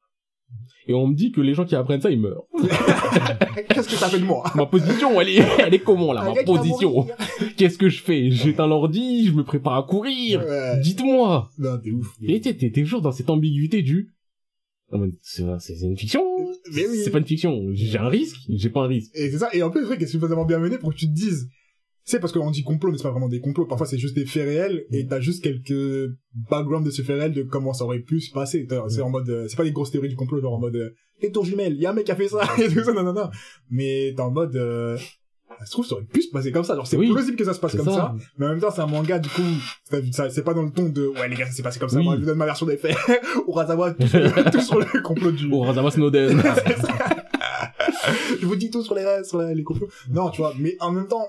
Et 0.89 0.95
on 0.95 1.07
me 1.07 1.15
dit 1.15 1.31
que 1.31 1.41
les 1.41 1.55
gens 1.55 1.65
qui 1.65 1.75
apprennent 1.77 2.01
ça, 2.01 2.11
ils 2.11 2.21
meurent. 2.21 2.45
Qu'est-ce 3.69 3.89
que 3.89 3.95
ça 3.97 4.09
fait 4.09 4.19
de 4.19 4.25
moi? 4.25 4.45
Ma 4.55 4.67
position, 4.67 5.21
elle 5.21 5.29
est, 5.29 5.43
elle 5.59 5.75
est 5.75 5.79
comment 5.79 6.13
là? 6.13 6.23
Un 6.23 6.35
Ma 6.35 6.43
position. 6.43 7.07
Qu'est-ce 7.57 7.79
que 7.79 7.89
je 7.89 8.03
fais? 8.03 8.31
J'éteins 8.31 8.67
l'ordi, 8.67 9.27
je 9.27 9.33
me 9.33 9.45
prépare 9.45 9.77
à 9.77 9.83
courir. 9.85 10.41
Ouais. 10.41 10.81
Dites-moi. 10.81 11.51
Non, 11.59 11.79
t'es 11.79 11.91
ouf. 11.91 12.09
Et 12.23 12.41
t'es 12.41 12.55
t'es 12.55 12.71
toujours 12.73 13.01
dans 13.03 13.13
cette 13.13 13.31
ambiguïté 13.31 13.83
du. 13.83 14.15
C'est 15.23 15.45
c'est- 15.61 15.77
c'est 15.77 15.85
une 15.87 15.99
fiction. 15.99 16.23
Mais 16.73 16.87
oui. 16.89 16.99
C'est 17.05 17.11
pas 17.11 17.19
une 17.19 17.27
fiction. 17.27 17.67
J'ai 17.73 17.99
un 17.99 18.09
risque. 18.09 18.39
J'ai 18.49 18.71
pas 18.71 18.81
un 18.81 18.87
risque. 18.87 19.11
Et 19.15 19.31
c'est 19.31 19.39
ça. 19.39 19.51
Et 19.53 19.63
en 19.63 19.71
plus, 19.71 19.81
le 19.83 19.87
truc 19.87 20.01
est 20.03 20.07
suffisamment 20.07 20.47
bien 20.47 20.59
mené 20.59 20.79
pour 20.79 20.91
que 20.93 20.97
tu 20.99 21.07
te 21.07 21.13
dises. 21.15 21.49
C'est 22.11 22.21
parce 22.21 22.33
qu'on 22.33 22.51
dit 22.51 22.63
complot, 22.63 22.91
mais 22.91 22.97
c'est 22.97 23.03
pas 23.03 23.11
vraiment 23.11 23.29
des 23.29 23.39
complots. 23.41 23.67
Parfois, 23.67 23.87
c'est 23.87 23.99
juste 23.99 24.17
des 24.17 24.25
faits 24.25 24.47
réels 24.47 24.87
et 24.93 25.07
t'as 25.07 25.21
juste 25.21 25.45
quelques 25.45 26.11
backgrounds 26.51 26.87
de 26.87 26.91
ces 26.91 27.03
faits 27.03 27.19
réels 27.19 27.35
de 27.35 27.43
comment 27.43 27.75
ça 27.75 27.85
aurait 27.85 27.99
pu 27.99 28.23
se 28.23 28.33
passer. 28.33 28.67
C'est 28.89 29.03
en 29.03 29.11
mode, 29.11 29.29
euh, 29.29 29.47
c'est 29.47 29.57
pas 29.59 29.65
des 29.65 29.73
grosses 29.73 29.91
théories 29.91 30.09
du 30.09 30.17
complot, 30.17 30.41
genre 30.41 30.55
en 30.55 30.59
mode, 30.59 30.77
euh, 30.77 30.95
les 31.21 31.31
tours 31.31 31.45
jumelles, 31.45 31.75
il 31.75 31.83
y 31.83 31.85
a 31.85 31.91
un 31.91 31.93
mec 31.93 32.07
qui 32.07 32.13
a 32.13 32.17
fait 32.17 32.29
ça, 32.29 32.41
et 32.59 32.67
tout 32.73 32.83
ça, 32.83 32.95
non, 32.95 33.03
non, 33.03 33.13
non. 33.13 33.29
Mais 33.71 34.15
t'es 34.17 34.23
en 34.23 34.31
mode, 34.31 34.57
euh, 34.57 34.97
ça 35.59 35.67
se 35.67 35.71
trouve, 35.73 35.85
ça 35.87 35.97
aurait 35.97 36.05
pu 36.07 36.23
se 36.23 36.31
passer 36.31 36.51
comme 36.51 36.65
ça. 36.65 36.77
Genre, 36.77 36.87
c'est 36.87 36.97
Oui. 36.97 37.13
plausible 37.13 37.37
que 37.37 37.45
ça 37.45 37.53
se 37.53 37.61
passe 37.61 37.77
comme 37.77 37.85
ça. 37.85 37.93
ça. 37.93 38.15
Mais 38.39 38.47
en 38.47 38.51
même 38.51 38.61
temps, 38.61 38.71
c'est 38.71 38.81
un 38.81 38.87
manga, 38.87 39.19
du 39.19 39.29
coup, 39.29 39.43
c'est- 39.91 40.43
pas 40.43 40.55
dans 40.55 40.63
le 40.63 40.71
ton 40.71 40.89
de, 40.89 41.09
ouais, 41.09 41.29
les 41.29 41.37
gars, 41.37 41.45
ça 41.45 41.53
s'est 41.53 41.63
passé 41.63 41.79
comme 41.79 41.91
ça. 41.91 41.99
Oui. 41.99 42.05
Moi, 42.05 42.15
je 42.15 42.21
vous 42.21 42.27
donne 42.27 42.39
ma 42.39 42.47
version 42.47 42.65
des 42.65 42.79
faits. 42.79 42.97
Urasawa, 43.49 43.93
tout, 43.93 44.07
tout 44.53 44.61
sur 44.63 44.79
le 44.79 45.03
complot 45.03 45.33
du, 45.33 45.53
Razama 45.53 45.91
Snowden. 45.91 46.41
je 48.41 48.47
vous 48.47 48.57
dis 48.57 48.71
tout 48.71 48.83
sur 48.83 48.95
les 48.95 49.05
sur 49.25 49.43
les 49.43 49.63
complots. 49.63 49.89
Non, 50.11 50.31
tu 50.31 50.41
vois, 50.41 50.55
mais 50.59 50.75
en 50.81 50.91
même 50.93 51.07
temps, 51.07 51.27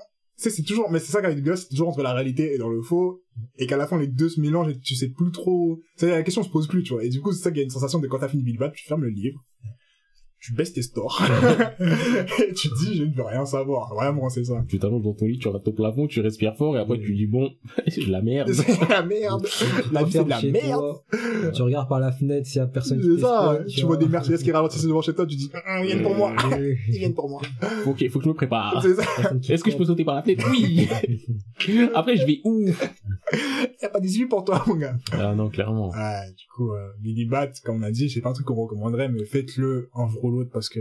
c'est 0.48 0.62
toujours, 0.62 0.90
mais 0.90 0.98
c'est 0.98 1.12
ça 1.12 1.20
qu'avec 1.20 1.42
Gus, 1.42 1.60
c'est 1.60 1.68
toujours 1.68 1.88
entre 1.88 2.02
la 2.02 2.14
réalité 2.14 2.54
et 2.54 2.58
dans 2.58 2.70
le 2.70 2.80
faux, 2.80 3.22
et 3.58 3.66
qu'à 3.66 3.76
la 3.76 3.86
fin, 3.86 3.98
les 3.98 4.06
deux 4.06 4.30
se 4.30 4.40
mélangent 4.40 4.70
et 4.70 4.78
tu 4.78 4.94
sais 4.94 5.10
plus 5.10 5.30
trop, 5.30 5.80
c'est 5.96 6.08
la 6.08 6.22
question 6.22 6.42
se 6.42 6.48
pose 6.48 6.66
plus, 6.66 6.82
tu 6.82 6.94
vois. 6.94 7.04
Et 7.04 7.10
du 7.10 7.20
coup, 7.20 7.32
c'est 7.32 7.42
ça 7.42 7.50
qu'il 7.50 7.58
y 7.58 7.60
a 7.60 7.64
une 7.64 7.70
sensation 7.70 7.98
de 7.98 8.06
quand 8.06 8.18
t'as 8.18 8.28
fini 8.28 8.42
Bill 8.42 8.56
Bat, 8.56 8.70
tu 8.70 8.86
fermes 8.86 9.02
le 9.02 9.10
livre, 9.10 9.44
tu 10.40 10.54
baisses 10.54 10.72
tes 10.72 10.82
stores, 10.82 11.22
et 11.78 12.52
tu 12.54 12.70
te 12.70 12.84
dis, 12.84 12.96
je 12.96 13.04
ne 13.04 13.14
veux 13.14 13.22
rien 13.22 13.44
savoir. 13.44 13.94
Vraiment, 13.94 14.28
c'est 14.30 14.44
ça. 14.44 14.64
tu 14.68 14.78
t'allonges 14.78 15.02
dans 15.02 15.12
ton 15.12 15.26
lit, 15.26 15.38
tu 15.38 15.48
rates 15.48 15.68
au 15.68 15.72
plafond, 15.72 16.06
tu 16.06 16.20
respires 16.20 16.56
fort 16.56 16.76
et 16.76 16.80
après 16.80 16.98
tu 16.98 17.14
dis 17.14 17.26
bon, 17.26 17.50
c'est 17.88 18.06
de 18.06 18.10
la 18.10 18.22
merde. 18.22 18.50
C'est 18.52 18.88
la 18.88 19.02
merde. 19.02 19.46
La 19.92 20.04
vie, 20.04 20.12
c'est 20.12 20.24
de 20.24 20.30
la 20.30 20.40
merde. 20.42 21.00
toi, 21.10 21.50
tu 21.52 21.62
regardes 21.62 21.88
par 21.88 22.00
la 22.00 22.12
fenêtre 22.12 22.46
s'il 22.46 22.58
y 22.58 22.62
a 22.62 22.66
personne 22.66 23.00
qui 23.00 23.16
C'est 23.16 23.20
ça. 23.20 23.58
Tu 23.68 23.84
vois 23.84 23.96
des 23.96 24.06
Mercedes 24.06 24.38
qui 24.38 24.52
ralentissent 24.52 24.84
devant 24.84 25.02
chez 25.02 25.14
toi, 25.14 25.26
tu 25.26 25.36
dis, 25.36 25.50
Hum, 25.52 25.60
hum, 25.66 25.84
ils 25.84 25.86
viennent 25.86 26.02
pour 26.02 26.14
moi. 26.14 26.32
Ils 26.88 26.98
viennent 26.98 27.14
pour 27.14 27.28
moi. 27.28 27.42
Ok, 27.86 28.08
faut 28.08 28.18
que 28.18 28.24
je 28.24 28.28
me 28.28 28.34
prépare. 28.34 28.84
Est-ce 29.48 29.62
que 29.64 29.70
je 29.70 29.76
peux 29.76 29.84
sauter 29.84 30.04
par 30.04 30.14
la 30.14 30.22
fenêtre? 30.22 30.46
Oui. 30.50 30.88
Après 31.94 32.16
je 32.16 32.24
vais 32.26 32.40
où? 32.44 32.66
Y 32.66 33.84
a 33.84 33.88
pas 33.88 34.00
18 34.00 34.26
pour 34.26 34.44
toi, 34.44 34.62
mon 34.66 34.76
gars. 34.76 34.96
Ah 35.12 35.34
non, 35.34 35.48
clairement. 35.50 35.88
Du 35.90 36.44
coup, 36.54 36.72
euh, 36.72 36.88
Billy 37.00 37.26
Bat, 37.26 37.50
comme 37.64 37.78
on 37.78 37.82
a 37.82 37.90
dit, 37.90 38.08
c'est 38.10 38.20
pas 38.20 38.30
un 38.30 38.32
truc 38.32 38.46
qu'on 38.46 38.54
recommanderait, 38.54 39.08
mais 39.08 39.24
faites-le 39.24 39.90
un 39.94 40.08
jour 40.08 40.29
l'autre 40.30 40.50
parce 40.50 40.68
que 40.68 40.80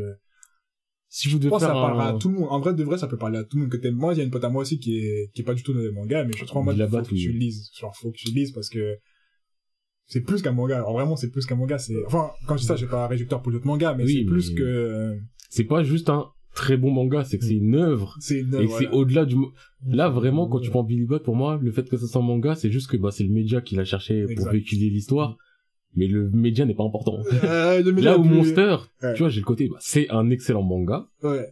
Si 1.07 1.27
vous 1.27 1.33
je 1.33 1.37
devez 1.39 1.49
pense 1.49 1.61
que 1.61 1.67
ça 1.67 1.73
faire 1.73 1.81
parlera 1.81 2.09
un... 2.09 2.15
à 2.15 2.19
tout 2.19 2.29
le 2.29 2.35
monde. 2.35 2.47
En 2.49 2.59
vrai, 2.59 2.73
de 2.73 2.83
vrai, 2.83 2.97
ça 2.97 3.07
peut 3.07 3.17
parler 3.17 3.37
à 3.39 3.43
tout 3.43 3.57
le 3.57 3.63
monde 3.63 3.71
que 3.71 3.77
t'aimes. 3.77 3.95
Moi, 3.95 4.13
il 4.13 4.17
y 4.17 4.21
a 4.21 4.23
une 4.23 4.31
pote 4.31 4.43
à 4.43 4.49
moi 4.49 4.61
aussi 4.61 4.79
qui 4.79 4.97
est, 4.99 5.31
qui 5.33 5.41
est 5.41 5.45
pas 5.45 5.53
du 5.55 5.63
tout 5.63 5.73
dans 5.73 5.79
les 5.79 5.91
mangas, 5.91 6.23
mais 6.25 6.33
je 6.33 6.37
suis 6.37 6.45
trop 6.45 6.59
en 6.59 6.63
mode, 6.63 6.77
faut 6.89 7.01
que 7.01 7.15
tu 7.15 7.31
lises. 7.31 7.69
Genre, 7.79 7.95
faut 7.95 8.11
que 8.11 8.17
tu 8.17 8.29
lises 8.31 8.51
parce 8.51 8.69
que 8.69 8.97
c'est 10.05 10.21
plus 10.21 10.41
qu'un 10.41 10.51
manga. 10.51 10.75
Alors 10.77 10.93
vraiment, 10.93 11.15
c'est 11.15 11.29
plus 11.29 11.45
qu'un 11.45 11.55
manga. 11.55 11.77
C'est, 11.77 11.93
enfin, 12.05 12.31
quand 12.47 12.55
je 12.57 12.61
dis 12.61 12.67
ça, 12.67 12.75
j'ai 12.75 12.87
pas 12.87 13.05
un 13.05 13.07
réducteur 13.07 13.41
pour 13.41 13.51
d'autres 13.51 13.67
mangas, 13.67 13.93
mais 13.95 14.03
Oui, 14.05 14.19
c'est 14.19 14.25
plus 14.25 14.51
que, 14.51 15.17
c'est 15.49 15.65
pas 15.65 15.83
juste 15.83 16.09
un 16.09 16.27
très 16.55 16.77
bon 16.77 16.91
manga, 16.91 17.23
c'est 17.23 17.37
que 17.37 17.45
c'est 17.45 17.53
une 17.55 17.75
œuvre. 17.75 18.15
c'est 18.19 18.39
une, 18.39 18.53
Et 18.55 18.65
voilà. 18.65 18.89
c'est 18.89 18.95
au-delà 18.95 19.25
du... 19.25 19.35
Là, 19.85 20.09
vraiment, 20.09 20.47
quand 20.47 20.59
tu 20.59 20.69
prends 20.71 20.83
Billy 20.83 21.05
Bat, 21.05 21.19
pour 21.19 21.35
moi, 21.35 21.59
le 21.61 21.71
fait 21.71 21.87
que 21.87 21.95
ça 21.95 22.07
soit 22.07 22.21
un 22.21 22.25
manga, 22.25 22.55
c'est 22.55 22.71
juste 22.71 22.89
que 22.89 22.97
bah, 22.97 23.11
c'est 23.11 23.23
le 23.23 23.31
média 23.31 23.61
qui 23.61 23.75
l'a 23.75 23.85
cherché 23.85 24.25
pour 24.35 24.49
véhiculer 24.49 24.89
l'histoire. 24.89 25.37
Mais 25.95 26.07
le 26.07 26.29
média 26.29 26.65
n'est 26.65 26.75
pas 26.75 26.83
important. 26.83 27.17
Euh, 27.43 27.81
le 27.81 27.91
média 27.91 28.11
Là 28.11 28.17
où 28.17 28.21
plus- 28.23 28.35
Monster, 28.35 28.77
Ouais. 29.03 29.13
tu 29.13 29.19
vois, 29.23 29.29
j'ai 29.29 29.39
le 29.39 29.45
côté, 29.45 29.67
bah, 29.69 29.77
c'est 29.79 30.09
un 30.11 30.29
excellent 30.29 30.61
manga. 30.63 31.07
Ouais. 31.23 31.47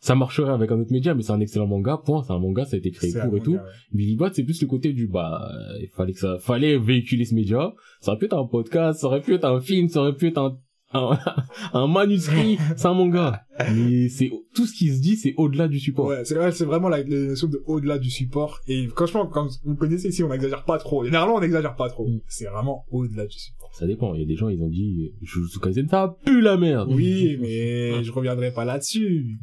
Ça 0.00 0.14
marcherait 0.16 0.50
avec 0.50 0.72
un 0.72 0.80
autre 0.80 0.90
média, 0.92 1.14
mais 1.14 1.22
c'est 1.22 1.30
un 1.32 1.38
excellent 1.40 1.66
manga. 1.68 1.96
Point, 2.04 2.24
c'est 2.24 2.32
un 2.32 2.38
manga, 2.40 2.64
ça 2.64 2.74
a 2.74 2.78
été 2.78 2.90
créé 2.90 3.12
pour 3.12 3.36
et 3.36 3.40
tout. 3.40 3.52
ouais. 3.52 3.60
Billy 3.92 4.16
Bat, 4.16 4.30
c'est 4.32 4.42
plus 4.42 4.60
le 4.60 4.66
côté 4.66 4.92
du 4.92 5.06
bah, 5.06 5.48
il 5.80 5.88
fallait 5.88 6.12
que 6.12 6.18
ça, 6.18 6.38
fallait 6.40 6.76
véhiculer 6.78 7.24
ce 7.24 7.34
média. 7.36 7.72
Ça 8.00 8.10
aurait 8.10 8.18
pu 8.18 8.24
être 8.24 8.36
un 8.36 8.46
podcast, 8.46 9.00
ça 9.00 9.06
aurait 9.06 9.20
pu 9.20 9.34
être 9.34 9.44
un 9.44 9.60
film, 9.60 9.88
ça 9.88 10.00
aurait 10.00 10.16
pu 10.16 10.26
être 10.28 10.38
un, 10.38 10.58
un, 10.94 11.16
un 11.72 11.86
manuscrit. 11.86 12.58
c'est 12.76 12.86
un 12.88 12.94
manga. 12.94 13.42
Mais 13.76 14.08
c'est 14.08 14.30
tout 14.56 14.66
ce 14.66 14.74
qui 14.74 14.88
se 14.88 15.00
dit, 15.00 15.14
c'est 15.14 15.34
au-delà 15.36 15.68
du 15.68 15.78
support. 15.78 16.06
Ouais, 16.06 16.24
c'est 16.24 16.34
vrai, 16.34 16.50
c'est 16.50 16.64
vraiment 16.64 16.88
la, 16.88 16.98
la 17.04 17.04
notion 17.28 17.46
de 17.46 17.62
au-delà 17.66 17.98
du 17.98 18.10
support. 18.10 18.58
Et 18.66 18.88
franchement, 18.88 19.28
quand 19.28 19.46
vous 19.64 19.76
connaissez 19.76 20.08
ici, 20.08 20.24
on 20.24 20.30
n'exagère 20.30 20.64
pas 20.64 20.78
trop. 20.78 21.04
Généralement, 21.04 21.36
on 21.36 21.40
n'exagère 21.40 21.76
pas 21.76 21.88
trop. 21.90 22.08
Mm. 22.08 22.20
C'est 22.26 22.46
vraiment 22.46 22.86
au-delà 22.90 23.26
du 23.26 23.38
support. 23.38 23.61
Ça 23.72 23.86
dépend. 23.86 24.14
Il 24.14 24.20
y 24.20 24.24
a 24.24 24.26
des 24.26 24.36
gens, 24.36 24.48
ils 24.48 24.62
ont 24.62 24.68
dit, 24.68 25.12
Jujutsu 25.22 25.58
Kaisen, 25.58 25.88
ça 25.88 26.16
pue 26.24 26.40
la 26.42 26.56
merde. 26.56 26.90
Oui, 26.92 27.36
mais 27.40 28.04
je 28.04 28.12
reviendrai 28.12 28.52
pas 28.52 28.64
là-dessus. 28.64 29.38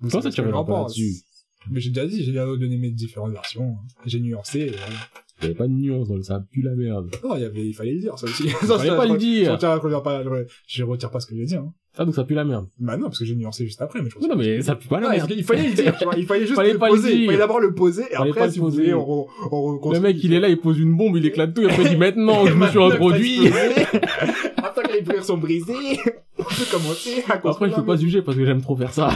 Comment 0.00 0.22
ça, 0.22 0.30
tu 0.30 0.40
reviendras 0.40 0.64
pas 0.64 0.80
là-dessus 0.82 1.22
Mais 1.70 1.80
j'ai 1.80 1.90
déjà 1.90 2.06
dit, 2.06 2.22
j'ai 2.22 2.32
déjà 2.32 2.44
donné 2.46 2.76
mes 2.76 2.90
différentes 2.90 3.32
versions. 3.32 3.76
J'ai 4.06 4.20
nuancé. 4.20 4.60
et 4.60 4.70
voilà. 4.70 4.94
Il 5.40 5.44
y 5.44 5.46
avait 5.46 5.54
pas 5.54 5.68
de 5.68 5.72
nuance 5.72 6.08
dans 6.08 6.16
le 6.16 6.22
ça 6.22 6.44
pue 6.50 6.60
la 6.60 6.74
merde. 6.74 7.10
Non, 7.24 7.34
il 7.36 7.42
y 7.42 7.44
avait, 7.46 7.66
il 7.66 7.72
fallait 7.74 7.94
le 7.94 8.00
dire, 8.00 8.18
ça 8.18 8.26
aussi. 8.26 8.44
Il 8.44 8.50
fallait 8.50 8.88
pas 8.96 9.06
le 9.06 9.14
Je 9.14 9.18
dire. 9.18 9.52
retire, 9.52 9.74
je 9.76 9.80
retire 9.80 10.02
pas, 10.02 10.22
je, 10.22 10.28
je 10.66 10.82
retire 10.84 11.10
pas 11.10 11.20
ce 11.20 11.26
que 11.26 11.34
j'ai 11.34 11.46
dit, 11.46 11.54
hein. 11.56 11.72
Ah, 11.98 12.04
donc 12.04 12.14
ça 12.14 12.22
pue 12.24 12.34
la 12.34 12.44
merde. 12.44 12.66
Bah 12.78 12.96
non, 12.96 13.06
parce 13.06 13.18
que 13.18 13.24
j'ai 13.24 13.34
nuancé 13.34 13.64
juste 13.64 13.82
après, 13.82 14.00
mais 14.00 14.08
je 14.10 14.18
Non, 14.20 14.28
non, 14.28 14.36
mais 14.36 14.62
ça 14.62 14.76
pue 14.76 14.86
pas 14.88 15.00
la 15.00 15.08
Non, 15.08 15.12
merde. 15.12 15.32
il 15.36 15.42
fallait 15.44 15.68
le 15.68 15.74
dire, 15.74 15.96
tu 15.98 16.04
vois. 16.04 16.14
Il 16.16 16.24
fallait 16.24 16.42
juste 16.42 16.54
Fallait 16.54 16.72
le 16.72 16.78
poser. 16.78 17.14
Il 17.14 17.26
fallait 17.26 17.38
d'abord 17.38 17.58
le 17.60 17.74
poser, 17.74 18.04
et 18.10 18.14
Fallait 18.14 18.30
après, 18.30 18.50
si 18.50 18.60
vous 18.60 18.70
voulez, 18.70 18.94
on, 18.94 19.26
on 19.50 19.62
reconstruit. 19.62 19.94
Le 19.94 20.00
mec, 20.00 20.22
il 20.24 20.32
est 20.32 20.40
là, 20.40 20.48
il 20.48 20.56
pose 20.58 20.78
une 20.78 20.96
bombe, 20.96 21.16
il 21.16 21.26
éclate 21.26 21.52
tout, 21.52 21.62
et 21.62 21.66
après 21.66 21.82
il 21.82 21.88
dit 21.90 21.96
maintenant, 21.96 22.46
je 22.46 22.54
me 22.54 22.66
suis 22.68 22.82
introduit. 22.82 23.40
Maintenant 23.50 24.82
que 24.84 24.92
les 24.92 25.02
murs 25.02 25.24
sont 25.24 25.36
brisés, 25.38 25.98
on 26.38 26.42
peut 26.44 26.64
commencer 26.70 27.24
à 27.28 27.34
Après, 27.48 27.70
je 27.70 27.74
peux 27.74 27.84
pas 27.84 27.96
juger 27.96 28.22
parce 28.22 28.36
que 28.36 28.44
j'aime 28.46 28.62
trop 28.62 28.76
faire 28.76 28.92
ça. 28.92 29.10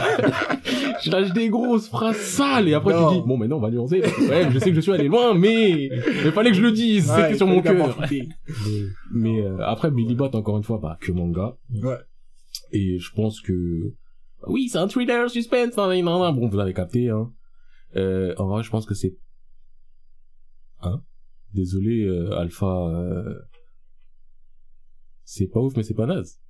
je 1.03 1.09
lâche 1.11 1.31
des 1.33 1.49
grosses 1.49 1.87
phrases 1.87 2.17
sales 2.17 2.67
et 2.67 2.73
après 2.73 2.93
Non. 2.93 3.09
tu 3.09 3.15
dis, 3.15 3.23
bon, 3.25 3.37
maintenant 3.37 3.57
on 3.57 3.61
va 3.61 3.71
nuancer. 3.71 3.99
parce 4.01 4.13
que, 4.13 4.29
Ouais, 4.29 4.47
je 4.51 4.59
sais 4.59 4.69
que 4.71 4.75
je 4.75 4.81
suis 4.81 4.91
allé 4.91 5.07
loin, 5.07 5.33
mais 5.33 5.89
il 6.25 6.31
fallait 6.33 6.51
que 6.51 6.57
je 6.57 6.61
le 6.61 6.71
dise. 6.73 7.09
Ouais, 7.09 7.21
C'était 7.23 7.37
sur 7.37 7.47
mon 7.47 7.61
cœur. 7.61 7.97
Mais 9.13 9.41
euh, 9.41 9.57
après, 9.61 9.91
Billy 9.91 10.13
Bat, 10.15 10.31
encore 10.33 10.57
une 10.57 10.63
fois, 10.63 10.79
bah, 10.81 10.97
que 10.99 11.11
manga. 11.13 11.55
Ouais. 11.81 11.95
Et 12.75 12.99
je 12.99 13.11
pense 13.13 13.39
que... 13.39 13.93
Oui, 14.47 14.67
c'est 14.67 14.77
un 14.77 14.87
thriller, 14.89 15.29
suspense, 15.29 15.77
nan, 15.77 15.87
nan, 15.89 16.03
nan. 16.03 16.35
bon, 16.35 16.49
vous 16.49 16.59
avez 16.59 16.73
capté, 16.73 17.09
hein. 17.09 17.31
Euh, 17.95 18.35
en 18.37 18.47
vrai, 18.47 18.63
je 18.63 18.69
pense 18.69 18.85
que 18.85 18.93
c'est... 18.93 19.17
Hein? 20.81 21.01
Désolé, 21.53 22.03
euh, 22.03 22.37
Alpha... 22.37 22.89
euh, 22.89 23.39
C'est 25.23 25.47
pas 25.47 25.61
ouf, 25.61 25.77
mais 25.77 25.83
c'est 25.83 25.93
pas 25.93 26.05
naze. 26.05 26.41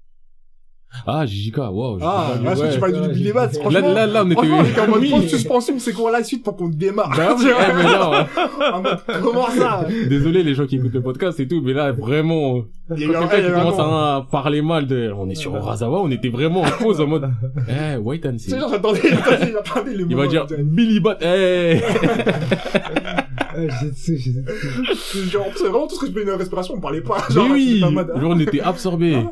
Ah, 1.07 1.25
JJK, 1.25 1.57
wow. 1.57 1.97
Ah, 2.01 2.31
là, 2.43 2.53
ouais. 2.53 2.71
je 2.71 2.79
parlais 2.79 2.99
du 2.99 3.07
Billy 3.09 3.25
j'ai- 3.25 3.33
Bat, 3.33 3.45
Là, 3.45 3.49
franchement. 3.59 3.79
Là, 3.79 3.93
là, 3.93 4.07
là, 4.07 4.23
on 4.23 4.25
était... 4.27 4.35
Franchement, 4.35 4.57
on 4.59 4.65
était 4.65 4.81
en 4.81 4.87
mode 4.87 5.09
point 5.09 5.19
de 5.19 5.27
suspension, 5.27 5.73
c'est 5.79 5.93
quoi 5.93 6.11
la 6.11 6.23
suite 6.23 6.43
pour 6.43 6.55
qu'on 6.55 6.69
démarre? 6.69 7.11
Bah 7.17 7.35
oui, 7.37 7.45
eh, 7.47 7.73
mais 7.75 7.83
là, 7.83 8.27
Comment 9.23 9.47
ça? 9.49 9.85
désolé 10.09 10.43
les 10.43 10.53
gens 10.55 10.65
qui 10.65 10.77
écoutent 10.77 10.93
le 10.93 11.01
podcast 11.01 11.39
et 11.39 11.47
tout, 11.47 11.61
mais 11.63 11.73
là, 11.73 11.91
vraiment, 11.91 12.61
quand 12.89 12.95
quelqu'un 12.95 13.27
qui 13.27 13.51
commence 13.51 13.79
à 13.79 14.25
parler 14.31 14.61
mal 14.61 14.87
de, 14.87 15.11
on 15.17 15.29
est 15.29 15.35
sur 15.35 15.55
Urasawa, 15.55 16.01
on 16.01 16.11
était 16.11 16.29
vraiment 16.29 16.61
en 16.61 16.71
pause 16.71 16.99
en 17.01 17.07
mode, 17.07 17.29
eh, 17.69 17.97
wait 17.97 18.25
and 18.27 18.33
Tu 18.33 18.39
see. 18.39 18.49
sais, 18.51 18.59
genre, 18.59 18.69
j'attendais, 18.69 19.01
j'attendais, 19.03 19.51
j'attendais 19.53 19.93
les 19.95 20.03
Il 20.09 20.15
va 20.15 20.27
dire, 20.27 20.45
Billy 20.59 20.99
Bat, 20.99 21.17
eh! 21.21 21.79
Ouais, 23.57 23.67
dessus, 23.89 24.11
dessus. 24.13 25.29
Genre, 25.29 25.45
c'est 25.55 25.63
vraiment 25.63 25.87
tout 25.87 25.95
ce 25.95 25.99
que 26.01 26.07
je 26.07 26.11
prenais 26.11 26.31
une 26.31 26.37
respiration, 26.37 26.75
on 26.75 26.79
parlait 26.79 27.01
pas. 27.01 27.25
Mais 27.29 27.35
Genre, 27.35 27.51
oui! 27.51 27.83
en 27.83 27.91
mode, 27.91 28.07
Genre, 28.19 28.31
on 28.35 28.39
était 28.39 28.61
absorbés. 28.61 29.23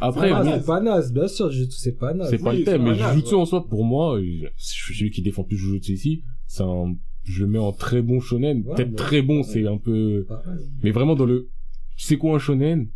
Après, 0.00 0.30
Ah, 0.32 0.42
bon, 0.42 0.52
c'est 0.58 0.66
pas 0.66 0.80
naze, 0.80 1.12
bien 1.12 1.28
sûr, 1.28 1.50
Jujutsu, 1.50 1.78
c'est 1.78 1.98
pas 1.98 2.14
naze. 2.14 2.30
c'est 2.30 2.38
pas 2.38 2.50
oui, 2.50 2.58
le 2.60 2.64
thème, 2.64 2.82
mais 2.84 2.94
Jujutsu 2.94 3.34
ouais. 3.34 3.40
en 3.40 3.44
soi, 3.44 3.66
pour 3.68 3.84
moi, 3.84 4.18
je 4.20 4.46
je 4.56 4.64
suis 4.64 4.94
celui 4.94 5.10
qui 5.10 5.22
défend 5.22 5.44
plus 5.44 5.56
Jujutsu 5.56 5.92
ici, 5.92 6.22
c'est 6.46 6.62
un, 6.62 6.94
je 7.24 7.40
le 7.44 7.46
mets 7.50 7.58
en 7.58 7.72
très 7.72 8.02
bon 8.02 8.20
shonen. 8.20 8.62
Ouais, 8.66 8.74
Peut-être 8.76 8.96
très 8.96 9.22
bon, 9.22 9.42
c'est 9.42 9.66
un 9.66 9.78
peu, 9.78 10.26
mais 10.82 10.90
vraiment 10.90 11.14
dans 11.14 11.26
le, 11.26 11.48
c'est 11.96 12.16
quoi 12.16 12.34
un 12.34 12.38
shonen? 12.38 12.88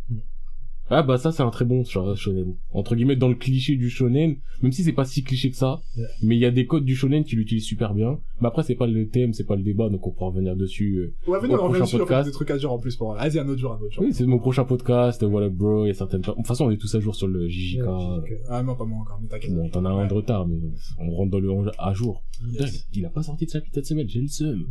Ah 0.89 1.03
bah 1.03 1.17
ça 1.17 1.31
c'est 1.31 1.43
un 1.43 1.49
très 1.49 1.65
bon 1.65 1.83
shonen. 1.83 2.55
Entre 2.71 2.95
guillemets 2.95 3.15
dans 3.17 3.27
le 3.27 3.35
cliché 3.35 3.75
du 3.75 3.89
shonen, 3.89 4.37
même 4.61 4.71
si 4.71 4.83
c'est 4.83 4.93
pas 4.93 5.03
si 5.05 5.21
cliché 5.23 5.49
que 5.49 5.57
ça, 5.57 5.81
Ouais. 5.97 6.03
mais 6.23 6.35
il 6.35 6.39
y 6.39 6.45
a 6.45 6.51
des 6.51 6.65
codes 6.65 6.85
du 6.85 6.95
shonen 6.95 7.23
qui 7.25 7.35
l'utilisent 7.35 7.65
super 7.65 7.93
bien. 7.93 8.19
Mais 8.39 8.47
après 8.47 8.63
c'est 8.63 8.75
pas 8.75 8.87
le 8.87 9.07
thème, 9.09 9.33
c'est 9.33 9.43
pas 9.45 9.55
le 9.57 9.63
débat, 9.63 9.89
donc 9.89 10.05
on 10.07 10.11
pourra 10.11 10.29
revenir 10.31 10.55
dessus. 10.55 10.95
euh. 11.27 11.31
Ouais, 11.31 11.39
venez, 11.39 11.55
Au 11.55 11.57
on 11.57 11.65
prochain 11.69 11.83
dessus, 11.83 11.95
on 11.95 11.99
fait 11.99 12.03
podcast. 12.05 12.27
des 12.29 12.31
trucs 12.33 12.51
à 12.51 12.57
dire 12.57 12.71
en 12.71 12.77
plus 12.79 12.95
pour, 12.95 13.13
vas-y, 13.15 13.37
un 13.39 13.47
autre 13.49 13.59
jour, 13.59 13.73
un 13.73 13.77
autre 13.81 13.91
jour. 13.91 14.03
Oui, 14.05 14.13
c'est 14.13 14.25
mon 14.25 14.39
prochain 14.39 14.63
podcast, 14.63 15.21
euh, 15.23 15.27
voilà 15.27 15.49
bro, 15.49 15.85
il 15.85 15.89
y 15.89 15.91
a 15.91 15.93
certaines... 15.93 16.21
De 16.21 16.25
toute 16.31 16.47
façon 16.47 16.65
on 16.65 16.71
est 16.71 16.77
tous 16.77 16.93
à 16.95 16.99
jour 17.01 17.15
sur 17.15 17.27
le 17.27 17.47
JJK. 17.49 17.81
Ouais, 17.81 18.39
Ah, 18.49 18.63
non, 18.63 18.75
pas 18.75 18.85
moi 18.85 18.99
encore, 19.01 19.19
mais 19.21 19.27
t'inquiète. 19.27 19.53
Bon, 19.53 19.67
t'en 19.69 19.83
as 19.85 19.89
un 19.89 20.07
de 20.07 20.13
retard, 20.13 20.47
mais 20.47 20.57
on 20.99 21.09
rentre 21.11 21.31
dans 21.31 21.39
le 21.39 21.51
à 21.79 21.93
jour. 21.93 22.23
Yes. 22.45 22.53
Putain, 22.53 22.77
il 22.93 23.05
a 23.05 23.09
pas 23.09 23.23
sorti 23.23 23.45
de 23.45 23.51
chapitre 23.51 23.75
cette 23.75 23.85
semaine, 23.87 24.07
j'ai 24.07 24.21
le 24.21 24.27
seum. 24.27 24.65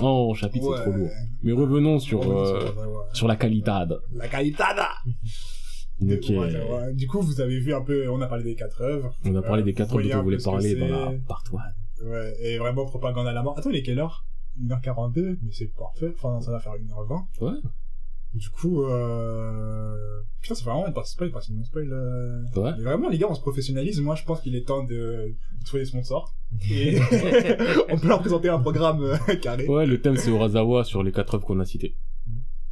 Oh, 0.00 0.32
chapitre 0.34 0.66
Ouais. 0.68 0.76
c'est 0.78 0.82
trop 0.90 0.92
lourd. 0.92 1.10
Mais 1.42 1.52
revenons 1.52 1.98
sur, 1.98 2.20
euh, 2.22 2.60
sur- 2.60 2.78
ouais, 2.78 2.86
ouais. 2.86 3.04
sur 3.12 3.28
la 3.28 3.36
qualitade. 3.36 3.98
La 4.14 4.28
qualitada! 4.28 4.88
Euh, 6.04 6.16
ouais. 6.88 6.94
Du 6.94 7.06
coup, 7.06 7.20
vous 7.20 7.40
avez 7.40 7.60
vu 7.60 7.72
un 7.72 7.82
peu, 7.82 8.08
on 8.08 8.20
a 8.22 8.26
parlé 8.26 8.42
des 8.42 8.56
quatre 8.56 8.80
œuvres. 8.82 9.14
on 9.24 9.36
a 9.36 9.42
parlé 9.42 9.62
Euh, 9.62 9.66
des 9.66 9.74
quatre 9.74 9.90
vous 9.90 9.98
œuvres 10.00 10.08
dont 10.10 10.18
on 10.18 10.22
voulait 10.24 10.38
parler 10.42 10.74
dans 10.74 10.88
la 10.88 11.12
part 11.28 11.44
1. 11.52 12.04
Ouais, 12.04 12.34
et 12.42 12.58
vraiment 12.58 12.84
propagande 12.86 13.28
à 13.28 13.32
la 13.32 13.40
mort. 13.44 13.56
Attends, 13.56 13.70
il 13.70 13.76
est 13.76 13.82
quelle 13.84 14.00
heure? 14.00 14.24
1h42, 14.60 15.38
mais 15.42 15.50
c'est 15.52 15.72
parfait. 15.76 16.12
Enfin, 16.16 16.40
ça 16.40 16.50
va 16.50 16.58
faire 16.58 16.72
1h20. 16.72 17.26
Ouais. 17.40 17.52
Du 18.34 18.48
coup, 18.48 18.82
euh... 18.84 19.94
Putain, 20.40 20.54
c'est 20.54 20.64
vraiment 20.64 20.86
une 20.86 20.94
partie 20.94 21.12
spoil, 21.12 21.28
une 21.28 21.32
partie 21.34 21.52
non 21.52 21.64
spoil. 21.64 21.92
Euh... 21.92 22.42
Ouais. 22.56 22.72
Mais 22.78 22.82
vraiment, 22.84 23.08
les 23.10 23.18
gars, 23.18 23.28
on 23.30 23.34
se 23.34 23.40
professionnalise. 23.40 24.00
Moi, 24.00 24.14
je 24.14 24.24
pense 24.24 24.40
qu'il 24.40 24.56
est 24.56 24.66
temps 24.66 24.82
de, 24.84 25.34
de 25.58 25.64
trouver 25.64 25.82
des 25.82 25.88
sponsors. 25.88 26.34
Et 26.70 26.98
on 27.90 27.98
peut 27.98 28.08
leur 28.08 28.20
présenter 28.20 28.48
un 28.48 28.58
programme 28.58 29.02
euh, 29.02 29.16
carré. 29.42 29.68
Ouais, 29.68 29.86
le 29.86 30.00
thème 30.00 30.16
c'est 30.16 30.30
Urasawa 30.30 30.84
sur 30.84 31.02
les 31.02 31.12
quatre 31.12 31.34
œuvres 31.34 31.46
qu'on 31.46 31.60
a 31.60 31.64
citées. 31.64 31.94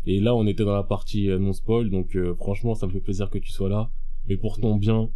Et 0.06 0.18
là, 0.18 0.34
on 0.34 0.46
était 0.46 0.64
dans 0.64 0.74
la 0.74 0.82
partie 0.82 1.28
euh, 1.30 1.38
non 1.38 1.52
spoil, 1.52 1.90
donc 1.90 2.16
euh, 2.16 2.34
franchement, 2.34 2.74
ça 2.74 2.86
me 2.86 2.92
fait 2.92 3.00
plaisir 3.00 3.28
que 3.28 3.38
tu 3.38 3.50
sois 3.52 3.68
là. 3.68 3.90
Et 4.28 4.36
pour 4.38 4.58
ton 4.58 4.76
bien, 4.76 5.10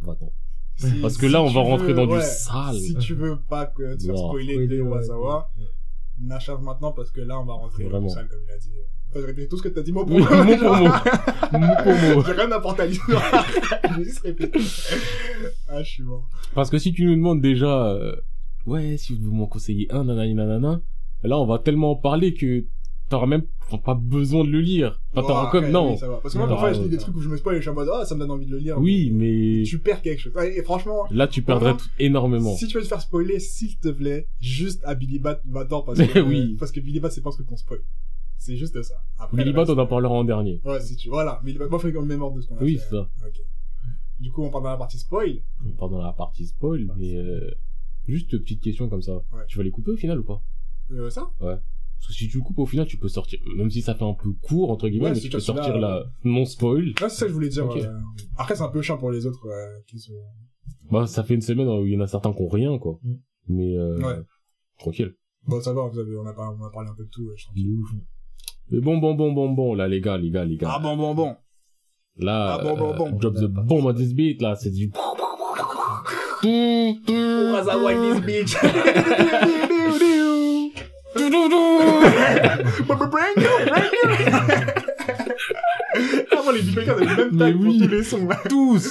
va-t'en. 0.00 0.32
Si- 0.76 1.00
Parce 1.02 1.18
que 1.18 1.26
si 1.26 1.32
là, 1.32 1.42
on 1.42 1.50
va 1.50 1.60
rentrer 1.60 1.88
veux- 1.88 1.94
dans 1.94 2.06
du 2.06 2.20
sale. 2.22 2.76
Si 2.76 2.94
tu 2.96 3.14
veux 3.14 3.38
pas 3.38 3.66
que 3.66 3.96
tu 3.98 4.06
sois 4.06 4.16
spoilé 4.16 4.66
de 4.66 4.80
ouais. 4.80 5.00
n'achève 6.20 6.60
maintenant 6.60 6.92
parce 6.92 7.10
que 7.10 7.20
là, 7.20 7.38
on 7.38 7.44
va 7.44 7.52
rentrer 7.52 7.88
dans 7.88 8.00
du 8.00 8.08
sale, 8.08 8.28
comme 8.28 8.40
il 8.48 8.50
a 8.50 8.58
dit. 8.58 8.72
Enfin, 9.10 9.20
je 9.22 9.26
répète 9.26 9.48
tout 9.48 9.56
ce 9.56 9.62
que 9.62 9.68
t'as 9.68 9.82
dit 9.82 9.92
mot 9.92 10.04
pour 10.04 10.18
mot. 10.18 10.24
mot 10.24 10.56
pour 10.56 10.76
mot. 10.76 10.88
Mot 11.52 11.74
pour 11.82 11.92
mot. 11.92 12.22
J'ai 12.24 12.32
rien 12.32 12.52
apporté 12.52 12.82
à 12.82 12.86
l'histoire. 12.86 13.22
J'ai 13.98 14.04
juste 14.04 14.20
répété. 14.20 14.60
Ah, 15.68 15.82
je 15.82 15.88
suis 15.90 16.02
mort. 16.04 16.28
Parce 16.54 16.70
que 16.70 16.78
si 16.78 16.92
tu 16.92 17.04
nous 17.06 17.16
demandes 17.16 17.40
déjà, 17.40 17.88
euh, 17.88 18.14
ouais, 18.66 18.96
si 18.96 19.18
vous 19.18 19.32
m'en 19.32 19.46
conseillez 19.46 19.90
un, 19.92 20.04
nanani, 20.04 20.34
nanana, 20.34 20.80
là, 21.24 21.38
on 21.38 21.46
va 21.46 21.58
tellement 21.58 21.90
en 21.92 21.96
parler 21.96 22.34
que 22.34 22.66
t'auras 23.08 23.26
même 23.26 23.42
pas 23.84 23.94
besoin 23.94 24.44
de 24.44 24.50
le 24.50 24.60
lire. 24.60 25.00
Enfin, 25.12 25.26
t'auras 25.26 25.50
comme, 25.50 25.70
non. 25.70 25.92
oui, 25.92 25.98
ça 25.98 26.08
va. 26.08 26.18
Parce 26.22 26.34
que 26.34 26.38
moi, 26.38 26.46
parfois, 26.48 26.72
je 26.72 26.82
lis 26.82 26.88
des 26.88 26.96
ça 26.98 27.02
trucs 27.02 27.16
où 27.16 27.20
je 27.20 27.28
me 27.28 27.36
spoil 27.36 27.56
et 27.56 27.58
je 27.58 27.62
suis 27.62 27.70
en 27.70 27.74
mode, 27.74 27.88
ah, 27.92 28.04
ça 28.04 28.14
me 28.14 28.20
donne 28.20 28.30
envie 28.30 28.46
de 28.46 28.52
le 28.52 28.58
lire. 28.58 28.78
Oui, 28.78 29.10
mais 29.12 29.64
Tu 29.64 29.80
perds 29.80 30.02
quelque 30.02 30.20
chose. 30.20 30.32
Et 30.56 30.62
franchement, 30.62 31.06
là, 31.10 31.26
tu 31.26 31.42
perdrais 31.42 31.76
tout- 31.76 31.86
énormément. 31.98 32.54
si 32.54 32.68
tu 32.68 32.76
veux 32.76 32.82
te 32.84 32.88
faire 32.88 33.00
spoiler, 33.00 33.40
s'il 33.40 33.76
te 33.78 33.88
plaît, 33.88 34.28
juste 34.40 34.82
à 34.84 34.94
Billy 34.94 35.18
Bat, 35.18 35.40
va-t'en 35.48 35.82
parce 35.82 35.98
que, 36.06 36.20
Oui. 36.20 36.52
euh, 36.54 36.56
parce 36.60 36.70
que 36.70 36.78
Billy 36.78 37.00
Bat, 37.00 37.10
c'est 37.10 37.22
pas 37.22 37.32
ce 37.32 37.38
que 37.38 37.42
qu'on 37.42 37.56
spoil. 37.56 37.80
C'est 38.40 38.56
juste 38.56 38.80
ça. 38.82 38.94
Après, 39.18 39.42
reste, 39.42 39.70
on 39.70 39.78
en 39.78 39.82
euh, 39.82 39.86
parlera 39.86 40.14
en 40.14 40.24
dernier. 40.24 40.62
Ouais, 40.64 40.80
si 40.80 40.96
tu, 40.96 41.10
voilà. 41.10 41.42
Billy 41.44 41.58
Bat, 41.58 41.68
moi, 41.68 41.78
faut 41.78 41.92
comme 41.92 42.06
mémoire 42.08 42.32
de 42.32 42.40
ce 42.40 42.48
qu'on 42.48 42.56
a 42.56 42.62
Oui, 42.62 42.76
fait. 42.78 42.84
c'est 42.84 42.96
ça. 42.96 43.10
Ok. 43.26 43.38
Du 44.18 44.32
coup, 44.32 44.42
on 44.42 44.50
part 44.50 44.62
dans 44.62 44.70
la 44.70 44.78
partie 44.78 44.98
spoil. 44.98 45.42
On 45.66 45.72
part 45.72 45.90
dans 45.90 46.00
la 46.02 46.12
partie 46.14 46.46
spoil, 46.46 46.86
mais 46.96 47.16
euh, 47.16 47.50
juste 48.08 48.30
petite 48.38 48.62
question 48.62 48.88
comme 48.88 49.02
ça. 49.02 49.16
Ouais. 49.32 49.44
Tu 49.46 49.58
vas 49.58 49.64
les 49.64 49.70
couper 49.70 49.90
au 49.90 49.96
final 49.96 50.18
ou 50.20 50.24
pas? 50.24 50.42
Euh, 50.90 51.10
ça? 51.10 51.30
Parce 51.38 52.06
que 52.08 52.12
si 52.14 52.28
tu 52.28 52.38
le 52.38 52.42
coupes 52.42 52.58
au 52.60 52.64
final, 52.66 52.86
tu 52.86 52.96
peux 52.96 53.08
sortir, 53.08 53.38
même 53.56 53.68
si 53.68 53.82
ça 53.82 53.94
fait 53.94 54.04
un 54.06 54.14
peu 54.14 54.32
court, 54.32 54.70
entre 54.70 54.88
guillemets, 54.88 55.08
Ouais, 55.08 55.14
mais 55.14 55.20
tu 55.20 55.28
peux 55.28 55.38
sortir 55.38 55.76
la 55.76 56.10
non-spoil. 56.24 56.86
Ouais, 56.86 56.94
c'est 57.00 57.08
ça 57.10 57.24
que 57.26 57.28
je 57.28 57.34
voulais 57.34 57.50
dire. 57.50 57.66
Ok. 57.66 57.76
euh. 57.76 58.00
Après, 58.38 58.56
c'est 58.56 58.62
un 58.62 58.68
peu 58.70 58.80
chiant 58.80 58.96
pour 58.96 59.10
les 59.10 59.26
autres, 59.26 59.46
euh, 59.46 59.78
qui 59.86 59.98
se... 59.98 60.12
Bah, 60.90 61.06
ça 61.06 61.24
fait 61.24 61.34
une 61.34 61.42
semaine 61.42 61.68
où 61.68 61.84
il 61.86 61.92
y 61.92 61.96
en 61.98 62.00
a 62.00 62.06
certains 62.06 62.32
qui 62.32 62.40
ont 62.40 62.48
rien, 62.48 62.78
quoi. 62.78 62.98
Mm. 63.02 63.14
Mais, 63.48 63.76
euh, 63.76 63.98
Ouais. 63.98 64.22
tranquille. 64.78 65.14
Bon, 65.46 65.60
ça 65.60 65.74
va, 65.74 65.86
vous 65.88 65.98
avez, 65.98 66.16
on 66.16 66.24
a, 66.26 66.32
pas, 66.32 66.50
on 66.58 66.64
a 66.64 66.70
parlé 66.70 66.88
un 66.88 66.94
peu 66.94 67.04
de 67.04 67.10
tout, 67.10 67.24
ouais, 67.26 67.34
je 67.36 67.46
ouf. 67.68 67.90
Mais 68.70 68.80
bon, 68.80 68.98
bon, 68.98 69.14
bon, 69.14 69.32
bon, 69.32 69.48
bon, 69.50 69.74
là, 69.74 69.88
les 69.88 70.00
gars, 70.00 70.16
les 70.16 70.30
gars, 70.30 70.44
les 70.44 70.56
gars. 70.56 70.70
Ah 70.74 70.78
bon, 70.78 70.96
bon, 70.96 71.14
bon. 71.14 71.36
Là, 72.18 72.54
Ah, 72.54 72.58
bon, 72.62 72.76
bon, 72.76 72.94
bon. 72.96 73.06
euh, 73.08 73.18
drop 73.18 73.34
the 73.34 73.46
bomb 73.46 73.86
on 73.86 73.94
this 73.94 74.12
beat, 74.12 74.40
là, 74.42 74.54
c'est 74.54 74.70
du... 74.70 74.90
This 76.42 78.20
bitch. 78.24 78.56
Ah, 86.32 86.40
moi, 86.44 86.52
les 86.52 86.62
beatmakers 86.62 86.96
avaient 86.96 87.04
le 87.04 87.16
même 87.16 87.28
Mais 87.32 87.38
tag 87.38 87.56
pour 87.56 87.66
oui. 87.66 87.78
tous 87.82 87.88
les 87.88 88.04
sons, 88.04 88.26
là. 88.28 88.36
Tous 88.48 88.88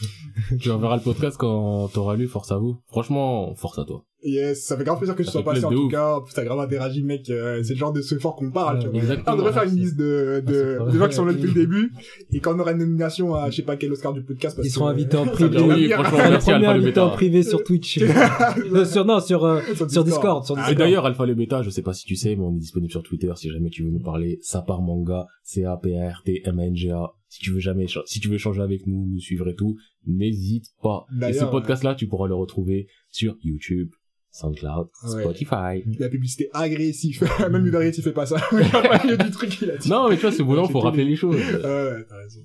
Tu 0.60 0.70
reverras 0.70 0.96
le 0.96 1.02
podcast 1.02 1.36
quand 1.38 1.88
t'auras 1.92 2.16
lu 2.16 2.26
Force 2.26 2.50
à 2.52 2.56
vous. 2.58 2.78
Franchement, 2.88 3.54
force 3.54 3.78
à 3.78 3.84
toi. 3.84 4.04
Yes, 4.22 4.66
ça 4.66 4.76
fait 4.76 4.84
grave 4.84 4.98
plaisir 4.98 5.14
que 5.16 5.22
tu 5.22 5.26
Ça 5.28 5.32
sois 5.32 5.40
fait 5.42 5.46
passé, 5.60 5.64
en 5.64 5.70
tout 5.70 5.84
ouf. 5.86 5.90
cas. 5.90 6.16
En 6.16 6.20
plus, 6.20 6.34
t'as 6.34 6.44
grave 6.44 6.60
interagi, 6.60 7.02
mec. 7.02 7.30
euh, 7.30 7.62
c'est 7.62 7.72
le 7.72 7.78
genre 7.78 7.92
de 7.92 8.02
ce 8.02 8.18
fort 8.18 8.36
qu'on 8.36 8.50
parle, 8.50 8.76
Ouais, 8.76 8.82
tu 8.82 8.88
vois. 8.90 8.98
Exactement. 8.98 9.24
Ah, 9.28 9.34
on 9.34 9.36
devrait 9.38 9.52
faire 9.54 9.62
une 9.62 9.76
liste 9.76 9.96
de, 9.96 10.42
Ah, 10.46 10.84
de, 10.90 10.98
gens 10.98 11.08
qui 11.08 11.14
sont 11.14 11.24
là 11.24 11.32
depuis 11.32 11.48
le 11.48 11.54
début. 11.54 11.92
Et 12.32 12.40
quand 12.40 12.54
on 12.54 12.58
aura 12.58 12.72
une 12.72 12.78
nomination 12.78 13.34
à, 13.34 13.48
je 13.48 13.56
sais 13.56 13.62
pas 13.62 13.76
quel 13.76 13.90
Oscar 13.92 14.12
du 14.12 14.22
podcast, 14.22 14.56
parce 14.56 14.68
Ils 14.68 14.70
seront 14.70 14.88
invités 14.88 15.16
en 15.16 15.24
Ça 15.26 15.30
privé. 15.30 15.58
oui, 15.62 15.88
franchement, 15.88 16.18
merci 16.30 16.50
premier 16.50 16.66
Alpha 16.66 16.74
le 16.76 16.82
invité 16.82 17.00
en 17.00 17.04
Beta. 17.06 17.16
privé 17.16 17.42
sur 17.42 17.64
Twitch. 17.64 17.98
Euh, 17.98 18.84
sur, 18.84 19.04
non, 19.06 19.20
sur, 19.20 19.44
euh, 19.44 19.60
sur 19.88 20.04
Discord. 20.04 20.44
Sur 20.44 20.54
Ah, 20.58 20.60
Et 20.60 20.62
Discord. 20.64 20.78
d'ailleurs, 20.78 21.06
Alpha 21.06 21.24
le 21.24 21.34
Beta, 21.34 21.62
je 21.62 21.70
sais 21.70 21.82
pas 21.82 21.94
si 21.94 22.04
tu 22.04 22.14
sais, 22.16 22.36
mais 22.36 22.42
on 22.44 22.54
est 22.56 22.58
disponible 22.60 22.90
sur 22.90 23.02
Twitter 23.02 23.32
si 23.36 23.50
jamais 23.50 23.70
tu 23.70 23.84
veux 23.84 23.90
nous 23.90 24.02
parler. 24.02 24.38
Sapar 24.42 24.82
Manga, 24.82 25.26
C-A-P-A-R-T-M-A-N-G-A. 25.44 27.14
Si 27.30 27.38
tu 27.38 27.52
veux 27.52 27.60
jamais, 27.60 27.86
si 28.06 28.18
tu 28.18 28.28
veux 28.28 28.34
échanger 28.34 28.60
avec 28.60 28.88
nous, 28.88 29.06
nous 29.06 29.20
suivre 29.20 29.48
et 29.48 29.54
tout, 29.54 29.76
n'hésite 30.04 30.66
pas. 30.82 31.06
Et 31.10 31.14
ce 31.14 31.20
D'ailleurs, 31.20 31.50
podcast-là, 31.52 31.94
tu 31.94 32.08
pourras 32.08 32.26
le 32.26 32.34
retrouver 32.34 32.88
sur 33.08 33.36
YouTube, 33.44 33.90
SoundCloud, 34.32 34.88
Ouais. 35.04 35.22
Spotify. 35.22 35.84
La 36.00 36.08
publicité 36.08 36.50
agressive. 36.52 37.22
Même 37.50 37.64
Uber 37.64 37.88
il 37.96 38.02
fait 38.02 38.12
pas 38.12 38.26
ça. 38.26 38.36
Il 38.52 39.10
y 39.10 39.12
a 39.12 39.16
du 39.16 39.30
truc 39.30 39.50
qu'il 39.50 39.70
a 39.70 39.76
dit. 39.76 39.88
Non, 39.88 40.08
mais 40.08 40.16
tu 40.16 40.22
vois, 40.22 40.32
c'est 40.32 40.38
J'ai 40.66 40.72
faut 40.72 40.80
rappeler 40.80 41.04
les 41.04 41.14
choses. 41.14 41.36
Ouais, 41.36 42.04
t'as 42.08 42.18
raison. 42.18 42.40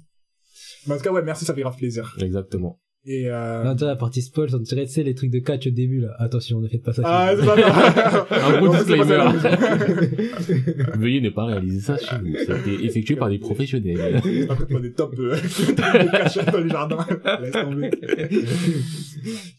Mais 0.86 0.94
en 0.94 0.98
tout 0.98 1.04
cas, 1.04 1.12
ouais, 1.12 1.24
merci, 1.24 1.46
ça 1.46 1.56
fait 1.56 1.62
grave 1.62 1.78
plaisir. 1.78 2.16
Exactement. 2.22 2.80
Et 3.08 3.30
euh... 3.30 3.74
Déjà, 3.74 3.86
la 3.86 3.96
partie 3.96 4.24
spoil, 4.24 4.50
on 4.56 4.58
dirait, 4.58 4.88
tu 4.88 4.94
sais, 4.94 5.04
les 5.04 5.14
trucs 5.14 5.30
de 5.30 5.38
catch 5.38 5.68
au 5.68 5.70
début, 5.70 6.02
là. 6.02 6.16
Attention, 6.18 6.60
ne 6.60 6.68
faites 6.68 6.82
pas 6.82 6.92
ça. 6.92 7.04
Ah, 7.06 7.34
c'est 7.38 7.46
pas 7.46 7.56
grave. 7.56 8.28
Un 8.32 8.58
gros 8.58 8.66
Non, 8.66 8.74
ça, 8.74 8.84
disclaimer. 8.84 9.18
la 10.78 10.98
Veuillez 10.98 11.22
ne 11.22 11.30
pas 11.30 11.46
réaliser 11.46 11.82
ça 11.82 11.98
chez 11.98 12.16
vous. 12.18 12.36
C'était 12.36 12.84
effectué 12.84 13.16
par 13.16 13.30
des 13.30 13.38
professionnels. 13.38 14.22
musique. 14.26 14.50
Après, 14.50 14.66
t'as 14.66 14.80
des 14.80 14.94
top, 14.94 15.14
euh, 15.20 15.36
de 15.36 16.12
cachets 16.18 16.46
dans 16.46 16.58
les 16.58 16.70
jardins. 16.70 17.06
Laisse 17.42 17.52
tomber. 17.52 17.92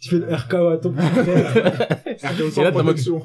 tu 0.01 0.09
fais 0.09 0.19
le 0.19 0.35
RKO 0.35 0.67
à 0.69 0.79
ton 0.79 0.93
frère. 0.93 1.87
Et 2.05 2.11
Et 2.11 2.63
là, 2.63 2.73
t'as 2.73 2.83
protection. 2.83 3.23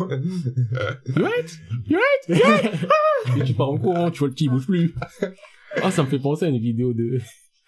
Et 3.37 3.43
tu 3.43 3.53
pars 3.53 3.69
en 3.71 3.77
courant, 3.79 4.11
tu 4.11 4.19
vois 4.19 4.27
le 4.27 4.33
petit, 4.35 4.45
il 4.45 4.51
bouge 4.51 4.67
plus. 4.67 4.93
Ah, 5.81 5.89
ça 5.89 6.03
me 6.03 6.07
fait 6.09 6.19
penser 6.19 6.45
à 6.45 6.49
une 6.49 6.59
vidéo 6.59 6.93
de... 6.93 7.19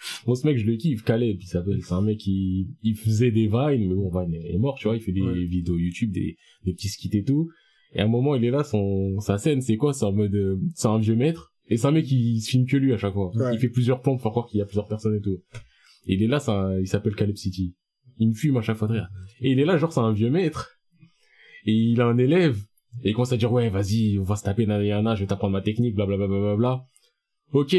Bon, 0.25 0.35
ce 0.35 0.45
mec, 0.47 0.57
je 0.57 0.65
le 0.65 0.75
kiffe, 0.75 1.03
Caleb, 1.03 1.37
il 1.41 1.47
s'appelle. 1.47 1.81
C'est 1.83 1.93
un 1.93 2.01
mec 2.01 2.17
qui, 2.17 2.67
il 2.81 2.95
faisait 2.95 3.31
des 3.31 3.47
vines, 3.47 3.87
mais 3.87 3.95
bon, 3.95 4.09
Vine 4.09 4.33
est 4.35 4.57
mort, 4.57 4.75
tu 4.79 4.87
vois, 4.87 4.95
il 4.95 5.01
fait 5.01 5.11
des 5.11 5.21
Ouais. 5.21 5.43
vidéos 5.45 5.77
YouTube, 5.77 6.11
des, 6.11 6.37
des 6.65 6.73
petits 6.73 6.89
skits 6.89 7.09
et 7.17 7.23
tout. 7.23 7.49
Et 7.93 7.99
à 7.99 8.05
un 8.05 8.07
moment, 8.07 8.35
il 8.35 8.43
est 8.45 8.49
là, 8.51 8.63
son, 8.63 9.19
sa 9.19 9.37
scène, 9.37 9.61
c'est 9.61 9.77
quoi? 9.77 9.93
C'est 9.93 10.05
en 10.05 10.11
mode, 10.13 10.33
euh, 10.33 10.57
c'est 10.75 10.87
un 10.87 10.97
vieux 10.97 11.15
maître. 11.15 11.53
Et 11.69 11.77
c'est 11.77 11.87
un 11.87 11.91
mec 11.91 12.05
qui 12.05 12.41
se 12.41 12.49
filme 12.49 12.65
que 12.65 12.75
lui 12.77 12.91
à 12.93 12.97
chaque 12.97 13.13
fois. 13.13 13.31
Ouais. 13.35 13.53
Il 13.53 13.59
fait 13.59 13.69
plusieurs 13.69 14.01
plans 14.01 14.13
pour 14.13 14.21
faire 14.23 14.31
croire 14.31 14.47
qu'il 14.47 14.57
y 14.59 14.61
a 14.61 14.65
plusieurs 14.65 14.87
personnes 14.87 15.15
et 15.15 15.21
tout. 15.21 15.37
Et 16.07 16.15
il 16.15 16.23
est 16.23 16.27
là, 16.27 16.39
c'est 16.39 16.51
un- 16.51 16.79
il 16.79 16.87
s'appelle 16.87 17.15
Caleb 17.15 17.35
City. 17.37 17.75
Il 18.17 18.29
me 18.29 18.33
fume 18.33 18.57
à 18.57 18.61
chaque 18.61 18.77
fois 18.77 18.87
de 18.87 18.93
rire. 18.93 19.07
Et 19.41 19.51
il 19.51 19.59
est 19.59 19.65
là, 19.65 19.77
genre, 19.77 19.93
c'est 19.93 19.99
un 20.01 20.11
vieux 20.11 20.29
maître. 20.29 20.79
Et 21.65 21.73
il 21.73 22.01
a 22.01 22.05
un 22.07 22.17
élève. 22.17 22.57
Et 23.03 23.09
il 23.09 23.13
commence 23.13 23.31
à 23.31 23.37
dire, 23.37 23.51
ouais, 23.51 23.69
vas-y, 23.69 24.17
on 24.19 24.23
va 24.23 24.35
se 24.35 24.43
taper, 24.43 24.65
nanana, 24.65 25.15
je 25.15 25.21
vais 25.21 25.27
t'apprendre 25.27 25.53
ma 25.53 25.61
technique, 25.61 25.95
blablabla. 25.95 26.27
Bla, 26.27 26.37
bla, 26.39 26.55
bla, 26.55 26.55
bla. 26.57 26.85
Ok. 27.53 27.75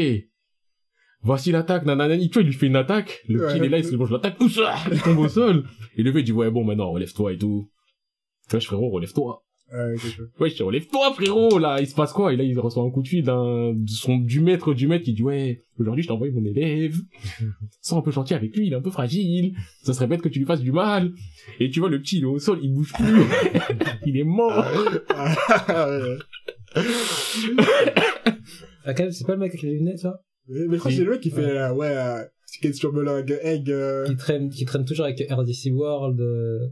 Voici 1.25 1.51
l'attaque, 1.51 1.85
nanana. 1.85 2.17
Tu 2.19 2.29
vois, 2.31 2.43
il 2.43 2.45
lui 2.45 2.53
fait 2.53 2.67
une 2.67 2.75
attaque. 2.75 3.23
Le 3.27 3.39
petit, 3.39 3.57
il 3.57 3.63
est 3.63 3.69
là, 3.69 3.79
il 3.79 3.83
se 3.83 3.95
mange 3.95 4.11
l'attaque, 4.11 4.37
tout 4.37 4.47
ça. 4.47 4.75
Il 4.91 5.01
tombe 5.01 5.17
au 5.17 5.27
sol. 5.27 5.63
Et 5.97 6.03
le 6.03 6.13
mec 6.13 6.23
dit, 6.23 6.31
ouais, 6.31 6.51
bon, 6.51 6.63
maintenant, 6.63 6.91
relève-toi 6.91 7.33
et 7.33 7.37
tout. 7.39 7.67
Wesh, 8.53 8.67
frérot, 8.67 8.91
relève-toi. 8.91 9.41
Ouais. 9.73 9.95
Wesh, 10.39 10.61
relève-toi, 10.61 11.13
frérot, 11.13 11.57
là. 11.57 11.81
Il 11.81 11.87
se 11.87 11.95
passe 11.95 12.13
quoi? 12.13 12.31
Et 12.31 12.37
là, 12.37 12.43
il 12.43 12.59
reçoit 12.59 12.83
un 12.83 12.91
coup 12.91 13.01
de 13.01 13.07
fil 13.07 13.23
d'un, 13.23 13.73
son, 13.87 14.17
du 14.17 14.39
maître 14.39 14.75
du 14.75 14.87
maître 14.87 15.03
qui 15.03 15.13
dit, 15.13 15.23
ouais, 15.23 15.63
aujourd'hui, 15.79 16.03
je 16.03 16.09
t'ai 16.09 16.13
envoyé 16.13 16.31
mon 16.31 16.45
élève. 16.45 16.95
Sois 17.81 17.97
un 17.97 18.01
peu 18.01 18.11
gentil 18.11 18.35
avec 18.35 18.55
lui, 18.55 18.67
il 18.67 18.73
est 18.73 18.75
un 18.75 18.81
peu 18.81 18.91
fragile. 18.91 19.55
Ça 19.81 19.93
serait 19.93 20.05
bête 20.05 20.21
que 20.21 20.29
tu 20.29 20.37
lui 20.37 20.45
fasses 20.45 20.61
du 20.61 20.71
mal. 20.71 21.11
Et 21.59 21.71
tu 21.71 21.79
vois, 21.79 21.89
le 21.89 21.99
petit, 21.99 22.17
il 22.17 22.21
est 22.21 22.27
au 22.27 22.37
sol, 22.37 22.59
il 22.61 22.71
bouge 22.71 22.93
plus. 22.93 23.03
il 24.05 24.15
est 24.15 24.23
mort. 24.23 24.63
Ah, 25.09 25.89
ouais. 25.89 26.17
Ah, 28.87 28.93
quand 28.93 29.01
même, 29.01 29.11
c'est 29.11 29.25
pas 29.25 29.33
le 29.33 29.39
mec 29.39 29.49
avec 29.49 29.63
les 29.63 29.79
lunettes, 29.79 29.97
ça? 29.97 30.21
Mais 30.47 30.59
je 30.71 30.77
crois 30.77 30.91
que 30.91 30.97
c'est 30.97 31.03
le 31.03 31.11
mec 31.11 31.21
qui 31.21 31.31
fait, 31.31 31.57
euh, 31.57 31.73
ouais, 31.73 31.95
euh, 31.95 32.23
Skate 32.45 32.81
Burger 32.93 33.37
Egg, 33.41 33.69
euh, 33.71 34.05
Qui 34.05 34.15
traîne, 34.15 34.49
qui 34.49 34.65
traîne 34.65 34.85
toujours 34.85 35.05
avec 35.05 35.19
RDC 35.29 35.71
World, 35.71 36.19
euh, 36.21 36.67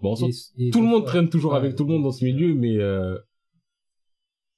Bon, 0.00 0.14
il- 0.16 0.34
il- 0.58 0.70
tout 0.72 0.80
le 0.80 0.86
monde 0.88 1.02
ouais. 1.02 1.06
traîne 1.08 1.28
toujours 1.28 1.52
Ouais. 1.52 1.58
avec 1.58 1.74
tout 1.76 1.84
le 1.84 1.92
monde 1.94 2.02
dans 2.04 2.10
ce 2.12 2.24
milieu, 2.24 2.54
mais 2.54 2.76
euh, 2.78 3.16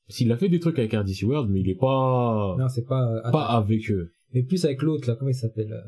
s'il 0.08 0.30
a 0.32 0.36
fait 0.36 0.48
des 0.48 0.58
trucs 0.60 0.78
avec 0.78 0.92
RDC 0.92 1.22
World, 1.24 1.50
mais 1.50 1.60
il 1.60 1.68
est 1.70 1.74
pas 1.78 2.56
Non, 2.58 2.68
c'est 2.68 2.86
pas, 2.86 3.02
euh, 3.24 3.30
pas 3.30 3.44
avec 3.46 3.90
eux. 3.90 4.12
Mais 4.34 4.42
plus 4.42 4.64
avec 4.64 4.82
l'autre, 4.82 5.08
là, 5.08 5.14
comment 5.16 5.30
il 5.30 5.34
s'appelle, 5.34 5.72
euh... 5.72 5.82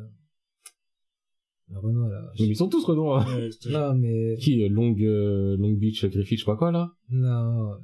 Le 1.71 1.79
Renoir, 1.81 2.09
là. 2.09 2.33
Mais 2.41 2.47
ils 2.47 2.57
sont 2.57 2.69
tous 2.69 2.83
ouais, 3.27 3.51
te 3.59 3.69
jure. 3.69 3.79
Non, 3.79 3.95
mais, 3.95 4.37
Qui 4.41 4.63
est 4.63 4.69
Long 4.71 4.95
euh, 5.01 5.55
Long 5.59 5.73
Beach 5.73 6.03
Griffith, 6.07 6.39
je 6.39 6.45
sais 6.45 6.51
pas 6.51 6.57
quoi 6.57 6.73
là. 6.73 6.93
non, 7.11 7.73
euh, 7.73 7.75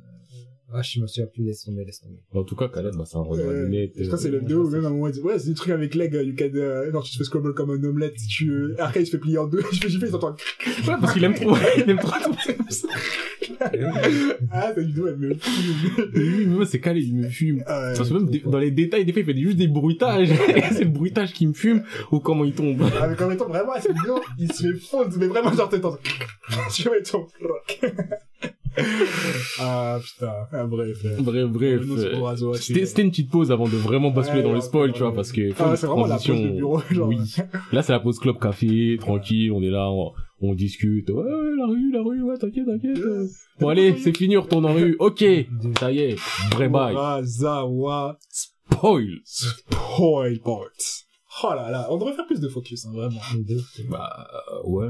ah, 0.75 0.83
je 0.83 1.01
me 1.01 1.07
souviens 1.07 1.27
plus, 1.27 1.45
laisse 1.45 1.65
tomber, 1.65 1.85
laisse 1.85 2.01
tomber. 2.01 2.19
En 2.35 2.43
tout 2.45 2.57
cas, 2.57 2.69
Khaled, 2.69 2.95
bah, 2.97 3.05
c'est 3.07 3.17
un 3.17 3.21
Renoir 3.21 3.49
Euh, 3.49 3.65
lunettes. 3.67 3.93
je 3.97 4.05
crois 4.07 4.17
que 4.17 4.23
c'est 4.23 4.29
euh, 4.29 4.33
le 4.33 4.41
2 4.43 4.55
ou 4.57 4.69
même 4.71 4.85
à 4.85 4.89
un 4.89 4.91
moment 4.91 5.09
il 5.09 5.13
dit 5.15 5.21
ouais 5.21 5.39
c'est 5.39 5.49
des 5.49 5.55
trucs 5.55 5.71
avec 5.73 5.95
leg 5.95 6.13
you 6.15 6.35
can 6.37 6.51
euh, 6.55 6.91
genre 6.93 7.03
tu 7.05 7.13
te 7.13 7.19
fais 7.19 7.25
scramble 7.25 7.55
comme 7.55 7.71
un 7.71 7.83
omelette 7.85 8.19
si 8.19 8.27
tu 8.29 8.51
euh, 8.51 8.75
après 8.79 9.03
il 9.03 9.07
se 9.07 9.13
fait 9.13 9.19
plier 9.19 9.39
en 9.39 9.47
deux 9.47 9.63
je 9.73 9.81
fais 9.81 9.89
j'y 9.89 9.99
fais 9.99 10.07
il 10.07 10.11
s'entend 10.13 10.35
Ouais, 10.87 10.95
parce 11.01 11.13
qu'il 11.15 11.25
aime 11.25 11.35
trop, 11.35 11.57
il 11.77 11.89
aime 11.91 11.99
trop 11.99 12.13
tout 12.23 12.53
comme 12.57 12.71
ça. 12.71 12.89
ah 14.51 14.73
vidéo 14.77 15.09
elle 15.09 15.17
me 15.17 15.35
Lui, 16.15 16.47
moi, 16.47 16.67
c'est 16.67 16.81
Khaled, 16.81 17.03
il 17.03 17.15
me 17.17 17.29
fume. 17.29 17.63
Ah, 17.67 17.89
ouais. 17.91 17.95
Parce 17.97 18.09
que 18.09 18.15
même 18.15 18.29
dans 18.47 18.59
les 18.59 18.71
détails, 18.71 19.05
des 19.05 19.13
fois, 19.13 19.23
il 19.23 19.25
fait 19.27 19.37
juste 19.41 19.57
des 19.57 19.69
bruitages. 19.69 20.29
C'est 20.73 20.85
le 20.85 20.91
bruitage 20.91 21.33
qui 21.33 21.47
me 21.47 21.53
fume 21.53 21.83
ou 22.11 22.21
comment 22.21 22.45
il 22.45 22.53
tombe. 22.55 22.83
ah 23.01 23.07
mais 23.09 23.17
quand 23.17 23.29
même 23.29 23.39
vraiment 23.39 23.73
cette 23.81 23.93
vidéo 23.97 24.21
il 24.39 24.53
se 24.53 24.63
fait 24.73 24.79
fondre 24.79 25.11
mais 25.19 25.27
vraiment 25.27 25.53
genre 25.53 25.69
t'es 25.69 25.81
tu 26.73 26.83
vois 26.85 27.01
ton 27.03 27.27
rock 27.43 27.81
Ah, 29.61 29.99
putain. 30.03 30.33
Ah, 30.53 30.65
bref. 30.67 30.99
Bref, 31.21 31.49
bref. 31.49 31.83
C'était 32.61 33.03
une 33.03 33.11
petite 33.11 33.31
pause 33.31 33.53
avant 33.53 33.69
de 33.69 33.77
vraiment 33.77 34.11
basculer 34.11 34.43
dans 34.43 34.61
spoils, 34.61 34.89
ouais, 34.91 34.93
tu 34.93 35.01
vois, 35.01 35.15
parce 35.15 35.33
que 35.33 35.51
Ah, 35.59 35.77
c'est 35.77 35.87
vraiment 35.87 36.07
la 36.07 36.17
pause 36.19 36.41
bureau, 36.57 36.81
genre. 36.91 37.09
Oui. 37.09 37.19
Là, 37.73 37.83
c'est 37.83 37.93
la 37.93 38.01
pause 38.01 38.19
club 38.19 38.39
café, 38.39 38.97
tranquille, 39.01 39.53
on 39.53 39.63
est 39.63 39.71
là, 39.71 39.91
on, 39.91 40.13
on 40.41 40.55
discute. 40.55 41.09
Ouais, 41.11 41.23
ouais, 41.23 41.57
la 41.57 41.67
rue, 41.67 41.93
la 41.93 42.03
rue, 42.03 42.23
ouais, 42.23 42.37
t'inquiète, 42.37 42.67
t'inquiète. 42.67 42.99
Bon, 43.61 43.69
allez, 43.69 43.97
c'est 43.99 44.17
fini, 44.17 44.37
on 44.37 44.43
retourne 44.43 44.67
en 44.67 44.75
rue. 44.75 44.97
Ok, 44.99 45.25
ça 45.79 45.93
y 45.93 45.99
est, 46.01 46.17
vrai 46.53 46.69
bail. 46.69 46.97
Spoil. 48.71 49.21
spoil 49.25 50.41
part. 50.41 50.61
Oh 51.43 51.49
là 51.55 51.71
là, 51.71 51.89
on 51.91 51.99
devrait 51.99 52.15
faire 52.15 52.27
plus 52.27 52.41
de 52.41 52.49
focus, 52.49 52.87
hein, 52.87 52.93
vraiment. 52.95 53.21
Bah, 53.91 54.27
ouais. 54.65 54.89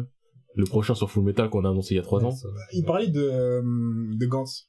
Le 0.55 0.65
prochain 0.65 0.95
sur 0.95 1.11
Full 1.11 1.25
Metal 1.25 1.49
qu'on 1.51 1.65
a 1.65 1.71
annoncé 1.71 1.95
il 1.95 1.97
y 1.97 2.01
a 2.01 2.03
trois 2.03 2.25
ans. 2.25 2.35
Il 2.73 2.85
parlait 2.85 3.09
de, 3.09 3.21
euh, 3.21 3.63
de 3.63 4.27
Gantz. 4.27 4.69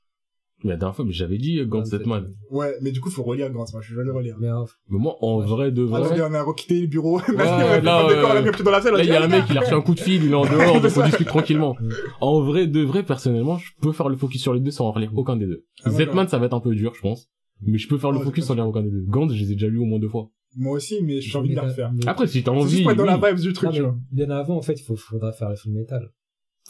Mais 0.64 0.72
la 0.72 0.78
dernière 0.78 0.96
fois, 0.96 1.06
mais 1.06 1.12
j'avais 1.12 1.38
dit 1.38 1.60
euh, 1.60 1.66
Gauntlet 1.66 2.00
Man. 2.06 2.34
Ouais, 2.50 2.74
mais 2.82 2.92
du 2.92 3.02
coup, 3.02 3.10
faut 3.10 3.24
relire 3.24 3.52
Gantz. 3.52 3.74
Moi, 3.74 3.82
je 3.84 3.94
vais 3.96 4.04
le 4.04 4.12
relire. 4.14 4.38
Mais 4.40 4.48
Mais 4.90 4.98
moi, 4.98 5.16
en 5.22 5.40
vrai 5.42 5.72
de 5.72 5.84
Ah, 5.94 6.00
vrai. 6.00 6.22
on 6.22 6.34
a 6.34 6.54
quitté 6.56 6.80
le 6.80 6.88
bureau. 6.88 7.20
là, 7.28 7.82
là, 7.82 8.08
euh, 8.10 8.52
dans 8.64 8.72
la 8.72 8.82
salle. 8.82 8.96
Là, 8.96 9.04
il 9.04 9.10
y 9.10 9.12
a 9.12 9.22
ah, 9.22 9.26
un 9.26 9.28
mec, 9.28 9.44
il 9.50 9.58
a 9.58 9.62
reçu 9.62 9.74
un 9.74 9.82
coup 9.82 9.94
de 9.94 10.00
fil, 10.00 10.24
il 10.24 10.32
est 10.32 10.36
en 10.36 10.46
dehors, 10.46 10.82
donc 10.82 10.92
on 10.96 11.06
discute 11.06 11.28
tranquillement. 11.28 11.76
En 12.22 12.42
vrai, 12.42 12.68
de 12.68 12.82
vrai, 12.82 13.04
personnellement, 13.04 13.58
je 13.58 13.70
peux 13.82 13.92
faire 13.92 14.10
le 14.10 14.16
focus 14.16 14.42
sur 14.42 14.54
les 14.54 14.62
deux 14.62 14.72
sans 14.72 14.88
en 14.88 14.92
relire 14.92 15.12
aucun 15.16 15.36
des 15.36 15.46
deux. 15.46 15.66
Ah, 15.84 15.90
Zetman, 15.92 16.28
ça 16.28 16.40
va 16.40 16.46
être 16.48 16.54
un 16.56 16.62
peu 16.62 16.74
dur, 16.74 16.94
je 16.96 17.02
pense. 17.02 17.30
Mais 17.62 17.78
je 17.78 17.88
peux 17.88 17.98
faire 17.98 18.12
le 18.12 18.20
Ah, 18.22 18.24
focus 18.24 18.46
sans 18.46 18.56
lire 18.56 18.68
aucun 18.68 18.82
des 18.82 18.90
deux. 18.92 19.04
Gantz, 19.08 19.34
je 19.34 19.44
les 19.44 19.52
ai 19.52 19.56
déjà 19.56 19.68
lus 19.68 19.80
au 19.80 19.86
moins 19.86 20.00
deux 20.00 20.10
fois. 20.10 20.30
Moi 20.56 20.74
aussi, 20.74 21.02
mais 21.04 21.20
j'ai 21.22 21.38
envie 21.38 21.50
de 21.50 21.56
les 21.56 21.60
refaire. 21.62 21.92
Mais- 21.92 22.08
Après, 22.08 22.28
si 22.28 22.44
t'as 22.44 22.52
envie. 22.52 22.84
juste 22.84 22.96
dans 22.96 23.06
la 23.06 23.18
oui. 23.18 23.30
vibe 23.30 23.40
du 23.40 23.54
truc, 23.54 23.70
Non, 23.70 23.76
tu 23.76 23.82
vois. 23.82 23.96
bien 24.12 24.30
avant, 24.30 24.56
en 24.58 24.62
fait, 24.62 24.80
il 24.80 24.84
faut, 24.84 24.96
faudra 24.96 25.32
faire 25.34 25.50
le 25.50 25.56
full 25.56 25.74
metal. 25.74 26.12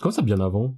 Comme 0.01 0.11
ça, 0.11 0.21
bien 0.21 0.39
avant? 0.39 0.75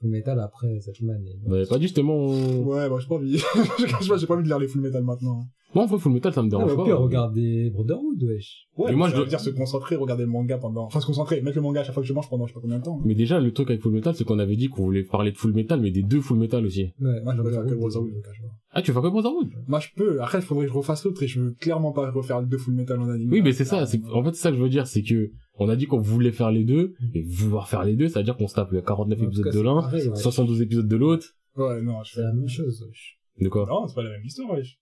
Full 0.00 0.10
metal 0.10 0.38
après 0.40 0.78
Zetman. 0.80 1.24
Et... 1.26 1.50
Avait 1.50 1.64
pas 1.66 1.80
justement. 1.80 2.26
Ouais, 2.28 2.88
bah, 2.88 2.96
j'ai 3.00 3.08
pas 3.08 3.14
envie. 3.14 3.38
J'ai 4.18 4.26
pas 4.26 4.34
envie 4.34 4.42
de 4.42 4.48
lire 4.48 4.58
les 4.58 4.68
full 4.68 4.82
metal 4.82 5.02
maintenant. 5.02 5.46
Moi, 5.76 5.84
en 5.84 5.86
vrai, 5.88 5.98
Full 5.98 6.12
Metal, 6.12 6.32
ça 6.32 6.40
me 6.42 6.46
Ah, 6.46 6.50
dérange 6.50 6.72
au 6.72 6.76
pas. 6.76 6.84
pire, 6.84 6.98
regardez 6.98 7.68
Brotherhood, 7.70 8.22
wesh. 8.22 8.66
Ouais, 8.78 8.90
Mais 8.92 8.96
moi, 8.96 9.10
je 9.10 9.16
dois- 9.16 9.26
dire 9.26 9.40
se 9.40 9.50
concentrer, 9.50 9.94
regarder 9.96 10.22
le 10.22 10.30
manga 10.30 10.56
pendant, 10.56 10.84
enfin, 10.84 11.00
se 11.00 11.06
concentrer, 11.06 11.42
mettre 11.42 11.56
le 11.56 11.62
manga 11.62 11.80
à 11.80 11.84
chaque 11.84 11.92
fois 11.92 12.02
que 12.02 12.08
je 12.08 12.14
mange 12.14 12.30
pendant 12.30 12.46
je 12.46 12.52
sais 12.52 12.54
pas 12.54 12.60
combien 12.62 12.78
de 12.78 12.84
temps. 12.84 12.96
hein. 12.98 13.02
Mais 13.04 13.14
déjà, 13.14 13.38
le 13.40 13.52
truc 13.52 13.68
avec 13.68 13.82
Full 13.82 13.92
Metal, 13.92 14.14
c'est 14.14 14.24
qu'on 14.24 14.38
avait 14.38 14.56
dit 14.56 14.68
qu'on 14.68 14.84
voulait 14.84 15.02
parler 15.04 15.32
de 15.32 15.36
Full 15.36 15.52
Metal, 15.52 15.78
mais 15.80 15.90
des 15.90 16.02
deux 16.02 16.20
Full 16.22 16.38
Metal 16.38 16.64
aussi. 16.64 16.92
Ouais, 16.98 17.20
Moi, 17.22 17.34
je 17.36 17.42
peux 17.42 17.50
faire 17.50 17.66
que 17.66 17.74
Brotherhood, 17.74 18.10
je 18.16 18.20
cache 18.22 18.40
pas. 18.40 18.48
Ah, 18.70 18.80
tu 18.82 18.90
veux 18.90 18.94
faire 18.94 19.02
que 19.02 19.08
Brotherhood? 19.12 19.50
Moi, 19.68 19.80
je 19.80 19.88
peux. 19.96 20.22
Après, 20.22 20.38
il 20.38 20.44
faudrait 20.44 20.64
que 20.66 20.72
je 20.72 20.76
refasse 20.76 21.04
l'autre 21.04 21.22
et 21.22 21.28
je 21.28 21.40
veux 21.40 21.50
clairement 21.52 21.92
pas 21.92 22.10
refaire 22.10 22.40
les 22.40 22.46
deux 22.46 22.58
full 22.58 22.74
metal 22.74 22.98
en 23.00 23.08
anime. 23.10 23.30
Oui, 23.30 23.42
mais 23.42 23.52
c'est 23.52 23.64
ça. 23.66 23.84
C'est 23.86 24.00
en 24.12 24.22
fait 24.24 24.32
c'est 24.34 24.42
ça 24.42 24.50
que 24.50 24.56
je 24.56 24.62
veux 24.62 24.68
dire, 24.70 24.86
c'est 24.86 25.02
que 25.02 25.30
on 25.58 25.68
a 25.68 25.76
dit 25.76 25.86
qu'on 25.86 25.98
voulait 26.00 26.32
faire 26.32 26.50
les 26.50 26.64
deux, 26.64 26.94
et 27.14 27.22
vouloir 27.22 27.68
faire 27.68 27.84
les 27.84 27.96
deux, 27.96 28.08
ça 28.08 28.20
veut 28.20 28.24
dire 28.24 28.36
qu'on 28.38 28.48
se 28.48 28.54
tape 28.54 28.72
les 28.72 28.82
49 28.82 29.18
En 29.18 29.20
tout 29.22 29.26
épisodes 29.28 29.44
cas, 29.44 29.50
de 29.58 29.60
l'un, 29.60 29.80
pareil, 29.82 30.08
ouais. 30.08 30.16
72 30.16 30.62
épisodes 30.62 30.88
de 30.88 30.96
l'autre. 30.96 31.26
Ouais, 31.56 31.80
non, 31.82 32.02
je 32.02 32.14
C'est 32.14 32.22
la 32.22 32.32
même 32.34 32.48
chose, 32.48 32.82
wesh. 32.86 33.18
De 33.40 33.48
quoi? 33.48 33.66
Non, 33.66 33.86
c'est 33.86 33.94
pas 33.94 34.02
la 34.02 34.10
même 34.10 34.24
histoire, 34.24 34.50
wesh. 34.52 34.78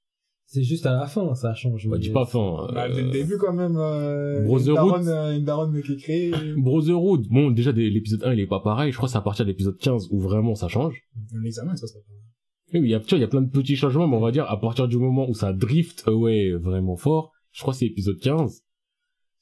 C'est 0.55 0.63
juste 0.63 0.87
à 0.87 0.93
la 0.93 1.09
fin, 1.09 1.35
ça 1.35 1.53
change. 1.53 1.89
Bah, 1.89 1.99
dis 1.99 2.11
pas 2.11 2.27
fin. 2.27 2.69
Bah, 2.73 2.89
dès 2.89 3.01
euh, 3.01 3.07
le 3.07 3.11
début, 3.11 3.39
quand 3.39 3.53
même, 3.53 3.77
euh, 3.77 4.45
Brotherhood. 4.45 4.69
une 4.69 4.75
daronne, 4.75 5.09
euh, 5.09 5.37
une 5.37 5.45
daronne 5.45 5.83
qui 5.83 5.93
est 5.95 5.97
créée. 5.97 6.33
Brotherhood, 6.57 7.27
bon, 7.29 7.51
déjà, 7.51 7.73
l'épisode 7.73 8.23
1, 8.23 8.35
il 8.35 8.39
est 8.41 8.47
pas 8.47 8.61
pareil. 8.61 8.93
Je 8.93 8.97
crois 8.97 9.09
que 9.09 9.13
c'est 9.13 9.19
à 9.19 9.23
partir 9.23 9.45
de 9.45 9.51
l'épisode 9.51 9.77
15 9.79 10.11
où 10.13 10.21
vraiment 10.21 10.55
ça 10.55 10.69
change. 10.69 11.03
L'examen, 11.43 11.75
ça 11.75 11.89
serait 11.89 12.03
pas. 12.03 12.13
Oui, 12.73 12.81
mais 12.83 12.87
il 12.87 12.91
y 12.93 12.95
a, 12.95 13.01
tu 13.01 13.09
vois, 13.09 13.19
il 13.19 13.23
y 13.23 13.25
a 13.25 13.29
plein 13.29 13.43
de 13.43 13.51
petits 13.51 13.75
changements, 13.75 14.07
mais 14.07 14.17
on 14.17 14.21
va 14.21 14.31
dire, 14.31 14.49
à 14.49 14.61
partir 14.61 14.87
du 14.87 14.97
moment 14.97 15.29
où 15.29 15.35
ça 15.35 15.53
drift 15.53 16.05
away 16.07 16.53
vraiment 16.53 16.97
fort, 16.97 17.33
je 17.51 17.61
crois 17.61 17.73
que 17.73 17.81
c'est 17.81 17.87
épisode 17.87 18.21
15, 18.21 18.63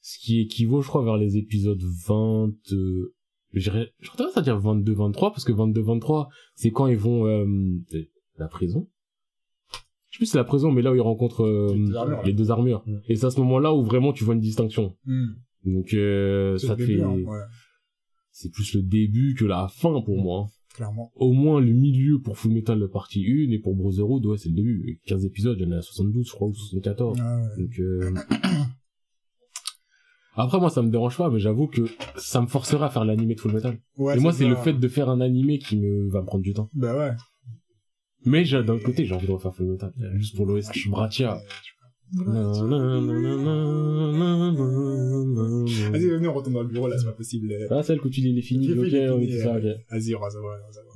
ce 0.01 0.17
qui 0.17 0.41
équivaut, 0.41 0.81
je 0.81 0.87
crois, 0.87 1.03
vers 1.03 1.17
les 1.17 1.37
épisodes 1.37 1.83
20, 2.07 2.53
euh, 2.71 3.13
je 3.51 3.69
dirais, 3.69 3.91
je 3.99 4.07
crois 4.07 4.17
tendance 4.17 4.37
à 4.37 4.41
dire 4.41 4.59
22, 4.59 4.95
23, 4.95 5.29
parce 5.31 5.43
que 5.43 5.51
22, 5.51 5.79
23, 5.79 6.29
c'est 6.55 6.71
quand 6.71 6.87
ils 6.87 6.97
vont, 6.97 7.27
euh, 7.27 7.45
la 8.37 8.47
prison. 8.47 8.89
Je 10.13 10.17
sais 10.17 10.19
plus 10.19 10.25
si 10.27 10.31
c'est 10.33 10.37
la 10.37 10.43
prison, 10.43 10.71
mais 10.71 10.83
là 10.83 10.91
où 10.91 10.95
ils 10.95 11.01
rencontrent, 11.01 11.43
euh, 11.43 11.73
Les 11.73 11.81
deux 11.81 11.95
armures, 11.95 12.17
là. 12.17 12.23
les 12.23 12.33
deux 12.33 12.51
armures. 12.51 12.83
Mm. 12.85 12.97
Et 13.09 13.15
c'est 13.15 13.25
à 13.25 13.31
ce 13.31 13.39
moment-là 13.39 13.73
où 13.73 13.81
vraiment 13.81 14.13
tu 14.13 14.23
vois 14.23 14.35
une 14.35 14.41
distinction. 14.41 14.95
Hmm. 15.05 15.29
Donc, 15.65 15.91
euh, 15.95 16.55
ça 16.59 16.75
te 16.75 16.83
fait, 16.83 17.01
hein, 17.01 17.15
ouais, 17.15 17.39
c'est 18.31 18.51
plus 18.51 18.75
le 18.75 18.83
début 18.83 19.33
que 19.33 19.43
la 19.43 19.67
fin 19.69 19.99
pour 20.01 20.21
moi. 20.21 20.45
clairement. 20.75 21.11
Au 21.15 21.31
moins 21.33 21.59
le 21.59 21.71
milieu 21.71 22.19
pour 22.19 22.37
Full 22.37 22.51
Metal 22.51 22.87
partie 22.89 23.25
1 23.25 23.51
et 23.53 23.57
pour 23.57 23.73
Brotherhood, 23.75 24.23
ouais, 24.27 24.37
c'est 24.37 24.49
le 24.49 24.55
début. 24.55 25.01
15 25.07 25.25
épisodes, 25.25 25.57
il 25.59 25.67
y 25.67 25.67
en 25.67 25.71
a 25.71 25.81
72, 25.81 26.27
je 26.27 26.31
crois, 26.31 26.47
ou 26.47 26.53
74. 26.53 27.19
Ouais, 27.19 27.25
ouais. 27.25 27.63
Donc, 27.63 27.79
euh... 27.79 28.13
Après, 30.35 30.59
moi, 30.59 30.69
ça 30.69 30.83
me 30.83 30.89
dérange 30.89 31.17
pas, 31.17 31.31
mais 31.31 31.39
j'avoue 31.39 31.67
que 31.67 31.81
ça 32.17 32.39
me 32.39 32.47
forcerait 32.47 32.85
à 32.85 32.89
faire 32.89 33.05
l'animé 33.05 33.33
de 33.33 33.39
Full 33.39 33.53
Metal. 33.53 33.79
Ouais, 33.97 34.15
et 34.15 34.19
moi, 34.19 34.31
c'est 34.31 34.47
le 34.47 34.55
fait 34.57 34.73
de 34.73 34.87
faire 34.87 35.09
un 35.09 35.21
animé 35.21 35.57
qui 35.57 35.77
me 35.77 36.07
va 36.11 36.21
me 36.21 36.25
prendre 36.27 36.43
du 36.43 36.53
temps. 36.53 36.69
Bah 36.73 36.95
ouais. 36.95 37.11
Mais 38.25 38.45
j'ai- 38.45 38.63
d'un 38.63 38.73
autre 38.75 38.83
côté, 38.85 39.05
j'ai 39.05 39.13
envie 39.13 39.27
de 39.27 39.31
refaire 39.31 39.53
Full 39.55 39.65
Metal. 39.67 39.91
Juste 40.15 40.35
pour 40.35 40.45
l'OST. 40.45 40.89
Bratia. 40.89 41.39
Vas-y, 45.91 46.07
venez, 46.07 46.27
on 46.27 46.33
retourne 46.33 46.53
dans 46.53 46.61
le 46.61 46.67
bureau, 46.67 46.87
là, 46.87 46.97
c'est 46.97 47.05
pas 47.05 47.11
possible. 47.13 47.51
Ah, 47.71 47.81
celle 47.83 47.99
que 47.99 48.07
tu 48.07 48.21
dis, 48.21 48.29
il 48.29 48.37
est 48.37 48.41
fini. 48.41 48.67
Ok, 48.71 48.77
on 48.77 48.83
est 48.83 49.25
fini, 49.25 49.27
tout 49.37 49.43
ça, 49.43 49.57
ok. 49.57 49.63
Vas-y, 49.89 50.15
on 50.15 50.19
va 50.19 50.29
savoir, 50.29 50.59
on 50.63 50.67
va 50.67 50.71
savoir. 50.73 50.95